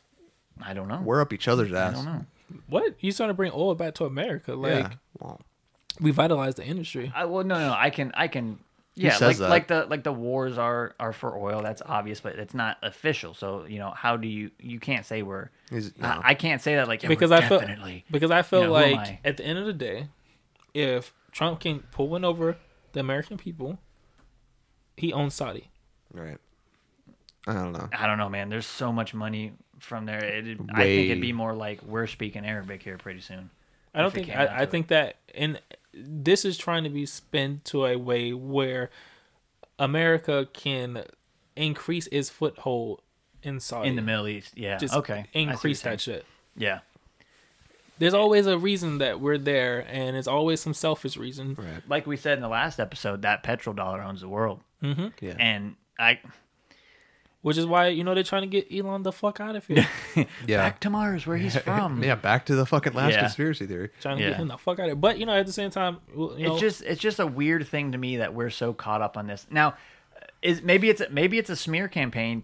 I 0.67 0.75
don't 0.75 0.89
know. 0.89 1.01
We're 1.03 1.21
up 1.21 1.33
each 1.33 1.49
other's 1.49 1.73
ass. 1.73 1.93
I 1.93 1.95
don't 1.97 2.05
know. 2.05 2.27
What 2.69 2.95
you 3.01 3.13
trying 3.13 3.29
to 3.31 3.35
bring 3.35 3.53
oil 3.55 3.75
back 3.75 3.95
to 3.95 4.05
America? 4.05 4.55
Like 4.55 4.85
yeah. 4.85 4.91
Well, 5.19 5.41
revitalize 6.01 6.57
the 6.57 6.65
industry. 6.65 7.13
I, 7.15 7.25
well, 7.27 7.45
no, 7.45 7.59
no, 7.59 7.75
I 7.77 7.91
can, 7.91 8.13
I 8.15 8.29
can. 8.29 8.59
Yeah, 8.97 9.13
says 9.13 9.21
like 9.21 9.37
that. 9.39 9.51
like 9.51 9.67
the 9.69 9.87
like 9.89 10.05
the 10.05 10.13
wars 10.13 10.59
are 10.59 10.95
are 10.99 11.13
for 11.13 11.39
oil. 11.39 11.63
That's 11.63 11.81
obvious, 11.87 12.21
but 12.21 12.35
it's 12.39 12.53
not 12.55 12.77
official. 12.83 13.35
So 13.35 13.65
you 13.67 13.79
know, 13.79 13.91
how 13.91 14.17
do 14.17 14.27
you 14.27 14.51
you 14.59 14.81
can't 14.81 15.07
say 15.07 15.23
we're. 15.23 15.51
He's- 15.71 15.93
no. 15.97 16.09
I, 16.09 16.31
I 16.31 16.35
can't 16.35 16.61
say 16.61 16.75
that 16.75 16.89
like 16.89 17.03
yeah, 17.03 17.09
because 17.09 17.31
we're 17.31 17.37
I 17.37 17.49
feel 17.49 17.61
definitely. 17.61 18.05
because 18.11 18.31
I 18.31 18.43
feel 18.43 18.63
you 18.63 18.67
know, 18.67 18.75
who 18.75 18.85
am 18.85 18.93
like 18.93 19.09
I? 19.09 19.21
at 19.25 19.37
the 19.37 19.45
end 19.45 19.59
of 19.59 19.67
the 19.67 19.73
day, 19.73 20.09
if 20.75 21.15
Trump 21.31 21.61
can 21.61 21.81
pull 21.93 22.09
one 22.09 22.25
over 22.25 22.57
the 22.93 23.01
American 23.01 23.39
people, 23.39 23.79
he 24.97 25.13
owns 25.13 25.35
Saudi. 25.35 25.71
right. 26.13 26.39
I 27.47 27.55
don't 27.55 27.73
know. 27.73 27.89
I 27.93 28.07
don't 28.07 28.19
know, 28.19 28.29
man. 28.29 28.51
There's 28.51 28.67
so 28.67 28.93
much 28.93 29.15
money 29.15 29.53
from 29.81 30.07
there. 30.07 30.23
It, 30.25 30.59
I 30.73 30.83
think 30.85 31.11
it'd 31.11 31.21
be 31.21 31.33
more 31.33 31.55
like 31.55 31.83
we're 31.83 32.07
speaking 32.07 32.45
Arabic 32.45 32.83
here 32.83 32.99
pretty 32.99 33.21
soon. 33.21 33.51
I 33.95 34.03
don't 34.03 34.13
think 34.13 34.29
I, 34.29 34.45
I 34.45 34.47
to 34.47 34.63
it. 34.63 34.71
think 34.71 34.89
that 34.89 35.17
and 35.35 35.61
this 35.93 36.45
is 36.45 36.57
trying 36.57 36.85
to 36.85 36.91
be 36.91 37.07
spent 37.07 37.65
to 37.67 37.87
a 37.87 37.97
way 37.97 38.33
where 38.33 38.91
America 39.79 40.49
can 40.53 41.05
increase 41.57 42.07
its 42.13 42.31
foothold 42.31 43.03
in 43.43 43.61
Saudi. 43.61 43.89
in 43.89 43.97
the 43.97 44.03
Middle 44.03 44.29
East. 44.29 44.57
Yeah. 44.57 44.77
Just 44.77 44.95
okay. 44.95 45.13
I 45.13 45.17
see 45.17 45.23
what 45.23 45.35
you're 45.35 45.53
increase 45.53 45.83
that 45.83 46.01
shit. 46.01 46.25
Yeah. 46.57 46.81
There's 47.99 48.15
always 48.15 48.47
a 48.47 48.57
reason 48.57 48.99
that 48.99 49.21
we're 49.21 49.37
there, 49.37 49.87
and 49.91 50.17
it's 50.17 50.29
always 50.29 50.61
some 50.61 50.73
selfish 50.73 51.19
reason. 51.19 51.55
Right. 51.55 51.83
Like 51.87 52.07
we 52.07 52.17
said 52.17 52.39
in 52.39 52.43
the 52.43 52.49
last 52.49 52.81
episode, 52.81 53.23
that 53.23 53.43
petrodollar 53.43 54.03
owns 54.03 54.23
the 54.23 54.29
world, 54.29 54.61
mm-hmm. 54.83 55.09
Yeah. 55.21 55.35
and 55.39 55.77
I 55.99 56.19
Which 57.43 57.57
is 57.57 57.65
why 57.65 57.89
you 57.89 58.05
know 58.05 58.13
they're 58.15 58.23
trying 58.23 58.43
to 58.43 58.49
get 58.49 58.67
Elon 58.71 59.03
the 59.03 59.13
fuck 59.13 59.41
out 59.41 59.57
of 59.57 59.67
here, 59.67 59.87
yeah. 60.47 60.59
back 60.59 60.79
to 60.81 60.91
Mars 60.91 61.27
where 61.27 61.39
he's 61.39 61.57
from. 61.63 62.03
yeah. 62.05 62.15
Back 62.15 62.45
to 62.47 62.55
the 62.55 62.67
fucking 62.67 62.93
last 62.93 63.13
Yeah. 63.15 63.21
conspiracy 63.21 63.67
theory. 63.67 63.89
trying 64.03 64.19
to 64.19 64.23
Yeah. 64.25 64.31
get 64.31 64.41
him 64.41 64.49
the 64.49 64.59
fuck 64.59 64.79
out 64.79 64.83
of 64.83 64.87
here. 64.89 64.95
But 64.97 65.19
you 65.19 65.25
know, 65.25 65.33
at 65.35 65.47
the 65.47 65.53
same 65.53 65.71
time, 65.71 65.99
you 66.15 66.35
know, 66.47 66.53
it's 66.53 66.61
just 66.61 66.83
it's 66.83 67.01
just 67.01 67.19
a 67.19 67.27
weird 67.27 67.67
thing 67.67 67.93
to 67.93 67.99
me 67.99 68.19
that 68.19 68.35
we're 68.35 68.51
so 68.51 68.75
caught 68.75 69.01
up 69.01 69.17
on 69.17 69.27
this. 69.27 69.47
Now, 69.51 69.75
is 70.43 70.61
maybe 70.61 70.91
it's 70.91 71.01
maybe 71.11 71.39
it's 71.39 71.49
a 71.49 71.57
smear 71.57 71.89
campaign 71.89 72.43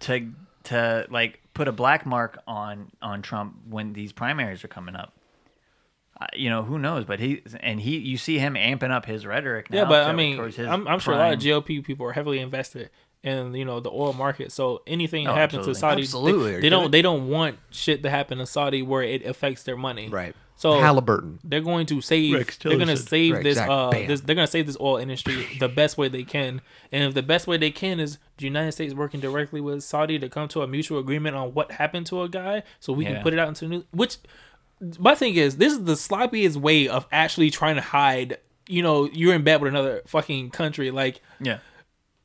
to 0.00 0.30
to 0.64 1.06
like 1.10 1.40
put 1.54 1.66
a 1.66 1.72
black 1.72 2.06
mark 2.06 2.40
on 2.46 2.92
on 3.02 3.22
Trump 3.22 3.56
when 3.68 3.92
these 3.92 4.12
primaries 4.12 4.62
are 4.62 4.68
coming 4.68 4.94
up. 4.94 5.14
Uh, 6.20 6.26
you 6.34 6.48
know 6.50 6.62
who 6.62 6.78
knows, 6.78 7.04
but 7.04 7.18
he 7.18 7.42
and 7.60 7.80
he 7.80 7.96
you 7.98 8.16
see 8.16 8.38
him 8.38 8.54
amping 8.54 8.90
up 8.92 9.04
his 9.06 9.26
rhetoric. 9.26 9.68
Now 9.70 9.78
yeah. 9.78 9.84
But 9.84 10.04
I 10.08 10.12
mean, 10.12 10.38
I'm, 10.60 10.86
I'm 10.86 10.98
sure 11.00 11.14
a 11.14 11.16
lot 11.16 11.32
of 11.32 11.40
GOP 11.40 11.82
people 11.84 12.06
are 12.06 12.12
heavily 12.12 12.38
invested 12.38 12.90
in 13.22 13.54
you 13.54 13.64
know 13.64 13.80
the 13.80 13.90
oil 13.90 14.12
market. 14.12 14.52
So 14.52 14.82
anything 14.86 15.24
that 15.24 15.32
Oh, 15.32 15.34
happens 15.34 15.66
to. 15.66 15.74
Saudi, 15.74 16.02
Absolutely. 16.02 16.52
They, 16.54 16.60
they 16.62 16.68
don't 16.68 16.90
they 16.90 17.02
don't 17.02 17.28
want 17.28 17.58
shit 17.70 18.02
to 18.04 18.10
happen 18.10 18.38
to 18.38 18.46
Saudi 18.46 18.82
where 18.82 19.02
it 19.02 19.24
affects 19.26 19.62
their 19.64 19.76
money. 19.76 20.08
Right. 20.08 20.34
So 20.56 20.80
Halliburton. 20.80 21.38
they're 21.44 21.60
going 21.60 21.86
to 21.86 22.00
save 22.00 22.34
Rex 22.34 22.56
they're 22.58 22.74
going 22.74 22.88
to 22.88 22.96
save 22.96 23.34
Right, 23.34 23.44
this 23.44 23.52
exact- 23.58 23.70
uh 23.70 23.90
this 23.90 24.22
they're 24.22 24.34
going 24.34 24.46
to 24.46 24.50
save 24.50 24.66
this 24.66 24.76
oil 24.80 24.96
industry 24.96 25.46
the 25.60 25.68
best 25.68 25.96
way 25.96 26.08
they 26.08 26.24
can 26.24 26.62
and 26.90 27.04
if 27.04 27.14
the 27.14 27.22
best 27.22 27.46
way 27.46 27.58
they 27.58 27.70
can 27.70 28.00
is 28.00 28.18
the 28.38 28.44
United 28.44 28.72
States 28.72 28.92
working 28.92 29.20
directly 29.20 29.60
with 29.60 29.84
Saudi 29.84 30.18
to 30.18 30.28
come 30.28 30.48
to 30.48 30.62
a 30.62 30.66
mutual 30.66 30.98
agreement 30.98 31.36
on 31.36 31.54
what 31.54 31.70
happened 31.70 32.06
to 32.06 32.22
a 32.22 32.28
guy 32.28 32.64
so 32.80 32.92
we 32.92 33.04
Yeah. 33.04 33.14
can 33.14 33.22
put 33.22 33.34
it 33.34 33.38
out 33.38 33.46
into 33.46 33.66
the 33.66 33.68
news 33.68 33.84
which 33.92 34.16
my 34.98 35.14
thing 35.14 35.36
is 35.36 35.58
this 35.58 35.72
is 35.72 35.84
the 35.84 35.92
sloppiest 35.92 36.56
way 36.56 36.88
of 36.88 37.06
actually 37.12 37.50
trying 37.50 37.76
to 37.76 37.80
hide 37.80 38.38
you 38.66 38.82
know 38.82 39.04
you're 39.12 39.34
in 39.34 39.44
bed 39.44 39.60
with 39.62 39.68
another 39.70 40.02
fucking 40.08 40.50
country 40.50 40.90
like 40.90 41.20
Yeah, 41.40 41.58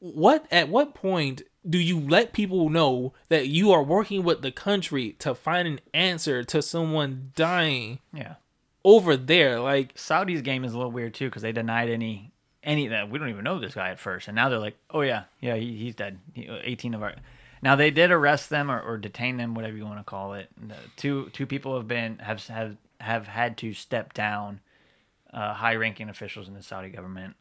what 0.03 0.45
at 0.51 0.67
what 0.67 0.93
point 0.93 1.43
do 1.67 1.77
you 1.77 1.97
let 1.97 2.33
people 2.33 2.69
know 2.69 3.13
that 3.29 3.47
you 3.47 3.71
are 3.71 3.81
working 3.81 4.21
with 4.23 4.41
the 4.41 4.51
country 4.51 5.13
to 5.13 5.33
find 5.33 5.65
an 5.65 5.79
answer 5.93 6.43
to 6.43 6.61
someone 6.61 7.31
dying 7.35 7.99
yeah. 8.13 8.35
over 8.83 9.15
there 9.15 9.61
like 9.61 9.93
Saudi's 9.95 10.41
game 10.41 10.65
is 10.65 10.73
a 10.73 10.77
little 10.77 10.91
weird 10.91 11.13
too 11.13 11.27
because 11.29 11.41
they 11.41 11.53
denied 11.53 11.89
any 11.89 12.33
any 12.63 12.87
that 12.87 13.09
we 13.09 13.19
don't 13.19 13.29
even 13.29 13.43
know 13.43 13.59
this 13.59 13.75
guy 13.75 13.89
at 13.89 13.99
first, 13.99 14.27
and 14.27 14.35
now 14.35 14.49
they're 14.49 14.59
like, 14.59 14.77
oh 14.91 15.01
yeah, 15.01 15.23
yeah, 15.41 15.55
he, 15.55 15.75
he's 15.75 15.95
dead. 15.95 16.19
He, 16.33 16.47
Eighteen 16.63 16.93
of 16.93 17.03
our. 17.03 17.13
Now 17.61 17.75
they 17.75 17.91
did 17.91 18.11
arrest 18.11 18.49
them 18.49 18.69
or, 18.69 18.81
or 18.81 18.97
detain 18.97 19.37
them, 19.37 19.55
whatever 19.55 19.75
you 19.77 19.85
want 19.85 19.99
to 19.99 20.03
call 20.03 20.33
it. 20.33 20.49
The 20.57 20.75
two 20.95 21.29
two 21.33 21.45
people 21.45 21.75
have 21.75 21.87
been 21.87 22.19
have 22.19 22.45
have 22.47 22.77
have 22.99 23.27
had 23.27 23.57
to 23.57 23.73
step 23.73 24.13
down, 24.13 24.61
uh, 25.33 25.53
high 25.53 25.75
ranking 25.75 26.09
officials 26.09 26.47
in 26.47 26.53
the 26.53 26.63
Saudi 26.63 26.89
government. 26.89 27.35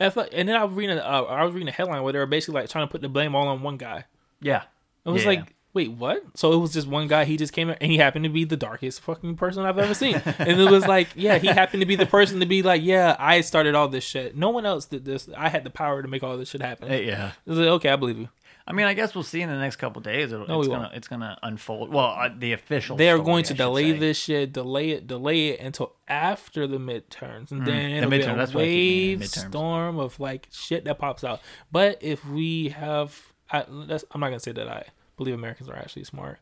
And, 0.00 0.48
then 0.48 0.56
I 0.56 0.64
was 0.64 0.74
reading, 0.74 0.98
uh, 0.98 1.02
I 1.02 1.44
was 1.44 1.52
reading 1.52 1.68
a 1.68 1.72
headline 1.72 2.02
where 2.02 2.12
they 2.12 2.18
were 2.18 2.26
basically 2.26 2.60
like 2.62 2.70
trying 2.70 2.86
to 2.86 2.90
put 2.90 3.02
the 3.02 3.08
blame 3.08 3.34
all 3.34 3.46
on 3.48 3.62
one 3.62 3.76
guy. 3.76 4.04
Yeah, 4.40 4.62
It 5.04 5.10
was 5.10 5.22
Yeah. 5.24 5.28
like, 5.28 5.54
wait, 5.74 5.92
what? 5.92 6.22
So 6.34 6.52
it 6.52 6.56
was 6.56 6.72
just 6.72 6.86
one 6.88 7.06
guy. 7.06 7.24
He 7.26 7.36
just 7.36 7.52
came 7.52 7.68
in, 7.70 7.76
and 7.80 7.92
he 7.92 7.98
happened 7.98 8.24
to 8.24 8.28
be 8.30 8.44
the 8.44 8.56
darkest 8.56 9.00
fucking 9.02 9.36
person 9.36 9.64
I've 9.64 9.78
ever 9.78 9.94
seen. 9.94 10.20
and 10.38 10.60
it 10.60 10.70
was 10.70 10.86
like, 10.86 11.08
yeah, 11.14 11.36
he 11.38 11.46
happened 11.48 11.80
to 11.80 11.86
be 11.86 11.96
the 11.96 12.06
person 12.06 12.40
to 12.40 12.46
be 12.46 12.62
like, 12.62 12.82
yeah, 12.82 13.14
I 13.18 13.42
started 13.42 13.74
all 13.74 13.86
this 13.88 14.02
shit. 14.02 14.34
No 14.36 14.48
one 14.50 14.64
else 14.66 14.86
did 14.86 15.04
this. 15.04 15.28
I 15.36 15.48
had 15.50 15.62
the 15.64 15.70
power 15.70 16.00
to 16.02 16.08
make 16.08 16.22
all 16.22 16.36
this 16.38 16.48
shit 16.48 16.62
happen. 16.62 16.90
Uh, 16.90 16.94
It 16.94 17.04
yeah. 17.06 17.32
was 17.46 17.58
like, 17.58 17.68
okay, 17.68 17.90
I 17.90 17.96
believe 17.96 18.18
you. 18.18 18.28
I 18.70 18.72
mean, 18.72 18.86
I 18.86 18.94
guess 18.94 19.14
we'll 19.14 19.24
see 19.24 19.40
in 19.42 19.48
the 19.50 19.58
next 19.58 19.76
couple 19.76 20.00
days. 20.00 20.32
It'll, 20.32 20.46
No, 20.46 20.60
it's 20.60 20.68
we 20.68 20.72
gonna 20.72 20.84
won't. 20.84 20.94
it's 20.94 21.08
gonna 21.08 21.36
unfold. 21.42 21.92
Well, 21.92 22.06
uh, 22.06 22.30
the 22.36 22.52
official. 22.52 22.96
They 22.96 23.10
are 23.10 23.16
story, 23.16 23.26
going 23.26 23.42
to 23.44 23.48
should 23.48 23.56
delay 23.58 23.92
say. 23.92 23.98
this 23.98 24.16
shit, 24.18 24.52
delay 24.52 24.90
it, 24.90 25.06
delay 25.06 25.48
it 25.48 25.60
until 25.60 25.94
after 26.08 26.66
the 26.66 26.78
midterms, 26.78 27.50
and 27.50 27.66
then 27.66 27.90
Mm. 27.90 27.90
The 27.90 27.96
it'll 27.98 28.10
be 28.10 28.20
a 28.22 28.36
that's 28.36 28.54
what 28.54 28.62
I 28.62 28.66
keep 28.66 28.72
meaning, 28.76 29.18
wave 29.18 29.28
midterms. 29.28 29.48
storm 29.48 29.98
of 29.98 30.20
like 30.20 30.48
shit 30.52 30.84
that 30.84 30.98
pops 30.98 31.24
out. 31.24 31.40
But 31.72 31.98
if 32.02 32.24
we 32.24 32.68
have, 32.70 33.32
I, 33.50 33.64
that's, 33.68 34.04
I'm 34.12 34.20
not 34.20 34.28
gonna 34.28 34.40
say 34.40 34.52
that 34.52 34.68
I 34.68 34.84
believe 35.16 35.34
Americans 35.34 35.68
are 35.68 35.76
actually 35.76 36.04
smart. 36.04 36.38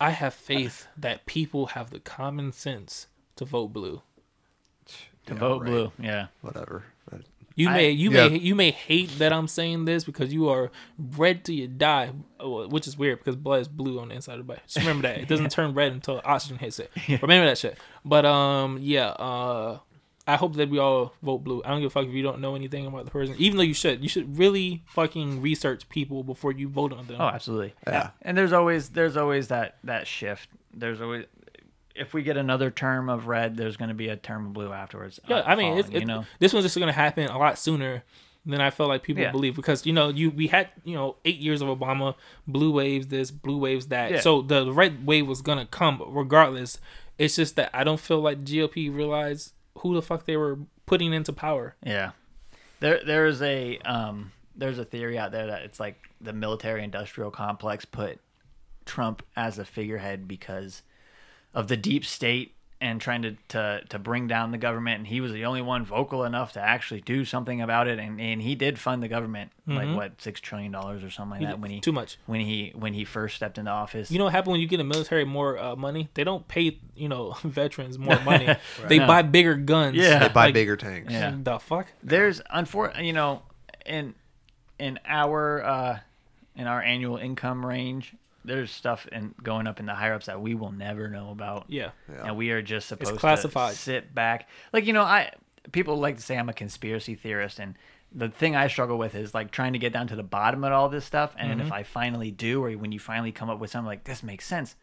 I 0.00 0.10
have 0.10 0.34
faith 0.34 0.86
that 0.96 1.26
people 1.26 1.66
have 1.66 1.90
the 1.90 2.00
common 2.00 2.52
sense 2.52 3.08
to 3.36 3.44
vote 3.44 3.68
blue. 3.72 4.02
to 5.26 5.32
Yeah, 5.34 5.38
vote 5.38 5.62
right. 5.62 5.66
blue. 5.70 5.92
Yeah. 5.98 6.26
Whatever. 6.42 6.84
But- 7.56 7.60
You 7.62 7.68
I- 7.68 7.72
may 7.74 7.90
you 7.90 8.10
Yeah. 8.10 8.28
may 8.28 8.38
you 8.38 8.54
may 8.54 8.70
hate 8.72 9.10
that 9.18 9.32
I'm 9.32 9.46
saying 9.46 9.84
this 9.84 10.02
because 10.04 10.32
you 10.32 10.48
are 10.48 10.70
red 10.98 11.44
till 11.44 11.54
you 11.54 11.68
die, 11.68 12.10
oh, 12.40 12.66
which 12.68 12.86
is 12.88 12.98
weird 12.98 13.18
because 13.20 13.36
blood 13.36 13.60
is 13.60 13.68
blue 13.68 14.00
on 14.00 14.08
the 14.08 14.14
inside 14.16 14.34
of 14.34 14.38
the 14.40 14.44
body. 14.44 14.60
Just 14.66 14.78
remember 14.84 15.06
that 15.08 15.18
it 15.18 15.28
doesn't 15.28 15.50
turn 15.52 15.72
red 15.74 15.92
until 15.92 16.20
oxygen 16.24 16.58
hits 16.58 16.80
it. 16.80 16.90
Remember 17.22 17.46
that 17.46 17.58
shit. 17.58 17.78
But 18.04 18.24
um, 18.26 18.78
yeah. 18.80 19.08
Uh, 19.10 19.78
I 20.26 20.36
hope 20.36 20.54
that 20.56 20.70
we 20.70 20.78
all 20.78 21.12
vote 21.22 21.44
blue. 21.44 21.60
I 21.64 21.68
don't 21.68 21.80
give 21.82 21.88
a 21.88 21.90
fuck 21.90 22.06
if 22.06 22.12
you 22.14 22.22
don't 22.22 22.40
know 22.40 22.54
anything 22.54 22.86
about 22.86 23.04
the 23.04 23.10
person, 23.10 23.34
even 23.38 23.58
though 23.58 23.62
you 23.62 23.74
should. 23.74 24.02
You 24.02 24.08
should 24.08 24.38
really 24.38 24.82
fucking 24.86 25.42
research 25.42 25.86
people 25.90 26.22
before 26.24 26.50
you 26.52 26.66
vote 26.66 26.94
on 26.94 27.06
them. 27.06 27.18
Oh, 27.20 27.26
absolutely. 27.28 27.74
Yeah. 27.86 28.10
And 28.22 28.36
there's 28.36 28.54
always 28.54 28.88
there's 28.88 29.18
always 29.18 29.48
that 29.48 29.76
that 29.84 30.06
shift. 30.06 30.48
There's 30.72 31.00
always 31.02 31.26
if 31.94 32.12
we 32.12 32.22
get 32.22 32.36
another 32.36 32.70
term 32.70 33.08
of 33.08 33.26
red, 33.28 33.56
there's 33.56 33.76
going 33.76 33.88
to 33.88 33.94
be 33.94 34.08
a 34.08 34.16
term 34.16 34.46
of 34.46 34.52
blue 34.52 34.72
afterwards. 34.72 35.20
Yeah, 35.28 35.38
uh, 35.38 35.42
I 35.46 35.54
mean, 35.54 35.78
it's, 35.78 35.88
following, 35.88 35.96
it, 35.96 36.00
you 36.00 36.06
know. 36.06 36.24
this 36.40 36.52
one's 36.52 36.64
just 36.64 36.78
gonna 36.78 36.92
happen 36.92 37.28
a 37.28 37.38
lot 37.38 37.58
sooner 37.58 38.02
than 38.46 38.60
I 38.60 38.70
felt 38.70 38.88
like 38.88 39.02
people 39.02 39.22
Yeah. 39.22 39.30
believe 39.30 39.56
because 39.56 39.86
you 39.86 39.92
know 39.92 40.08
you 40.08 40.30
we 40.30 40.48
had 40.48 40.68
you 40.84 40.94
know 40.94 41.16
eight 41.24 41.38
years 41.38 41.62
of 41.62 41.68
Obama, 41.68 42.14
blue 42.46 42.72
waves 42.72 43.06
this, 43.08 43.30
blue 43.30 43.58
waves 43.58 43.86
that. 43.88 44.10
Yeah. 44.10 44.20
So 44.20 44.42
the 44.42 44.72
red 44.72 45.06
wave 45.06 45.26
was 45.26 45.40
gonna 45.40 45.66
come 45.66 46.02
regardless. 46.06 46.78
It's 47.16 47.36
just 47.36 47.56
that 47.56 47.70
I 47.72 47.84
don't 47.84 48.00
feel 48.00 48.20
like 48.20 48.44
GOP 48.44 48.94
realized 48.94 49.52
who 49.78 49.94
the 49.94 50.02
fuck 50.02 50.26
they 50.26 50.36
were 50.36 50.58
putting 50.86 51.12
into 51.12 51.32
power. 51.32 51.76
Yeah. 51.82 52.10
There 52.80 53.00
there 53.04 53.26
is 53.26 53.40
a 53.40 53.78
um 53.78 54.32
there's 54.56 54.78
a 54.78 54.84
theory 54.84 55.16
out 55.18 55.32
there 55.32 55.46
that 55.46 55.62
it's 55.62 55.80
like 55.80 55.96
the 56.20 56.32
military 56.32 56.82
industrial 56.84 57.30
complex 57.30 57.84
put 57.84 58.18
Trump 58.84 59.22
as 59.36 59.58
a 59.58 59.64
figurehead 59.64 60.28
because 60.28 60.82
of 61.54 61.68
the 61.68 61.76
deep 61.76 62.04
state 62.04 62.50
and 62.80 63.00
trying 63.00 63.22
to, 63.22 63.36
to, 63.48 63.80
to 63.88 63.98
bring 63.98 64.26
down 64.26 64.50
the 64.50 64.58
government 64.58 64.98
and 64.98 65.06
he 65.06 65.20
was 65.20 65.32
the 65.32 65.44
only 65.46 65.62
one 65.62 65.84
vocal 65.86 66.24
enough 66.24 66.52
to 66.52 66.60
actually 66.60 67.00
do 67.00 67.24
something 67.24 67.62
about 67.62 67.88
it 67.88 67.98
and, 67.98 68.20
and 68.20 68.42
he 68.42 68.54
did 68.54 68.78
fund 68.78 69.02
the 69.02 69.08
government 69.08 69.50
like 69.66 69.88
what 69.96 70.20
six 70.20 70.38
trillion 70.40 70.70
dollars 70.70 71.02
or 71.02 71.08
something 71.08 71.30
like 71.30 71.40
He 71.40 71.46
that 71.46 71.60
when 71.60 71.70
he 71.70 71.80
too 71.80 71.92
much. 71.92 72.18
when 72.26 72.40
he 72.40 72.72
when 72.74 72.92
he 72.92 73.04
first 73.06 73.36
stepped 73.36 73.56
into 73.56 73.70
office 73.70 74.10
You 74.10 74.18
know 74.18 74.24
what 74.24 74.32
happened 74.34 74.52
when 74.52 74.60
you 74.60 74.66
get 74.66 74.76
the 74.78 74.84
military 74.84 75.24
more 75.24 75.56
uh, 75.56 75.76
money? 75.76 76.10
They 76.12 76.24
don't 76.24 76.46
pay 76.46 76.78
you 76.94 77.08
know 77.08 77.36
veterans 77.44 77.96
more 77.98 78.20
money. 78.24 78.54
They 78.86 78.98
buy 78.98 79.22
bigger 79.22 79.54
guns. 79.54 79.96
Yeah. 79.96 80.18
They 80.18 80.28
buy 80.28 80.46
Like, 80.46 80.54
bigger 80.54 80.76
tanks. 80.76 81.10
Yeah. 81.12 81.34
The 81.40 81.58
fuck? 81.60 81.86
there's 82.02 82.40
unfor 82.54 83.02
you 83.02 83.14
know 83.14 83.42
in 83.86 84.14
in 84.78 84.98
our 85.06 85.64
uh 85.64 85.98
in 86.56 86.66
our 86.66 86.82
annual 86.82 87.16
income 87.16 87.64
range 87.64 88.14
there's 88.44 88.70
stuff 88.70 89.06
in 89.10 89.34
going 89.42 89.66
up 89.66 89.80
in 89.80 89.86
the 89.86 89.94
higher 89.94 90.14
ups 90.14 90.26
that 90.26 90.40
we 90.40 90.54
will 90.54 90.72
never 90.72 91.08
know 91.08 91.30
about 91.30 91.64
Yeah. 91.68 91.90
and 92.24 92.36
we 92.36 92.50
are 92.50 92.60
just 92.62 92.88
supposed 92.88 93.16
classified. 93.18 93.72
to 93.72 93.78
sit 93.78 94.14
back 94.14 94.48
like 94.72 94.86
you 94.86 94.92
know 94.92 95.02
i 95.02 95.30
people 95.72 95.96
like 95.96 96.16
to 96.16 96.22
say 96.22 96.36
i'm 96.36 96.48
a 96.48 96.52
conspiracy 96.52 97.14
theorist 97.14 97.58
and 97.58 97.74
the 98.16 98.28
thing 98.28 98.54
i 98.54 98.68
struggle 98.68 98.98
with 98.98 99.14
is 99.14 99.34
like 99.34 99.50
trying 99.50 99.72
to 99.72 99.78
get 99.78 99.92
down 99.92 100.06
to 100.08 100.16
the 100.16 100.22
bottom 100.22 100.62
of 100.62 100.72
all 100.72 100.88
this 100.88 101.04
stuff 101.04 101.34
and 101.38 101.50
Mm-hmm. 101.58 101.66
if 101.68 101.72
i 101.72 101.82
finally 101.82 102.30
do 102.30 102.62
or 102.62 102.70
when 102.72 102.92
you 102.92 102.98
finally 103.00 103.32
come 103.32 103.48
up 103.50 103.58
with 103.58 103.70
something 103.70 103.86
like 103.86 104.04
this 104.04 104.22
makes 104.22 104.46
sense 104.46 104.76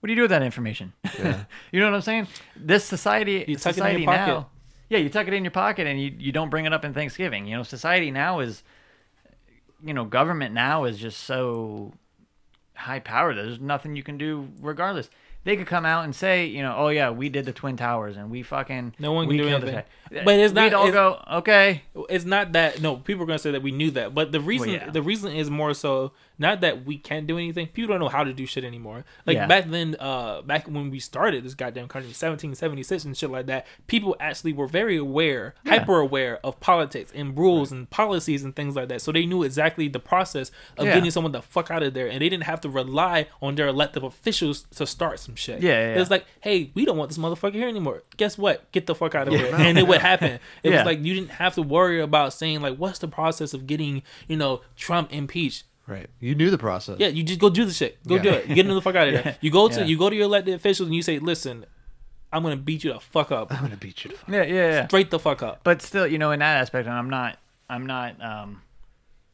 what 0.00 0.06
do 0.08 0.12
you 0.12 0.16
do 0.16 0.22
with 0.22 0.30
that 0.30 0.42
information 0.42 0.92
Yeah. 1.18 1.44
you 1.72 1.80
know 1.80 1.86
what 1.90 1.96
i'm 1.96 2.00
saying 2.02 2.28
this 2.54 2.84
society 2.84 3.44
You 3.48 3.56
tuck 3.56 3.66
it 3.66 3.68
in 3.68 3.74
society 3.74 4.02
your 4.02 4.12
pocket. 4.12 4.26
now 4.26 4.48
yeah 4.88 4.98
you 4.98 5.08
tuck 5.10 5.26
it 5.26 5.34
in 5.34 5.42
your 5.44 5.50
pocket 5.50 5.86
and 5.88 6.00
you, 6.00 6.12
you 6.16 6.30
don't 6.32 6.48
bring 6.50 6.64
it 6.64 6.72
up 6.72 6.84
in 6.84 6.94
thanksgiving 6.94 7.46
you 7.46 7.56
know 7.56 7.64
society 7.64 8.10
now 8.12 8.38
is 8.40 8.62
you 9.84 9.92
know 9.92 10.04
government 10.04 10.54
now 10.54 10.84
is 10.84 10.96
just 10.98 11.20
so 11.24 11.92
high 12.76 13.00
powered. 13.00 13.36
There's 13.36 13.60
nothing 13.60 13.96
you 13.96 14.02
can 14.02 14.18
do 14.18 14.48
regardless. 14.60 15.10
They 15.46 15.56
could 15.56 15.66
come 15.68 15.86
out 15.86 16.04
and 16.04 16.14
say, 16.14 16.46
you 16.46 16.60
know, 16.60 16.74
oh 16.76 16.88
yeah, 16.88 17.08
we 17.10 17.28
did 17.30 17.46
the 17.46 17.52
twin 17.52 17.76
towers 17.78 18.16
and 18.16 18.30
we 18.30 18.42
fucking 18.42 18.94
No 18.98 19.12
one 19.12 19.28
can 19.28 19.36
do 19.38 19.48
anything. 19.48 19.82
But 20.24 20.38
it's 20.40 20.52
not- 20.52 20.64
We'd 20.64 20.74
all 20.74 20.88
it's- 20.88 20.92
go, 20.92 21.22
okay, 21.38 21.82
it's 22.10 22.24
not 22.24 22.52
that 22.52 22.82
no 22.82 22.96
people 22.96 23.22
are 23.22 23.26
going 23.26 23.38
to 23.38 23.42
say 23.42 23.52
that 23.52 23.62
we 23.62 23.70
knew 23.72 23.90
that 23.92 24.14
but 24.14 24.32
the 24.32 24.40
reason 24.40 24.70
yeah. 24.70 24.90
the 24.90 25.02
reason 25.02 25.32
is 25.32 25.48
more 25.48 25.72
so 25.72 26.12
not 26.38 26.60
that 26.60 26.84
we 26.84 26.98
can't 26.98 27.26
do 27.26 27.38
anything 27.38 27.66
people 27.68 27.88
don't 27.92 28.00
know 28.00 28.08
how 28.10 28.22
to 28.22 28.32
do 28.32 28.44
shit 28.44 28.62
anymore 28.64 29.04
like 29.24 29.36
Yeah. 29.36 29.46
back 29.46 29.64
then 29.70 29.96
uh 29.98 30.42
back 30.42 30.66
when 30.68 30.90
we 30.90 31.00
started 31.00 31.42
this 31.44 31.54
goddamn 31.54 31.88
country 31.88 32.08
1776 32.08 33.04
and 33.04 33.16
shit 33.16 33.30
like 33.30 33.46
that 33.46 33.66
people 33.86 34.14
actually 34.20 34.52
were 34.52 34.66
very 34.66 34.96
aware 34.96 35.54
hyper 35.66 35.98
aware 35.98 36.38
of 36.44 36.60
politics 36.60 37.10
and 37.14 37.36
rules 37.38 37.72
and 37.72 37.88
policies 37.90 38.44
and 38.44 38.54
things 38.54 38.76
like 38.76 38.88
that 38.88 39.00
so 39.00 39.10
they 39.12 39.24
knew 39.26 39.42
exactly 39.42 39.88
the 39.88 39.98
process 40.00 40.50
of 40.76 40.86
Yeah. 40.86 40.94
getting 40.94 41.10
someone 41.10 41.32
the 41.32 41.42
fuck 41.42 41.70
out 41.70 41.82
of 41.82 41.94
there 41.94 42.06
and 42.08 42.20
they 42.20 42.28
didn't 42.28 42.44
have 42.44 42.60
to 42.62 42.68
rely 42.68 43.28
on 43.40 43.54
their 43.54 43.68
elected 43.68 44.02
officials 44.04 44.62
to 44.76 44.86
start 44.86 45.18
some 45.20 45.35
shit 45.36 45.62
Yeah, 45.62 45.70
yeah, 45.72 45.94
yeah. 45.94 46.00
it's 46.00 46.10
like 46.10 46.24
hey 46.40 46.70
we 46.74 46.84
don't 46.84 46.96
want 46.96 47.10
this 47.10 47.18
motherfucker 47.18 47.54
here 47.54 47.68
anymore 47.68 48.02
guess 48.16 48.36
what 48.38 48.70
get 48.72 48.86
the 48.86 48.94
fuck 48.94 49.14
out 49.14 49.28
of 49.28 49.34
here 49.34 49.54
and 49.54 49.78
it 49.78 49.86
would 49.86 50.00
happen 50.00 50.32
it 50.62 50.70
Yeah. 50.70 50.76
was 50.78 50.86
like 50.86 51.02
you 51.04 51.14
didn't 51.14 51.30
have 51.32 51.54
to 51.56 51.62
worry 51.62 52.00
about 52.00 52.32
saying 52.32 52.60
like 52.62 52.76
what's 52.76 52.98
the 52.98 53.08
process 53.08 53.54
of 53.54 53.66
getting 53.66 54.02
you 54.28 54.36
know 54.36 54.62
Trump 54.76 55.12
impeached. 55.12 55.64
Right. 55.88 56.08
You 56.18 56.34
knew 56.34 56.50
the 56.50 56.58
process. 56.58 56.98
Yeah, 56.98 57.08
you 57.08 57.22
just 57.22 57.38
go 57.38 57.48
do 57.48 57.64
the 57.64 57.72
shit. 57.72 58.04
Go 58.08 58.16
Yeah. 58.16 58.22
do 58.22 58.28
it. 58.30 58.48
Get 58.48 58.66
him 58.66 58.74
the 58.74 58.82
fuck 58.82 58.96
out 58.96 59.06
of 59.06 59.14
there. 59.14 59.36
You 59.40 59.52
go 59.52 59.68
to 59.68 59.80
Yeah. 59.80 59.86
you 59.86 59.96
go 59.96 60.10
to 60.10 60.16
your 60.16 60.24
elected 60.24 60.54
officials 60.54 60.88
and 60.88 60.96
you 60.96 61.02
say, 61.02 61.20
listen, 61.20 61.64
I'm 62.32 62.42
gonna 62.42 62.56
beat 62.56 62.82
you 62.82 62.92
the 62.92 62.98
fuck 62.98 63.30
up, 63.30 63.52
I'm 63.52 63.62
gonna 63.62 63.76
beat 63.76 64.04
you. 64.04 64.10
To 64.10 64.16
fuck. 64.16 64.28
yeah, 64.28 64.42
yeah, 64.42 64.54
yeah. 64.54 64.86
straight 64.88 65.10
the 65.12 65.20
fuck 65.20 65.44
up. 65.44 65.60
But 65.62 65.80
still, 65.82 66.04
you 66.06 66.18
know, 66.18 66.32
in 66.32 66.40
that 66.40 66.56
aspect, 66.56 66.88
and 66.88 66.96
I'm 66.96 67.08
not, 67.08 67.38
I'm 67.70 67.86
not 67.86 68.20
um, 68.20 68.62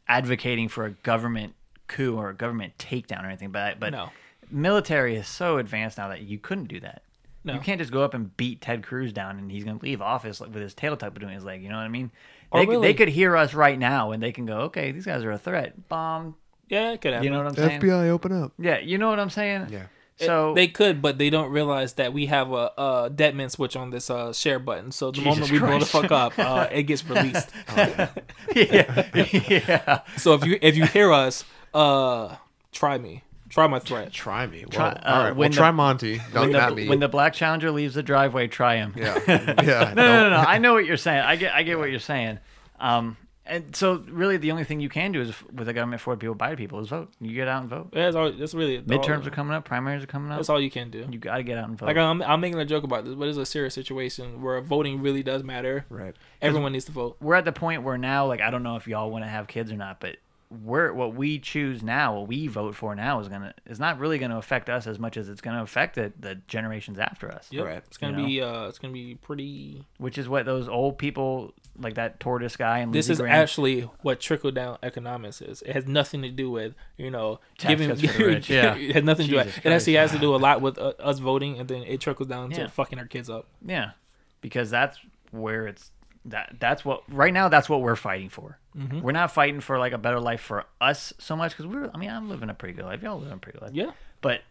advocating 0.08 0.68
for 0.68 0.84
a 0.84 0.90
government 0.90 1.54
coup 1.88 2.16
or 2.16 2.28
a 2.30 2.34
government 2.34 2.76
takedown 2.78 3.22
or 3.24 3.26
anything. 3.28 3.50
But 3.50 3.80
but 3.80 3.90
No. 3.92 4.10
Military 4.52 5.16
is 5.16 5.26
so 5.26 5.58
advanced 5.58 5.98
now 5.98 6.08
that 6.08 6.22
you 6.22 6.38
couldn't 6.38 6.66
do 6.68 6.80
that. 6.80 7.02
No. 7.44 7.54
You 7.54 7.60
can't 7.60 7.80
just 7.80 7.90
go 7.92 8.02
up 8.04 8.14
and 8.14 8.36
beat 8.36 8.60
Ted 8.60 8.84
Cruz 8.84 9.12
down 9.12 9.38
and 9.38 9.50
he's 9.50 9.64
going 9.64 9.78
to 9.78 9.84
leave 9.84 10.00
office 10.00 10.38
with 10.38 10.54
his 10.54 10.74
tail 10.74 10.96
tucked 10.96 11.14
between 11.14 11.32
his 11.34 11.42
leg. 11.44 11.62
You 11.62 11.70
know 11.70 11.76
what 11.76 11.82
I 11.82 11.88
mean? 11.88 12.12
Or 12.52 12.60
They, 12.60 12.66
could- 12.66 12.70
really- 12.72 12.88
they 12.88 12.94
could 12.94 13.08
hear 13.08 13.36
us 13.36 13.52
right 13.54 13.78
now 13.78 14.12
and 14.12 14.22
they 14.22 14.30
can 14.30 14.46
go, 14.46 14.58
okay, 14.62 14.92
these 14.92 15.06
guys 15.06 15.24
are 15.24 15.32
a 15.32 15.38
threat. 15.38 15.88
Bomb. 15.88 16.36
Yeah, 16.68 16.92
it 16.92 17.00
could 17.00 17.12
happen. 17.12 17.24
You 17.24 17.30
know 17.30 17.38
what 17.38 17.48
I'm 17.48 17.54
saying? 17.56 17.80
FBI, 17.80 18.08
open 18.10 18.32
up. 18.44 18.52
Yeah, 18.58 18.78
you 18.78 18.96
know 18.98 19.10
what 19.10 19.18
I'm 19.18 19.30
saying? 19.30 19.66
Yeah. 19.70 19.86
It- 20.18 20.26
So 20.26 20.54
they 20.54 20.68
could, 20.68 21.02
but 21.02 21.18
they 21.18 21.30
don't 21.30 21.50
realize 21.50 21.94
that 21.94 22.12
we 22.12 22.26
have 22.26 22.52
a, 22.52 22.70
a 22.78 23.10
dead 23.12 23.34
man 23.34 23.50
switch 23.50 23.74
on 23.74 23.90
this 23.90 24.08
uh, 24.08 24.32
share 24.32 24.58
button. 24.60 24.92
So 24.92 25.10
the 25.10 25.18
Jesus 25.22 25.26
moment 25.26 25.50
we 25.52 25.58
blow 25.58 25.78
the 25.80 25.86
fuck 25.86 26.12
up, 26.12 26.38
uh, 26.38 26.68
it 26.70 26.84
gets 26.84 27.04
released. 27.08 27.50
yeah, 27.76 28.10
yeah. 28.54 30.00
so 30.16 30.34
if 30.34 30.44
you 30.44 30.58
if 30.62 30.76
you 30.76 30.86
hear 30.86 31.10
us, 31.12 31.44
uh, 31.74 32.36
try 32.72 32.98
me, 32.98 33.24
try 33.52 33.66
my 33.68 33.78
threat. 33.78 34.12
Try 34.12 34.46
me. 34.46 34.60
Well, 34.60 34.70
Try- 34.70 34.88
uh, 34.88 35.12
right. 35.18 35.24
Well, 35.26 35.34
when 35.36 35.50
the- 35.52 35.56
try 35.56 35.70
Monty. 35.70 36.20
Don't 36.32 36.48
When 36.48 36.56
at 36.56 36.68
the, 36.70 36.74
me. 36.74 36.88
when 36.88 36.98
the 37.00 37.08
black 37.08 37.34
challenger 37.34 37.70
leaves 37.70 37.94
the 37.94 38.02
driveway, 38.02 38.48
try 38.48 38.76
him. 38.76 38.94
yeah. 38.96 39.18
Yeah. 39.62 39.92
no, 39.94 40.02
no, 40.06 40.20
no, 40.24 40.30
no. 40.30 40.36
I 40.36 40.58
know 40.58 40.72
what 40.74 40.84
you're 40.86 40.96
saying. 40.96 41.20
I 41.20 41.36
get, 41.36 41.54
I 41.54 41.62
get 41.62 41.78
what 41.78 41.90
you're 41.90 42.00
saying. 42.00 42.38
Um, 42.80 43.16
and 43.44 43.74
so 43.74 44.04
really, 44.08 44.36
the 44.36 44.52
only 44.52 44.62
thing 44.62 44.78
you 44.80 44.88
can 44.88 45.10
do 45.10 45.20
is 45.20 45.34
with 45.52 45.68
a 45.68 45.72
government 45.72 46.00
for 46.00 46.16
people 46.16 46.36
by 46.36 46.54
people 46.54 46.78
is 46.78 46.88
vote. 46.88 47.12
You 47.20 47.34
get 47.34 47.48
out 47.48 47.62
and 47.62 47.68
vote. 47.70 47.88
Yeah, 47.92 48.04
that's, 48.04 48.16
all, 48.16 48.30
that's 48.30 48.54
really 48.54 48.80
Midterms 48.80 49.22
all, 49.22 49.26
are 49.26 49.30
coming 49.30 49.52
up. 49.52 49.64
Primaries 49.64 50.04
are 50.04 50.06
coming 50.06 50.30
up. 50.30 50.38
That's 50.38 50.48
all 50.48 50.60
you 50.60 50.70
can 50.70 50.90
do. 50.90 51.06
You 51.10 51.18
got 51.18 51.38
to 51.38 51.42
get 51.42 51.58
out 51.58 51.68
and 51.68 51.76
vote. 51.76 51.86
Like 51.86 51.96
I'm, 51.96 52.22
I'm 52.22 52.40
making 52.40 52.60
a 52.60 52.64
joke 52.64 52.84
about 52.84 53.04
this, 53.04 53.14
but 53.14 53.26
it's 53.28 53.36
a 53.38 53.44
serious 53.44 53.74
situation 53.74 54.42
where 54.42 54.60
voting 54.60 55.02
really 55.02 55.24
does 55.24 55.42
matter. 55.42 55.84
Right. 55.90 56.14
Everyone 56.40 56.70
needs 56.72 56.84
to 56.84 56.92
vote. 56.92 57.16
We're 57.20 57.34
at 57.34 57.44
the 57.44 57.52
point 57.52 57.82
where 57.82 57.98
now, 57.98 58.26
like, 58.26 58.40
I 58.40 58.50
don't 58.50 58.62
know 58.62 58.76
if 58.76 58.86
y'all 58.86 59.10
want 59.10 59.24
to 59.24 59.28
have 59.28 59.48
kids 59.48 59.72
or 59.72 59.76
not, 59.76 59.98
but 59.98 60.16
we're 60.62 60.92
what 60.92 61.14
we 61.14 61.38
choose 61.38 61.82
now, 61.82 62.18
what 62.18 62.28
we 62.28 62.46
vote 62.46 62.74
for 62.74 62.94
now, 62.94 63.20
is 63.20 63.28
gonna 63.28 63.54
is 63.66 63.80
not 63.80 63.98
really 63.98 64.18
gonna 64.18 64.38
affect 64.38 64.68
us 64.68 64.86
as 64.86 64.98
much 64.98 65.16
as 65.16 65.28
it's 65.28 65.40
gonna 65.40 65.62
affect 65.62 65.94
the, 65.94 66.12
the 66.20 66.34
generations 66.46 66.98
after 66.98 67.30
us. 67.32 67.48
Yep. 67.50 67.64
Right. 67.64 67.82
It's 67.86 67.96
gonna 67.96 68.20
You 68.20 68.26
be 68.26 68.40
uh, 68.42 68.68
it's 68.68 68.78
gonna 68.78 68.92
be 68.92 69.14
pretty. 69.14 69.86
Which 69.98 70.18
is 70.18 70.28
what 70.28 70.44
those 70.46 70.68
old 70.68 70.98
people 70.98 71.54
like 71.78 71.94
that 71.94 72.20
tortoise 72.20 72.56
guy 72.56 72.78
and 72.80 72.92
This 72.92 73.08
Lindsey 73.08 73.12
is 73.12 73.18
Graham- 73.26 73.42
actually 73.42 73.80
what 74.02 74.20
trickle 74.20 74.50
down 74.50 74.78
economics 74.82 75.40
is. 75.40 75.62
It 75.62 75.72
has 75.72 75.86
nothing 75.86 76.22
to 76.22 76.30
do 76.30 76.50
with 76.50 76.74
you 76.98 77.10
know 77.10 77.40
Tax 77.58 77.70
giving. 77.80 77.88
cuts 77.88 78.02
for 78.16 78.26
rich, 78.26 78.50
yeah. 78.50 78.74
it 78.76 78.94
has 78.94 79.04
nothing 79.04 79.26
to 79.26 79.30
do. 79.30 79.36
With, 79.38 79.46
Jesus 79.46 79.64
it 79.64 79.72
actually 79.72 79.94
has 79.94 80.12
to 80.12 80.18
do 80.18 80.34
a 80.34 80.38
lot 80.38 80.60
with 80.60 80.78
uh, 80.78 80.92
us 81.00 81.18
voting, 81.18 81.58
and 81.58 81.68
then 81.68 81.82
it 81.84 82.00
trickles 82.00 82.28
down 82.28 82.50
Yeah. 82.50 82.64
to 82.64 82.68
fucking 82.68 82.98
our 82.98 83.06
kids 83.06 83.30
up. 83.30 83.46
Yeah, 83.64 83.92
because 84.40 84.70
that's 84.70 84.98
where 85.30 85.66
it's 85.66 85.90
that 86.26 86.56
that's 86.60 86.84
what 86.84 87.02
right 87.12 87.32
now 87.32 87.48
that's 87.48 87.68
what 87.68 87.80
we're 87.80 87.96
fighting 87.96 88.28
for. 88.28 88.58
Mm-hmm. 88.76 89.00
We're 89.00 89.12
not 89.12 89.32
fighting 89.32 89.60
for 89.60 89.78
like 89.78 89.92
a 89.92 89.98
better 89.98 90.20
life 90.20 90.40
for 90.40 90.64
us 90.80 91.12
so 91.18 91.36
much 91.36 91.52
because 91.52 91.66
we're. 91.66 91.90
I 91.92 91.98
mean, 91.98 92.10
I'm 92.10 92.28
living 92.28 92.48
a 92.48 92.54
pretty 92.54 92.74
good 92.74 92.84
life. 92.84 93.02
Y'all 93.02 93.18
living 93.18 93.34
a 93.34 93.38
pretty 93.38 93.58
good 93.58 93.66
life. 93.66 93.74
Yeah. 93.74 93.90
but 94.20 94.42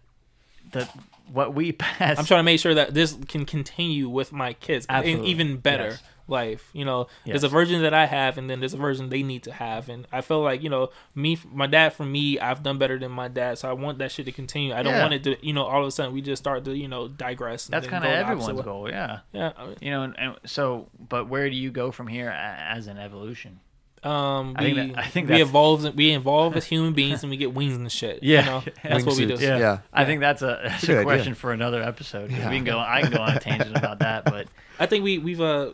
the 0.72 0.88
what 1.32 1.54
we 1.54 1.72
pass. 1.72 2.20
I'm 2.20 2.26
trying 2.26 2.40
to 2.40 2.44
make 2.44 2.60
sure 2.60 2.74
that 2.76 2.94
this 2.94 3.18
can 3.28 3.46
continue 3.46 4.10
with 4.10 4.32
my 4.32 4.54
kids, 4.54 4.86
Absolutely. 4.90 5.30
even 5.30 5.58
better 5.58 5.90
Yes. 5.90 6.04
Life. 6.32 6.70
You 6.74 6.86
know, 6.86 7.08
there's 7.26 7.44
a 7.44 7.50
version 7.50 7.82
that 7.84 7.94
I 7.94 8.06
have, 8.08 8.38
and 8.38 8.50
then 8.50 8.60
there's 8.62 8.74
a 8.74 8.78
version 8.78 9.10
they 9.10 9.22
need 9.24 9.44
to 9.44 9.52
have, 9.52 9.90
and 9.90 10.08
I 10.12 10.22
feel 10.22 10.42
like 10.42 10.64
you 10.64 10.70
know, 10.70 10.90
me, 11.14 11.38
my 11.54 11.68
dad, 11.68 11.94
for 11.94 12.06
me, 12.06 12.40
I've 12.40 12.64
done 12.64 12.78
better 12.78 12.98
than 12.98 13.12
my 13.12 13.28
dad, 13.28 13.58
so 13.60 13.70
I 13.70 13.74
want 13.74 14.00
that 14.00 14.12
shit 14.12 14.26
to 14.26 14.32
continue. 14.32 14.74
I 14.74 14.82
don't 14.82 14.94
Yeah. 14.94 15.02
want 15.02 15.14
it 15.14 15.24
to, 15.26 15.46
you 15.46 15.54
know, 15.54 15.64
all 15.66 15.82
of 15.82 15.88
a 15.88 15.92
sudden 15.92 16.14
we 16.14 16.22
just 16.22 16.42
start 16.42 16.66
to, 16.66 16.76
you 16.76 16.88
know, 16.88 17.08
digress. 17.08 17.66
and 17.68 17.74
That's 17.74 17.86
then 17.86 17.92
kind 18.02 18.06
of 18.06 18.10
go 18.10 18.16
the 18.16 18.24
opposite 18.24 18.32
everyone's 18.52 18.58
way. 18.58 18.64
goal. 18.64 18.90
Yeah. 18.90 19.20
Yeah. 19.34 19.52
I 19.58 19.66
mean, 19.66 19.76
You 19.82 19.92
know, 19.92 20.04
and, 20.04 20.16
and 20.18 20.36
so, 20.46 20.88
but 21.10 21.28
where 21.30 21.50
do 21.50 21.56
you 21.56 21.70
go 21.72 21.92
from 21.92 22.08
here 22.08 22.30
as 22.30 22.88
an 22.88 22.98
evolution? 22.98 23.60
Um, 24.04 24.56
I 24.58 24.64
we, 24.64 24.74
think 24.74 24.96
that- 24.96 25.04
I 25.04 25.08
think 25.10 25.30
we 25.30 25.42
evolve. 25.44 25.96
We 25.96 26.16
evolve 26.16 26.56
as 26.58 26.66
human 26.74 26.94
beings, 26.94 27.22
and 27.22 27.30
we 27.30 27.38
get 27.38 27.54
wings 27.54 27.76
and 27.78 27.92
shit. 27.92 28.24
you 28.24 28.34
Yeah. 28.34 28.46
know? 28.46 28.64
that's 28.84 29.06
what 29.06 29.16
we 29.16 29.28
do. 29.28 29.36
Wingsuits. 29.36 29.60
Yeah. 29.60 29.80
I 29.94 30.06
think 30.06 30.22
that's 30.22 30.42
a, 30.42 30.60
that's 30.64 30.82
good 30.88 30.90
a 30.90 30.94
idea. 31.02 31.04
question 31.06 31.36
for 31.36 31.52
another 31.54 31.84
episode. 31.84 32.30
'cause 32.32 32.40
We 32.40 32.56
can 32.56 32.64
go. 32.64 32.80
I 32.80 33.02
can 33.04 33.12
go 33.12 33.20
on 33.22 33.38
a 33.38 33.40
tangent 33.40 33.78
about 33.78 34.00
that, 34.00 34.26
but 34.26 34.48
I 34.80 34.88
think 34.88 35.04
we 35.04 35.20
we've 35.20 35.40
uh 35.42 35.74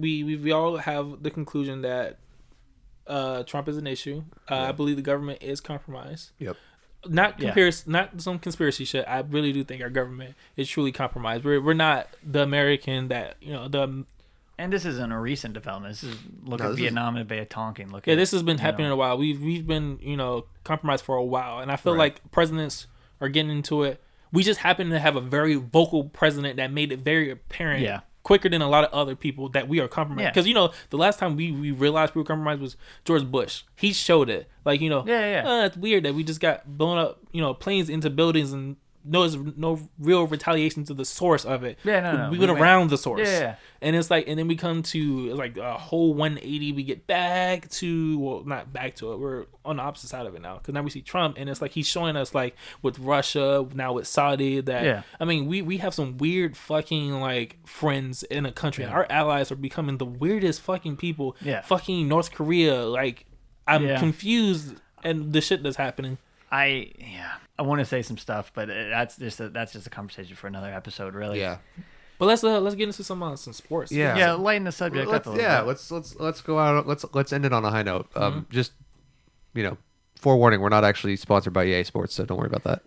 we 0.00 0.24
we, 0.24 0.36
we 0.36 0.52
all 0.52 0.76
have 0.78 1.22
the 1.22 1.30
conclusion 1.30 1.82
that 1.82 2.18
uh 3.06 3.42
Trump 3.44 3.68
is 3.68 3.76
an 3.76 3.86
issue. 3.86 4.24
Uh, 4.50 4.56
I 4.56 4.72
believe 4.72 4.96
the 4.96 5.02
government 5.02 5.42
is 5.42 5.60
compromised. 5.60 6.30
Yep. 6.38 6.56
Not 7.06 7.38
Yeah. 7.40 7.46
compares 7.48 7.86
not 7.86 8.20
some 8.20 8.38
conspiracy 8.38 8.84
shit. 8.84 9.04
I 9.08 9.20
really 9.20 9.52
do 9.52 9.64
think 9.64 9.82
our 9.82 9.90
government 9.90 10.34
is 10.56 10.68
truly 10.68 10.92
compromised. 10.92 11.44
We're 11.44 11.60
we're 11.60 11.74
not 11.74 12.08
the 12.24 12.42
American 12.42 13.08
that 13.08 13.36
you 13.40 13.52
know 13.52 13.68
the 13.68 14.04
and 14.58 14.70
this 14.72 14.84
isn't 14.84 15.10
a 15.10 15.18
recent 15.18 15.54
development. 15.54 15.94
This 15.94 16.04
is 16.04 16.16
look 16.44 16.60
No, 16.60 16.66
at 16.66 16.68
this 16.68 16.76
is- 16.76 16.80
Vietnam 16.82 17.16
and 17.16 17.26
Bay 17.26 17.38
of 17.38 17.48
Tonkin. 17.48 17.90
Look 17.90 18.06
yeah. 18.06 18.12
at 18.12 18.16
This 18.16 18.30
has 18.32 18.42
been 18.42 18.58
happening 18.58 18.88
know. 18.88 18.92
a 18.94 18.96
while. 18.96 19.16
We've 19.18 19.40
we've 19.42 19.66
been 19.66 19.98
you 20.02 20.16
know 20.16 20.44
compromised 20.64 21.04
for 21.04 21.16
a 21.16 21.24
while, 21.24 21.60
and 21.60 21.72
I 21.72 21.76
feel 21.76 21.94
Right. 21.94 22.12
like 22.14 22.30
presidents 22.30 22.86
are 23.20 23.28
getting 23.28 23.50
into 23.50 23.82
it. 23.82 24.00
We 24.32 24.44
just 24.44 24.60
happen 24.60 24.90
to 24.90 24.98
have 25.00 25.16
a 25.16 25.20
very 25.20 25.54
vocal 25.56 26.04
president 26.04 26.56
that 26.58 26.70
made 26.70 26.92
it 26.92 27.00
very 27.00 27.30
apparent. 27.30 27.82
Yeah. 27.82 28.00
Quicker 28.22 28.48
than 28.50 28.60
a 28.62 28.68
lot 28.68 28.84
of 28.84 28.92
other 28.92 29.16
people 29.16 29.48
that 29.50 29.66
we 29.68 29.80
are 29.80 29.88
compromised. 29.88 30.24
Yeah. 30.24 30.30
Because 30.30 30.46
you 30.46 30.54
know, 30.54 30.72
the 30.90 30.98
last 30.98 31.18
time 31.18 31.36
we, 31.36 31.50
we 31.52 31.70
realized 31.70 32.14
we 32.14 32.20
were 32.20 32.26
compromised 32.26 32.60
was 32.60 32.76
George 33.04 33.24
Bush. 33.24 33.62
He 33.76 33.92
showed 33.92 34.28
it. 34.28 34.48
Like 34.64 34.80
you 34.80 34.90
know, 34.90 35.04
Yeah, 35.06 35.20
yeah, 35.20 35.42
yeah. 35.42 35.50
"Uh, 35.62 35.66
it's 35.66 35.76
weird 35.76 36.04
that 36.04 36.14
we 36.14 36.22
just 36.22 36.40
got 36.40 36.66
blown 36.76 36.98
up. 36.98 37.18
You 37.32 37.40
know, 37.40 37.54
planes 37.54 37.88
into 37.88 38.10
buildings 38.10 38.52
and 38.52 38.76
no 39.04 39.26
no 39.56 39.88
real 39.98 40.26
retaliation 40.26 40.84
to 40.84 40.94
the 40.94 41.04
source 41.04 41.44
of 41.44 41.64
it. 41.64 41.78
Yeah, 41.84 42.00
no, 42.00 42.12
no, 42.16 42.24
We, 42.30 42.38
we 42.38 42.38
went 42.40 42.52
went- 42.52 42.62
around 42.62 42.90
the 42.90 42.98
source. 42.98 43.26
Yeah, 43.28 43.40
yeah. 43.40 43.54
And 43.82 43.96
it's 43.96 44.10
like, 44.10 44.28
and 44.28 44.38
then 44.38 44.46
we 44.46 44.56
come 44.56 44.82
to 44.82 45.32
like 45.34 45.56
a 45.56 45.78
whole 45.78 46.12
180. 46.12 46.72
We 46.72 46.82
get 46.82 47.06
back 47.06 47.68
to, 47.70 48.18
well, 48.18 48.44
not 48.44 48.72
back 48.74 48.94
to 48.96 49.12
it. 49.12 49.18
We're 49.18 49.46
on 49.64 49.76
the 49.76 49.82
opposite 49.82 50.08
side 50.08 50.26
of 50.26 50.34
it 50.34 50.42
now 50.42 50.58
because 50.58 50.74
now 50.74 50.82
we 50.82 50.90
see 50.90 51.00
Trump, 51.00 51.36
and 51.38 51.48
it's 51.48 51.62
like 51.62 51.70
he's 51.70 51.86
showing 51.86 52.14
us 52.16 52.34
like 52.34 52.54
with 52.82 52.98
Russia 52.98 53.66
now 53.74 53.94
with 53.94 54.06
Saudi 54.06 54.60
that. 54.60 54.84
Yeah. 54.84 55.02
I 55.18 55.24
mean, 55.24 55.46
we 55.46 55.62
we 55.62 55.78
have 55.78 55.94
some 55.94 56.18
weird 56.18 56.56
fucking 56.56 57.20
like 57.20 57.58
friends 57.66 58.22
in 58.24 58.44
a 58.44 58.52
country. 58.52 58.84
and 58.84 58.92
Our 58.92 59.06
allies 59.08 59.50
are 59.50 59.56
becoming 59.56 59.96
the 59.96 60.04
weirdest 60.06 60.60
fucking 60.60 60.96
people. 60.98 61.36
Yeah. 61.40 61.62
Fucking 61.62 62.06
North 62.06 62.32
Korea. 62.32 62.84
Like, 62.84 63.24
I'm 63.66 63.86
Yeah. 63.86 63.98
confused 63.98 64.74
and 65.02 65.32
the 65.32 65.40
shit 65.40 65.62
that's 65.62 65.76
happening. 65.76 66.18
I 66.52 66.90
yeah. 66.98 67.34
I 67.60 67.62
want 67.62 67.78
to 67.80 67.84
say 67.84 68.00
some 68.00 68.16
stuff, 68.16 68.50
but 68.54 68.68
that's 68.68 69.16
just 69.18 69.38
a, 69.38 69.50
that's 69.50 69.72
just 69.74 69.86
a 69.86 69.90
conversation 69.90 70.34
for 70.34 70.46
another 70.46 70.72
episode, 70.72 71.14
really. 71.14 71.38
Yeah. 71.40 71.58
But 72.18 72.24
let's 72.26 72.42
uh, 72.42 72.58
let's 72.60 72.74
get 72.74 72.84
into 72.88 73.04
some 73.04 73.22
uh, 73.22 73.36
some 73.36 73.52
sports. 73.52 73.92
Yeah. 73.92 74.16
Yeah, 74.16 74.32
lighten 74.32 74.64
the 74.64 74.72
subject 74.72 75.08
Let's, 75.08 75.26
up 75.26 75.32
a 75.32 75.36
little 75.36 75.44
yeah, 75.44 75.60
bit. 75.60 75.66
let's 75.68 75.90
let's 75.90 76.16
let's 76.16 76.40
go 76.40 76.58
out. 76.58 76.86
Let's 76.86 77.04
let's 77.12 77.32
end 77.32 77.44
it 77.44 77.52
on 77.52 77.64
a 77.64 77.70
high 77.70 77.82
note. 77.82 78.08
Um, 78.16 78.32
Mm-hmm. 78.32 78.50
just 78.52 78.72
you 79.54 79.62
know, 79.62 79.76
forewarning, 80.16 80.60
we're 80.60 80.68
not 80.70 80.84
actually 80.84 81.16
sponsored 81.16 81.52
by 81.52 81.64
EA 81.66 81.84
Sports, 81.84 82.14
so 82.14 82.24
don't 82.24 82.38
worry 82.38 82.46
about 82.46 82.64
that. 82.64 82.82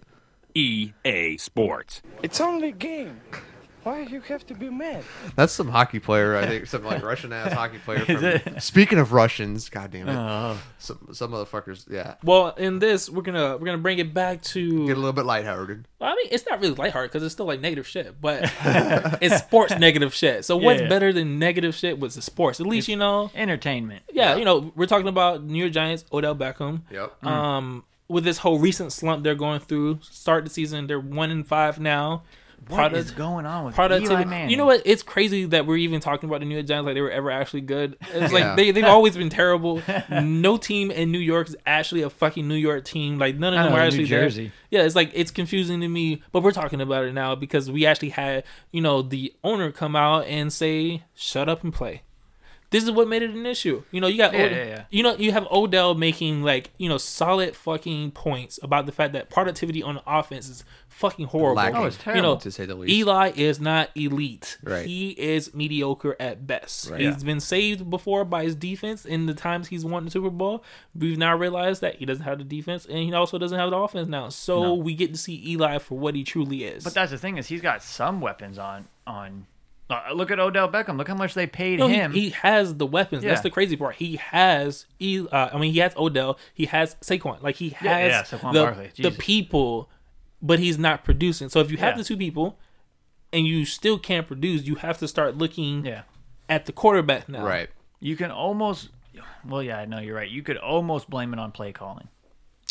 EA 0.56 1.38
Sports. 1.38 2.02
It's 2.22 2.40
only 2.42 2.70
a 2.70 2.72
game. 2.72 3.22
Why 3.84 4.06
do 4.06 4.12
you 4.14 4.22
have 4.22 4.46
to 4.48 4.54
be 4.54 4.70
mad? 4.70 5.04
That's 5.36 5.52
some 5.54 5.68
hockey 5.68 6.00
player, 6.00 6.38
I 6.38 6.48
think, 6.48 6.68
some 6.68 6.84
like 6.84 7.04
Russian 7.04 7.34
ass 7.34 7.52
hockey 7.62 7.80
player. 7.80 8.40
From. 8.40 8.60
Speaking 8.60 9.00
of 9.00 9.12
Russians, 9.14 9.70
god 9.70 9.92
damn 9.92 10.08
it, 10.08 10.16
Oh. 10.16 10.58
some 10.80 11.10
some 11.14 11.32
motherfuckers, 11.32 11.86
yeah, 11.90 12.16
Well, 12.24 12.50
in 12.56 12.80
this, 12.80 13.10
we're 13.10 13.22
gonna 13.24 13.58
we're 13.58 13.66
gonna 13.66 13.78
bring 13.78 14.00
it 14.00 14.14
back 14.14 14.42
to. 14.44 14.88
get 14.88 14.94
a 14.96 15.00
little 15.00 15.14
bit 15.14 15.26
lighthearted. 15.26 15.88
Well, 16.00 16.12
I 16.12 16.16
mean, 16.16 16.28
it's 16.32 16.46
not 16.50 16.60
really 16.62 16.76
lighthearted 16.76 17.12
because 17.12 17.24
it's 17.24 17.34
still 17.34 17.46
like 17.46 17.60
negative 17.62 17.88
shit, 17.88 18.20
but 18.22 18.44
it's 19.22 19.38
sports 19.38 19.78
negative 19.78 20.14
shit. 20.14 20.46
So 20.46 20.56
what's 20.58 20.82
Yeah. 20.82 20.88
better 20.90 21.12
than 21.14 21.40
negative 21.40 21.76
shit 21.76 22.00
was 22.00 22.16
the 22.16 22.22
sports? 22.22 22.60
At 22.60 22.68
least 22.68 22.88
you 22.88 22.96
know. 22.96 23.32
Entertainment. 23.36 24.04
Yeah, 24.12 24.36
you 24.36 24.46
know, 24.46 24.72
we're 24.76 24.86
talking 24.88 25.08
about 25.08 25.44
New 25.44 25.60
York 25.60 25.72
Giants, 25.74 26.06
Odell 26.12 26.36
Beckham. 26.36 26.82
Yep. 26.92 27.26
Um, 27.26 27.84
with 28.08 28.24
this 28.26 28.40
whole 28.40 28.60
recent 28.60 28.92
slump 28.92 29.24
they're 29.24 29.34
going 29.34 29.60
through, 29.60 30.00
start 30.04 30.44
the 30.44 30.50
season, 30.50 30.88
they're 30.88 31.00
one 31.00 31.32
in 31.32 31.44
five 31.44 31.80
now. 31.80 32.24
What 32.68 32.94
is 32.94 33.12
going 33.12 33.46
on 33.46 33.66
with 33.66 33.76
productivity. 33.76 34.14
Eli 34.16 34.26
Manning? 34.26 34.50
You 34.52 34.58
know 34.58 34.66
what? 34.66 34.82
It's 34.86 35.04
crazy 35.04 35.46
that 35.46 35.66
we're 35.66 35.78
even 35.78 36.00
talking 36.00 36.30
about 36.30 36.40
the 36.40 36.46
New 36.46 36.56
York 36.56 36.66
Giants 36.68 36.86
like 36.86 36.96
they 36.96 37.02
were 37.02 37.12
ever 37.12 37.30
actually 37.32 37.62
good. 37.62 37.98
It's 38.14 38.32
Yeah. 38.34 38.40
like 38.50 38.56
they 38.58 38.72
they've 38.72 38.84
always 38.98 39.16
been 39.18 39.30
terrible. 39.30 39.82
No 40.10 40.58
team 40.58 40.92
in 40.92 41.12
New 41.12 41.20
York 41.20 41.50
is 41.50 41.56
actually 41.66 42.02
a 42.04 42.10
fucking 42.10 42.48
New 42.48 42.56
York 42.56 42.86
team. 42.86 43.18
Like 43.20 43.38
none 43.38 43.54
of 43.54 43.64
them 43.64 43.72
know, 43.74 43.78
are 43.78 43.82
New 43.82 43.88
actually 43.88 44.06
there. 44.06 44.22
Jersey. 44.24 44.52
Yeah, 44.72 44.84
it's 44.84 44.96
like 44.96 45.12
it's 45.14 45.32
confusing 45.32 45.82
to 45.82 45.88
me. 45.88 46.22
But 46.32 46.44
we're 46.44 46.52
talking 46.52 46.82
about 46.82 47.06
it 47.06 47.14
now 47.14 47.36
because 47.36 47.70
we 47.72 47.86
actually 47.86 48.10
had 48.10 48.44
you 48.72 48.82
know 48.82 49.02
the 49.02 49.34
owner 49.44 49.72
come 49.72 49.96
out 49.96 50.26
and 50.28 50.52
say, 50.52 51.04
"Shut 51.16 51.50
up 51.50 51.64
and 51.64 51.74
play." 51.74 52.04
This 52.74 52.84
is 52.84 52.92
what 52.92 53.08
made 53.08 53.22
it 53.22 53.30
an 53.30 53.46
issue. 53.46 53.84
You 53.92 54.02
know, 54.02 54.08
you 54.08 54.18
got 54.18 54.34
Yeah, 54.34 54.44
Od- 54.46 54.52
yeah, 54.52 54.64
yeah. 54.66 54.84
you 54.90 55.04
know 55.04 55.16
you 55.16 55.32
have 55.32 55.48
Odell 55.52 55.94
making 55.96 56.44
like 56.44 56.72
you 56.78 56.90
know 56.90 56.98
solid 56.98 57.56
fucking 57.56 58.12
points 58.12 58.60
about 58.62 58.86
the 58.86 58.92
fact 58.92 59.14
that 59.14 59.30
productivity 59.30 59.82
on 59.82 59.96
the 59.96 60.04
offense 60.06 60.50
is 60.50 60.64
fucking 60.90 61.28
horrible. 61.28 61.56
Lacking, 61.56 61.76
Oh, 61.78 61.86
it's 61.86 61.98
You 61.98 62.04
terrible. 62.04 62.22
know, 62.34 62.36
to 62.40 62.52
say 62.52 62.66
the 62.66 62.76
least. 62.76 62.92
Eli 62.94 63.32
is 63.36 63.60
not 63.60 63.90
elite. 63.96 64.58
Right. 64.64 64.86
He 64.86 65.12
is 65.12 65.54
mediocre 65.54 66.16
at 66.20 66.46
best. 66.46 66.90
Right. 66.90 67.02
He's 67.02 67.18
Yeah. 67.20 67.24
been 67.24 67.40
saved 67.40 67.90
before 67.90 68.26
by 68.26 68.44
his 68.44 68.56
defense 68.56 69.06
in 69.06 69.26
the 69.26 69.34
times 69.34 69.70
he's 69.70 69.86
won 69.86 70.06
the 70.06 70.12
Super 70.12 70.30
Bowl. 70.30 70.64
We've 70.94 71.18
now 71.18 71.36
realized 71.36 71.82
that 71.82 71.96
he 71.96 72.06
doesn't 72.06 72.24
have 72.26 72.38
the 72.40 72.44
defense 72.44 72.86
and 72.86 72.98
he 73.00 73.14
also 73.14 73.38
doesn't 73.38 73.58
have 73.58 73.70
the 73.72 73.78
offense 73.78 74.08
now. 74.08 74.30
So 74.30 74.62
No. 74.62 74.74
we 74.76 74.94
get 74.96 75.12
to 75.14 75.18
see 75.20 75.42
Eli 75.48 75.78
for 75.80 75.98
what 75.98 76.16
he 76.16 76.24
truly 76.24 76.64
is. 76.64 76.84
But 76.84 76.94
that's 76.94 77.12
the 77.12 77.18
thing 77.18 77.38
is 77.38 77.48
he's 77.48 77.62
got 77.62 77.82
some 77.84 78.20
weapons 78.22 78.58
on 78.58 78.88
on. 79.06 79.46
Uh, 79.90 80.02
look 80.14 80.32
at 80.32 80.40
Odell 80.40 80.70
Beckham. 80.70 80.98
Look 80.98 81.08
how 81.08 81.16
much 81.16 81.34
they 81.34 81.46
paid 81.46 81.80
No, 81.80 81.88
him. 81.88 82.12
He, 82.14 82.30
has 82.32 82.76
the 82.76 82.86
weapons. 82.86 83.24
That's 83.24 83.42
the 83.42 83.50
crazy 83.50 83.76
part. 83.76 83.96
He 83.96 84.16
has, 84.16 84.86
E- 85.00 85.28
uh, 85.32 85.50
I 85.54 85.58
mean, 85.60 85.74
he 85.74 85.80
has 85.80 85.94
Odell. 85.98 86.40
He 86.54 86.66
has 86.66 86.96
Saquon. 86.96 87.42
Like 87.44 87.58
he 87.58 87.70
has 87.70 88.12
yeah, 88.12 88.24
Saquon 88.24 88.94
the, 88.96 89.04
the 89.04 89.12
people, 89.12 89.90
but 90.42 90.60
he's 90.60 90.78
not 90.80 91.04
producing. 91.04 91.50
So 91.50 91.60
if 91.60 91.70
you 91.70 91.78
have 91.78 91.94
Yeah. 91.94 91.98
the 91.98 92.04
two 92.06 92.18
people, 92.18 92.58
and 93.32 93.46
you 93.46 93.66
still 93.66 94.00
can't 94.00 94.26
produce, 94.28 94.64
you 94.64 94.76
have 94.76 94.98
to 95.00 95.08
start 95.08 95.38
looking 95.38 95.86
yeah, 95.86 96.04
at 96.48 96.66
the 96.66 96.72
quarterback 96.72 97.28
now. 97.28 97.44
Right. 97.46 97.70
you 98.00 98.16
can 98.16 98.32
almost. 98.32 98.90
Well, 99.46 99.62
yeah, 99.62 99.78
I 99.80 99.86
know 99.86 100.00
you're 100.00 100.16
right. 100.16 100.30
You 100.30 100.42
could 100.44 100.58
almost 100.58 101.10
blame 101.10 101.34
it 101.34 101.40
on 101.40 101.52
play 101.52 101.72
calling. 101.74 102.08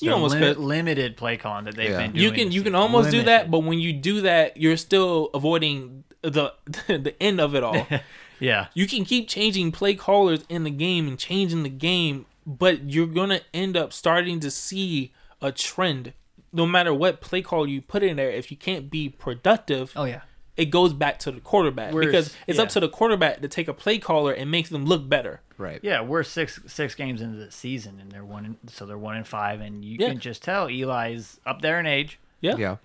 You 0.01 0.09
The 0.09 0.15
almost 0.15 0.35
limit- 0.35 0.57
could. 0.57 0.65
limited 0.65 1.17
play 1.17 1.37
calling 1.37 1.67
that 1.67 1.77
they've 1.77 1.91
Yeah. 1.91 1.99
been 1.99 2.13
doing. 2.13 2.23
You 2.25 2.31
can 2.33 2.51
you 2.53 2.63
can 2.63 2.75
almost 2.75 3.11
do 3.11 3.23
that, 3.25 3.51
but 3.51 3.61
when 3.61 3.79
you 3.79 3.93
do 3.93 4.23
that, 4.23 4.57
you're 4.57 4.77
still 4.79 5.31
avoiding 5.35 6.05
the 6.23 6.55
the 6.89 7.15
end 7.21 7.41
of 7.41 7.55
it 7.55 7.63
all. 7.63 7.87
yeah, 8.41 8.69
you 8.75 8.87
can 8.87 9.05
keep 9.05 9.29
changing 9.29 9.73
play 9.73 9.95
callers 9.95 10.45
in 10.49 10.65
the 10.65 10.71
game 10.71 11.07
and 11.09 11.19
changing 11.19 11.63
the 11.63 11.69
game, 11.69 12.27
but 12.47 12.91
you're 12.91 13.07
gonna 13.07 13.41
end 13.53 13.77
up 13.77 13.93
starting 13.93 14.41
to 14.41 14.51
see 14.51 15.13
a 15.41 15.53
trend. 15.53 16.13
No 16.53 16.67
matter 16.67 16.93
what 16.93 17.21
play 17.21 17.41
call 17.43 17.67
you 17.67 17.81
put 17.81 18.03
in 18.03 18.17
there, 18.17 18.31
if 18.31 18.51
you 18.51 18.57
can't 18.57 18.91
be 18.91 19.09
productive, 19.09 19.93
oh 19.97 20.05
yeah, 20.05 20.21
it 20.57 20.67
goes 20.67 20.93
back 20.93 21.19
to 21.21 21.31
the 21.31 21.41
quarterback 21.41 21.95
Whereas- 21.95 22.07
because 22.07 22.37
it's 22.47 22.59
up 22.59 22.69
to 22.71 22.81
the 22.81 22.89
quarterback 22.89 23.41
to 23.41 23.49
take 23.49 23.69
a 23.69 23.75
play 23.75 23.99
caller 23.99 24.33
and 24.33 24.51
make 24.51 24.69
them 24.69 24.85
look 24.85 25.09
better. 25.09 25.41
Right. 25.59 25.79
yeah. 25.83 26.01
We're 26.03 26.25
six 26.25 26.59
six 26.67 26.95
games 26.97 27.21
into 27.23 27.37
the 27.39 27.51
season, 27.53 27.99
and 28.01 28.11
they're 28.11 28.25
one. 28.25 28.45
In, 28.45 28.57
so 28.69 28.85
they're 28.85 28.99
one 28.99 29.17
in 29.17 29.23
five, 29.25 29.61
and 29.61 29.85
you 29.85 29.97
Yeah. 30.01 30.09
can 30.09 30.19
just 30.19 30.43
tell 30.43 30.67
Eli's 30.67 31.39
up 31.47 31.63
there 31.63 31.79
in 31.79 31.87
age. 31.87 32.19
Yeah, 32.41 32.57
Yeah. 32.57 32.77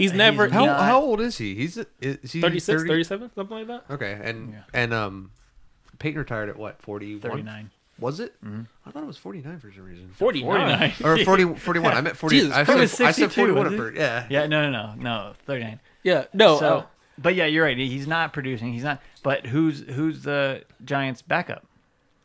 He's 0.00 0.10
He's 0.10 0.18
never 0.18 0.48
not- 0.48 0.52
How 0.54 0.62
he, 0.62 0.68
how 0.84 1.00
old 1.00 1.20
is 1.20 1.38
he? 1.38 1.54
He's 1.54 1.76
is 2.00 2.32
he 2.32 2.40
36, 2.40 2.82
30? 2.82 2.88
37, 2.88 3.30
something 3.34 3.56
like 3.56 3.66
that. 3.68 3.84
Okay, 3.94 4.18
and 4.22 4.52
Yeah. 4.52 4.58
and 4.74 4.92
um, 4.94 5.30
Peyton 5.98 6.18
retired 6.18 6.48
at 6.48 6.56
what 6.56 6.80
41? 6.82 7.20
39. 7.20 7.70
Was 7.98 8.18
it? 8.18 8.34
I 8.86 8.90
thought 8.90 9.02
it 9.02 9.06
was 9.06 9.18
49 9.18 9.58
for 9.60 9.70
some 9.72 9.84
reason. 9.84 10.10
49. 10.14 10.92
Or 11.04 11.18
40, 11.22 11.54
41. 11.56 11.92
I 11.92 12.00
meant 12.00 12.16
40. 12.16 12.34
Jesus 12.40 12.56
I, 12.56 12.64
Christ. 12.64 12.94
said, 12.94 13.06
I 13.06 13.10
said 13.10 13.30
62, 13.30 13.52
41 13.54 13.64
was 13.78 13.80
at 13.80 13.86
it? 13.94 14.00
Yeah. 14.00 14.26
Yeah, 14.30 14.46
no, 14.46 14.70
no, 14.70 14.70
no, 14.70 14.94
no, 14.96 15.32
thirty 15.46 15.64
nine. 15.64 15.80
Yeah, 16.02 16.24
no. 16.32 16.58
so, 16.58 16.66
uh, 16.78 16.84
but 17.18 17.34
yeah, 17.34 17.44
you're 17.44 17.64
right. 17.64 17.76
He's 17.76 18.06
not 18.06 18.32
producing. 18.32 18.72
He's 18.72 18.84
not. 18.84 19.02
But 19.22 19.44
who's 19.46 19.80
who's 19.80 20.22
the 20.22 20.64
Giants' 20.82 21.20
backup? 21.20 21.66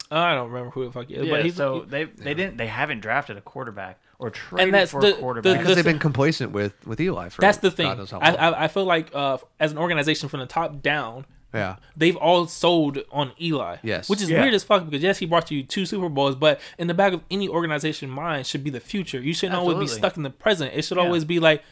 I 0.09 0.33
don't 0.35 0.49
remember 0.49 0.69
who 0.69 0.85
the 0.85 0.91
fuck 0.93 1.07
he 1.07 1.15
is, 1.15 1.25
Yeah, 1.25 1.31
but 1.33 1.43
he's 1.43 1.55
so 1.55 1.81
they 1.81 2.05
they 2.05 2.33
didn't 2.33 2.55
they 2.57 2.67
haven't 2.67 3.01
drafted 3.01 3.35
a 3.35 3.41
quarterback 3.41 3.99
or 4.19 4.29
traded 4.29 4.73
that's 4.73 4.91
for 4.91 5.01
the- 5.01 5.07
a 5.07 5.11
the- 5.13 5.17
quarterback. 5.19 5.53
Because 5.59 5.69
the 5.69 5.75
they've 5.75 5.83
been 5.85 5.99
complacent 5.99 6.51
with, 6.51 6.73
with 6.87 6.99
Eli 7.01 7.29
for 7.29 7.41
that's 7.41 7.57
the 7.59 7.71
thing. 7.71 7.87
God 7.87 7.97
knows 7.97 8.11
how 8.11 8.19
I, 8.19 8.29
long. 8.29 8.39
I 8.39 8.63
I 8.63 8.67
feel 8.67 8.85
like 8.85 9.09
uh, 9.13 9.37
as 9.59 9.71
an 9.71 9.77
organization 9.77 10.29
from 10.29 10.39
the 10.39 10.45
top 10.45 10.81
down, 10.81 11.25
yeah. 11.53 11.75
they've 11.95 12.15
all 12.17 12.47
sold 12.47 12.99
on 13.11 13.31
Eli. 13.41 13.77
Yes. 13.83 14.09
Which 14.09 14.21
is 14.21 14.29
Yeah. 14.29 14.41
weird 14.41 14.53
as 14.53 14.63
fuck 14.63 14.85
because 14.85 15.01
yes, 15.03 15.17
he 15.19 15.25
brought 15.25 15.49
you 15.51 15.63
two 15.63 15.85
Super 15.85 16.09
Bowls, 16.09 16.35
but 16.35 16.59
in 16.77 16.87
the 16.87 16.93
back 16.93 17.13
of 17.13 17.21
any 17.31 17.47
organization 17.49 18.09
mind 18.09 18.45
should 18.47 18.63
be 18.63 18.69
the 18.69 18.79
future. 18.79 19.19
You 19.21 19.33
shouldn't 19.33 19.57
always 19.57 19.77
be 19.77 19.87
stuck 19.87 20.17
in 20.17 20.23
the 20.23 20.29
present. 20.29 20.73
It 20.73 20.83
should 20.83 20.97
Yeah. 20.97 21.03
always 21.03 21.23
be 21.25 21.39
like, 21.39 21.63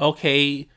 okay, 0.00 0.68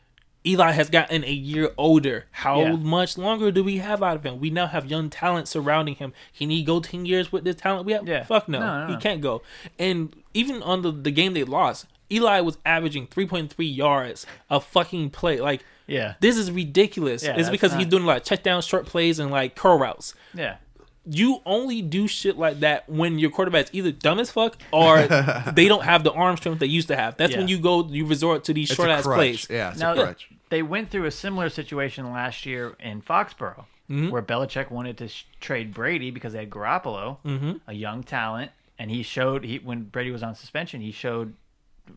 Eli 0.46 0.72
has 0.72 0.90
gotten 0.90 1.24
a 1.24 1.32
year 1.32 1.70
older. 1.78 2.26
How 2.32 2.62
Yeah. 2.62 2.72
much 2.76 3.16
longer 3.18 3.52
do 3.52 3.64
we 3.64 3.78
have 3.78 4.02
out 4.02 4.16
of 4.16 4.26
him? 4.26 4.40
We 4.40 4.50
now 4.50 4.66
have 4.68 4.88
young 4.88 5.10
talent 5.12 5.48
surrounding 5.48 5.96
him. 5.96 6.14
Can 6.36 6.50
he 6.50 6.64
go 6.64 6.80
ten 6.80 7.06
years 7.06 7.32
with 7.32 7.44
this 7.44 7.58
talent 7.58 7.86
we 7.86 7.92
have? 7.94 8.08
Yeah. 8.08 8.24
Fuck 8.24 8.50
no. 8.50 8.60
No, 8.60 8.80
no, 8.82 8.88
He 8.88 8.94
no. 8.94 9.00
can't 9.00 9.22
go. 9.22 9.44
And 9.78 10.16
even 10.34 10.62
on 10.64 10.82
the, 10.82 10.92
the 10.92 11.12
game 11.12 11.34
they 11.34 11.44
lost, 11.44 11.86
Eli 12.12 12.40
was 12.42 12.58
averaging 12.66 13.08
three 13.08 13.26
point 13.26 13.52
three 13.54 13.66
yards 13.68 14.26
a 14.50 14.60
fucking 14.60 15.10
play. 15.12 15.40
Like 15.40 15.64
yeah, 15.88 16.16
this 16.20 16.38
is 16.38 16.52
ridiculous. 16.52 17.24
Yeah, 17.24 17.32
it's 17.32 17.40
that's 17.44 17.50
because 17.50 17.72
he's 17.74 17.86
not- 17.86 17.90
doing 17.92 18.06
like 18.06 18.24
check 18.24 18.44
down 18.44 18.62
short 18.62 18.86
plays 18.86 19.20
and 19.20 19.32
like 19.32 19.56
curl 19.56 19.78
routes. 19.80 20.14
yeah. 20.34 20.58
You 21.04 21.42
only 21.48 21.82
do 21.82 22.08
shit 22.08 22.38
like 22.38 22.60
that 22.60 22.88
when 22.88 23.18
your 23.18 23.32
quarterback's 23.32 23.72
either 23.74 23.92
dumb 23.92 24.20
as 24.20 24.30
fuck 24.30 24.56
or 24.72 25.02
they 25.56 25.68
don't 25.68 25.84
have 25.84 26.04
the 26.04 26.12
arm 26.12 26.38
strength 26.38 26.60
they 26.60 26.68
used 26.68 26.90
to 26.90 26.96
have. 26.96 27.18
That's 27.18 27.36
when 27.36 27.48
you 27.48 27.58
go 27.58 27.88
you 27.88 28.06
resort 28.06 28.44
to 28.44 28.54
these 28.54 28.70
short 28.70 28.90
a 28.90 28.94
ass 28.94 29.04
plays. 29.06 29.48
Yeah, 29.50 29.72
it's 29.72 29.80
Now 29.80 29.94
a 29.94 29.96
crutch. 29.96 30.30
they 30.50 30.62
went 30.62 30.92
through 30.92 31.06
a 31.06 31.12
similar 31.12 31.50
situation 31.50 32.12
last 32.12 32.46
year 32.46 32.76
in 32.80 33.02
Foxborough, 33.02 33.66
Mm-hmm. 33.90 34.10
where 34.12 34.22
Belichick 34.22 34.70
wanted 34.70 34.98
to 35.00 35.08
sh- 35.10 35.26
trade 35.42 35.74
Brady 35.74 36.12
because 36.12 36.34
they 36.34 36.40
had 36.40 36.50
Garoppolo, 36.52 37.18
Mm-hmm. 37.26 37.54
a 37.68 37.74
young 37.74 38.04
talent, 38.04 38.52
and 38.82 38.90
he 38.90 39.04
showed 39.04 39.44
he 39.44 39.58
when 39.60 39.84
Brady 39.84 40.10
was 40.12 40.24
on 40.24 40.34
suspension, 40.34 40.82
he 40.82 40.92
showed 40.92 41.34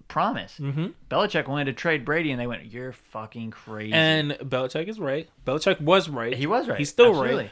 promise. 0.09 0.57
Mm-hmm. 0.61 0.87
Belichick 1.11 1.49
wanted 1.49 1.65
to 1.67 1.73
trade 1.73 2.05
Brady, 2.05 2.31
and 2.31 2.41
they 2.41 2.47
went, 2.47 2.67
"You're 2.67 2.93
fucking 2.93 3.51
crazy." 3.51 3.93
And 3.93 4.33
Belichick 4.33 4.87
is 4.89 4.99
right. 5.01 5.29
Belichick 5.47 5.81
was 5.81 6.09
right. 6.09 6.35
he 6.35 6.47
was 6.47 6.69
right. 6.69 6.79
He's 6.79 6.91
still 6.91 7.11
Absolutely. 7.11 7.45
right. 7.45 7.51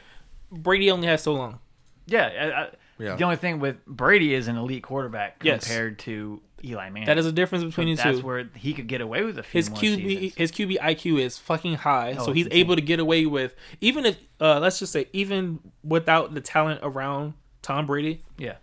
Brady 0.63 0.91
only 0.91 1.07
has 1.07 1.23
so 1.23 1.33
long. 1.35 1.59
Yeah, 2.07 2.27
I, 2.27 2.63
I, 2.63 2.69
Yeah. 2.99 3.17
The 3.17 3.25
only 3.25 3.37
thing 3.37 3.59
with 3.61 3.85
Brady 3.87 4.35
is 4.35 4.49
an 4.49 4.57
elite 4.57 4.83
quarterback 4.83 5.41
Yes. 5.43 5.65
compared 5.65 5.99
to 6.01 6.43
Eli 6.65 6.91
Manning. 6.91 7.07
That 7.07 7.17
is 7.19 7.27
a 7.27 7.33
difference 7.33 7.65
between 7.65 7.89
the 7.89 7.95
That's 7.95 8.19
two. 8.21 8.27
where 8.27 8.49
he 8.55 8.75
could 8.75 8.87
get 8.87 9.01
away 9.01 9.23
with 9.23 9.39
a 9.39 9.43
few 9.43 9.59
his 9.59 9.71
QB 9.71 9.97
seasons. 10.07 10.35
his 10.35 10.53
QB 10.53 10.79
IQ 10.79 11.21
is 11.21 11.39
fucking 11.39 11.75
high, 11.77 12.17
Oh, 12.19 12.27
so 12.27 12.33
he's 12.33 12.47
insane. 12.47 12.61
able 12.61 12.75
to 12.77 12.83
get 12.83 13.01
away 13.01 13.25
with 13.25 13.55
even 13.81 14.05
if 14.05 14.17
uh, 14.41 14.59
let's 14.61 14.79
just 14.79 14.93
say 14.93 15.07
even 15.13 15.61
without 15.83 16.35
the 16.35 16.41
talent 16.41 16.81
around 16.83 17.35
Tom 17.63 17.87
Brady, 17.87 18.23
Yeah, 18.37 18.57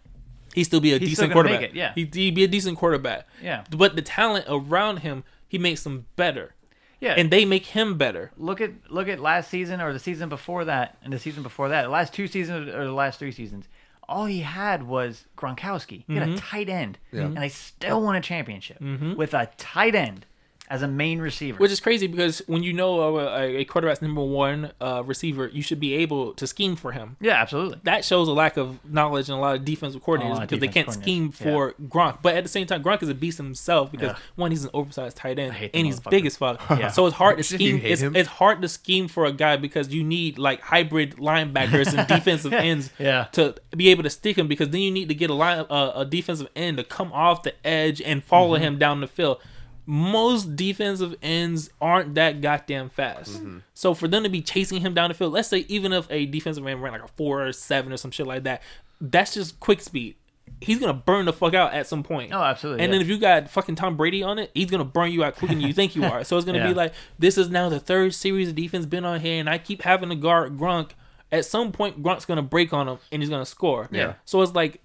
he'd 0.54 0.64
still 0.66 0.80
be 0.80 0.94
a 0.94 0.98
He's 1.00 1.10
decent 1.10 1.32
still 1.32 1.44
gonna 1.44 1.50
make 1.50 1.60
quarterback. 1.60 1.76
it, 1.76 1.78
yeah. 1.78 1.94
he'd, 1.96 2.14
he'd 2.16 2.36
be 2.36 2.44
a 2.44 2.48
decent 2.48 2.78
quarterback. 2.78 3.28
Yeah. 3.44 3.64
but 3.76 3.96
the 3.96 4.02
talent 4.02 4.46
around 4.48 4.98
him, 4.98 5.24
he 5.48 5.58
makes 5.58 5.84
them 5.84 6.06
better, 6.16 6.56
yeah. 7.00 7.14
and 7.18 7.32
they 7.32 7.46
make 7.46 7.68
him 7.68 7.98
better. 7.98 8.32
look 8.38 8.62
at 8.62 8.72
look 8.90 9.08
at 9.08 9.20
last 9.20 9.50
season 9.50 9.82
or 9.82 9.94
the 9.94 10.00
season 10.00 10.30
before 10.30 10.66
that 10.66 10.98
and 11.04 11.12
the 11.14 11.20
season 11.20 11.44
before 11.44 11.70
that. 11.70 11.84
The 11.84 11.90
last 11.90 12.14
two 12.14 12.28
seasons 12.28 12.68
or 12.70 12.86
the 12.86 12.92
last 12.94 13.20
three 13.20 13.32
seasons, 13.32 13.68
all 14.08 14.26
he 14.26 14.40
had 14.42 14.84
was 14.84 15.26
Gronkowski. 15.38 16.04
He 16.08 16.14
Mm-hmm. 16.14 16.18
had 16.18 16.30
a 16.30 16.38
tight 16.38 16.70
end, 16.70 16.98
and 17.12 17.38
they 17.38 17.50
still 17.50 18.02
won 18.02 18.16
a 18.16 18.22
championship 18.22 18.80
with 18.82 19.34
a 19.34 19.50
tight 19.58 19.96
end 19.96 20.26
as 20.70 20.82
a 20.84 20.88
main 20.88 21.20
receiver. 21.20 21.58
Which 21.58 21.72
is 21.72 21.80
crazy 21.80 22.06
because 22.08 22.44
when 22.46 22.62
you 22.62 22.74
know 22.74 23.18
a, 23.18 23.58
a 23.58 23.66
quarterback's 23.66 24.02
number 24.02 24.24
one 24.24 24.72
uh, 24.80 25.02
receiver, 25.06 25.48
you 25.48 25.62
should 25.64 25.80
be 25.80 25.96
able 25.96 26.34
to 26.36 26.46
scheme 26.46 26.76
for 26.76 26.92
him. 26.92 27.18
yeah, 27.20 27.42
absolutely. 27.42 27.80
that 27.84 28.06
shows 28.06 28.28
a 28.28 28.34
lack 28.34 28.56
of 28.58 28.80
knowledge 28.86 29.30
and 29.30 29.38
a 29.38 29.42
lot 29.42 29.56
of 29.56 29.66
defensive 29.66 30.04
coordinators 30.04 30.36
of 30.36 30.40
because 30.42 30.60
they 30.60 30.68
can't 30.68 30.94
scheme 30.94 31.32
coordinators, 31.32 31.36
for 31.36 31.74
Gronk. 31.88 32.20
But 32.22 32.36
at 32.36 32.44
the 32.44 32.50
same 32.50 32.68
time, 32.68 32.84
Gronk 32.84 33.02
is 33.02 33.10
a 33.10 33.16
beast 33.16 33.38
himself 33.38 33.92
because 33.92 34.10
Yeah. 34.12 34.18
one, 34.36 34.52
he's 34.52 34.64
an 34.64 34.70
oversized 34.74 35.18
tight 35.18 35.40
end, 35.40 35.56
and 35.74 35.86
he's 35.88 36.00
motherfucker. 36.00 36.12
big 36.12 36.26
as 36.28 36.38
fuck. 36.38 36.62
Yeah. 36.80 36.90
So 36.90 37.06
it's 37.08 37.16
hard 37.16 37.38
to 37.38 37.44
scheme. 37.56 37.82
It's, 37.84 38.02
it's 38.04 38.30
hard 38.30 38.62
to 38.62 38.68
scheme 38.70 39.08
for 39.08 39.26
a 39.26 39.32
guy 39.32 39.58
because 39.58 39.90
you 39.90 40.04
need 40.04 40.38
like 40.38 40.62
hybrid 40.62 41.18
linebackers 41.18 41.98
and 41.98 42.08
defensive 42.08 42.54
ends 42.54 42.92
Yeah. 43.00 43.26
to 43.32 43.56
be 43.76 43.90
able 43.90 44.04
to 44.04 44.10
stick 44.10 44.38
him 44.38 44.48
because 44.48 44.70
then 44.70 44.82
you 44.82 44.92
need 44.92 45.10
to 45.10 45.16
get 45.16 45.30
a 45.30 45.34
line 45.34 45.66
uh, 45.70 45.94
a 45.96 46.06
defensive 46.06 46.48
end 46.56 46.78
to 46.78 46.84
come 46.84 47.12
off 47.12 47.44
the 47.44 47.54
edge 47.66 48.02
and 48.02 48.24
follow 48.24 48.56
Mm-hmm. 48.56 48.64
him 48.64 48.78
down 48.80 49.02
the 49.02 49.08
field. 49.08 49.40
Most 49.92 50.56
defensive 50.56 51.16
ends 51.24 51.72
aren't 51.82 52.14
that 52.14 52.42
goddamn 52.42 52.90
fast. 52.90 53.40
Mm-hmm. 53.40 53.58
So 53.74 53.96
for 53.96 54.08
them 54.08 54.22
to 54.22 54.30
be 54.30 54.40
chasing 54.40 54.82
him 54.82 54.94
down 54.94 55.10
the 55.10 55.16
field, 55.16 55.34
let's 55.34 55.48
say 55.48 55.66
even 55.68 55.94
if 55.94 56.06
a 56.12 56.28
defensive 56.28 56.68
end 56.68 56.84
ran 56.84 56.94
like 56.94 57.04
a 57.04 57.08
four 57.08 57.48
or 57.48 57.52
seven 57.52 57.92
or 57.92 57.98
some 57.98 58.12
shit 58.12 58.28
like 58.28 58.44
that, 58.44 58.62
that's 59.02 59.34
just 59.34 59.60
quick 59.60 59.82
speed. 59.82 60.16
He's 60.62 60.78
gonna 60.78 60.94
burn 60.94 61.26
the 61.26 61.34
fuck 61.34 61.56
out 61.56 61.74
at 61.74 61.88
some 61.88 62.04
point. 62.04 62.32
Oh, 62.32 62.40
absolutely, 62.44 62.84
And 62.84 62.92
yeah. 62.92 63.00
then 63.00 63.02
if 63.02 63.08
you 63.10 63.18
got 63.18 63.50
fucking 63.50 63.76
Tom 63.78 63.98
Brady 63.98 64.22
on 64.22 64.38
it, 64.38 64.52
he's 64.54 64.70
gonna 64.70 64.86
burn 64.86 65.12
you 65.12 65.24
out 65.24 65.36
quicker 65.38 65.56
than 65.56 65.64
you 65.64 65.74
think 65.74 65.96
you 65.96 66.04
are. 66.12 66.24
So 66.24 66.38
it's 66.38 66.46
gonna 66.46 66.60
Yeah. 66.60 66.68
be 66.68 66.74
like 66.76 66.94
this 67.18 67.36
is 67.36 67.50
now 67.50 67.68
the 67.70 67.80
third 67.80 68.14
series 68.14 68.50
of 68.50 68.56
defense 68.56 68.86
been 68.86 69.06
on 69.06 69.22
here, 69.22 69.40
and 69.40 69.50
I 69.50 69.58
keep 69.58 69.82
having 69.82 70.10
to 70.10 70.16
guard 70.16 70.56
Gronk. 70.56 70.92
At 71.32 71.46
some 71.46 71.72
point, 71.72 72.04
Gronk's 72.04 72.26
gonna 72.26 72.44
break 72.44 72.74
on 72.74 72.88
him 72.88 72.98
and 73.12 73.24
he's 73.24 73.30
gonna 73.30 73.44
score. 73.46 73.90
Yeah. 73.92 74.14
So 74.26 74.40
it's 74.44 74.54
like 74.54 74.82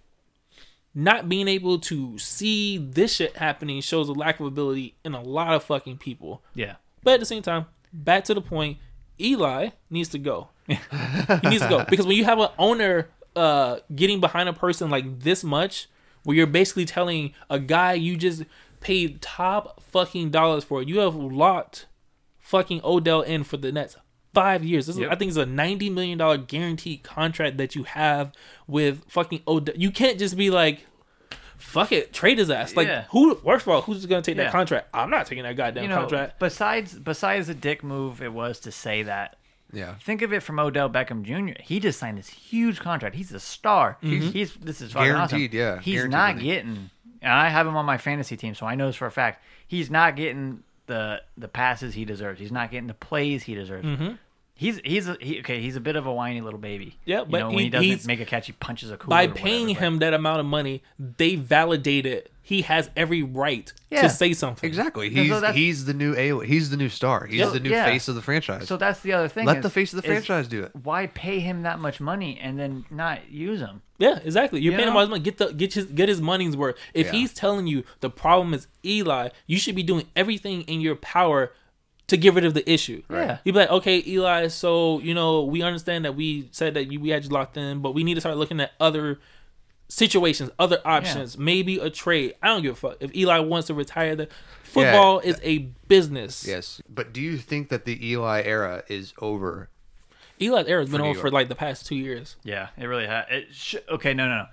not 0.94 1.28
being 1.28 1.48
able 1.48 1.78
to 1.80 2.18
see 2.18 2.78
this 2.78 3.14
shit 3.16 3.36
happening 3.36 3.80
shows 3.80 4.08
a 4.08 4.12
lack 4.12 4.38
of 4.40 4.46
ability 4.46 4.94
in 5.04 5.14
a 5.14 5.20
lot 5.20 5.54
of 5.54 5.64
fucking 5.64 5.98
people. 5.98 6.42
Yeah, 6.54 6.76
But 7.02 7.14
at 7.14 7.20
the 7.20 7.26
same 7.26 7.42
time, 7.42 7.66
back 7.92 8.24
to 8.24 8.34
the 8.34 8.40
point, 8.40 8.78
Eli 9.20 9.70
needs 9.90 10.08
to 10.10 10.18
go. 10.18 10.48
he 10.66 10.78
needs 11.48 11.62
to 11.62 11.68
go 11.68 11.84
because 11.90 12.06
when 12.06 12.16
you 12.16 12.24
have 12.24 12.38
an 12.38 12.48
owner 12.58 13.08
uh, 13.36 13.78
getting 13.94 14.20
behind 14.20 14.48
a 14.48 14.52
person 14.52 14.90
like 14.90 15.20
this 15.20 15.42
much, 15.42 15.88
where 16.22 16.36
you're 16.36 16.46
basically 16.46 16.84
telling 16.84 17.34
a 17.50 17.58
guy 17.58 17.92
you 17.92 18.16
just 18.16 18.44
paid 18.80 19.20
top 19.20 19.82
fucking 19.82 20.30
dollars 20.30 20.64
for, 20.64 20.82
you 20.82 21.00
have 21.00 21.14
locked 21.14 21.86
fucking 22.40 22.80
Odell 22.84 23.22
in 23.22 23.44
for 23.44 23.56
the 23.56 23.72
next 23.72 23.96
five 24.35 24.65
years. 24.65 24.86
This 24.86 24.97
is, 24.97 25.02
I 25.09 25.15
think 25.15 25.28
it's 25.31 25.39
a 25.39 25.47
ninety 25.47 25.89
million 25.90 26.19
dollar 26.19 26.36
guaranteed 26.39 27.02
contract 27.02 27.56
that 27.59 27.74
you 27.74 27.85
have 27.85 28.32
with 28.66 29.05
fucking 29.09 29.43
Odell. 29.47 29.74
You 29.77 29.90
can't 29.90 30.19
just 30.19 30.36
be 30.36 30.51
like. 30.51 30.86
Fuck 31.56 31.93
it, 31.93 32.12
trade 32.12 32.36
his 32.39 32.51
ass. 32.51 32.77
Like 32.77 32.89
Yeah. 32.89 33.05
who? 33.11 33.36
First 33.36 33.65
of 33.66 33.69
all, 33.73 33.81
who's 33.82 34.05
gonna 34.05 34.20
take 34.20 34.36
Yeah. 34.36 34.44
that 34.44 34.52
contract? 34.52 34.89
I'm 34.93 35.09
not 35.09 35.27
taking 35.27 35.44
that 35.44 35.56
goddamn 35.56 35.85
you 35.85 35.89
know, 35.89 36.01
contract. 36.01 36.39
besides 36.39 36.98
besides 36.98 37.47
the 37.47 37.55
dick 37.55 37.82
move, 37.82 38.20
it 38.20 38.32
was 38.32 38.61
to 38.61 38.73
say 38.73 39.02
that. 39.05 39.36
Yeah. 39.73 39.94
Think 39.94 40.20
of 40.23 40.32
it 40.32 40.43
from 40.43 40.59
Odell 40.59 40.90
Beckham 40.90 41.23
Jr. 41.23 41.61
He 41.62 41.81
just 41.81 41.98
signed 41.98 42.19
this 42.19 42.28
huge 42.28 42.81
contract. 42.81 43.16
He's 43.16 43.32
a 43.32 43.40
star. 43.40 43.97
He's, 44.02 44.24
mm-hmm. 44.24 44.32
he's 44.32 44.55
this 44.56 44.81
is 44.82 44.93
fucking 44.93 45.09
Guaranteed, 45.12 45.51
awesome. 45.51 45.59
yeah, 45.59 45.81
He's 45.81 45.94
guaranteed 45.94 46.12
not 46.12 46.35
money. 46.36 46.44
getting. 46.48 46.90
And 47.23 47.32
I 47.32 47.48
have 47.48 47.66
him 47.66 47.77
on 47.77 47.86
my 47.86 47.97
fantasy 47.98 48.36
team, 48.36 48.55
so 48.55 48.66
I 48.66 48.74
know 48.74 48.89
this 48.89 48.97
for 48.97 49.06
a 49.06 49.11
fact. 49.12 49.43
He's 49.66 49.90
not 49.90 50.16
getting 50.16 50.62
the 50.86 51.23
the 51.39 51.48
passes 51.48 51.94
he 51.94 52.05
deserves. 52.05 52.39
He's 52.39 52.52
not 52.52 52.70
getting 52.70 52.89
the 52.89 52.94
plays 52.94 53.44
he 53.44 53.55
deserves. 53.55 53.86
Mm-hmm. 53.86 54.15
He's 54.56 54.81
he's 54.85 55.09
a, 55.09 55.16
he, 55.20 55.40
okay. 55.40 55.60
He's 55.60 55.74
a 55.74 55.81
bit 55.81 55.97
of 55.97 56.06
a 56.06 56.12
whiny 56.12 56.40
little 56.40 56.60
baby. 56.60 56.97
Yeah, 57.05 57.20
You 57.20 57.26
but 57.26 57.39
know, 57.40 57.48
he- 57.51 57.55
when 57.56 57.64
he 57.64 57.70
doesn't 57.70 58.06
make 58.06 58.20
a 58.20 58.24
catch, 58.24 58.47
he 58.47 58.52
punches 58.52 58.90
a 58.90 58.97
cooler 58.97 59.10
by 59.10 59.26
paying 59.26 59.66
whatever, 59.68 59.85
him 59.85 59.98
that 59.98 60.14
amount 60.14 60.40
of 60.40 60.47
money, 60.47 60.82
they 60.98 61.35
validate 61.35 62.06
it. 62.06 62.31
he 62.40 62.60
has 62.62 62.89
every 62.94 63.22
right 63.22 63.72
Yeah, 63.90 64.02
to 64.02 64.10
say 64.10 64.32
something. 64.35 64.68
Exactly. 64.68 65.09
Yeah, 65.09 65.40
so 65.40 65.47
He's 65.47 65.55
he's 65.56 65.85
the 65.86 65.94
new 65.94 66.14
A. 66.14 66.44
He's 66.47 66.68
the 66.70 66.76
new 66.76 66.89
star. 66.90 67.24
He's 67.26 67.40
Yeah, 67.40 67.47
the 67.47 67.59
new 67.59 67.70
yeah. 67.70 67.85
face 67.86 68.06
of 68.06 68.14
the 68.16 68.22
franchise. 68.22 68.68
So 68.68 68.76
that's 68.76 69.01
the 69.01 69.12
other 69.14 69.28
thing. 69.28 69.47
Let 69.47 69.56
is- 69.56 69.62
the 69.64 69.70
face 69.70 69.93
of 69.93 70.02
the 70.02 70.06
franchise 70.06 70.47
do 70.47 70.62
it. 70.62 70.70
Why 70.85 71.06
pay 71.09 71.40
him 71.40 71.62
that 71.62 71.81
much 71.81 72.01
money 72.01 72.39
and 72.40 72.56
then 72.59 72.85
not 72.90 73.31
use 73.31 73.60
him? 73.60 73.81
Yeah, 73.98 74.18
exactly. 74.22 74.60
You're 74.60 74.72
You 74.72 74.76
paying 74.78 74.89
him 74.90 74.94
all 74.94 75.01
his 75.01 75.09
money. 75.10 75.22
Get 75.22 75.39
the 75.39 75.52
get 75.52 75.72
his 75.74 75.86
get 75.86 76.09
his 76.09 76.20
money's 76.20 76.56
worth. 76.56 76.76
If 76.93 77.06
Yeah. 77.06 77.12
he's 77.12 77.32
telling 77.35 77.66
you 77.66 77.82
the 78.01 78.10
problem 78.10 78.52
is 78.55 78.66
Eli, 78.85 79.31
you 79.48 79.56
should 79.59 79.74
be 79.74 79.82
doing 79.82 80.05
everything 80.14 80.62
in 80.62 80.81
your 80.81 80.97
power 80.97 81.51
to 82.09 82.16
get 82.16 82.35
rid 82.35 82.44
of 82.44 82.55
the 82.55 82.70
issue. 82.70 83.02
Yeah. 83.10 83.39
You'd 83.44 83.52
be 83.52 83.59
like, 83.60 83.70
okay, 83.70 84.02
Eli. 84.06 84.48
So 84.48 84.98
you 85.01 85.14
know 85.14 85.43
we 85.44 85.62
understand 85.62 86.05
that 86.05 86.14
we 86.14 86.48
said 86.52 86.74
that 86.74 86.90
you, 86.93 87.01
we 87.01 87.10
had 87.10 87.24
you 87.24 87.31
locked 87.31 87.56
in, 87.56 87.81
but 87.81 87.93
we 87.94 88.05
need 88.05 88.14
to 88.14 88.20
start 88.20 88.36
looking 88.36 88.60
at 88.60 88.72
other 88.81 89.18
situations, 89.89 90.51
other 90.59 90.81
options, 90.85 91.36
maybe 91.39 91.78
a 91.78 91.90
trade. 91.90 92.35
I 92.43 92.48
don't 92.48 92.62
give 92.62 92.72
a 92.72 92.76
fuck 92.76 92.97
if 93.01 93.14
Eli 93.14 93.39
wants 93.40 93.66
to 93.68 93.74
retire. 93.74 94.16
The 94.16 94.28
football 94.62 95.20
is 95.20 95.39
a 95.43 95.59
business. 95.89 96.47
Yes. 96.47 96.81
But 96.89 97.12
do 97.12 97.20
you 97.20 97.36
think 97.39 97.68
that 97.68 97.85
the 97.85 98.05
Eli 98.10 98.43
era 98.43 98.82
is 98.89 99.12
over? 99.20 99.68
Eli's 100.40 100.66
era 100.66 100.81
has 100.82 100.90
been 100.90 101.01
over 101.01 101.20
for 101.20 101.31
like 101.31 101.48
the 101.48 101.55
past 101.55 101.86
two 101.86 101.94
years. 101.94 102.36
Yeah, 102.43 102.68
it 102.76 102.86
really 102.86 103.06
has. 103.06 103.24
It 103.31 103.47
sh- 103.55 103.76
okay, 103.89 104.14
no, 104.14 104.26
no, 104.28 104.39
no. 104.39 104.47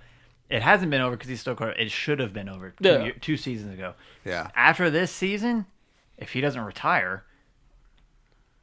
It 0.49 0.61
hasn't 0.61 0.91
been 0.91 1.02
over 1.02 1.15
because 1.15 1.30
he's 1.30 1.40
still. 1.41 1.56
quarter- 1.56 1.73
It 1.80 1.90
should 1.91 2.19
have 2.19 2.34
been 2.34 2.49
over 2.49 2.72
two, 2.82 2.88
Yeah. 2.90 3.03
year- 3.03 3.15
two 3.19 3.36
seasons 3.38 3.73
ago. 3.73 3.94
Yeah. 4.26 4.49
After 4.56 4.90
this 4.90 5.11
season, 5.11 5.65
if 6.18 6.34
he 6.34 6.41
doesn't 6.41 6.61
retire, 6.64 7.23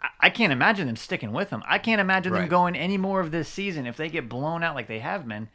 I, 0.01 0.09
I 0.21 0.31
can't 0.31 0.53
imagine 0.53 0.87
them 0.87 0.97
sticking 0.97 1.33
with 1.33 1.51
him. 1.51 1.63
I 1.67 1.79
can't 1.79 2.01
imagine 2.01 2.33
them 2.33 2.49
going 2.49 2.77
any 2.77 2.97
more 2.99 3.21
of 3.21 3.31
this 3.31 3.49
season 3.49 3.87
if 3.87 3.97
they 3.97 4.09
get 4.09 4.29
blown 4.29 4.63
out 4.63 4.75
like 4.75 4.87
they 4.89 5.01
have 5.01 5.27
been. 5.29 5.49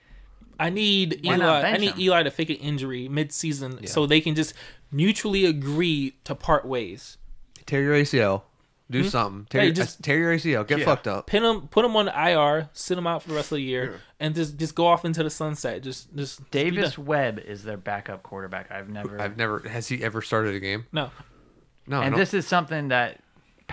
I 0.59 0.69
need 0.69 1.25
Eli. 1.25 1.61
I 1.61 1.77
need 1.77 1.91
him? 1.93 1.99
Eli 1.99 2.23
to 2.23 2.31
fake 2.31 2.49
an 2.51 2.57
injury 2.57 3.09
mid-season 3.09 3.87
so 3.87 4.05
they 4.05 4.21
can 4.21 4.35
just 4.35 4.53
mutually 4.91 5.45
agree 5.45 6.15
to 6.25 6.35
part 6.35 6.65
ways. 6.65 7.17
Tear 7.65 7.81
your 7.81 7.95
ACL. 7.95 8.43
Do 8.91 9.03
something. 9.05 9.45
Tear, 9.49 9.61
Hmm? 9.61 9.63
Hey, 9.63 9.65
your, 9.67 9.73
just- 9.73 10.03
tear 10.03 10.17
your 10.19 10.35
ACL. 10.35 10.67
Get 10.67 10.79
Yeah. 10.79 10.85
fucked 10.85 11.07
up. 11.07 11.25
Pin 11.25 11.43
him, 11.43 11.67
put 11.69 11.83
him 11.85 11.95
on 11.95 12.05
the 12.05 12.11
IR, 12.29 12.69
sit 12.73 12.97
him 12.97 13.07
out 13.07 13.23
for 13.23 13.29
the 13.29 13.35
rest 13.35 13.51
of 13.51 13.55
the 13.55 13.63
year, 13.63 14.01
and 14.19 14.35
just 14.35 14.57
just 14.57 14.75
go 14.75 14.85
off 14.85 15.05
into 15.05 15.23
the 15.23 15.29
sunset. 15.31 15.81
Just 15.81 16.13
just 16.15 16.39
just 16.39 16.51
Davis 16.51 16.95
done. 16.95 17.05
Webb 17.05 17.39
is 17.39 17.63
their 17.63 17.77
backup 17.77 18.21
quarterback. 18.21 18.69
I've 18.71 18.89
never. 18.89 19.19
I've 19.19 19.37
never. 19.37 19.59
Has 19.67 19.87
he 19.87 20.03
ever 20.03 20.21
started 20.21 20.53
a 20.53 20.59
game? 20.59 20.85
No, 20.91 21.09
No. 21.87 22.01
And 22.01 22.15
this 22.15 22.33
is 22.35 22.45
something 22.45 22.89
that 22.89 23.21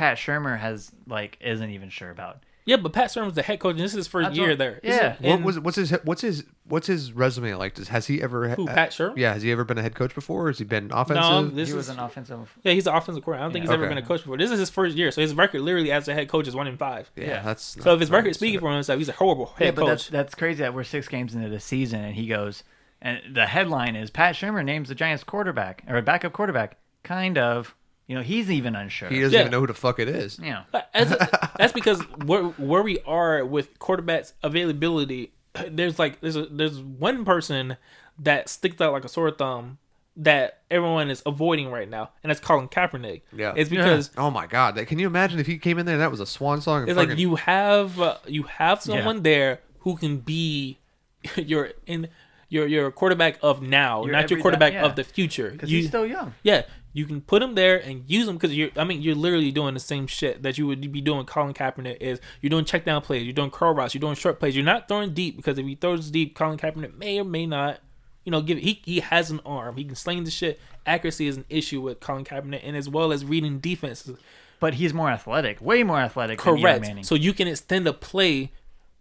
Pat 0.00 0.16
Shurmur 0.16 0.58
has 0.58 0.90
like 1.06 1.36
isn't 1.40 1.70
even 1.70 1.88
sure 1.90 2.10
about. 2.10 2.42
yeah, 2.64 2.76
but 2.76 2.92
Pat 2.92 3.10
Shurmur's 3.10 3.34
the 3.34 3.42
head 3.42 3.58
coach, 3.60 3.72
and 3.72 3.80
this 3.80 3.92
is 3.92 3.96
his 3.96 4.06
first 4.06 4.28
That's 4.30 4.38
year 4.38 4.48
what- 4.50 4.58
there. 4.58 4.80
yeah. 4.82 5.16
And- 5.22 5.44
What 5.44 5.46
was 5.46 5.60
what's 5.60 5.76
his 5.76 5.90
what's 6.04 6.22
his 6.22 6.44
what's 6.64 6.86
his 6.86 7.12
resume 7.12 7.54
like? 7.54 7.74
Does 7.74 7.88
has 7.88 8.06
he 8.06 8.22
ever? 8.22 8.48
Who, 8.50 8.68
uh, 8.68 8.74
Pat 8.74 8.90
Shurmur? 8.92 9.16
Yeah, 9.16 9.32
has 9.34 9.42
he 9.42 9.50
ever 9.52 9.64
been 9.64 9.76
a 9.78 9.82
head 9.82 9.94
coach 9.94 10.14
before? 10.14 10.46
Has 10.48 10.58
he 10.58 10.64
been 10.64 10.90
offensive? 10.92 11.22
No, 11.24 11.44
this 11.48 11.68
he 11.68 11.72
is 11.72 11.74
was 11.74 11.88
an 11.88 11.98
offensive. 11.98 12.56
yeah, 12.62 12.72
he's 12.72 12.86
an 12.86 12.94
offensive 12.94 13.24
coordinator. 13.24 13.42
I 13.42 13.46
don't 13.46 13.52
think 13.52 13.64
he's 13.64 13.70
ever 13.72 13.84
Okay. 13.84 13.94
been 13.94 14.02
a 14.02 14.06
coach 14.06 14.20
before. 14.22 14.36
This 14.38 14.50
is 14.50 14.58
his 14.58 14.70
first 14.70 14.96
year, 14.96 15.10
so 15.10 15.20
his 15.20 15.34
record 15.34 15.60
literally 15.62 15.92
as 15.92 16.08
a 16.08 16.14
head 16.14 16.28
coach 16.28 16.48
is 16.48 16.54
one 16.56 16.66
in 16.66 16.76
five. 16.76 17.10
yeah, 17.16 17.24
Yeah. 17.26 17.42
that's 17.42 17.76
So 17.82 17.94
if 17.94 18.00
his 18.00 18.10
record 18.10 18.34
speaking 18.34 18.60
for 18.60 18.72
himself, 18.72 18.98
he's 18.98 19.08
a 19.08 19.12
horrible 19.12 19.46
head 19.56 19.64
Yeah, 19.66 19.70
but 19.72 19.86
that's 19.86 20.04
coach. 20.04 20.10
that's 20.12 20.34
crazy 20.34 20.62
that 20.62 20.72
we're 20.74 20.84
six 20.84 21.08
games 21.08 21.34
into 21.34 21.48
the 21.48 21.60
season 21.60 22.02
and 22.02 22.14
he 22.14 22.26
goes 22.26 22.62
and 23.02 23.20
the 23.34 23.46
headline 23.46 23.96
is 23.96 24.10
Pat 24.10 24.34
Shurmur 24.34 24.62
names 24.64 24.88
the 24.90 24.94
Giants 24.94 25.24
quarterback 25.24 25.82
or 25.88 25.96
a 25.96 26.02
backup 26.02 26.32
quarterback. 26.34 26.76
Kind 27.02 27.38
of. 27.38 27.74
You 28.10 28.16
know, 28.16 28.22
he's 28.22 28.50
even 28.50 28.74
unsure. 28.74 29.08
he 29.08 29.20
doesn't 29.20 29.32
Yeah. 29.32 29.40
even 29.42 29.52
know 29.52 29.60
who 29.60 29.68
the 29.68 29.74
fuck 29.74 30.00
it 30.00 30.08
is. 30.08 30.40
Yeah. 30.42 30.64
As 30.92 31.10
that's 31.56 31.72
because 31.72 32.00
where 32.24 32.42
where 32.42 32.82
we 32.82 32.98
are 33.06 33.44
with 33.44 33.78
quarterbacks 33.78 34.32
availability, 34.42 35.32
there's 35.68 35.96
like 35.98 36.20
there's 36.20 36.34
a, 36.34 36.46
there's 36.46 36.80
one 36.80 37.24
person 37.24 37.76
that 38.18 38.48
sticks 38.48 38.80
out 38.80 38.92
like 38.92 39.04
a 39.04 39.08
sore 39.08 39.30
thumb 39.30 39.78
that 40.16 40.58
everyone 40.72 41.08
is 41.08 41.22
avoiding 41.24 41.70
right 41.70 41.88
now, 41.88 42.10
and 42.24 42.30
that's 42.30 42.40
Colin 42.40 42.66
Kaepernick. 42.68 43.22
Yeah. 43.32 43.54
it's 43.56 43.70
because 43.70 44.10
Oh 44.16 44.28
my 44.30 44.46
god! 44.48 44.74
That, 44.74 44.86
can 44.88 44.98
you 44.98 45.06
imagine 45.06 45.38
if 45.38 45.46
he 45.46 45.56
came 45.56 45.78
in 45.78 45.86
there 45.86 45.94
and 45.94 46.02
that 46.02 46.10
was 46.10 46.18
a 46.20 46.26
swan 46.26 46.60
song? 46.60 46.80
and 46.80 46.88
it's 46.90 46.96
like 46.98 47.10
fucking- 47.10 47.20
you 47.20 47.36
have 47.36 48.00
uh, 48.00 48.16
you 48.26 48.42
have 48.42 48.82
someone 48.82 49.22
there 49.22 49.60
who 49.80 49.96
can 49.96 50.18
be 50.18 50.78
your 51.36 51.70
in 51.86 52.08
your 52.48 52.66
your 52.66 52.90
quarterback 52.90 53.38
of 53.40 53.62
now, 53.62 54.02
Your 54.04 54.12
not 54.12 54.28
your 54.28 54.38
every- 54.38 54.42
quarterback 54.42 54.72
yeah. 54.72 54.84
of 54.84 54.96
the 54.96 55.04
future. 55.04 55.50
Because 55.50 55.70
You- 55.70 55.78
he's 55.78 55.88
still 55.88 56.04
young. 56.06 56.34
yeah, 56.42 56.62
you 56.92 57.06
can 57.06 57.20
put 57.20 57.42
him 57.42 57.54
there 57.54 57.78
and 57.78 58.04
use 58.08 58.26
him 58.26 58.36
because 58.36 58.56
you're. 58.56 58.70
I 58.76 58.84
mean, 58.84 59.02
you're 59.02 59.14
literally 59.14 59.52
doing 59.52 59.74
the 59.74 59.80
same 59.80 60.06
shit 60.06 60.42
that 60.42 60.58
you 60.58 60.66
would 60.66 60.92
be 60.92 61.00
doing. 61.00 61.24
Colin 61.24 61.54
Kaepernick 61.54 61.98
is 62.00 62.20
you're 62.40 62.50
doing 62.50 62.64
check 62.64 62.84
down 62.84 63.02
plays, 63.02 63.24
you're 63.24 63.32
doing 63.32 63.50
curl 63.50 63.74
routes, 63.74 63.94
you're 63.94 64.00
doing 64.00 64.16
short 64.16 64.40
plays. 64.40 64.56
You're 64.56 64.64
not 64.64 64.88
throwing 64.88 65.14
deep 65.14 65.36
because 65.36 65.58
if 65.58 65.66
he 65.66 65.76
throws 65.76 66.10
deep, 66.10 66.34
Colin 66.34 66.58
Kaepernick 66.58 66.96
may 66.98 67.20
or 67.20 67.24
may 67.24 67.46
not. 67.46 67.80
You 68.24 68.32
know, 68.32 68.42
give 68.42 68.58
it. 68.58 68.64
He 68.64 68.82
he 68.84 69.00
has 69.00 69.30
an 69.30 69.40
arm. 69.46 69.76
He 69.76 69.84
can 69.84 69.94
sling 69.94 70.24
the 70.24 70.30
shit. 70.30 70.60
Accuracy 70.84 71.26
is 71.26 71.36
an 71.36 71.44
issue 71.48 71.80
with 71.80 72.00
Colin 72.00 72.24
Kaepernick, 72.24 72.60
and 72.62 72.76
as 72.76 72.88
well 72.88 73.12
as 73.12 73.24
reading 73.24 73.58
defenses. 73.60 74.18
But 74.58 74.74
he's 74.74 74.92
more 74.92 75.10
athletic, 75.10 75.60
way 75.62 75.82
more 75.82 76.00
athletic 76.00 76.42
than 76.42 76.60
Manning. 76.60 76.82
Correct. 76.82 77.06
So 77.06 77.14
you 77.14 77.32
can 77.32 77.48
extend 77.48 77.86
a 77.86 77.94
play 77.94 78.52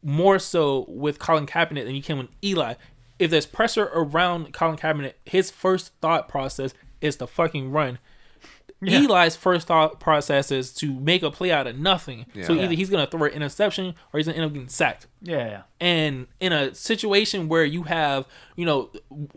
more 0.02 0.40
so 0.40 0.86
with 0.88 1.20
Colin 1.20 1.46
Kaepernick 1.46 1.86
than 1.86 1.96
you 1.96 2.04
can 2.04 2.18
with 2.18 2.28
Eli. 2.44 2.76
If 3.18 3.32
there's 3.32 3.46
pressure 3.46 3.90
around 3.94 4.54
Colin 4.54 4.78
Kaepernick, 4.78 5.16
his 5.26 5.52
first 5.52 5.92
thought 6.00 6.30
process 6.30 6.74
is 7.02 7.16
to 7.18 7.28
fucking 7.28 7.72
run. 7.72 8.00
Eli's 8.82 9.36
first 9.36 9.68
thought 9.68 10.00
process 10.00 10.52
is 10.52 10.74
to 10.76 10.94
make 11.00 11.22
a 11.22 11.30
play 11.30 11.52
out 11.52 11.68
of 11.68 11.78
nothing. 11.78 12.26
So 12.46 12.54
either 12.64 12.74
he's 12.76 12.90
gonna 12.90 13.08
throw 13.08 13.26
an 13.26 13.34
interception 13.34 13.94
or 14.14 14.18
he's 14.20 14.28
gonna 14.28 14.38
end 14.38 14.46
up 14.46 14.54
getting 14.54 14.70
sacked. 14.70 15.08
Yeah, 15.22 15.38
yeah. 15.48 15.62
And 15.82 16.28
in 16.40 16.52
a 16.54 16.74
situation 16.76 17.48
where 17.50 17.64
you 17.64 17.84
have, 17.84 18.26
you 18.58 18.66
know, 18.66 18.90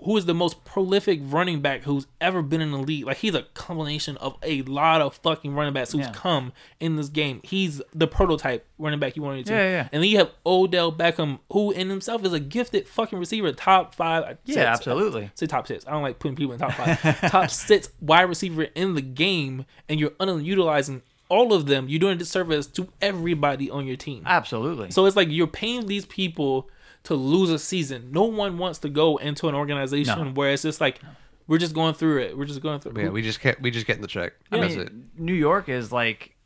who 0.02 0.16
is 0.16 0.26
the 0.26 0.34
most 0.34 0.64
prolific 0.64 1.20
running 1.22 1.60
back 1.60 1.82
who's 1.82 2.06
ever 2.20 2.42
been 2.42 2.60
in 2.60 2.70
the 2.72 2.78
league, 2.78 3.06
like 3.06 3.18
he's 3.18 3.34
a 3.34 3.42
combination 3.54 4.16
of 4.18 4.36
a 4.42 4.62
lot 4.62 5.00
of 5.00 5.14
fucking 5.16 5.54
running 5.54 5.72
backs 5.72 5.92
who's 5.92 6.06
Yeah. 6.06 6.12
come 6.12 6.52
in 6.80 6.96
this 6.96 7.08
game. 7.08 7.40
He's 7.44 7.80
the 7.94 8.06
prototype 8.08 8.66
running 8.78 8.98
back 8.98 9.14
you 9.16 9.22
want 9.22 9.46
to. 9.46 9.52
Yeah, 9.52 9.68
yeah. 9.70 9.88
And 9.92 10.02
then 10.02 10.10
you 10.10 10.18
have 10.18 10.30
Odell 10.44 10.92
Beckham, 10.92 11.38
who 11.52 11.70
in 11.70 11.88
himself 11.90 12.24
is 12.24 12.32
a 12.32 12.40
gifted 12.40 12.88
fucking 12.88 13.18
receiver, 13.18 13.52
top 13.52 13.94
five. 13.94 14.24
Uh, 14.24 14.34
yeah, 14.44 14.54
say- 14.54 14.62
uh, 14.64 14.72
absolutely. 14.72 15.24
I'd 15.24 15.38
say 15.38 15.46
top 15.46 15.66
six. 15.68 15.86
I 15.86 15.90
don't 15.92 16.02
like 16.02 16.18
putting 16.18 16.36
people 16.36 16.52
in 16.54 16.58
top 16.58 16.72
five. 16.72 17.30
top 17.30 17.50
six 17.50 17.88
wide 18.00 18.22
receiver 18.22 18.64
in 18.74 18.94
the 18.94 19.02
game, 19.02 19.64
and 19.88 20.00
you're 20.00 20.10
underutilizing 20.10 21.02
all 21.32 21.52
of 21.54 21.66
them. 21.66 21.88
You're 21.88 21.98
doing 22.00 22.14
a 22.14 22.18
disservice 22.18 22.66
to 22.78 22.88
everybody 23.00 23.70
on 23.70 23.86
your 23.86 23.96
team. 23.96 24.22
Absolutely. 24.26 24.90
So 24.90 25.06
it's 25.06 25.16
like 25.16 25.28
you're 25.30 25.46
paying 25.46 25.86
these 25.86 26.04
people 26.04 26.68
to 27.04 27.14
lose 27.14 27.50
a 27.50 27.58
season. 27.58 28.10
No 28.12 28.24
one 28.24 28.58
wants 28.58 28.78
to 28.80 28.88
go 28.88 29.16
into 29.16 29.48
an 29.48 29.54
organization 29.54 30.18
No. 30.26 30.30
where 30.32 30.50
it's 30.52 30.62
just 30.62 30.80
like 30.80 31.00
we're 31.48 31.58
just 31.58 31.74
going 31.74 31.94
through 31.94 32.18
it. 32.22 32.36
We're 32.38 32.44
just 32.44 32.60
going 32.62 32.80
through. 32.80 33.02
yeah, 33.02 33.08
we 33.08 33.22
just 33.22 33.40
get 33.40 33.60
we 33.62 33.70
just 33.70 33.86
getting 33.86 34.02
the 34.02 34.08
check. 34.08 34.34
I 34.52 34.58
That's 34.60 34.76
mean, 34.76 34.86
it. 34.86 34.92
New 35.18 35.34
York 35.34 35.68
is 35.70 35.90
like 35.90 36.36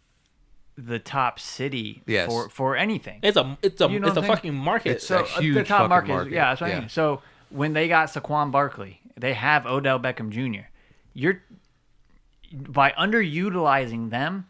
the 0.79 0.99
top 0.99 1.41
city 1.41 2.03
Yes. 2.07 2.29
for 2.29 2.49
for 2.49 2.77
anything. 2.77 3.19
it's 3.23 3.37
a 3.37 3.59
it's 3.63 3.81
a 3.81 3.89
You 3.91 3.99
know 3.99 4.09
it's 4.09 4.17
what 4.17 4.19
a 4.19 4.21
I'm 4.21 4.25
saying? 4.27 4.37
fucking 4.37 4.55
market. 4.55 4.91
It's 4.93 5.07
so 5.07 5.19
a 5.19 5.23
uh, 5.23 5.41
huge 5.41 5.55
the 5.57 5.65
top 5.65 5.79
fucking 5.79 5.89
market, 5.89 6.13
market. 6.13 6.33
Yeah, 6.33 6.49
that's 6.51 6.61
what 6.61 6.71
I 6.73 6.79
mean. 6.81 6.89
So 6.89 7.23
when 7.51 7.73
they 7.73 7.89
got 7.89 8.09
Saquon 8.09 8.51
Barkley, 8.53 9.01
they 9.17 9.35
have 9.35 9.67
Odell 9.67 9.99
Beckham 9.99 10.31
Jr. 10.31 10.67
You're 11.13 11.43
by 12.53 12.93
underutilizing 12.93 14.11
them 14.11 14.47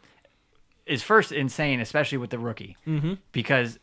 is 0.87 1.03
first 1.03 1.33
insane, 1.33 1.81
especially 1.81 2.19
with 2.19 2.31
the 2.31 2.39
rookie, 2.39 2.77
mm-hmm. 2.87 3.15
because 3.33 3.79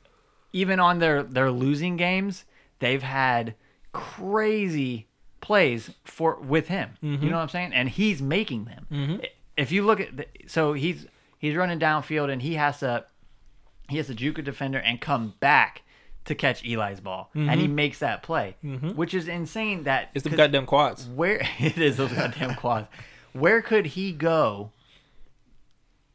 even 0.54 0.80
on 0.80 1.00
their 1.00 1.24
their 1.24 1.52
losing 1.52 1.98
games, 1.98 2.46
they've 2.80 3.04
had 3.04 3.56
crazy 3.92 5.08
plays 5.42 5.92
for 6.04 6.40
with 6.40 6.68
him. 6.68 6.92
You 7.02 7.10
mm-hmm. 7.10 7.28
know 7.28 7.36
what 7.36 7.42
I'm 7.44 7.50
saying? 7.50 7.74
And 7.74 7.90
he's 7.90 8.22
making 8.22 8.66
them. 8.66 8.88
Mm-hmm. 8.92 9.26
If 9.58 9.72
you 9.72 9.86
look 9.86 10.00
at 10.00 10.18
the, 10.18 10.28
so 10.48 10.74
he's 10.74 11.06
he's 11.38 11.56
running 11.56 11.80
downfield 11.80 12.32
and 12.32 12.42
he 12.42 12.56
has 12.56 12.80
to 12.80 13.06
he 13.90 13.98
has 13.98 14.08
to 14.08 14.16
juke 14.16 14.38
a 14.38 14.42
defender 14.42 14.80
and 14.80 15.02
come 15.02 15.34
back 15.40 15.82
to 16.26 16.36
catch 16.36 16.64
Eli's 16.66 17.02
ball, 17.02 17.30
and 17.36 17.60
he 17.60 17.66
mm-hmm. 17.66 17.76
makes 17.76 18.00
that 18.00 18.24
play, 18.24 18.56
which 18.96 19.14
is 19.14 19.28
insane. 19.28 19.84
That 19.84 20.10
it's 20.14 20.24
the 20.24 20.30
goddamn 20.30 20.66
quads. 20.66 21.06
where 21.16 21.46
it 21.60 21.78
is 21.78 21.98
those 21.98 22.14
goddamn 22.14 22.56
quads. 22.56 22.88
Where 23.34 23.62
could 23.62 23.88
he 23.88 24.14
go 24.14 24.72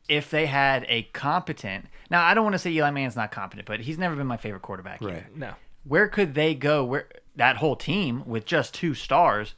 if 0.09 0.31
they 0.31 0.47
had 0.47 0.85
a 0.89 1.03
competent? 1.13 1.87
Now 2.11 2.25
I 2.25 2.35
don't 2.35 2.45
want 2.45 2.55
to 2.55 2.59
say 2.59 2.71
Eli 2.71 2.91
Manning's 2.91 3.17
not 3.17 3.31
competent, 3.31 3.67
but 3.67 3.81
he's 3.81 3.99
never 3.99 4.17
been 4.17 4.27
my 4.27 4.37
favorite 4.37 4.63
quarterback. 4.63 5.03
either. 5.03 5.13
Right. 5.13 5.37
No. 5.37 5.55
Where 5.85 6.09
could 6.09 6.35
they 6.35 6.55
go? 6.55 6.85
Where 6.85 7.09
that 7.37 7.57
whole 7.59 7.77
team 7.77 8.23
with 8.27 8.45
just 8.45 8.75
two 8.75 8.95
stars, 8.95 9.55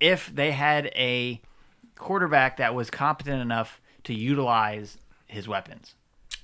if 0.00 0.32
they 0.34 0.52
had 0.52 0.86
a 0.94 1.40
quarterback 1.96 2.56
that 2.58 2.74
was 2.74 2.90
competent 2.90 3.40
enough 3.42 3.80
to 4.04 4.14
utilize 4.14 4.98
his 5.26 5.48
weapons? 5.48 5.94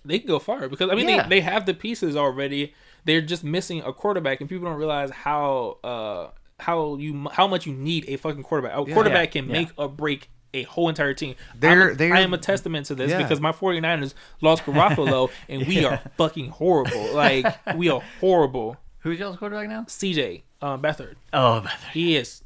They 0.04 0.18
can 0.18 0.28
go 0.28 0.38
far 0.38 0.68
because 0.68 0.90
I 0.90 0.94
mean 0.94 1.08
Yeah. 1.08 1.22
they, 1.22 1.36
they 1.36 1.40
have 1.40 1.64
the 1.66 1.74
pieces 1.74 2.16
already. 2.16 2.74
They're 3.04 3.22
just 3.22 3.44
missing 3.44 3.82
a 3.82 3.92
quarterback, 3.92 4.40
and 4.40 4.48
people 4.48 4.66
don't 4.68 4.78
realize 4.78 5.10
how 5.10 5.78
uh 5.84 6.30
how 6.60 6.96
you 6.96 7.28
how 7.32 7.46
much 7.46 7.66
you 7.66 7.72
need 7.74 8.04
a 8.08 8.16
fucking 8.16 8.42
quarterback. 8.42 8.76
A 8.76 8.84
quarterback 8.92 9.32
can 9.32 9.46
Yeah. 9.46 9.52
make 9.52 9.68
or 9.76 9.88
break 9.88 10.30
a 10.54 10.62
whole 10.62 10.88
entire 10.88 11.12
team. 11.14 11.34
They're- 11.58 11.70
I'm 11.70 11.90
a, 11.90 11.94
they're- 11.94 12.14
I 12.14 12.20
am 12.20 12.32
a 12.32 12.38
testament 12.38 12.86
to 12.86 12.94
this 12.94 13.10
Yeah. 13.10 13.22
because 13.22 13.40
my 13.40 13.52
49ers 13.52 14.14
lost 14.40 14.62
Garoppolo, 14.64 15.30
and 15.48 15.66
we 15.66 15.84
are 15.84 16.00
fucking 16.16 16.50
horrible. 16.50 17.12
Like 17.14 17.46
we 17.76 17.90
are 17.90 18.02
horrible. 18.20 18.76
Who's 19.00 19.18
y'all's 19.18 19.36
quarterback 19.36 19.68
now? 19.68 19.82
CJ 19.82 20.42
uh, 20.62 20.78
Beathard, 20.78 21.16
Oh, 21.32 21.62
Beathard. 21.66 21.90
he 21.92 22.16
is 22.16 22.42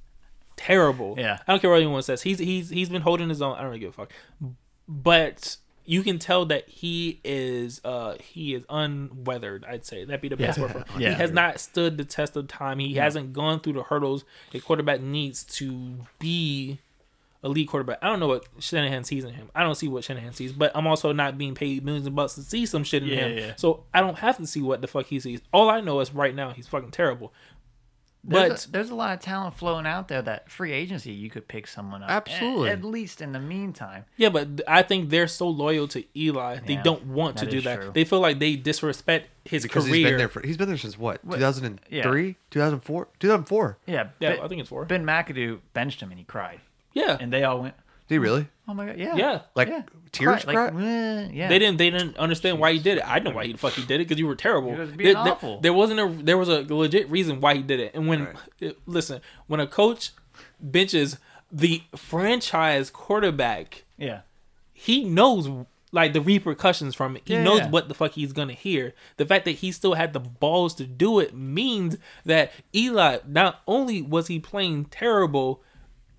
terrible. 0.57 1.15
Yeah. 1.17 1.39
I 1.47 1.53
don't 1.53 1.61
care 1.61 1.71
what 1.71 1.77
anyone 1.77 2.03
says. 2.03 2.23
He's 2.23 2.39
he's 2.41 2.71
he's 2.71 2.89
been 2.89 3.03
holding 3.03 3.29
his 3.29 3.41
own. 3.41 3.55
I 3.55 3.59
don't 3.59 3.67
really 3.69 3.79
give 3.79 3.91
a 3.91 3.93
fuck. 3.93 4.13
But 4.89 5.57
you 5.85 6.03
can 6.03 6.19
tell 6.19 6.45
that 6.47 6.69
he 6.69 7.21
is 7.25 7.81
uh 7.85 8.17
he 8.21 8.55
is 8.55 8.65
unweathered. 8.69 9.65
I'd 9.65 9.87
say 9.87 10.05
that'd 10.05 10.21
be 10.21 10.29
the 10.29 10.37
best 10.37 10.59
Yeah. 10.59 10.65
word 10.65 10.73
for 10.73 10.79
him. 10.79 10.85
Yeah. 11.01 11.09
He 11.11 11.15
has 11.15 11.31
not 11.33 11.61
stood 11.61 11.97
the 11.97 12.05
test 12.05 12.37
of 12.37 12.49
time. 12.49 12.79
He 12.79 12.95
hasn't 12.95 13.33
gone 13.33 13.61
through 13.61 13.75
the 13.75 13.83
hurdles 13.85 14.25
a 14.53 14.59
quarterback 14.61 15.01
needs 15.01 15.45
to 15.45 15.99
be 16.19 16.79
a 17.43 17.49
lead 17.49 17.69
quarterback. 17.69 17.99
I 18.03 18.07
don't 18.09 18.19
know 18.21 18.27
what 18.29 18.47
Shanahan 18.59 19.05
sees 19.05 19.23
in 19.25 19.33
him. 19.35 19.49
I 19.55 19.63
don't 19.63 19.77
see 19.77 19.87
what 19.89 20.03
Shanahan 20.05 20.33
sees, 20.33 20.53
but 20.53 20.73
I'm 20.75 20.87
also 20.87 21.13
not 21.13 21.39
being 21.39 21.55
paid 21.55 21.85
millions 21.85 22.07
of 22.07 22.15
bucks 22.15 22.35
to 22.35 22.43
see 22.43 22.67
some 22.67 22.83
shit 22.85 23.03
in 23.05 23.09
Yeah, 23.11 23.15
him. 23.17 23.39
yeah. 23.39 23.53
So 23.57 23.85
I 23.95 24.01
don't 24.01 24.19
have 24.19 24.37
to 24.39 24.47
see 24.47 24.61
what 24.61 24.81
the 24.81 24.89
fuck 24.89 25.07
he 25.07 25.21
sees. 25.21 25.41
All 25.53 25.71
I 25.71 25.81
know 25.81 26.01
is 26.01 26.13
right 26.15 26.35
now 26.35 26.51
he's 26.51 26.67
fucking 26.67 26.91
terrible. 26.91 27.33
There's, 28.25 28.49
But 28.51 28.65
a, 28.67 28.71
there's 28.73 28.91
a 28.91 28.97
lot 28.97 29.15
of 29.15 29.21
talent 29.21 29.55
flowing 29.57 29.87
out 29.87 30.09
there 30.09 30.21
that 30.21 30.51
free 30.51 30.73
agency 30.73 31.13
you 31.13 31.31
could 31.31 31.47
pick 31.47 31.69
someone 31.69 32.03
up. 32.03 32.11
Absolutely. 32.11 32.71
At, 32.71 32.83
least 32.85 33.23
in 33.23 33.31
the 33.31 33.39
meantime. 33.39 34.05
Yeah, 34.17 34.31
but 34.31 34.61
I 34.67 34.83
think 34.83 35.09
they're 35.09 35.29
so 35.29 35.49
loyal 35.49 35.87
to 35.89 36.03
Eli, 36.19 36.59
they 36.67 36.75
Yeah, 36.75 36.83
don't 36.83 37.07
want 37.07 37.37
to 37.39 37.47
do 37.47 37.61
that. 37.61 37.81
true. 37.81 37.91
They 37.95 38.03
feel 38.05 38.19
like 38.21 38.41
they 38.41 38.57
disrespect 38.57 39.29
his 39.45 39.63
because 39.63 39.85
career. 39.85 39.95
he's 39.95 40.05
been 40.07 40.19
there 40.19 40.29
for 40.29 40.43
he's 40.45 40.57
been 40.57 40.69
there 40.69 40.77
since 40.77 40.99
what 40.99 41.23
2003 41.31 42.37
2004 42.51 43.09
2004 43.21 43.79
Yeah. 43.87 43.95
yeah, 43.95 44.31
Ben- 44.35 44.41
I 44.45 44.49
think 44.49 44.61
it's 44.61 44.69
four. 44.69 44.85
Ben 44.85 45.05
McAdoo 45.07 45.61
benched 45.73 46.01
him 46.03 46.11
and 46.11 46.19
he 46.19 46.25
cried. 46.25 46.61
Yeah, 46.93 47.17
And 47.21 47.33
they 47.33 47.45
all 47.45 47.61
went, 47.61 47.75
Did 48.09 48.15
he 48.15 48.19
really? 48.19 48.49
Oh 48.67 48.75
my 48.75 48.87
god, 48.87 48.99
yeah, 48.99 49.17
Yeah. 49.17 49.41
Like, 49.55 49.69
yeah. 49.69 49.83
tears 50.13 50.45
Cry- 50.45 50.69
like, 50.71 50.75
eh, 50.85 51.29
yeah. 51.33 51.49
They 51.49 51.59
didn't. 51.59 51.79
They 51.79 51.89
didn't 51.91 52.17
understand 52.19 52.59
why 52.59 52.73
he 52.73 52.79
did 52.79 52.99
it. 52.99 53.05
I 53.07 53.19
know 53.19 53.31
why 53.31 53.47
he 53.47 53.53
the 53.53 53.59
fuck 53.59 53.73
he 53.73 53.83
did 53.87 54.01
it 54.01 54.09
because 54.09 54.19
you 54.19 54.27
were 54.27 54.35
terrible. 54.35 54.73
He 54.75 54.79
was 54.81 54.91
being 54.91 55.15
there, 55.15 55.25
there- 55.25 55.33
awful. 55.33 55.61
there 55.61 55.73
wasn't 55.73 56.01
a. 56.01 56.23
There 56.23 56.37
was 56.39 56.49
a 56.49 56.63
legit 56.63 57.11
reason 57.11 57.41
why 57.41 57.55
he 57.55 57.63
did 57.63 57.81
it. 57.81 57.93
And 57.95 58.07
when 58.09 58.29
listen, 58.87 59.21
when 59.47 59.61
a 59.61 59.67
coach 59.67 60.11
benches 60.61 61.19
the 61.51 61.83
franchise 61.97 62.91
quarterback, 62.91 63.85
Yeah, 63.97 64.21
he 64.73 65.05
knows 65.05 65.49
like 65.91 66.13
the 66.13 66.21
repercussions 66.21 66.95
from 66.95 67.17
it. 67.17 67.23
He 67.25 67.33
Yeah, 67.35 67.43
knows 67.45 67.61
yeah. 67.61 67.71
what 67.71 67.89
the 67.89 67.95
fuck 67.95 68.13
he's 68.13 68.33
gonna 68.35 68.53
hear. 68.53 68.93
The 69.17 69.25
fact 69.25 69.47
that 69.47 69.53
he 69.53 69.73
still 69.73 69.95
had 69.95 70.13
the 70.13 70.21
balls 70.21 70.75
to 70.75 70.85
do 70.85 71.19
it 71.21 71.35
means 71.35 71.97
that 72.27 72.53
Eli 72.75 73.19
not 73.27 73.63
only 73.67 74.03
was 74.03 74.27
he 74.27 74.39
playing 74.39 74.87
terrible, 74.87 75.63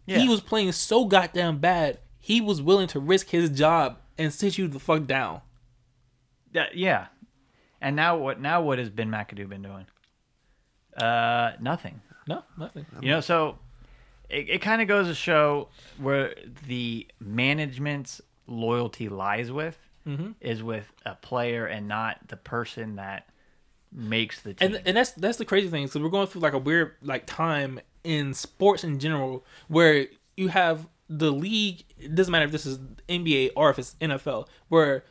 Yeah. 0.09 0.19
he 0.19 0.27
was 0.27 0.41
playing 0.41 0.71
so 0.73 1.05
goddamn 1.05 1.59
bad. 1.59 1.99
He 2.19 2.41
was 2.41 2.61
willing 2.61 2.87
to 2.87 2.99
risk 2.99 3.29
his 3.29 3.49
job 3.49 3.97
and 4.17 4.33
sit 4.33 4.57
you 4.57 4.67
the 4.67 4.79
fuck 4.79 5.05
down. 5.05 5.41
That- 6.53 6.75
yeah. 6.75 7.07
And 7.81 7.95
now 7.95 8.17
what? 8.17 8.41
Now 8.41 8.61
what 8.61 8.77
has 8.79 8.89
Ben 8.89 9.09
McAdoo 9.09 9.47
been 9.47 9.61
doing? 9.61 9.85
Uh, 10.97 11.51
nothing. 11.61 12.01
No, 12.27 12.43
nothing. 12.57 12.85
You 13.01 13.09
know, 13.09 13.21
so 13.21 13.57
it, 14.29 14.49
it 14.49 14.61
kind 14.61 14.81
of 14.81 14.87
goes 14.87 15.07
to 15.07 15.15
show 15.15 15.69
where 15.97 16.35
the 16.67 17.07
management's 17.19 18.21
loyalty 18.47 19.09
lies 19.09 19.51
with 19.51 19.77
Mm-hmm. 20.07 20.31
is 20.41 20.63
with 20.63 20.91
a 21.05 21.13
player 21.13 21.65
and 21.67 21.87
not 21.87 22.17
the 22.29 22.37
person 22.37 22.95
that 22.95 23.27
makes 23.91 24.41
the 24.41 24.53
team. 24.55 24.73
and 24.75 24.87
and 24.87 24.97
that's 24.97 25.11
that's 25.11 25.37
the 25.37 25.45
crazy 25.45 25.67
thing. 25.67 25.87
So 25.87 25.99
we're 25.99 26.09
going 26.09 26.25
through 26.25 26.41
like 26.41 26.53
a 26.53 26.57
weird 26.57 26.93
like 27.03 27.27
time 27.27 27.79
in 28.09 28.33
sports 28.33 28.83
in 28.83 28.97
general 28.99 29.45
where 29.67 30.07
you 30.35 30.47
have 30.49 30.87
the 31.07 31.31
league. 31.31 31.83
It 31.97 32.15
doesn't 32.15 32.31
matter 32.31 32.45
if 32.45 32.51
this 32.51 32.65
is 32.65 32.79
NBA 33.07 33.51
or 33.55 33.69
if 33.69 33.77
it's 33.79 33.95
NFL, 34.01 34.47
where 34.69 35.03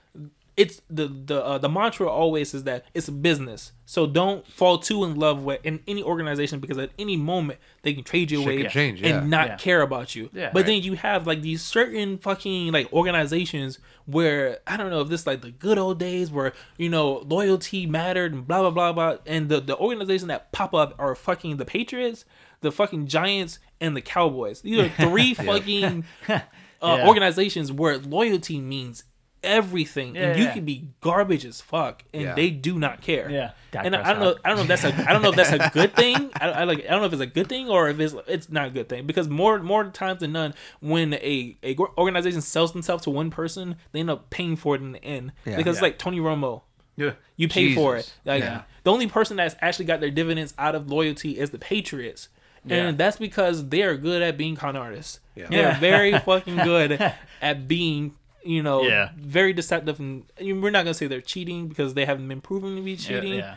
it's 0.56 0.82
the 0.90 1.06
the 1.06 1.44
uh, 1.44 1.58
the 1.58 1.68
mantra 1.68 2.08
always 2.08 2.52
is 2.52 2.64
that 2.64 2.84
it's 2.92 3.06
a 3.06 3.12
business. 3.12 3.70
So 3.86 4.06
don't 4.08 4.44
fall 4.46 4.78
too 4.78 5.04
in 5.04 5.14
love 5.14 5.44
with 5.44 5.60
in 5.64 5.80
any 5.86 6.02
organization 6.02 6.58
because 6.58 6.78
at 6.78 6.90
any 6.98 7.16
moment 7.16 7.60
they 7.82 7.94
can 7.94 8.02
trade 8.02 8.30
you 8.32 8.38
Shit 8.38 8.46
away 8.46 8.62
can 8.62 8.70
change, 8.70 9.00
yeah. 9.00 9.08
and 9.20 9.30
not 9.30 9.46
Yeah. 9.48 9.56
care 9.56 9.82
about 9.82 10.16
you. 10.16 10.30
Yeah. 10.32 10.50
but 10.52 10.60
Right. 10.60 10.66
then 10.66 10.82
you 10.82 10.94
have 10.94 11.28
like 11.28 11.42
these 11.42 11.62
certain 11.62 12.18
fucking 12.18 12.72
like 12.72 12.92
organizations 12.92 13.78
where 14.06 14.58
I 14.66 14.76
don't 14.76 14.90
know 14.90 15.00
if 15.00 15.08
this 15.08 15.26
like 15.28 15.42
the 15.42 15.52
good 15.52 15.78
old 15.78 15.98
days 16.00 16.30
where 16.32 16.52
you 16.76 16.88
know 16.88 17.18
loyalty 17.26 17.86
mattered 17.86 18.32
and 18.34 18.46
blah 18.46 18.60
blah 18.62 18.70
blah 18.70 18.92
blah 18.92 19.16
and 19.26 19.48
the 19.48 19.60
the 19.60 19.76
organization 19.76 20.26
that 20.28 20.50
pop 20.50 20.74
up 20.74 20.94
are 20.98 21.14
fucking 21.14 21.56
the 21.58 21.64
Patriots, 21.64 22.24
the 22.60 22.72
fucking 22.72 23.06
Giants, 23.06 23.58
and 23.80 23.96
the 23.96 24.00
Cowboys. 24.02 24.60
These 24.62 24.78
are 24.80 24.88
three 25.08 25.34
fucking 25.34 26.04
uh, 26.28 26.40
Yeah. 26.82 27.06
organizations 27.08 27.70
where 27.72 27.98
loyalty 27.98 28.60
means 28.60 29.04
everything 29.42 30.16
Yeah, 30.16 30.22
and 30.30 30.38
you 30.38 30.46
yeah. 30.46 30.52
can 30.52 30.64
be 30.64 30.88
garbage 31.00 31.44
as 31.44 31.60
fuck 31.60 32.02
and 32.12 32.22
Yeah. 32.24 32.34
they 32.34 32.50
do 32.50 32.76
not 32.78 33.00
care 33.02 33.30
Yeah. 33.30 33.52
Dak 33.70 33.86
and 33.86 33.94
I, 33.94 34.10
I 34.10 34.12
don't 34.12 34.20
know 34.20 34.34
i 34.44 34.48
don't 34.48 34.56
know 34.56 34.62
if 34.62 34.68
that's 34.68 34.82
a 34.84 35.08
i 35.08 35.12
don't 35.12 35.22
know 35.22 35.30
if 35.30 35.36
that's 35.36 35.52
a 35.52 35.70
good 35.72 35.94
thing 35.94 36.30
I, 36.40 36.48
I 36.50 36.64
like 36.64 36.80
i 36.84 36.88
don't 36.90 37.00
know 37.00 37.06
if 37.06 37.12
it's 37.12 37.22
a 37.22 37.26
good 37.26 37.48
thing 37.48 37.68
or 37.68 37.88
if 37.88 38.00
it's 38.00 38.16
it's 38.26 38.50
not 38.50 38.66
a 38.66 38.70
good 38.70 38.88
thing 38.88 39.06
because 39.06 39.28
more 39.28 39.60
more 39.60 39.84
times 39.90 40.20
than 40.20 40.32
none 40.32 40.54
when 40.80 41.14
a 41.14 41.56
a 41.62 41.76
organization 41.96 42.40
sells 42.40 42.72
themselves 42.72 43.04
to 43.04 43.10
one 43.10 43.30
person 43.30 43.76
they 43.92 44.00
end 44.00 44.10
up 44.10 44.28
paying 44.28 44.56
for 44.56 44.74
it 44.74 44.80
in 44.80 44.90
the 44.90 45.04
end 45.04 45.30
Yeah. 45.46 45.56
because 45.56 45.76
it's 45.76 45.82
like 45.82 45.98
tony 45.98 46.18
romo 46.18 46.62
yeah. 46.96 47.12
you 47.36 47.46
pay 47.46 47.76
for 47.76 47.96
it 47.96 48.12
like 48.24 48.42
Yeah. 48.42 48.62
the 48.82 48.90
only 48.90 49.06
person 49.06 49.36
that's 49.36 49.54
actually 49.60 49.84
got 49.84 50.00
their 50.00 50.10
dividends 50.10 50.52
out 50.58 50.74
of 50.74 50.90
loyalty 50.90 51.38
is 51.38 51.50
the 51.50 51.58
patriots 51.60 52.28
Yeah. 52.70 52.88
and 52.88 52.98
that's 52.98 53.16
because 53.16 53.68
they 53.68 53.82
are 53.82 53.96
good 53.96 54.22
at 54.22 54.36
being 54.38 54.56
con 54.56 54.76
artists 54.76 55.20
Yeah. 55.34 55.46
they're 55.50 55.74
very 55.80 56.18
fucking 56.18 56.56
good 56.56 56.92
at 57.42 57.68
being 57.68 58.14
you 58.44 58.62
know 58.62 58.82
Yeah. 58.82 59.10
very 59.16 59.52
deceptive 59.52 59.98
and 60.00 60.24
we're 60.40 60.70
not 60.70 60.84
gonna 60.84 60.94
say 60.94 61.06
they're 61.06 61.20
cheating 61.20 61.68
because 61.68 61.94
they 61.94 62.04
haven't 62.04 62.28
been 62.28 62.40
proven 62.40 62.76
to 62.76 62.82
be 62.82 62.92
Yeah, 62.92 62.96
cheating 63.08 63.34
yeah. 63.40 63.56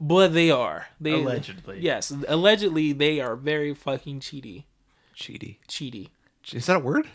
but 0.00 0.34
they 0.34 0.50
are. 0.50 0.88
They 1.00 1.12
Allegedly. 1.14 1.78
Yes, 1.80 2.12
allegedly 2.28 2.92
they 2.92 3.20
are 3.20 3.36
very 3.36 3.74
fucking 3.74 4.20
cheaty. 4.20 4.64
Cheaty. 5.16 5.58
Cheaty. 5.68 6.08
Is 6.52 6.66
that 6.66 6.76
a 6.76 6.80
word? 6.80 7.06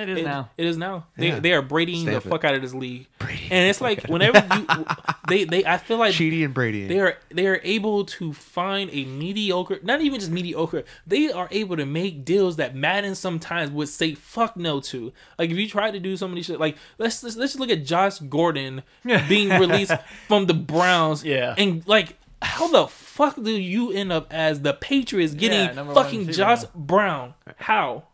It 0.00 0.08
is 0.08 0.18
It- 0.18 0.24
now. 0.24 0.50
It 0.58 0.66
is 0.66 0.76
now. 0.76 1.06
They 1.16 1.28
Yeah. 1.28 1.38
they 1.40 1.52
are 1.52 1.62
braiding 1.62 2.04
the 2.04 2.12
Stamp 2.12 2.26
it. 2.26 2.28
fuck 2.28 2.44
out 2.44 2.54
of 2.54 2.62
this 2.62 2.74
league. 2.74 3.06
And 3.50 3.68
it's 3.68 3.80
like 3.80 4.06
whenever 4.06 4.38
you 4.56 4.66
they 5.28 5.44
they 5.44 5.64
I 5.64 5.76
feel 5.76 5.98
like 5.98 6.14
Cheaty 6.14 6.44
and 6.44 6.52
Brady. 6.54 6.86
they 6.86 6.98
are 7.00 7.16
they 7.30 7.46
are 7.46 7.60
able 7.62 8.04
to 8.06 8.32
find 8.32 8.90
a 8.92 9.04
mediocre 9.04 9.78
not 9.82 10.00
even 10.00 10.18
just 10.20 10.32
mediocre 10.32 10.84
they 11.06 11.30
are 11.30 11.48
able 11.50 11.76
to 11.76 11.86
make 11.86 12.24
deals 12.24 12.56
that 12.56 12.74
madden 12.74 13.14
sometimes 13.14 13.70
would 13.70 13.88
say 13.88 14.14
fuck 14.14 14.56
no 14.56 14.80
to 14.80 15.12
like 15.38 15.50
if 15.50 15.56
you 15.56 15.68
try 15.68 15.90
to 15.90 16.00
do 16.00 16.16
some 16.16 16.30
of 16.30 16.36
these 16.36 16.46
shit 16.46 16.58
like 16.60 16.76
let's 16.98 17.22
let's, 17.22 17.36
let's 17.36 17.56
look 17.56 17.70
at 17.70 17.84
josh 17.84 18.18
gordon 18.20 18.82
being 19.28 19.48
released 19.50 19.92
from 20.28 20.46
the 20.46 20.54
browns 20.54 21.24
Yeah. 21.24 21.54
and 21.58 21.86
like 21.86 22.16
how 22.42 22.68
the 22.68 22.86
fuck 22.88 23.36
do 23.42 23.50
you 23.50 23.92
end 23.92 24.10
up 24.12 24.32
as 24.32 24.62
the 24.62 24.72
patriots 24.72 25.34
getting 25.34 25.76
Yeah, 25.76 25.92
fucking 25.92 26.32
josh 26.32 26.64
brown 26.74 27.34
how 27.58 28.04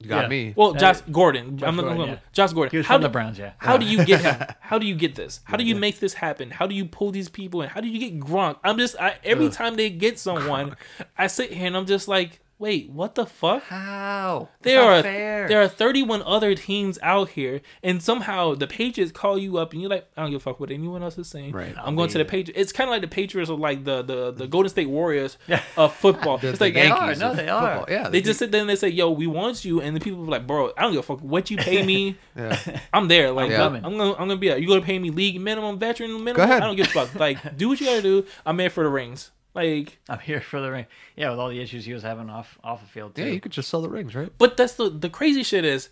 you 0.00 0.08
got 0.08 0.22
Yeah. 0.24 0.28
me. 0.28 0.52
well 0.56 0.74
josh 0.74 1.00
gordon 1.10 1.58
i'm 1.64 1.74
not 1.76 1.82
Gordon, 1.82 1.96
gonna 1.96 2.12
yeah. 2.12 2.18
josh 2.32 2.52
gordon 2.52 2.70
He 2.70 2.76
was 2.76 2.86
how 2.86 2.94
from 2.94 3.00
do- 3.02 3.06
the 3.08 3.12
Browns, 3.12 3.38
yeah. 3.38 3.52
how 3.58 3.76
do 3.76 3.84
you 3.84 4.04
get 4.04 4.20
him? 4.20 4.36
How 4.60 4.78
do 4.78 4.86
you 4.86 4.94
get 4.94 5.14
this? 5.14 5.40
How 5.44 5.56
do 5.56 5.64
you 5.64 5.74
make 5.74 5.98
this 5.98 6.12
happen? 6.12 6.50
How 6.50 6.66
do 6.66 6.74
you 6.74 6.84
pull 6.84 7.10
these 7.10 7.30
people 7.30 7.62
in? 7.62 7.70
How 7.70 7.80
do 7.80 7.88
you 7.88 7.98
get 7.98 8.20
Gronk? 8.20 8.58
I'm 8.62 8.76
just 8.76 8.96
I, 9.00 9.16
every 9.24 9.48
time 9.48 9.76
they 9.76 9.88
get 9.88 10.18
someone, 10.18 10.76
I 11.16 11.26
sit 11.26 11.50
here 11.50 11.66
and 11.68 11.74
I'm 11.76 11.86
just 11.86 12.06
like, 12.06 12.40
wait, 12.58 12.90
what 12.90 13.14
the 13.14 13.26
fuck? 13.26 13.64
How? 13.64 14.48
There 14.62 14.80
are 14.80 15.02
fair. 15.02 15.48
there 15.48 15.62
are 15.62 15.68
31 15.68 16.22
other 16.22 16.54
teams 16.54 16.98
out 17.02 17.30
here, 17.30 17.60
and 17.82 18.02
somehow 18.02 18.54
the 18.54 18.66
Patriots 18.66 19.12
call 19.12 19.38
you 19.38 19.58
up, 19.58 19.72
and 19.72 19.80
you're 19.80 19.90
like, 19.90 20.08
I 20.16 20.22
don't 20.22 20.30
give 20.30 20.40
a 20.40 20.44
fuck 20.44 20.60
what 20.60 20.70
anyone 20.70 21.02
else 21.02 21.18
is 21.18 21.28
saying. 21.28 21.52
Right. 21.52 21.74
I'm 21.78 21.96
going 21.96 22.10
to 22.10 22.18
the 22.18 22.24
Patriots. 22.24 22.60
It's 22.60 22.72
kind 22.72 22.88
of 22.88 22.92
like 22.92 23.02
the 23.02 23.08
Patriots 23.08 23.50
are 23.50 23.56
like 23.56 23.84
the 23.84 24.02
the, 24.02 24.32
the 24.32 24.46
mm. 24.46 24.50
Golden 24.50 24.70
State 24.70 24.88
Warriors 24.88 25.38
of 25.76 25.94
football. 25.94 26.38
The- 26.38 26.50
it's 26.50 26.60
like 26.60 26.74
They 26.74 26.90
are. 26.90 27.14
No, 27.14 27.34
they 27.34 27.48
are. 27.48 27.78
football. 27.78 27.94
Yeah, 27.94 28.08
they 28.08 28.20
just 28.20 28.38
sit 28.38 28.50
there 28.50 28.60
and 28.60 28.70
they 28.70 28.76
say, 28.76 28.88
"Yo, 28.88 29.10
we 29.10 29.26
want 29.26 29.64
you," 29.64 29.80
and 29.80 29.94
the 29.94 30.00
people 30.00 30.22
are 30.22 30.26
like, 30.26 30.46
"Bro, 30.46 30.72
I 30.76 30.82
don't 30.82 30.92
give 30.92 31.00
a 31.00 31.02
fuck 31.02 31.20
what 31.20 31.50
you 31.50 31.56
pay 31.56 31.84
me. 31.84 32.16
Yeah. 32.38 32.56
I'm 32.92 33.08
there. 33.08 33.32
Like, 33.32 33.50
I'm 33.50 33.74
I'm, 33.74 33.96
gonna, 33.96 34.12
I'm 34.12 34.28
gonna 34.28 34.36
be. 34.36 34.48
There. 34.48 34.58
You 34.58 34.68
gonna 34.68 34.80
pay 34.80 34.98
me 34.98 35.10
league 35.10 35.40
minimum, 35.40 35.76
veteran 35.76 36.12
minimum? 36.12 36.36
Go 36.36 36.42
ahead. 36.44 36.62
I 36.62 36.66
don't 36.66 36.76
give 36.76 36.86
a 36.86 36.90
fuck. 36.90 37.14
Like, 37.16 37.56
do 37.56 37.68
what 37.68 37.80
you 37.80 37.86
gotta 37.86 38.02
do. 38.02 38.26
I'm 38.46 38.58
here 38.60 38.70
for 38.70 38.84
the 38.84 38.90
rings. 38.90 39.32
Like, 39.54 39.98
I'm 40.08 40.18
here 40.20 40.40
for 40.40 40.60
the 40.60 40.70
ring. 40.70 40.86
Yeah, 41.16 41.30
with 41.30 41.38
all 41.40 41.48
the 41.48 41.60
issues 41.60 41.84
he 41.84 41.92
was 41.92 42.02
having 42.02 42.30
off 42.30 42.58
off 42.62 42.80
the 42.80 42.88
field 42.88 43.14
too. 43.14 43.22
Yeah, 43.24 43.28
you 43.32 43.40
could 43.40 43.52
just 43.52 43.68
sell 43.68 43.82
the 43.82 43.88
rings, 43.88 44.14
right? 44.14 44.30
but 44.38 44.56
that's 44.56 44.74
the 44.74 44.88
the 44.90 45.10
crazy 45.10 45.42
shit 45.42 45.64
is, 45.64 45.88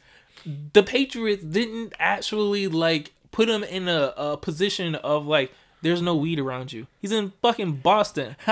the 0.73 0.83
Patriots 0.83 1.43
didn't 1.43 1.93
actually 1.99 2.69
like 2.69 3.12
put 3.33 3.49
him 3.49 3.65
in 3.65 3.89
a, 3.89 4.12
a 4.16 4.37
position 4.37 4.95
of 4.97 5.27
like. 5.27 5.53
There's 5.83 6.01
no 6.03 6.16
weed 6.16 6.41
around 6.41 6.73
you. 6.73 6.87
He's 7.01 7.12
in 7.12 7.33
fucking 7.43 7.77
Boston. 7.77 8.35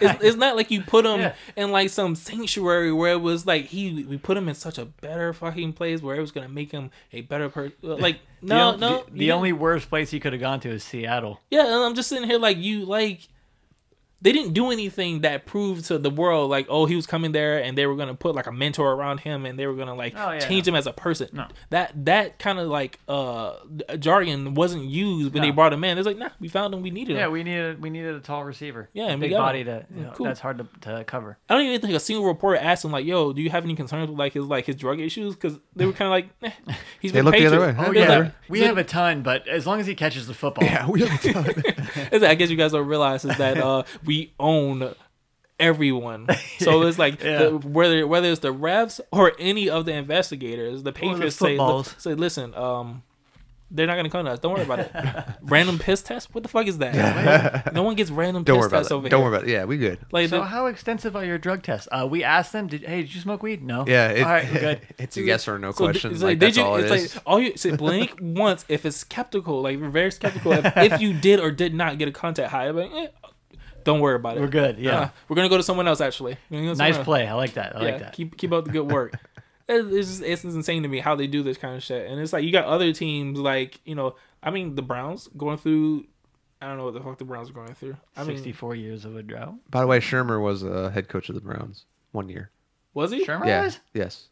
It's, 0.00 0.22
it's 0.24 0.36
not 0.36 0.56
like 0.56 0.70
you 0.70 0.80
put 0.80 1.04
him 1.04 1.20
Yeah. 1.20 1.34
in 1.56 1.70
like 1.72 1.90
some 1.90 2.14
sanctuary 2.14 2.92
where 2.92 3.12
it 3.12 3.20
was 3.20 3.46
like 3.46 3.66
he 3.66 4.04
we 4.04 4.16
put 4.16 4.36
him 4.36 4.48
in 4.48 4.54
such 4.54 4.78
a 4.78 4.84
better 4.86 5.32
fucking 5.32 5.72
place 5.74 6.00
where 6.00 6.16
it 6.16 6.20
was 6.20 6.30
gonna 6.32 6.48
make 6.48 6.70
him 6.70 6.92
a 7.12 7.22
better 7.22 7.48
person. 7.48 7.72
Uh, 7.84 7.96
like 7.98 8.20
no, 8.40 8.68
on- 8.70 8.80
no. 8.80 9.04
The, 9.10 9.18
the 9.18 9.32
only 9.32 9.52
worst 9.52 9.88
place 9.88 10.10
he 10.10 10.20
could 10.20 10.32
have 10.32 10.40
gone 10.40 10.60
to 10.60 10.70
is 10.70 10.84
Seattle. 10.84 11.40
yeah, 11.50 11.64
and 11.66 11.74
I'm 11.84 11.94
just 11.94 12.08
sitting 12.08 12.28
here 12.28 12.38
like 12.38 12.58
you 12.58 12.84
like 12.86 13.28
they 14.22 14.32
didn't 14.32 14.54
do 14.54 14.70
anything 14.70 15.20
that 15.20 15.44
proved 15.46 15.84
to 15.86 15.98
the 15.98 16.08
world 16.10 16.50
like 16.50 16.66
oh 16.70 16.86
he 16.86 16.96
was 16.96 17.06
coming 17.06 17.32
there 17.32 17.62
and 17.62 17.76
they 17.76 17.86
were 17.86 17.94
gonna 17.96 18.14
put 18.14 18.34
like 18.34 18.46
a 18.46 18.52
mentor 18.52 18.92
around 18.92 19.20
him 19.20 19.44
and 19.44 19.58
they 19.58 19.66
were 19.66 19.74
gonna 19.74 19.94
like 19.94 20.14
Oh, 20.16 20.32
yeah, 20.32 20.38
change 20.38 20.66
him 20.66 20.74
as 20.74 20.86
a 20.86 20.92
person. 20.92 21.28
No. 21.32 21.46
That 21.70 21.92
that 22.06 22.38
kind 22.38 22.58
of 22.58 22.68
like 22.68 22.98
uh 23.08 23.54
jargon 23.98 24.54
wasn't 24.54 24.84
used 24.84 25.34
when 25.34 25.42
they 25.42 25.50
brought 25.50 25.72
him 25.72 25.84
in. 25.84 25.98
It's 25.98 26.06
like 26.06 26.16
nah, 26.16 26.30
we 26.40 26.48
found 26.48 26.72
him, 26.74 26.82
we 26.82 26.90
needed 26.90 27.12
him. 27.12 27.18
Yeah, 27.18 27.28
we 27.28 27.42
needed 27.44 27.80
we 27.82 27.90
needed 27.90 28.14
a 28.14 28.20
tall 28.20 28.44
receiver. 28.44 28.88
Yeah, 28.92 29.04
a 29.04 29.08
and 29.08 29.20
we 29.20 29.26
big 29.28 29.32
got 29.36 29.42
body 29.42 29.60
him. 29.60 29.66
to 29.66 29.86
you 29.94 30.02
know, 30.04 30.12
cool. 30.14 30.26
that's 30.26 30.40
hard 30.40 30.58
to, 30.58 30.66
to 30.82 31.04
cover. 31.04 31.38
I 31.48 31.54
don't 31.54 31.64
even 31.66 31.80
think 31.80 31.94
a 31.94 32.00
single 32.00 32.24
reporter 32.26 32.58
asked 32.58 32.84
him 32.84 32.92
like, 32.92 33.04
"Yo, 33.04 33.32
do 33.32 33.42
you 33.42 33.50
have 33.50 33.64
any 33.64 33.74
concerns 33.74 34.08
with 34.10 34.18
like 34.18 34.32
his 34.32 34.44
like 34.46 34.64
his 34.66 34.76
drug 34.76 34.98
issues?" 35.00 35.34
Because 35.34 35.58
they 35.74 35.84
were 35.86 35.92
kind 35.92 36.06
of 36.06 36.10
like, 36.12 36.28
eh, 36.66 36.74
"He's 37.00 37.12
They 37.12 37.18
been 37.18 37.26
look 37.26 37.34
the 37.34 37.46
other 37.46 37.60
way. 37.60 37.74
Oh 37.78 37.92
Yeah, 37.92 38.18
like- 38.18 38.32
we 38.48 38.60
they're- 38.60 38.68
have 38.68 38.78
a 38.78 38.84
ton, 38.84 39.22
but 39.22 39.46
as 39.48 39.66
long 39.66 39.80
as 39.80 39.86
he 39.86 39.94
catches 39.94 40.26
the 40.26 40.34
football, 40.34 40.64
Yeah, 40.64 40.88
we 40.88 41.00
have 41.04 41.20
It's 41.24 42.22
like, 42.22 42.30
I 42.30 42.34
guess 42.34 42.50
you 42.50 42.56
guys 42.56 42.72
don't 42.72 42.86
realize 42.86 43.24
is 43.24 43.36
that 43.38 43.58
uh, 43.58 43.82
we 44.06 44.32
own 44.40 44.94
everyone. 45.60 46.28
So 46.60 46.82
it's 46.86 46.98
like 46.98 47.22
Yeah. 47.22 47.38
the, 47.44 47.50
whether 47.58 48.06
whether 48.06 48.28
it's 48.30 48.40
the 48.40 48.52
refs 48.54 49.00
or 49.12 49.32
any 49.38 49.68
of 49.68 49.84
the 49.84 49.92
investigators, 49.92 50.82
the 50.82 50.92
Patriots 50.92 51.36
say, 51.36 51.56
footballs. 51.56 51.94
say, 51.98 52.14
listen, 52.14 52.54
um, 52.54 53.02
they're 53.68 53.86
not 53.88 53.96
gonna 53.96 54.10
come 54.10 54.24
to 54.26 54.30
us. 54.30 54.38
Don't 54.38 54.52
worry 54.54 54.62
about 54.62 54.78
it. 54.80 54.92
random 55.42 55.78
piss 55.80 56.00
test? 56.00 56.32
What 56.32 56.44
the 56.44 56.48
fuck 56.48 56.68
is 56.68 56.78
that? 56.78 57.72
no 57.74 57.82
one 57.82 57.96
gets 57.96 58.10
random 58.12 58.44
Don't 58.44 58.56
piss 58.58 58.60
worry 58.60 58.68
about 58.68 58.76
tests 58.78 58.90
it. 58.92 58.94
over 58.94 59.08
Don't 59.08 59.20
here. 59.22 59.28
worry 59.30 59.36
about 59.38 59.48
it. 59.48 59.52
Yeah, 59.52 59.64
we 59.64 59.76
good. 59.78 59.98
Like 60.12 60.28
So 60.28 60.38
the- 60.38 60.44
how 60.44 60.66
extensive 60.66 61.16
are 61.16 61.24
your 61.24 61.36
drug 61.38 61.62
tests? 61.64 61.88
Uh, 61.90 62.06
we 62.08 62.22
asked 62.22 62.52
them, 62.52 62.68
did, 62.68 62.82
"Hey, 62.84 63.00
did 63.02 63.12
you 63.14 63.20
smoke 63.20 63.42
weed?" 63.42 63.64
No. 63.64 63.84
Yeah, 63.86 64.10
it, 64.10 64.22
all 64.22 64.28
right, 64.30 64.52
we're 64.52 64.60
good. 64.60 64.80
it's 64.98 65.16
a 65.16 65.22
yes 65.22 65.48
or 65.48 65.58
no 65.58 65.72
So 65.72 65.84
question. 65.86 66.12
it's 66.12 66.22
like, 66.22 66.32
like, 66.32 66.38
did 66.38 66.46
that's 66.48 66.56
you? 66.58 66.62
all 66.62 66.76
it 66.76 66.84
it's 66.92 67.04
is. 67.06 67.14
like 67.16 67.22
all 67.26 67.40
you 67.40 67.56
say 67.56 67.74
blink 67.74 68.16
once 68.20 68.64
if 68.68 68.86
it's 68.86 68.98
skeptical, 68.98 69.62
like 69.62 69.80
we're 69.80 69.88
very 69.88 70.12
skeptical 70.12 70.52
if, 70.52 70.76
if 70.76 71.00
you 71.00 71.12
did 71.12 71.40
or 71.40 71.50
did 71.50 71.74
not 71.74 71.98
get 71.98 72.06
a 72.06 72.12
contact 72.12 72.52
high. 72.52 72.70
Like, 72.70 72.92
eh, 72.92 73.06
don't 73.86 74.00
worry 74.00 74.16
about 74.16 74.36
it. 74.36 74.40
We're 74.40 74.48
good. 74.48 74.78
Yeah. 74.78 74.98
Uh, 74.98 75.08
we're 75.28 75.36
gonna 75.36 75.48
go 75.48 75.56
to 75.56 75.62
someone 75.62 75.88
else. 75.88 76.02
Actually, 76.02 76.36
go 76.50 76.58
to 76.58 76.74
nice 76.74 76.96
else. 76.96 77.04
play. 77.04 77.26
I 77.26 77.32
like 77.32 77.54
that. 77.54 77.74
I 77.74 77.78
yeah, 77.80 77.90
like 77.92 77.98
that. 78.00 78.12
keep 78.12 78.36
keep 78.36 78.52
up 78.52 78.66
the 78.66 78.70
good 78.72 78.90
work. 78.92 79.14
It- 79.68 79.92
It's 79.92 80.08
just, 80.08 80.22
it's 80.22 80.44
insane 80.44 80.84
to 80.84 80.88
me 80.88 81.00
how 81.00 81.16
they 81.16 81.26
do 81.26 81.42
this 81.42 81.58
kind 81.58 81.74
of 81.74 81.82
shit. 81.82 82.08
And 82.08 82.20
it's 82.20 82.32
like 82.32 82.44
you 82.44 82.52
got 82.52 82.66
other 82.66 82.92
teams 82.92 83.36
like 83.40 83.80
you 83.84 83.94
know, 83.96 84.14
I 84.42 84.50
mean 84.50 84.74
the 84.76 84.82
Browns 84.82 85.28
going 85.36 85.56
through. 85.58 86.04
I 86.60 86.68
don't 86.68 86.76
know 86.78 86.84
what 86.84 86.94
the 86.94 87.00
fuck 87.00 87.18
the 87.18 87.24
Browns 87.24 87.50
are 87.50 87.52
going 87.52 87.74
through. 87.74 87.96
I 88.16 88.22
mean, 88.24 88.36
64 88.36 88.76
years 88.76 89.04
of 89.04 89.16
a 89.16 89.22
drought. 89.24 89.54
By 89.70 89.80
the 89.80 89.86
way, 89.88 89.98
Shurmur 89.98 90.40
was 90.40 90.62
a 90.62 90.90
head 90.92 91.08
coach 91.08 91.28
of 91.28 91.34
the 91.34 91.40
Browns 91.40 91.84
one 92.12 92.28
year. 92.28 92.50
was 92.94 93.10
he? 93.10 93.24
Shurmur 93.26 93.46
Yeah. 93.46 93.64
was? 93.64 93.80
Yes. 93.92 94.28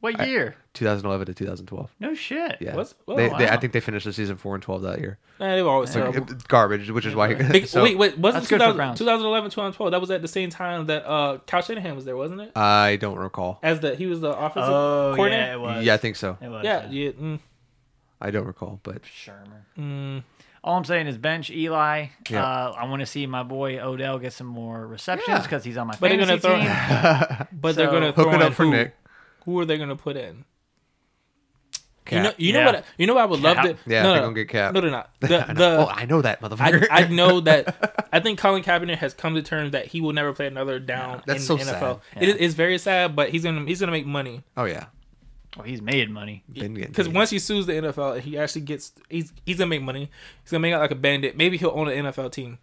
What 0.00 0.26
year? 0.28 0.54
2011 0.74 1.26
to 1.26 1.34
2012. 1.34 1.90
No 2.00 2.14
shit. 2.14 2.58
Yeah. 2.60 2.76
Was- 2.76 2.94
oh, 3.08 3.16
they, 3.16 3.28
they, 3.30 3.48
I 3.48 3.56
think 3.56 3.72
they 3.72 3.80
finished 3.80 4.04
the 4.04 4.12
season 4.12 4.36
four 4.36 4.54
and 4.54 4.62
12 4.62 4.82
that 4.82 5.00
year. 5.00 5.18
Nah, 5.40 5.54
they 5.56 5.62
were 5.62 5.70
always 5.70 5.94
Like, 5.96 6.12
terrible. 6.12 6.34
garbage, 6.48 6.90
which 6.90 7.06
is 7.06 7.14
why. 7.14 7.32
Big- 7.52 7.66
so, 7.66 7.82
wait, 7.82 7.96
wait, 7.96 8.18
wasn't 8.18 8.42
That's 8.42 8.48
good 8.50 8.60
for 8.60 8.72
2000, 8.72 8.96
2011, 8.96 9.50
2012? 9.50 9.90
That 9.92 10.00
was 10.00 10.10
at 10.10 10.20
the 10.22 10.28
same 10.28 10.50
time 10.50 10.86
that 10.86 11.06
uh, 11.08 11.38
Kyle 11.46 11.62
Shanahan 11.62 11.96
was 11.96 12.04
there, 12.04 12.16
wasn't 12.16 12.42
it? 12.42 12.52
I 12.56 12.96
don't 13.00 13.16
recall. 13.18 13.58
As 13.62 13.80
the 13.80 13.94
he 13.96 14.06
was 14.06 14.20
the 14.20 14.30
offensive 14.36 14.70
Oh, 14.72 15.10
yeah, 15.12 15.16
coordinator. 15.16 15.52
it 15.52 15.60
was. 15.60 15.84
Yeah, 15.84 15.94
I 15.94 15.96
think 15.96 16.16
so. 16.16 16.36
It 16.42 16.48
was. 16.48 16.62
yeah, 16.64 16.88
yeah. 16.90 17.10
mm, 17.12 17.40
I 18.20 18.30
don't 18.30 18.46
recall, 18.46 18.80
but 18.82 19.02
Shurmur. 19.02 19.62
mm. 19.78 20.22
All 20.62 20.76
I'm 20.76 20.84
saying 20.84 21.06
is 21.06 21.16
bench 21.16 21.48
Eli. 21.50 22.06
Yeah. 22.28 22.44
Uh, 22.44 22.74
I 22.76 22.86
want 22.88 23.00
to 23.00 23.06
see 23.06 23.24
my 23.26 23.44
boy 23.44 23.78
Odell 23.78 24.18
get 24.18 24.32
some 24.32 24.48
more 24.48 24.84
receptions 24.86 25.42
because 25.42 25.62
he's 25.64 25.76
on 25.76 25.86
my 25.86 25.94
But 25.98 26.08
they're 26.10 26.26
fantasy 26.26 26.42
gonna 26.48 27.26
throw- 27.28 27.36
team. 27.38 27.46
But 27.52 27.76
they're 27.76 27.86
gonna 27.90 28.12
throw 28.12 28.24
hook 28.24 28.34
it 28.34 28.42
up 28.42 28.52
for 28.54 28.64
who? 28.64 28.70
Nick. 28.72 28.94
Who 29.46 29.58
are 29.58 29.64
they 29.64 29.78
gonna 29.78 29.96
put 29.96 30.16
in? 30.18 30.44
You 32.10 32.22
know, 32.22 32.32
you 32.36 32.52
know 32.52 32.60
Yeah. 32.60 32.66
what? 32.66 32.84
You 32.98 33.06
know 33.08 33.14
what 33.14 33.22
I 33.22 33.26
would 33.26 33.40
love 33.40 33.56
Cap. 33.56 33.64
to. 33.64 33.76
Yeah, 33.86 34.02
no, 34.04 34.08
they're 34.10 34.16
no, 34.20 34.26
gonna 34.26 34.34
get 34.34 34.48
Cap. 34.48 34.74
No, 34.74 34.80
they're 34.80 34.90
not. 34.92 35.10
I 35.22 35.26
The, 35.26 35.38
know. 35.38 35.54
the, 35.54 35.76
oh, 35.78 35.86
I 35.92 36.04
know 36.06 36.22
that 36.22 36.40
motherfucker. 36.40 36.86
I, 36.88 37.02
I 37.02 37.08
know 37.08 37.40
that. 37.48 38.06
I 38.12 38.20
think 38.20 38.38
Colin 38.38 38.62
Kaepernick 38.62 38.98
has 38.98 39.12
come 39.12 39.34
to 39.34 39.42
terms 39.42 39.72
that 39.72 39.86
he 39.86 40.00
will 40.00 40.12
never 40.12 40.32
play 40.32 40.46
another 40.46 40.78
down 40.78 41.22
That's 41.26 41.40
in 41.40 41.46
so 41.46 41.56
the 41.56 41.64
NFL. 41.64 42.00
sad. 42.14 42.22
It 42.22 42.28
is, 42.28 42.36
it's 42.38 42.54
very 42.54 42.78
sad, 42.78 43.16
but 43.16 43.30
he's 43.30 43.42
gonna 43.42 43.64
he's 43.64 43.80
gonna 43.80 43.90
make 43.90 44.06
money 44.06 44.44
oh 44.56 44.66
yeah, 44.66 44.84
Well, 45.56 45.66
he's 45.66 45.82
made 45.82 46.08
money. 46.08 46.44
because 46.52 47.08
once 47.08 47.30
he 47.30 47.40
sues 47.40 47.66
the 47.66 47.72
NFL, 47.72 48.20
he 48.20 48.38
actually 48.38 48.60
gets 48.62 48.92
he's 49.08 49.32
he's 49.44 49.58
gonna 49.58 49.68
make 49.68 49.82
money. 49.82 50.08
He's 50.44 50.52
gonna 50.52 50.60
make 50.62 50.74
out 50.74 50.80
like 50.80 50.92
a 50.92 50.96
bandit. 50.96 51.36
Maybe 51.36 51.56
he'll 51.56 51.70
own 51.74 51.88
an 51.88 52.04
NFL 52.04 52.30
team. 52.30 52.58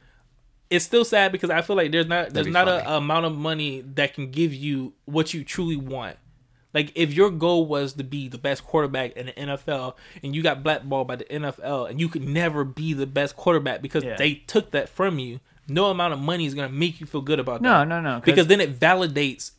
It's 0.70 0.86
still 0.86 1.04
sad 1.04 1.34
because 1.34 1.50
I 1.50 1.62
feel 1.62 1.76
like 1.76 1.92
there's 1.92 2.08
not 2.08 2.30
there's 2.30 2.48
not 2.48 2.70
a 2.70 2.80
funny. 2.80 2.96
amount 2.96 3.26
of 3.26 3.36
money 3.38 3.82
that 3.96 4.14
can 4.14 4.32
give 4.32 4.54
you 4.54 4.94
what 5.04 5.34
you 5.34 5.44
truly 5.44 5.76
want. 5.76 6.16
Like 6.74 6.92
if 6.96 7.14
your 7.14 7.30
goal 7.30 7.66
was 7.68 7.94
to 7.94 8.04
be 8.04 8.28
the 8.28 8.38
best 8.38 8.64
quarterback 8.64 9.12
in 9.14 9.28
the 9.28 9.34
NFL 9.34 9.96
and 10.24 10.36
you 10.36 10.42
got 10.42 10.64
blackballed 10.64 11.08
by 11.08 11.18
the 11.18 11.26
NFL 11.26 11.90
and 11.90 12.00
you 12.00 12.10
could 12.10 12.28
never 12.28 12.64
be 12.64 12.94
the 12.94 13.06
best 13.06 13.36
quarterback 13.36 13.82
because 13.82 14.04
Yeah. 14.04 14.16
they 14.16 14.36
took 14.36 14.72
that 14.72 14.90
from 14.90 15.20
you, 15.20 15.40
no 15.68 15.86
amount 15.92 16.14
of 16.14 16.20
money 16.20 16.46
is 16.46 16.54
gonna 16.56 16.70
make 16.70 17.00
you 17.00 17.06
feel 17.06 17.22
good 17.22 17.40
about 17.40 17.62
that. 17.62 17.68
No, 17.68 17.80
that. 17.80 17.88
no, 17.88 18.02
no. 18.02 18.16
'cause- 18.20 18.26
Because 18.26 18.48
then 18.48 18.60
it 18.60 18.80
validates 18.80 19.52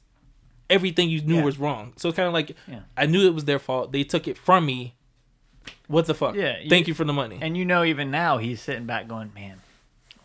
everything 0.69 1.09
you 1.11 1.21
knew 1.23 1.37
Yeah. 1.37 1.45
was 1.45 1.59
wrong. 1.59 1.93
So 1.97 2.09
it's 2.09 2.17
kind 2.17 2.27
of 2.27 2.33
like 2.35 2.57
Yeah. 2.67 2.81
I 2.97 3.07
knew 3.07 3.27
it 3.27 3.35
was 3.35 3.45
their 3.45 3.59
fault. 3.59 3.93
They 3.93 4.03
took 4.03 4.27
it 4.27 4.37
from 4.37 4.67
me. 4.67 4.95
What 5.87 6.07
the 6.07 6.15
fuck? 6.15 6.35
Yeah, 6.35 6.57
Thank 6.69 6.87
you- 6.87 6.93
you 6.93 6.95
for 6.95 7.05
the 7.05 7.13
money. 7.13 7.39
and 7.41 7.57
you 7.57 7.65
know, 7.65 7.85
even 7.85 8.11
now 8.11 8.39
he's 8.39 8.61
sitting 8.61 8.87
back 8.87 9.07
going, 9.07 9.33
"Man, 9.35 9.61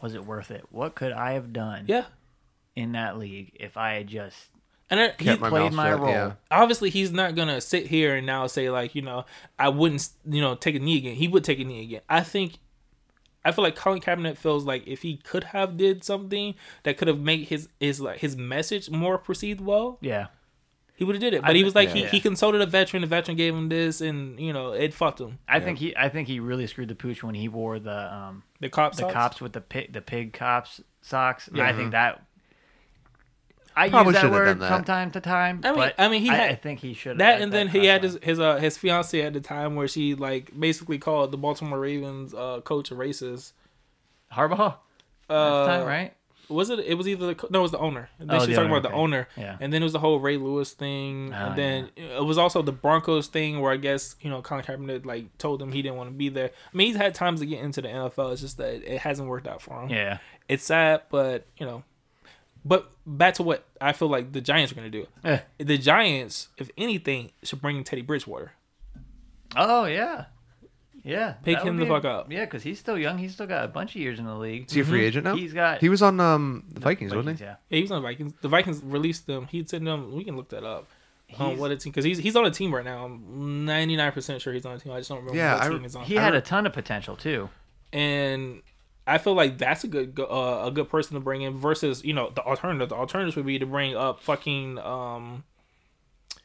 was 0.01 0.15
it 0.15 0.25
worth 0.25 0.49
it? 0.51 0.65
What 0.71 0.95
could 0.95 1.11
I 1.11 1.33
have 1.33 1.53
done 1.53 1.83
yeah. 1.87 2.05
in 2.75 2.93
that 2.93 3.17
league 3.17 3.51
if 3.59 3.77
I 3.77 3.93
had 3.93 4.07
just 4.07 4.47
And 4.91 4.99
it, 4.99 5.15
he, 5.19 5.25
Kept 5.25 5.41
my 5.41 5.49
played 5.49 5.73
my 5.73 5.89
shut, 5.89 5.99
role. 5.99 6.09
yeah. 6.09 6.31
obviously 6.49 6.89
he's 6.89 7.11
not 7.11 7.35
gonna 7.35 7.61
sit 7.61 7.87
here 7.87 8.15
and 8.15 8.25
now 8.25 8.47
say 8.47 8.69
like 8.71 8.95
you 8.95 9.03
know 9.03 9.25
I 9.59 9.69
wouldn't 9.69 10.09
you 10.27 10.41
know 10.41 10.55
take 10.55 10.75
a 10.75 10.79
knee 10.79 10.97
again. 10.97 11.15
He 11.15 11.27
would 11.27 11.43
take 11.43 11.59
a 11.59 11.63
knee 11.63 11.83
again. 11.83 12.01
I 12.09 12.21
think. 12.21 12.57
I 13.45 13.53
feel 13.53 13.63
like 13.63 13.75
Colin 13.75 14.01
Kaepernick 14.01 14.37
feels 14.37 14.65
like 14.65 14.85
if 14.85 15.01
he 15.01 15.15
could 15.17 15.45
have 15.45 15.77
did 15.77 16.03
something 16.03 16.55
that 16.83 16.97
could 16.97 17.07
have 17.07 17.19
made 17.21 17.47
his 17.47 17.69
his 17.79 18.01
like 18.01 18.19
his 18.19 18.35
message 18.35 18.89
more 18.89 19.17
perceived 19.17 19.61
well, 19.61 19.97
yeah, 20.01 20.27
he 20.95 21.05
would 21.05 21.15
have 21.15 21.21
did 21.21 21.33
it. 21.33 21.43
I 21.43 21.47
But 21.47 21.55
he 21.55 21.63
was 21.63 21.73
like 21.73 21.89
yeah. 21.89 21.95
he, 21.95 22.05
he 22.07 22.19
consulted 22.19 22.59
a 22.59 22.65
veteran. 22.65 22.99
The 23.01 23.07
veteran 23.07 23.37
gave 23.37 23.53
him 23.55 23.69
this, 23.69 24.01
and 24.01 24.37
you 24.39 24.51
know 24.51 24.73
it 24.73 24.93
fucked 24.93 25.21
him. 25.21 25.39
I 25.47 25.61
think 25.61 25.77
he 25.77 25.95
I 25.95 26.09
think 26.09 26.27
he 26.27 26.41
really 26.41 26.67
screwed 26.67 26.89
the 26.89 26.95
pooch 26.95 27.23
when 27.23 27.33
he 27.33 27.47
wore 27.47 27.79
the 27.79 28.13
um 28.13 28.43
The 28.59 28.69
cops, 28.69 28.97
the 28.97 29.07
cops 29.07 29.39
with 29.39 29.53
the 29.53 29.61
pig 29.61 29.93
the 29.93 30.01
pig 30.01 30.33
cops 30.33 30.81
socks. 31.01 31.49
Yeah. 31.53 31.65
I 31.65 31.73
think 31.73 31.91
that. 31.91 32.21
I 33.85 33.89
Probably 33.89 34.13
use 34.13 34.21
that 34.21 34.31
word 34.31 34.59
that. 34.59 34.67
from 34.69 34.83
time 34.83 35.11
to 35.11 35.21
time. 35.21 35.61
I 35.63 35.71
mean- 35.71 35.91
I 35.97 36.07
mean, 36.07 36.21
he 36.21 36.29
I, 36.29 36.35
had- 36.35 36.51
I 36.51 36.55
think 36.55 36.79
he 36.79 36.93
should 36.93 37.17
That 37.19 37.41
and 37.41 37.51
then 37.53 37.67
he 37.67 37.85
had 37.85 38.03
his 38.03 38.17
his 38.21 38.39
uh 38.39 38.57
his 38.57 38.77
fiance 38.77 39.21
at 39.21 39.33
the 39.33 39.41
time 39.41 39.75
where 39.75 39.87
she 39.87 40.15
like 40.15 40.51
basically 40.59 40.97
called 40.97 41.31
the 41.31 41.37
Baltimore 41.37 41.79
Ravens 41.79 42.33
uh 42.33 42.61
coach 42.61 42.91
a 42.91 42.95
racist. 42.95 43.53
Harbaugh. 44.33 44.75
Uh, 45.29 45.65
time, 45.67 45.87
right? 45.87 46.13
Was 46.49 46.71
it? 46.71 46.79
It 46.79 46.95
was 46.95 47.07
either 47.07 47.33
the 47.35 47.47
no, 47.51 47.59
it 47.59 47.61
was 47.61 47.71
the 47.71 47.77
owner. 47.77 48.09
And 48.17 48.27
then 48.27 48.37
Oh, 48.37 48.43
she 48.43 48.49
was 48.49 48.55
talking 48.55 48.71
owner, 48.71 48.79
about 48.79 48.89
the 48.89 48.95
okay. 48.95 49.01
owner. 49.03 49.27
Yeah. 49.37 49.57
And 49.59 49.71
then 49.71 49.83
it 49.83 49.85
was 49.85 49.93
the 49.93 49.99
whole 49.99 50.19
Ray 50.19 50.37
Lewis 50.37 50.71
thing, 50.73 51.31
Oh, 51.31 51.37
and 51.37 51.55
then 51.55 51.89
it 51.95 52.25
was 52.25 52.39
also 52.39 52.63
the 52.63 52.71
Broncos 52.71 53.27
thing 53.27 53.59
where 53.61 53.71
I 53.71 53.77
guess 53.77 54.15
you 54.21 54.31
know 54.31 54.41
Colin 54.41 54.63
Kaepernick 54.65 55.05
like 55.05 55.37
told 55.37 55.61
him 55.61 55.71
he 55.71 55.83
didn't 55.83 55.97
want 55.97 56.09
to 56.09 56.15
be 56.15 56.29
there. 56.29 56.49
I 56.73 56.75
mean, 56.77 56.87
he's 56.87 56.95
had 56.95 57.13
times 57.13 57.39
to 57.41 57.45
get 57.45 57.59
into 57.63 57.81
the 57.83 57.87
NFL. 57.89 58.31
It's 58.31 58.41
just 58.41 58.57
that 58.57 58.81
it 58.83 58.99
hasn't 59.01 59.29
worked 59.29 59.47
out 59.47 59.61
for 59.61 59.79
him. 59.83 59.89
Yeah. 59.89 60.17
It's 60.47 60.63
sad, 60.63 61.03
but 61.11 61.45
you 61.57 61.67
know. 61.67 61.83
But 62.65 62.91
back 63.05 63.35
to 63.35 63.43
what 63.43 63.63
I 63.79 63.93
feel 63.93 64.09
like 64.09 64.33
the 64.33 64.41
Giants 64.41 64.71
are 64.71 64.75
going 64.75 64.91
to 64.91 65.01
do. 65.01 65.07
Eh. 65.23 65.39
The 65.59 65.77
Giants, 65.77 66.49
if 66.57 66.69
anything, 66.77 67.31
should 67.43 67.61
bring 67.61 67.83
Teddy 67.83 68.01
Bridgewater. 68.01 68.51
Oh 69.55 69.85
yeah, 69.85 70.25
yeah. 71.03 71.33
Pick 71.43 71.59
him 71.59 71.77
the 71.77 71.85
be 71.85 71.89
a- 71.89 71.93
fuck 71.93 72.05
up. 72.05 72.31
Yeah, 72.31 72.45
because 72.45 72.61
he's 72.63 72.77
still 72.79 72.97
young. 72.97 73.17
He's 73.17 73.33
still 73.33 73.47
got 73.47 73.65
a 73.65 73.67
bunch 73.67 73.91
of 73.95 74.01
years 74.01 74.19
in 74.19 74.25
the 74.25 74.35
league. 74.35 74.67
Is 74.67 74.73
he 74.73 74.81
a 74.81 74.85
free 74.85 75.05
agent 75.05 75.23
now? 75.25 75.35
He's 75.35 75.53
got. 75.53 75.79
He 75.79 75.89
was 75.89 76.01
on 76.01 76.19
um 76.19 76.65
the 76.71 76.79
Vikings, 76.81 77.15
wasn't 77.15 77.39
he? 77.39 77.43
Yeah. 77.45 77.55
Yeah, 77.69 77.75
he 77.77 77.81
was 77.81 77.91
on 77.91 78.01
the 78.01 78.07
Vikings. 78.07 78.33
The 78.41 78.47
Vikings 78.49 78.81
released 78.83 79.25
them. 79.25 79.47
He 79.49 79.63
said 79.65 79.83
them. 79.83 80.13
We 80.13 80.23
can 80.23 80.35
look 80.35 80.49
that 80.49 80.63
up. 80.63 80.87
On 81.37 81.57
what 81.59 81.69
a 81.71 81.77
team? 81.77 81.91
Because 81.91 82.05
he's 82.05 82.17
he's 82.17 82.35
on 82.35 82.45
a 82.45 82.51
team 82.51 82.73
right 82.73 82.83
now. 82.83 83.05
I'm 83.05 83.63
99 83.65 84.11
percent 84.11 84.41
sure 84.41 84.51
he's 84.51 84.65
on 84.65 84.75
a 84.75 84.79
team. 84.79 84.91
I 84.91 84.97
just 84.97 85.09
don't 85.09 85.19
remember 85.19 85.37
Yeah, 85.37 85.53
what 85.55 85.63
I- 85.63 85.69
team 85.69 85.81
he's 85.83 85.95
on. 85.95 86.03
He 86.03 86.15
had 86.15 86.33
a 86.35 86.41
ton 86.41 86.65
of 86.65 86.73
potential 86.73 87.15
too. 87.15 87.49
and 87.93 88.61
I 89.09 89.17
feel 89.17 89.33
like 89.33 89.57
that's 89.57 89.83
a 89.83 89.87
good 89.87 90.19
uh, 90.19 90.63
a 90.65 90.71
good 90.71 90.89
person 90.89 91.15
to 91.15 91.19
bring 91.19 91.41
in 91.41 91.57
versus 91.57 92.03
you 92.03 92.13
know 92.13 92.31
the 92.33 92.43
alternative. 92.43 92.89
The 92.89 92.95
alternative 92.95 93.35
would 93.35 93.45
be 93.45 93.59
to 93.59 93.65
bring 93.65 93.95
up 93.95 94.21
fucking 94.21 94.79
um 94.79 95.43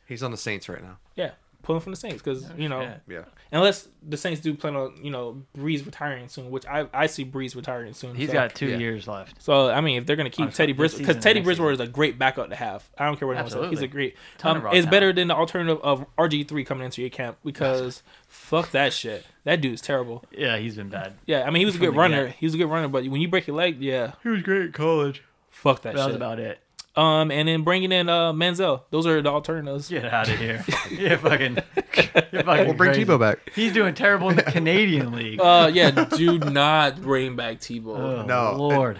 He's 0.06 0.22
on 0.22 0.30
the 0.30 0.36
Saints 0.36 0.68
right 0.68 0.82
now. 0.82 0.98
yeah 1.14 1.32
pulling 1.64 1.80
from 1.80 1.92
the 1.92 1.96
Saints 1.96 2.22
because 2.22 2.48
you 2.56 2.68
know 2.68 2.82
shit. 2.82 3.00
Yeah. 3.08 3.24
unless 3.50 3.88
the 4.06 4.16
Saints 4.16 4.40
do 4.40 4.54
plan 4.54 4.76
on 4.76 4.94
you 5.02 5.10
know 5.10 5.42
Brees 5.56 5.84
retiring 5.84 6.28
soon, 6.28 6.50
which 6.50 6.64
I 6.66 6.86
I 6.94 7.06
see 7.06 7.24
Brees 7.24 7.56
retiring 7.56 7.92
soon. 7.94 8.14
He's 8.14 8.28
so. 8.28 8.34
got 8.34 8.54
two 8.54 8.68
yeah. 8.68 8.76
years 8.76 9.08
left. 9.08 9.42
So 9.42 9.70
I 9.70 9.80
mean, 9.80 9.98
if 9.98 10.06
they're 10.06 10.16
gonna 10.16 10.30
keep 10.30 10.52
Teddy 10.52 10.72
this 10.72 10.76
Bridgewater, 10.78 10.98
because 11.06 11.22
Teddy 11.22 11.40
next 11.40 11.46
Bridgewater 11.46 11.72
is 11.72 11.80
a 11.80 11.86
great 11.88 12.18
backup 12.18 12.50
to 12.50 12.56
have. 12.56 12.88
I 12.96 13.06
don't 13.06 13.18
care 13.18 13.26
what 13.26 13.36
anyone 13.36 13.50
says. 13.50 13.70
He's 13.70 13.82
a 13.82 13.88
great. 13.88 14.16
Ton 14.38 14.58
Um, 14.58 14.66
it's 14.66 14.72
talent. 14.72 14.90
better 14.90 15.12
than 15.12 15.28
the 15.28 15.34
alternative 15.34 15.80
of 15.82 16.06
RG 16.16 16.46
three 16.46 16.64
coming 16.64 16.84
into 16.84 17.00
your 17.00 17.10
camp 17.10 17.38
because 17.44 18.02
fuck 18.28 18.70
that 18.72 18.92
shit. 18.92 19.24
That 19.44 19.60
dude's 19.60 19.82
terrible. 19.82 20.24
Yeah, 20.36 20.56
he's 20.58 20.76
been 20.76 20.88
bad. 20.88 21.14
Yeah, 21.26 21.42
I 21.46 21.50
mean 21.50 21.60
he 21.60 21.66
was 21.66 21.76
a 21.76 21.78
good 21.78 21.94
runner. 21.94 22.26
get. 22.26 22.36
He 22.36 22.46
was 22.46 22.54
a 22.54 22.58
good 22.58 22.66
runner, 22.70 22.88
but 22.88 23.04
when 23.06 23.20
you 23.20 23.28
break 23.28 23.46
your 23.46 23.56
leg, 23.56 23.80
yeah, 23.80 24.12
He 24.22 24.28
was 24.30 24.42
great 24.42 24.62
in 24.62 24.72
college. 24.72 25.22
fuck 25.50 25.82
that 25.82 25.94
That 25.94 26.06
was 26.06 26.16
about 26.16 26.38
it. 26.40 26.58
Um, 26.96 27.32
and 27.32 27.48
then 27.48 27.62
bringing 27.64 27.90
in 27.90 28.08
uh 28.08 28.32
Manziel. 28.32 28.82
Those 28.90 29.04
are 29.06 29.20
the 29.20 29.28
alternatives. 29.28 29.88
Get 29.88 30.04
out 30.04 30.28
of 30.28 30.38
here. 30.38 30.64
you're 30.90 31.18
fucking. 31.18 31.58
You're 32.32 32.42
fucking 32.44 32.66
We'll 32.66 32.74
bring 32.74 32.92
crazy. 32.92 33.04
Tebow 33.04 33.18
back. 33.18 33.38
He's 33.54 33.72
doing 33.72 33.94
terrible 33.94 34.30
in 34.30 34.36
the 34.36 34.44
Canadian 34.44 35.10
league. 35.16 35.40
Uh, 35.40 35.70
yeah, 35.74 35.90
do 35.90 36.38
not 36.38 37.02
bring 37.02 37.34
back 37.34 37.58
Tebow. 37.58 37.98
oh, 37.98 38.22
no. 38.24 38.54
Lord. 38.56 38.98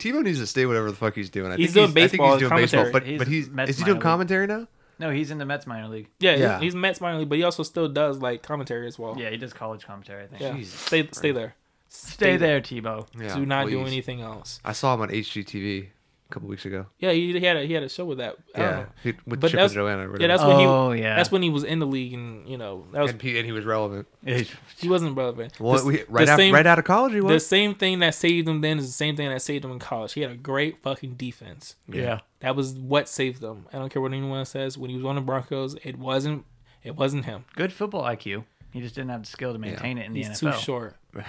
Tebow 0.00 0.22
needs 0.22 0.40
to 0.40 0.46
stay 0.46 0.66
whatever 0.66 0.90
the 0.90 0.96
fuck 0.96 1.14
he's 1.14 1.30
doing. 1.30 1.52
I 1.52 1.56
He's 1.56 1.72
think 1.72 1.94
doing 1.94 2.04
I 2.04 2.08
think 2.08 2.22
he's 2.22 2.38
doing 2.40 2.50
baseball, 2.56 2.90
but 2.92 3.04
He's 3.04 3.18
but 3.18 3.28
he's 3.28 3.44
is 3.46 3.50
he 3.50 3.54
minor 3.54 3.66
doing 3.76 3.86
league. 3.94 4.00
commentary 4.02 4.46
now? 4.48 4.66
No, 4.98 5.10
he's 5.10 5.30
in 5.30 5.38
the 5.38 5.44
Mets 5.44 5.66
minor 5.66 5.88
league. 5.88 6.08
Yeah, 6.18 6.36
Yeah. 6.36 6.54
He's, 6.54 6.72
he's 6.72 6.74
Mets 6.74 7.00
minor 7.00 7.18
league, 7.18 7.28
but 7.28 7.38
he 7.38 7.44
also 7.44 7.62
still 7.62 7.88
does 7.88 8.18
like 8.18 8.42
commentary 8.42 8.86
as 8.86 8.98
well. 8.98 9.16
Yeah, 9.18 9.30
he 9.30 9.36
does 9.36 9.52
college 9.52 9.84
commentary. 9.84 10.24
I 10.24 10.26
think. 10.26 10.42
Yeah. 10.42 10.54
Jesus 10.54 10.78
Stay 10.80 11.08
stay 11.12 11.32
there. 11.32 11.54
Stay 11.88 12.36
there, 12.36 12.60
Tebow. 12.60 13.06
Yeah, 13.18 13.34
do 13.34 13.46
not 13.46 13.66
do 13.68 13.78
please. 13.78 13.86
anything 13.86 14.20
else. 14.20 14.60
I 14.64 14.72
saw 14.72 14.94
him 14.94 15.02
on 15.02 15.08
HGTV 15.10 15.88
a 16.28 16.32
couple 16.34 16.48
weeks 16.48 16.64
ago. 16.66 16.86
Yeah, 16.98 17.12
he, 17.12 17.32
he 17.38 17.44
had 17.44 17.56
a 17.56 17.64
he 17.66 17.72
had 17.72 17.82
a 17.82 17.88
show 17.88 18.04
with 18.04 18.18
that. 18.18 18.36
I 18.54 18.58
don't 18.58 18.68
Yeah, 18.70 18.76
know. 18.76 18.86
he, 19.02 19.12
with 19.26 19.40
But 19.40 19.48
Chip 19.48 19.56
that's- 19.58 19.70
and 19.70 19.74
Joanna. 19.76 20.08
Or 20.10 20.20
Yeah, 20.20 20.26
that's 20.26 20.42
when 20.42 20.56
Oh, 20.56 20.90
he. 20.92 21.00
yeah. 21.02 21.16
That's 21.16 21.30
when 21.30 21.42
he 21.42 21.50
was 21.50 21.62
in 21.64 21.78
the 21.78 21.86
league, 21.86 22.14
and 22.14 22.48
you 22.48 22.58
know 22.58 22.86
that 22.92 23.02
was 23.02 23.12
and, 23.12 23.22
he, 23.22 23.36
and 23.38 23.46
he 23.46 23.52
was 23.52 23.64
relevant. 23.64 24.08
he 24.24 24.88
wasn't 24.88 25.16
relevant. 25.16 25.58
Well, 25.60 25.78
The- 25.78 25.84
we, 25.84 25.96
the 25.98 26.04
right, 26.08 26.28
out, 26.28 26.36
same- 26.36 26.52
right 26.54 26.66
out 26.66 26.78
of 26.78 26.84
college, 26.84 27.12
he 27.12 27.20
was 27.20 27.28
The 27.30 27.34
was. 27.34 27.46
same 27.46 27.74
thing 27.74 28.00
that 28.00 28.14
saved 28.14 28.48
him 28.48 28.60
then 28.60 28.78
is 28.78 28.86
the 28.86 28.92
same 28.92 29.16
thing 29.16 29.28
that 29.28 29.40
saved 29.42 29.64
him 29.64 29.70
in 29.70 29.78
college. 29.78 30.12
He 30.14 30.20
had 30.22 30.30
a 30.30 30.36
great 30.36 30.82
fucking 30.82 31.14
defense. 31.14 31.76
Yeah. 31.88 32.20
That 32.40 32.54
was 32.56 32.74
what 32.74 33.08
saved 33.08 33.42
him. 33.42 33.66
I 33.72 33.78
don't 33.78 33.90
care 33.92 34.02
what 34.02 34.12
anyone 34.12 34.44
says. 34.44 34.76
When 34.76 34.90
he 34.90 34.96
was 34.96 35.04
on 35.04 35.14
the 35.14 35.20
Broncos, 35.22 35.74
it 35.84 35.98
wasn't. 35.98 36.44
It 36.84 36.94
wasn't 36.96 37.24
him. 37.24 37.44
Good 37.56 37.72
football 37.72 38.02
IQ. 38.04 38.44
He 38.72 38.80
just 38.80 38.94
didn't 38.94 39.10
have 39.10 39.22
the 39.22 39.26
skill 39.28 39.52
to 39.52 39.58
maintain 39.58 39.96
it 39.98 40.06
in 40.06 40.12
the 40.12 40.22
He's 40.22 40.28
NFL. 40.40 40.54
too 40.54 40.60
short. 40.60 40.96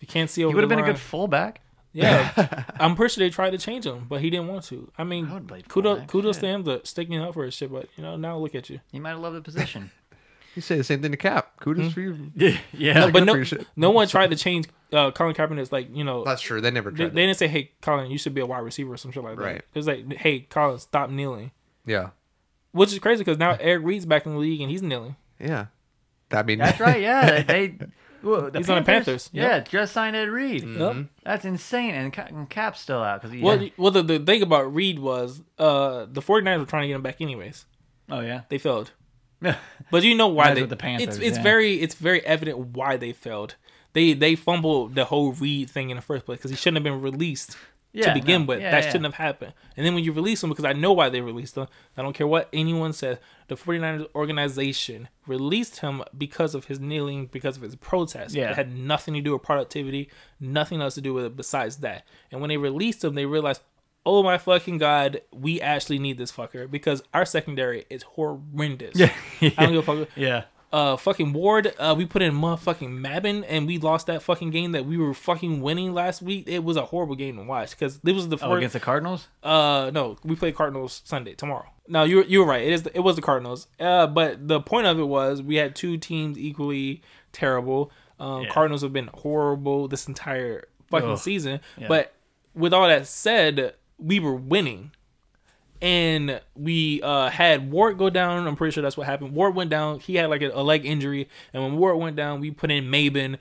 You 0.00 0.08
can't 0.08 0.28
see 0.28 0.42
over. 0.44 0.50
He 0.50 0.54
would 0.56 0.62
have 0.64 0.68
the 0.68 0.74
been 0.76 0.82
a 0.84 0.86
line. 0.86 0.92
good 0.94 1.00
fullback. 1.00 1.60
Yeah, 1.92 2.64
I'm 2.80 2.96
pretty 2.96 3.14
sure 3.14 3.24
they 3.24 3.30
tried 3.30 3.50
to 3.50 3.58
change 3.58 3.84
him, 3.86 4.06
but 4.08 4.20
he 4.20 4.30
didn't 4.30 4.48
want 4.48 4.64
to. 4.64 4.90
I 4.96 5.04
mean, 5.04 5.26
I 5.26 5.60
kudos, 5.68 5.92
fullback, 5.98 6.08
kudos 6.08 6.36
shit. 6.36 6.40
to 6.42 6.46
him 6.48 6.64
to 6.64 6.80
sticking 6.86 7.18
up 7.20 7.34
for 7.34 7.44
his 7.44 7.54
shit. 7.54 7.70
But 7.70 7.88
you 7.96 8.02
know, 8.02 8.16
now 8.16 8.38
look 8.38 8.54
at 8.54 8.70
you. 8.70 8.80
He 8.90 8.98
might 8.98 9.10
have 9.10 9.20
loved 9.20 9.36
the 9.36 9.40
position. 9.42 9.90
You 10.54 10.60
say 10.60 10.76
the 10.76 10.84
same 10.84 11.00
thing 11.00 11.12
to 11.12 11.16
Cap. 11.16 11.58
Kudos 11.60 11.86
Hmm? 11.86 11.90
for 11.92 12.00
you. 12.02 12.30
yeah. 12.36 12.58
Yeah. 12.74 12.92
No, 13.06 13.10
but 13.10 13.24
no, 13.24 13.32
for 13.32 13.38
your 13.38 13.46
shit. 13.46 13.66
no 13.74 13.90
one 13.90 14.06
tried 14.06 14.32
to 14.32 14.36
change 14.36 14.68
uh, 14.92 15.10
Colin 15.10 15.34
Kaepernick's 15.34 15.72
like 15.72 15.88
you 15.96 16.04
know. 16.04 16.24
That's 16.24 16.42
true. 16.42 16.60
They 16.60 16.70
never 16.70 16.90
They, 16.90 17.04
tried. 17.04 17.14
they 17.14 17.24
didn't 17.24 17.38
say, 17.38 17.48
"Hey, 17.48 17.70
Colin, 17.80 18.10
you 18.10 18.18
should 18.18 18.34
be 18.34 18.42
a 18.42 18.46
wide 18.46 18.58
receiver" 18.58 18.92
or 18.92 18.98
some 18.98 19.12
shit 19.12 19.24
like 19.24 19.38
that. 19.38 19.42
Right. 19.42 19.56
It 19.56 19.64
was 19.74 19.86
like, 19.86 20.12
"Hey, 20.12 20.40
Colin, 20.40 20.78
stop 20.78 21.08
kneeling." 21.08 21.52
yeah. 21.86 22.10
which 22.72 22.92
is 22.92 22.98
crazy 22.98 23.24
because 23.24 23.38
now 23.38 23.56
Eric 23.58 23.82
Reid's 23.86 24.04
back 24.04 24.26
in 24.26 24.32
the 24.32 24.38
league 24.38 24.60
and 24.60 24.70
he's 24.70 24.82
kneeling. 24.82 25.16
Yeah. 25.40 25.66
I 26.30 26.42
mean, 26.42 26.58
That's 26.58 26.78
right. 26.78 27.00
Yeah, 27.00 27.42
they. 27.44 27.78
They 28.22 28.28
well, 28.28 28.50
the 28.50 28.58
He's 28.58 28.70
on 28.70 28.76
the 28.76 28.82
Panthers, 28.84 29.28
yep. 29.32 29.66
Yeah, 29.66 29.70
just 29.70 29.92
signed 29.92 30.16
Ed 30.16 30.28
Reed. 30.28 30.64
Yep. 30.64 31.06
That's 31.24 31.44
insane. 31.44 31.94
And, 31.94 32.12
Ca- 32.12 32.26
and 32.28 32.48
Cap's 32.48 32.80
still 32.80 33.02
out 33.02 33.20
because 33.20 33.34
he. 33.34 33.42
Well, 33.42 33.68
well, 33.76 33.90
the, 33.90 34.02
the 34.02 34.18
thing 34.18 34.42
about 34.42 34.72
Reid 34.74 34.98
was 34.98 35.42
uh, 35.58 36.06
the 36.10 36.22
49ers 36.22 36.60
were 36.60 36.66
trying 36.66 36.82
to 36.82 36.88
get 36.88 36.94
him 36.94 37.02
back 37.02 37.20
anyways. 37.20 37.66
oh 38.10 38.20
yeah. 38.20 38.42
They 38.48 38.58
failed. 38.58 38.92
But 39.90 40.04
you 40.04 40.14
know 40.14 40.28
why 40.28 40.54
they 40.54 40.60
with 40.60 40.70
the 40.70 40.76
Panthers, 40.76 41.16
It's 41.16 41.18
it's 41.18 41.36
yeah. 41.36 41.42
very 41.42 41.74
it's 41.80 41.96
very 41.96 42.24
evident 42.24 42.58
why 42.58 42.96
they 42.96 43.12
failed. 43.12 43.56
They 43.92 44.12
they 44.14 44.36
fumbled 44.36 44.94
the 44.94 45.04
whole 45.06 45.32
Reid 45.32 45.68
thing 45.68 45.90
in 45.90 45.96
the 45.96 46.02
first 46.02 46.24
place 46.24 46.38
because 46.38 46.50
he 46.52 46.56
shouldn't 46.56 46.76
have 46.76 46.84
been 46.84 47.02
released 47.02 47.56
Yeah, 47.92 48.06
to 48.06 48.14
begin 48.14 48.42
no, 48.42 48.46
with. 48.46 48.60
yeah, 48.60 48.70
that 48.70 48.84
yeah. 48.84 48.90
shouldn't 48.90 49.04
have 49.04 49.26
happened. 49.26 49.52
And 49.76 49.84
then 49.84 49.94
when 49.94 50.02
you 50.02 50.12
release 50.12 50.42
him, 50.42 50.48
because 50.48 50.64
I 50.64 50.72
know 50.72 50.92
why 50.92 51.10
they 51.10 51.20
released 51.20 51.56
him, 51.56 51.66
I 51.96 52.02
don't 52.02 52.14
care 52.14 52.26
what 52.26 52.48
anyone 52.52 52.94
says. 52.94 53.18
The 53.48 53.54
49ers 53.54 54.06
organization 54.14 55.08
released 55.26 55.80
him 55.80 56.02
because 56.16 56.54
of 56.54 56.66
his 56.66 56.80
kneeling, 56.80 57.26
because 57.26 57.56
of 57.56 57.62
his 57.62 57.76
protest. 57.76 58.34
Yeah. 58.34 58.50
It 58.50 58.56
had 58.56 58.74
nothing 58.74 59.12
to 59.14 59.20
do 59.20 59.32
with 59.34 59.42
productivity, 59.42 60.10
nothing 60.40 60.80
else 60.80 60.94
to 60.94 61.02
do 61.02 61.12
with 61.12 61.26
it 61.26 61.36
besides 61.36 61.78
that. 61.78 62.06
And 62.30 62.40
when 62.40 62.48
they 62.48 62.56
released 62.56 63.04
him, 63.04 63.14
they 63.14 63.26
realized, 63.26 63.60
oh 64.06 64.22
my 64.22 64.38
fucking 64.38 64.78
god, 64.78 65.20
we 65.32 65.60
actually 65.60 65.98
need 65.98 66.18
this 66.18 66.32
fucker 66.32 66.70
because 66.70 67.02
our 67.12 67.24
secondary 67.24 67.84
is 67.90 68.02
horrendous. 68.02 68.98
Yeah. 69.40 69.50
I 69.58 69.64
don't 69.64 69.74
give 69.74 69.88
a 69.88 70.04
fuck. 70.04 70.08
Yeah. 70.16 70.44
Uh, 70.72 70.96
fucking 70.96 71.34
Ward, 71.34 71.74
uh, 71.78 71.94
we 71.96 72.06
put 72.06 72.22
in 72.22 72.32
motherfucking 72.32 72.98
Mabin 72.98 73.44
and 73.46 73.66
we 73.66 73.76
lost 73.76 74.06
that 74.06 74.22
fucking 74.22 74.50
game 74.50 74.72
that 74.72 74.86
we 74.86 74.96
were 74.96 75.12
fucking 75.12 75.60
winning 75.60 75.92
last 75.92 76.22
week. 76.22 76.44
It 76.48 76.64
was 76.64 76.78
a 76.78 76.86
horrible 76.86 77.14
game 77.14 77.36
to 77.36 77.42
watch 77.42 77.72
because 77.72 78.00
it 78.02 78.12
was 78.12 78.28
the 78.30 78.36
Oh, 78.36 78.48
first. 78.48 78.56
against 78.56 78.72
the 78.72 78.80
Cardinals. 78.80 79.28
Uh, 79.42 79.90
no, 79.92 80.16
we 80.24 80.34
play 80.34 80.50
Cardinals 80.50 81.02
Sunday 81.04 81.34
tomorrow. 81.34 81.66
No, 81.88 82.04
you 82.04 82.22
you 82.24 82.38
were 82.40 82.46
right. 82.46 82.62
It 82.66 82.72
is 82.72 82.86
it 82.94 83.00
was 83.00 83.16
the 83.16 83.22
Cardinals. 83.22 83.66
Uh, 83.78 84.06
but 84.06 84.48
the 84.48 84.60
point 84.60 84.86
of 84.86 84.98
it 84.98 85.04
was 85.04 85.42
we 85.42 85.56
had 85.56 85.74
two 85.76 85.98
teams 85.98 86.38
equally 86.38 87.02
terrible. 87.32 87.92
Um, 88.18 88.42
Yeah. 88.44 88.48
Cardinals 88.50 88.80
have 88.82 88.92
been 88.94 89.10
horrible 89.12 89.88
this 89.88 90.08
entire 90.08 90.68
fucking 90.90 91.10
Ugh. 91.10 91.18
season. 91.18 91.60
Yeah. 91.76 91.88
But 91.88 92.14
with 92.54 92.72
all 92.72 92.88
that 92.88 93.06
said, 93.06 93.74
we 93.98 94.20
were 94.20 94.34
winning. 94.34 94.92
And 95.82 96.40
we 96.54 97.02
uh, 97.02 97.28
had 97.28 97.72
Ward 97.72 97.98
go 97.98 98.08
down. 98.08 98.46
I'm 98.46 98.54
pretty 98.54 98.72
sure 98.72 98.82
that's 98.84 98.96
what 98.96 99.06
happened. 99.08 99.32
Ward 99.34 99.56
went 99.56 99.68
down. 99.68 99.98
He 99.98 100.14
had 100.14 100.30
like 100.30 100.40
a, 100.40 100.50
a 100.54 100.62
leg 100.62 100.86
injury, 100.86 101.28
and 101.52 101.60
when 101.60 101.76
Ward 101.76 101.98
went 101.98 102.14
down, 102.14 102.38
we 102.40 102.52
put 102.52 102.70
in 102.70 102.84
Mabin. 102.84 103.36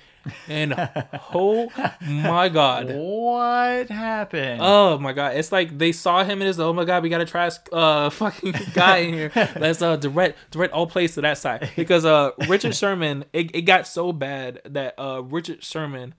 And 0.47 0.73
oh 1.35 1.69
my 2.03 2.49
god, 2.49 2.91
What 2.95 3.89
happened? 3.89 4.59
Oh 4.61 4.97
my 4.97 5.13
god! 5.13 5.35
It's 5.35 5.51
like 5.51 5.77
they 5.77 5.91
saw 5.91 6.23
him 6.23 6.41
and 6.41 6.49
it's 6.49 6.57
oh 6.57 6.73
my 6.73 6.84
god, 6.84 7.03
we 7.03 7.09
gotta 7.09 7.26
try 7.26 7.45
this 7.45 7.59
uh 7.72 8.09
fucking 8.22 8.55
guy 8.73 8.97
in 8.97 9.13
here. 9.13 9.31
Let's 9.55 9.84
uh 9.84 9.95
direct 9.97 10.51
direct 10.51 10.73
all 10.73 10.88
plays 10.88 11.13
to 11.15 11.22
that 11.22 11.38
side 11.38 11.69
because 11.76 12.05
uh 12.05 12.31
Richard 12.47 12.76
Sherman 12.76 13.26
it, 13.34 13.55
it 13.55 13.61
got 13.61 13.85
so 13.85 14.11
bad 14.13 14.61
that 14.65 14.95
uh 14.99 15.22
Richard 15.23 15.63
Sherman 15.63 16.15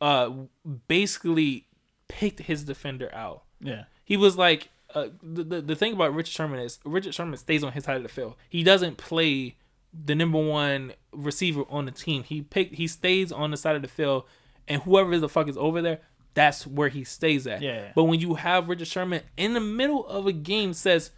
uh 0.00 0.30
basically 0.88 1.66
picked 2.08 2.40
his 2.40 2.64
defender 2.64 3.10
out. 3.14 3.44
yeah. 3.60 3.84
He 4.04 4.16
was 4.16 4.36
like 4.36 4.68
uh, 4.94 5.08
the, 5.22 5.44
the 5.44 5.60
the 5.60 5.76
thing 5.76 5.92
about 5.94 6.14
Richard 6.14 6.32
Sherman 6.32 6.60
is 6.60 6.78
Richard 6.84 7.14
Sherman 7.14 7.36
stays 7.36 7.62
on 7.64 7.72
his 7.72 7.84
side 7.84 7.96
of 7.96 8.02
the 8.02 8.08
field. 8.08 8.34
He 8.48 8.62
doesn't 8.62 8.96
play 8.98 9.56
the 9.92 10.14
number 10.14 10.38
one 10.42 10.92
receiver 11.12 11.64
on 11.68 11.84
the 11.86 11.90
team. 11.90 12.22
He 12.24 12.42
pick 12.42 12.74
he 12.74 12.86
stays 12.86 13.30
on 13.32 13.50
the 13.50 13.56
side 13.56 13.76
of 13.76 13.82
the 13.82 13.88
field, 13.88 14.24
and 14.68 14.82
whoever 14.82 15.18
the 15.18 15.28
fuck 15.28 15.48
is 15.48 15.56
over 15.56 15.82
there, 15.82 16.00
that's 16.34 16.66
where 16.66 16.88
he 16.88 17.04
stays 17.04 17.46
at. 17.46 17.60
Yeah. 17.62 17.92
But 17.94 18.04
when 18.04 18.20
you 18.20 18.34
have 18.34 18.68
Richard 18.68 18.88
Sherman 18.88 19.22
in 19.36 19.54
the 19.54 19.60
middle 19.60 20.06
of 20.06 20.26
a 20.26 20.32
game 20.32 20.72
says, 20.72 21.10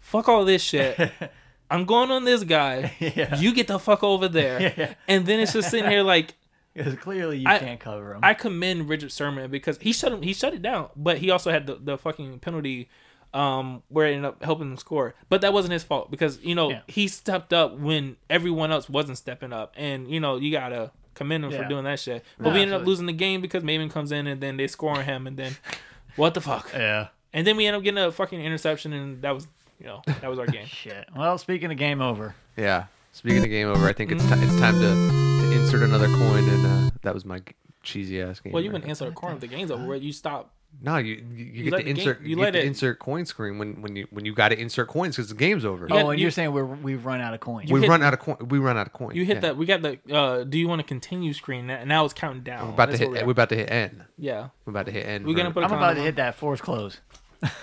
"Fuck 0.00 0.28
all 0.28 0.44
this 0.44 0.62
shit." 0.62 0.98
I'm 1.70 1.86
going 1.86 2.10
on 2.10 2.24
this 2.24 2.44
guy. 2.44 2.92
Yeah. 3.00 3.36
You 3.36 3.52
get 3.54 3.66
the 3.68 3.78
fuck 3.78 4.04
over 4.04 4.28
there. 4.28 4.60
yeah. 4.76 4.94
And 5.08 5.24
then 5.26 5.40
it's 5.40 5.54
just 5.54 5.70
sitting 5.70 5.90
here 5.90 6.02
like 6.02 6.34
Because 6.74 6.94
clearly 6.96 7.38
you 7.38 7.46
I- 7.48 7.58
can't 7.58 7.80
cover 7.80 8.14
him. 8.14 8.20
I 8.22 8.34
commend 8.34 8.88
Richard 8.88 9.10
Sherman 9.10 9.50
because 9.50 9.78
he 9.78 9.92
shut 9.92 10.12
him 10.12 10.22
he 10.22 10.34
shut 10.34 10.52
it 10.54 10.62
down, 10.62 10.90
but 10.94 11.18
he 11.18 11.30
also 11.30 11.50
had 11.50 11.66
the, 11.66 11.76
the 11.76 11.98
fucking 11.98 12.38
penalty 12.40 12.88
um 13.34 13.82
where 13.88 14.06
it 14.06 14.14
ended 14.14 14.26
up 14.26 14.42
helping 14.44 14.68
them 14.68 14.76
score. 14.78 15.14
But 15.28 15.40
that 15.40 15.52
wasn't 15.52 15.72
his 15.72 15.82
fault 15.84 16.10
because, 16.10 16.38
you 16.42 16.54
know, 16.54 16.70
Yeah. 16.70 16.80
he 16.86 17.08
stepped 17.08 17.52
up 17.52 17.76
when 17.76 18.16
everyone 18.30 18.70
else 18.72 18.88
wasn't 18.88 19.18
stepping 19.18 19.52
up. 19.52 19.74
And, 19.76 20.08
you 20.10 20.20
know, 20.20 20.36
you 20.36 20.52
gotta 20.52 20.92
commend 21.14 21.44
him 21.44 21.50
for 21.52 21.64
doing 21.68 21.84
that 21.84 22.00
shit. 22.00 22.24
But 22.38 22.48
No, 22.48 22.54
we 22.54 22.60
ended 22.60 22.80
up 22.80 22.86
losing 22.86 23.06
the 23.06 23.12
game 23.12 23.40
because 23.40 23.62
Mabin 23.62 23.90
comes 23.90 24.12
in 24.12 24.26
and 24.26 24.40
then 24.40 24.56
they 24.56 24.66
score 24.68 24.90
on 24.96 25.04
him 25.04 25.26
and 25.26 25.36
then 25.36 25.56
what 26.16 26.34
the 26.34 26.40
fuck? 26.40 26.70
yeah. 26.72 27.08
And 27.32 27.44
then 27.46 27.56
we 27.56 27.66
end 27.66 27.76
up 27.76 27.82
getting 27.82 28.02
a 28.02 28.12
fucking 28.12 28.40
interception 28.40 28.92
and 28.92 29.20
that 29.22 29.34
was 29.34 29.48
you 29.80 29.86
know, 29.86 30.02
that 30.06 30.30
was 30.30 30.38
our 30.38 30.46
game. 30.46 30.66
Shit. 30.68 31.08
Well, 31.16 31.36
speaking 31.36 31.70
of 31.72 31.76
game 31.76 32.00
over. 32.00 32.34
Yeah. 32.56 32.84
Speaking 33.12 33.42
of 33.42 33.48
game 33.50 33.68
over, 33.68 33.86
I 33.88 33.92
think 33.92 34.12
it's 34.12 34.24
ti 34.24 34.34
it's 34.34 34.56
time 34.58 34.74
to, 34.74 34.80
to 34.80 35.52
insert 35.60 35.82
another 35.82 36.06
coin, 36.08 36.48
and 36.48 36.66
uh, 36.66 36.90
that 37.02 37.14
was 37.14 37.24
my 37.24 37.40
cheesy 37.82 38.20
ass 38.20 38.40
game. 38.40 38.52
Well, 38.52 38.60
you 38.62 38.70
right 38.70 38.74
wouldn't 38.74 38.88
answer 38.90 39.06
a 39.06 39.12
coin 39.12 39.34
if 39.34 39.40
the 39.40 39.46
game's 39.46 39.70
over. 39.70 39.84
Right? 39.84 40.02
You 40.02 40.12
stop. 40.12 40.50
No, 40.82 40.98
you 40.98 41.24
you, 41.30 41.44
you, 41.44 41.64
get 41.64 41.70
to 41.70 41.76
the 41.76 41.82
game- 41.82 41.96
insert 41.96 42.20
you 42.20 42.28
you, 42.30 42.36
let 42.36 42.52
get 42.52 42.60
to 42.60 42.64
it- 42.64 42.66
insert 42.66 42.98
coin 42.98 43.24
screen 43.26 43.58
when 43.58 43.80
when 43.80 43.96
you 43.96 44.06
when 44.10 44.24
you 44.24 44.34
got 44.34 44.50
to 44.50 44.58
insert 44.58 44.88
coins 44.88 45.16
because 45.16 45.28
the 45.28 45.34
game's 45.34 45.64
over. 45.64 45.86
Oh, 45.90 46.10
and 46.10 46.18
you- 46.18 46.24
you, 46.24 46.28
are 46.28 46.30
saying 46.30 46.52
we're 46.52 46.64
we've 46.64 47.04
run 47.04 47.20
out 47.20 47.34
of 47.34 47.40
coins. 47.40 47.70
we 47.70 47.80
hit- 47.80 47.88
run 47.88 48.02
out 48.02 48.12
of 48.12 48.20
coin. 48.20 48.36
We 48.48 48.58
run 48.58 48.76
out 48.76 48.86
of 48.86 48.92
coins. 48.92 49.16
You 49.16 49.24
hit 49.24 49.36
yeah. 49.36 49.40
that. 49.40 49.56
We 49.56 49.66
got 49.66 49.82
the. 49.82 49.98
uh 50.14 50.44
Do 50.44 50.58
you 50.58 50.68
want 50.68 50.80
to 50.80 50.86
continue 50.86 51.32
screen? 51.32 51.70
And 51.70 51.88
now 51.88 52.04
it's 52.04 52.14
counting 52.14 52.42
down. 52.42 52.66
We're 52.66 52.74
about 52.74 52.90
to 52.90 52.96
hit. 52.96 53.10
We're 53.10 53.24
we're 53.24 53.32
about 53.32 53.48
to 53.50 53.56
hit 53.56 53.70
N. 53.70 54.04
Yeah. 54.18 54.48
We're 54.64 54.72
about 54.72 54.86
to 54.86 54.92
hit 54.92 55.06
N. 55.06 55.24
We're 55.24 55.36
gonna 55.36 55.50
put 55.50 55.62
a 55.62 55.66
I'm 55.66 55.72
about 55.72 55.80
condom 55.80 55.96
to 55.96 56.02
hit 56.02 56.16
that 56.16 56.34
force 56.34 56.60
close. 56.60 56.98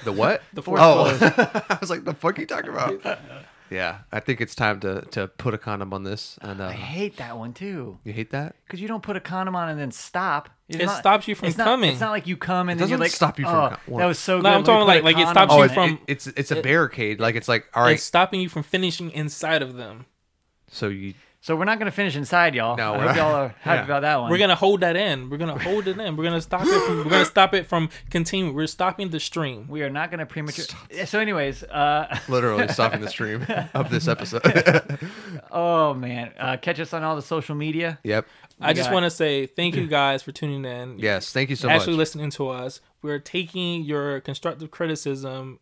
the 0.03 0.11
what? 0.11 0.41
The 0.53 0.61
force 0.61 0.79
oh, 0.81 1.15
close. 1.17 1.21
I 1.69 1.77
was 1.79 1.89
like, 1.89 2.03
the 2.03 2.13
fuck 2.13 2.37
are 2.37 2.41
you 2.41 2.47
talking 2.47 2.71
about? 2.71 3.01
yeah, 3.71 3.99
I 4.11 4.19
think 4.19 4.41
it's 4.41 4.53
time 4.53 4.79
to 4.81 5.01
to 5.11 5.27
put 5.27 5.53
a 5.53 5.57
condom 5.57 5.93
on 5.93 6.03
this. 6.03 6.37
And 6.41 6.59
uh, 6.61 6.65
I 6.67 6.73
hate 6.73 7.17
that 7.17 7.37
one 7.37 7.53
too. 7.53 7.97
you 8.03 8.13
hate 8.13 8.31
that? 8.31 8.55
Because 8.65 8.81
you 8.81 8.87
don't 8.87 9.01
put 9.01 9.15
a 9.15 9.19
condom 9.21 9.55
on 9.55 9.69
and 9.69 9.79
then 9.79 9.91
stop. 9.91 10.49
It's 10.67 10.83
It 10.83 10.89
stops 10.89 11.27
you 11.27 11.35
from 11.35 11.47
it's 11.49 11.57
not, 11.57 11.63
coming. 11.65 11.91
It's 11.91 11.99
not 11.99 12.11
like 12.11 12.27
you 12.27 12.37
come 12.37 12.69
and 12.69 12.77
It 12.79 12.83
then 12.83 12.89
you're 12.89 12.97
doesn't 12.97 13.05
like, 13.05 13.11
stop 13.11 13.39
you 13.39 13.45
from 13.45 13.55
oh, 13.55 13.69
com- 13.87 13.97
That 13.97 14.05
was 14.05 14.19
so 14.19 14.37
good. 14.41 14.45
I'm 14.51 14.63
talking 14.63 14.87
like- 14.87 15.03
like 15.03 15.17
it 15.17 15.27
stops 15.27 15.53
you 15.53 15.59
Oh, 15.59 15.63
it. 15.63 15.71
it, 15.71 15.73
from- 15.73 15.89
it- 15.93 15.99
it's 16.07 16.27
it's 16.27 16.51
a 16.51 16.59
it- 16.59 16.63
barricade. 16.63 17.19
Like 17.19 17.35
it's 17.35 17.47
like 17.47 17.65
all 17.73 17.83
right. 17.83 17.93
It's 17.93 18.03
stopping 18.03 18.41
you 18.41 18.49
from 18.49 18.63
finishing 18.63 19.09
inside 19.11 19.61
of 19.61 19.75
them. 19.75 20.05
So 20.69 20.87
you 20.89 21.13
So 21.43 21.55
we're 21.55 21.65
not 21.65 21.79
gonna 21.79 21.89
finish 21.89 22.15
inside, 22.15 22.53
y'all. 22.53 22.77
No, 22.77 22.93
I 22.93 22.97
we're 22.97 23.07
hope 23.07 23.07
not. 23.07 23.17
y'all 23.17 23.35
are 23.35 23.55
happy 23.61 23.77
Yeah. 23.79 23.83
about 23.85 24.01
that 24.03 24.21
one. 24.21 24.29
We're 24.29 24.37
gonna 24.37 24.53
hold 24.55 24.81
that 24.81 24.95
in. 24.95 25.29
We're 25.31 25.37
gonna 25.37 25.57
hold 25.57 25.87
it 25.87 25.97
in. 25.99 26.15
We're 26.15 26.23
gonna 26.23 26.39
stop 26.39 26.61
it 26.67 26.85
from. 26.85 26.97
We're 26.99 27.03
gonna 27.09 27.25
stop 27.25 27.55
it 27.55 27.65
from 27.65 27.89
continuing. 28.11 28.53
We're 28.53 28.67
stopping 28.67 29.09
the 29.09 29.19
stream. 29.19 29.67
We 29.67 29.81
are 29.81 29.89
not 29.89 30.11
gonna 30.11 30.27
premature. 30.27 30.65
So, 31.05 31.19
anyways, 31.19 31.63
uh, 31.63 32.15
literally 32.27 32.67
stopping 32.67 33.01
the 33.01 33.09
stream 33.09 33.43
of 33.73 33.89
this 33.89 34.07
episode. 34.07 34.43
oh 35.51 35.95
man, 35.95 36.31
uh, 36.39 36.57
catch 36.57 36.79
us 36.79 36.93
on 36.93 37.03
all 37.03 37.15
the 37.15 37.21
social 37.23 37.55
media. 37.55 37.97
yep. 38.03 38.27
I 38.63 38.73
just 38.73 38.91
want 38.91 39.05
to 39.05 39.09
say 39.09 39.47
thank 39.47 39.75
you 39.75 39.87
guys 40.01 40.21
for 40.21 40.31
tuning 40.31 40.63
in. 40.63 40.99
Yes. 40.99 41.33
Thank 41.33 41.49
you 41.49 41.55
so 41.55 41.67
actually 41.67 41.73
much. 41.73 41.81
Actually 41.81 41.97
listening 41.97 42.29
to 42.31 42.49
us. 42.49 42.81
We're 43.01 43.17
taking 43.17 43.83
your 43.83 44.21
constructive 44.21 44.69
criticism. 44.69 45.57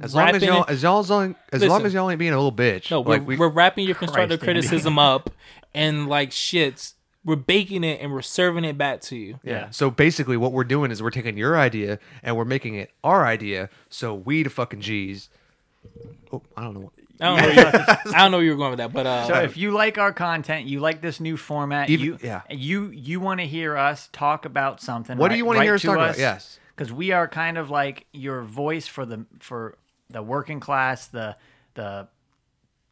As 0.00 0.14
long 0.14 0.30
as 0.30 0.42
y'all, 0.42 0.62
it- 0.64 0.70
as 0.70 0.82
y'all, 0.82 1.00
as 1.00 1.10
long 1.10 1.34
as, 1.52 1.62
long 1.62 1.84
as 1.84 1.92
y'all 1.94 2.08
ain't 2.10 2.18
being 2.18 2.32
a 2.32 2.36
little 2.36 2.52
bitch. 2.52 2.90
No, 2.90 3.00
we're, 3.02 3.18
like 3.18 3.26
we, 3.26 3.36
we're 3.36 3.48
wrapping 3.48 3.84
your 3.86 3.94
constructive 3.94 4.40
Christ, 4.40 4.48
Andy. 4.48 4.60
criticism 4.68 4.98
up 4.98 5.30
and 5.74 6.08
like 6.08 6.30
shits. 6.30 6.94
We're 7.24 7.36
baking 7.36 7.84
it 7.84 8.00
and 8.00 8.10
we're 8.10 8.20
serving 8.22 8.64
it 8.64 8.76
back 8.76 9.00
to 9.02 9.16
you. 9.16 9.38
yeah. 9.44 9.70
So 9.70 9.90
basically, 9.90 10.36
what 10.36 10.50
we're 10.52 10.64
doing 10.64 10.90
is 10.90 11.02
we're 11.02 11.10
taking 11.10 11.36
your 11.36 11.56
idea 11.56 11.98
and 12.22 12.36
we're 12.36 12.44
making 12.44 12.74
it 12.74 12.90
our 13.04 13.24
idea. 13.26 13.68
So 13.90 14.12
we 14.14 14.42
the 14.42 14.50
fucking 14.50 14.80
G's. 14.80 15.28
Oh, 16.32 16.42
I 16.56 16.62
don't 16.62 16.74
know. 16.74 16.92
I 17.20 17.24
don't 17.26 17.36
know. 17.36 17.62
Where 17.62 17.96
you, 18.06 18.12
I 18.12 18.18
don't 18.18 18.30
know 18.32 18.36
where 18.38 18.44
you 18.44 18.50
were 18.52 18.56
going 18.56 18.70
with 18.70 18.78
that, 18.78 18.92
but 18.92 19.06
uh, 19.06 19.26
So 19.28 19.34
if 19.42 19.56
you 19.56 19.70
like 19.70 19.98
our 19.98 20.12
content, 20.12 20.66
you 20.66 20.80
like 20.80 21.00
this 21.00 21.20
new 21.20 21.36
format, 21.36 21.90
Even- 21.90 22.04
you 22.06 22.18
yeah. 22.22 22.40
you 22.50 22.88
you 22.90 23.20
want 23.20 23.38
to 23.40 23.46
hear 23.46 23.76
us 23.76 24.08
talk 24.12 24.44
about 24.44 24.80
something. 24.80 25.16
What 25.18 25.30
do 25.30 25.36
you 25.36 25.44
wanna 25.44 25.62
hear 25.62 25.74
us 25.74 25.82
talk 25.82 25.94
about? 25.94 26.18
Yes. 26.18 26.58
because 26.74 26.92
we 26.92 27.12
are 27.12 27.28
kind 27.28 27.56
of 27.58 27.70
like 27.70 28.06
your 28.12 28.42
voice 28.42 28.88
for 28.88 29.04
the 29.06 29.26
for 29.38 29.76
the 30.12 30.22
working 30.22 30.60
class, 30.60 31.06
the 31.08 31.36
the 31.74 32.08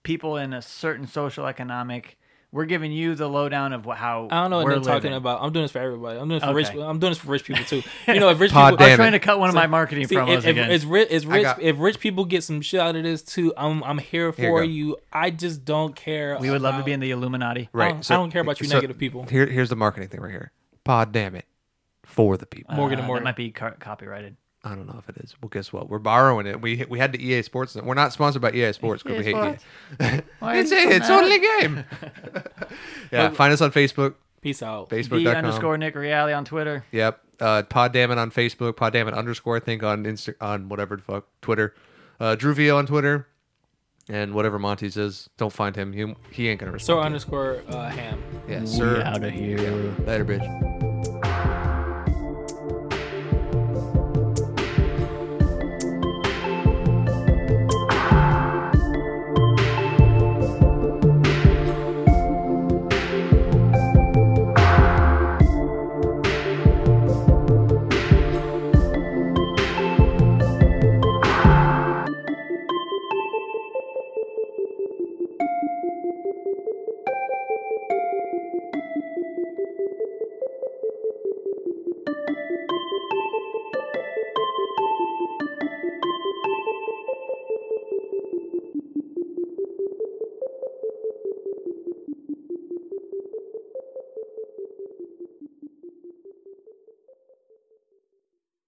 people 0.03 0.37
in 0.37 0.53
a 0.53 0.63
certain 0.63 1.07
social 1.07 1.47
economic. 1.47 2.17
We're 2.53 2.65
giving 2.65 2.91
you 2.91 3.15
the 3.15 3.29
lowdown 3.29 3.73
of 3.73 3.87
what, 3.87 3.97
how 3.99 4.27
I 4.29 4.41
don't 4.43 4.51
know 4.51 4.57
what 4.57 4.67
we're 4.67 4.81
talking 4.81 5.13
about. 5.15 5.41
I'm 5.41 5.53
doing 5.53 5.63
this 5.67 5.71
for 5.71 5.79
everybody. 5.79 6.19
I'm 6.19 6.27
doing 6.29 6.41
this 6.41 6.43
for 6.43 6.51
Okay. 6.51 6.57
rich. 6.57 6.85
I'm 6.85 6.99
doing 6.99 7.13
this 7.13 7.19
for 7.19 7.31
rich 7.31 7.45
people 7.45 7.63
too. 7.65 7.81
You 8.13 8.19
know, 8.19 8.29
if 8.31 8.41
rich 8.41 8.51
people, 8.51 8.63
I 8.63 8.71
was 8.73 8.79
Damn 8.81 8.97
trying 8.97 9.13
to 9.13 9.21
cut 9.21 9.39
one 9.39 9.51
of 9.51 9.55
my 9.55 9.69
marketing 9.69 10.09
See, 10.09 10.17
promos 10.17 10.39
if, 10.39 10.45
if, 10.47 10.47
again. 10.47 10.71
if, 10.73 10.85
rich, 10.89 11.09
if, 11.13 11.27
rich, 11.29 11.43
got- 11.45 11.63
if 11.63 11.79
rich 11.79 12.01
people 12.01 12.25
get 12.25 12.43
some 12.43 12.61
shit 12.61 12.81
out 12.81 12.97
of 12.97 13.05
this 13.05 13.23
too, 13.23 13.53
I'm 13.57 13.85
I'm 13.85 13.99
here 13.99 14.33
Here 14.33 14.49
for 14.51 14.61
go. 14.63 14.65
you. 14.67 14.97
I 15.13 15.31
just 15.31 15.65
don't 15.65 15.95
care. 15.95 16.39
we 16.41 16.51
would 16.51 16.61
love 16.61 16.77
to 16.77 16.83
be 16.83 16.91
in 16.91 16.99
the 16.99 17.13
Illuminati. 17.13 17.69
Right. 17.73 17.95
I 18.11 18.15
don't 18.17 18.33
care 18.33 18.43
about 18.43 18.61
you 18.61 18.67
negative 18.67 18.99
people. 18.99 19.27
Here, 19.27 19.47
here's 19.47 19.69
the 19.69 19.77
marketing 19.77 20.09
thing 20.09 20.21
right 20.21 20.33
here. 20.33 20.51
Pod 20.83 21.13
damn 21.13 21.37
it, 21.37 21.45
for 22.05 22.37
the 22.37 22.47
people. 22.47 22.75
Morgan 22.75 22.99
and 22.99 23.05
Uh, 23.05 23.07
Morgan. 23.07 23.23
That 23.23 23.29
might 23.29 23.37
be 23.37 23.53
car- 23.53 23.77
copyrighted. 23.79 24.37
I 24.63 24.75
don't 24.75 24.87
know 24.87 24.99
if 24.99 25.09
it 25.09 25.23
is. 25.25 25.35
Well, 25.41 25.49
guess 25.49 25.73
what? 25.73 25.89
We're 25.89 25.99
borrowing 25.99 26.47
it. 26.47 26.61
We 26.61 26.85
we 26.89 26.99
had 26.99 27.13
the 27.13 27.25
EA 27.25 27.43
Sports. 27.43 27.75
We're 27.77 27.95
not 27.95 28.13
sponsored 28.13 28.43
by 28.43 28.53
EA 28.53 28.73
Sports 28.75 29.03
because 29.03 29.19
we 29.25 29.31
EA 29.31 29.35
hate 29.35 29.61
EA. 30.01 30.21
It's 30.43 30.71
is 30.71 30.73
it 30.73 30.89
it. 30.91 30.97
It's 30.97 31.11
only 31.11 31.37
a 31.37 31.61
game. 31.61 31.85
yeah. 33.13 33.31
Find 33.31 33.53
us 33.53 33.61
on 33.61 33.73
Facebook. 33.73 34.15
Peace 34.43 34.63
out. 34.63 34.89
The 34.91 34.97
Facebook.com. 34.97 35.37
underscore 35.37 35.79
Nick 35.79 35.95
Reale 35.95 36.35
on 36.35 36.45
Twitter. 36.45 36.85
Yep. 36.93 37.21
Uh, 37.41 37.63
Pod 37.63 37.93
Damn 37.93 38.11
on 38.13 38.31
Facebook. 38.31 38.77
Pod 38.77 38.93
Damn 38.93 39.09
underscore 39.09 39.57
I 39.57 39.61
think 39.61 39.83
on 39.83 40.05
Insta 40.05 40.35
on 40.41 40.69
whatever 40.69 40.97
the 40.97 41.03
fuck 41.03 41.27
Twitter. 41.41 41.75
Uh, 42.19 42.35
Drew 42.35 42.55
Vio 42.55 42.77
on 42.77 42.87
Twitter. 42.87 43.27
And 44.09 44.35
whatever 44.35 44.59
Monty 44.59 44.91
says, 44.91 45.29
don't 45.37 45.53
find 45.53 45.77
him. 45.77 45.93
He, 45.93 46.15
he 46.33 46.49
ain't 46.49 46.59
gonna 46.59 46.73
So 46.81 46.97
respond. 46.97 47.01
to 47.03 47.07
underscore 47.07 47.63
uh, 47.69 47.89
ham. 47.91 48.21
Yeah, 48.49 48.61
We 48.61 48.67
sir. 48.67 49.03
out 49.03 49.23
of 49.23 49.31
here. 49.33 49.57
Later, 50.05 50.25
bitch. 50.25 50.70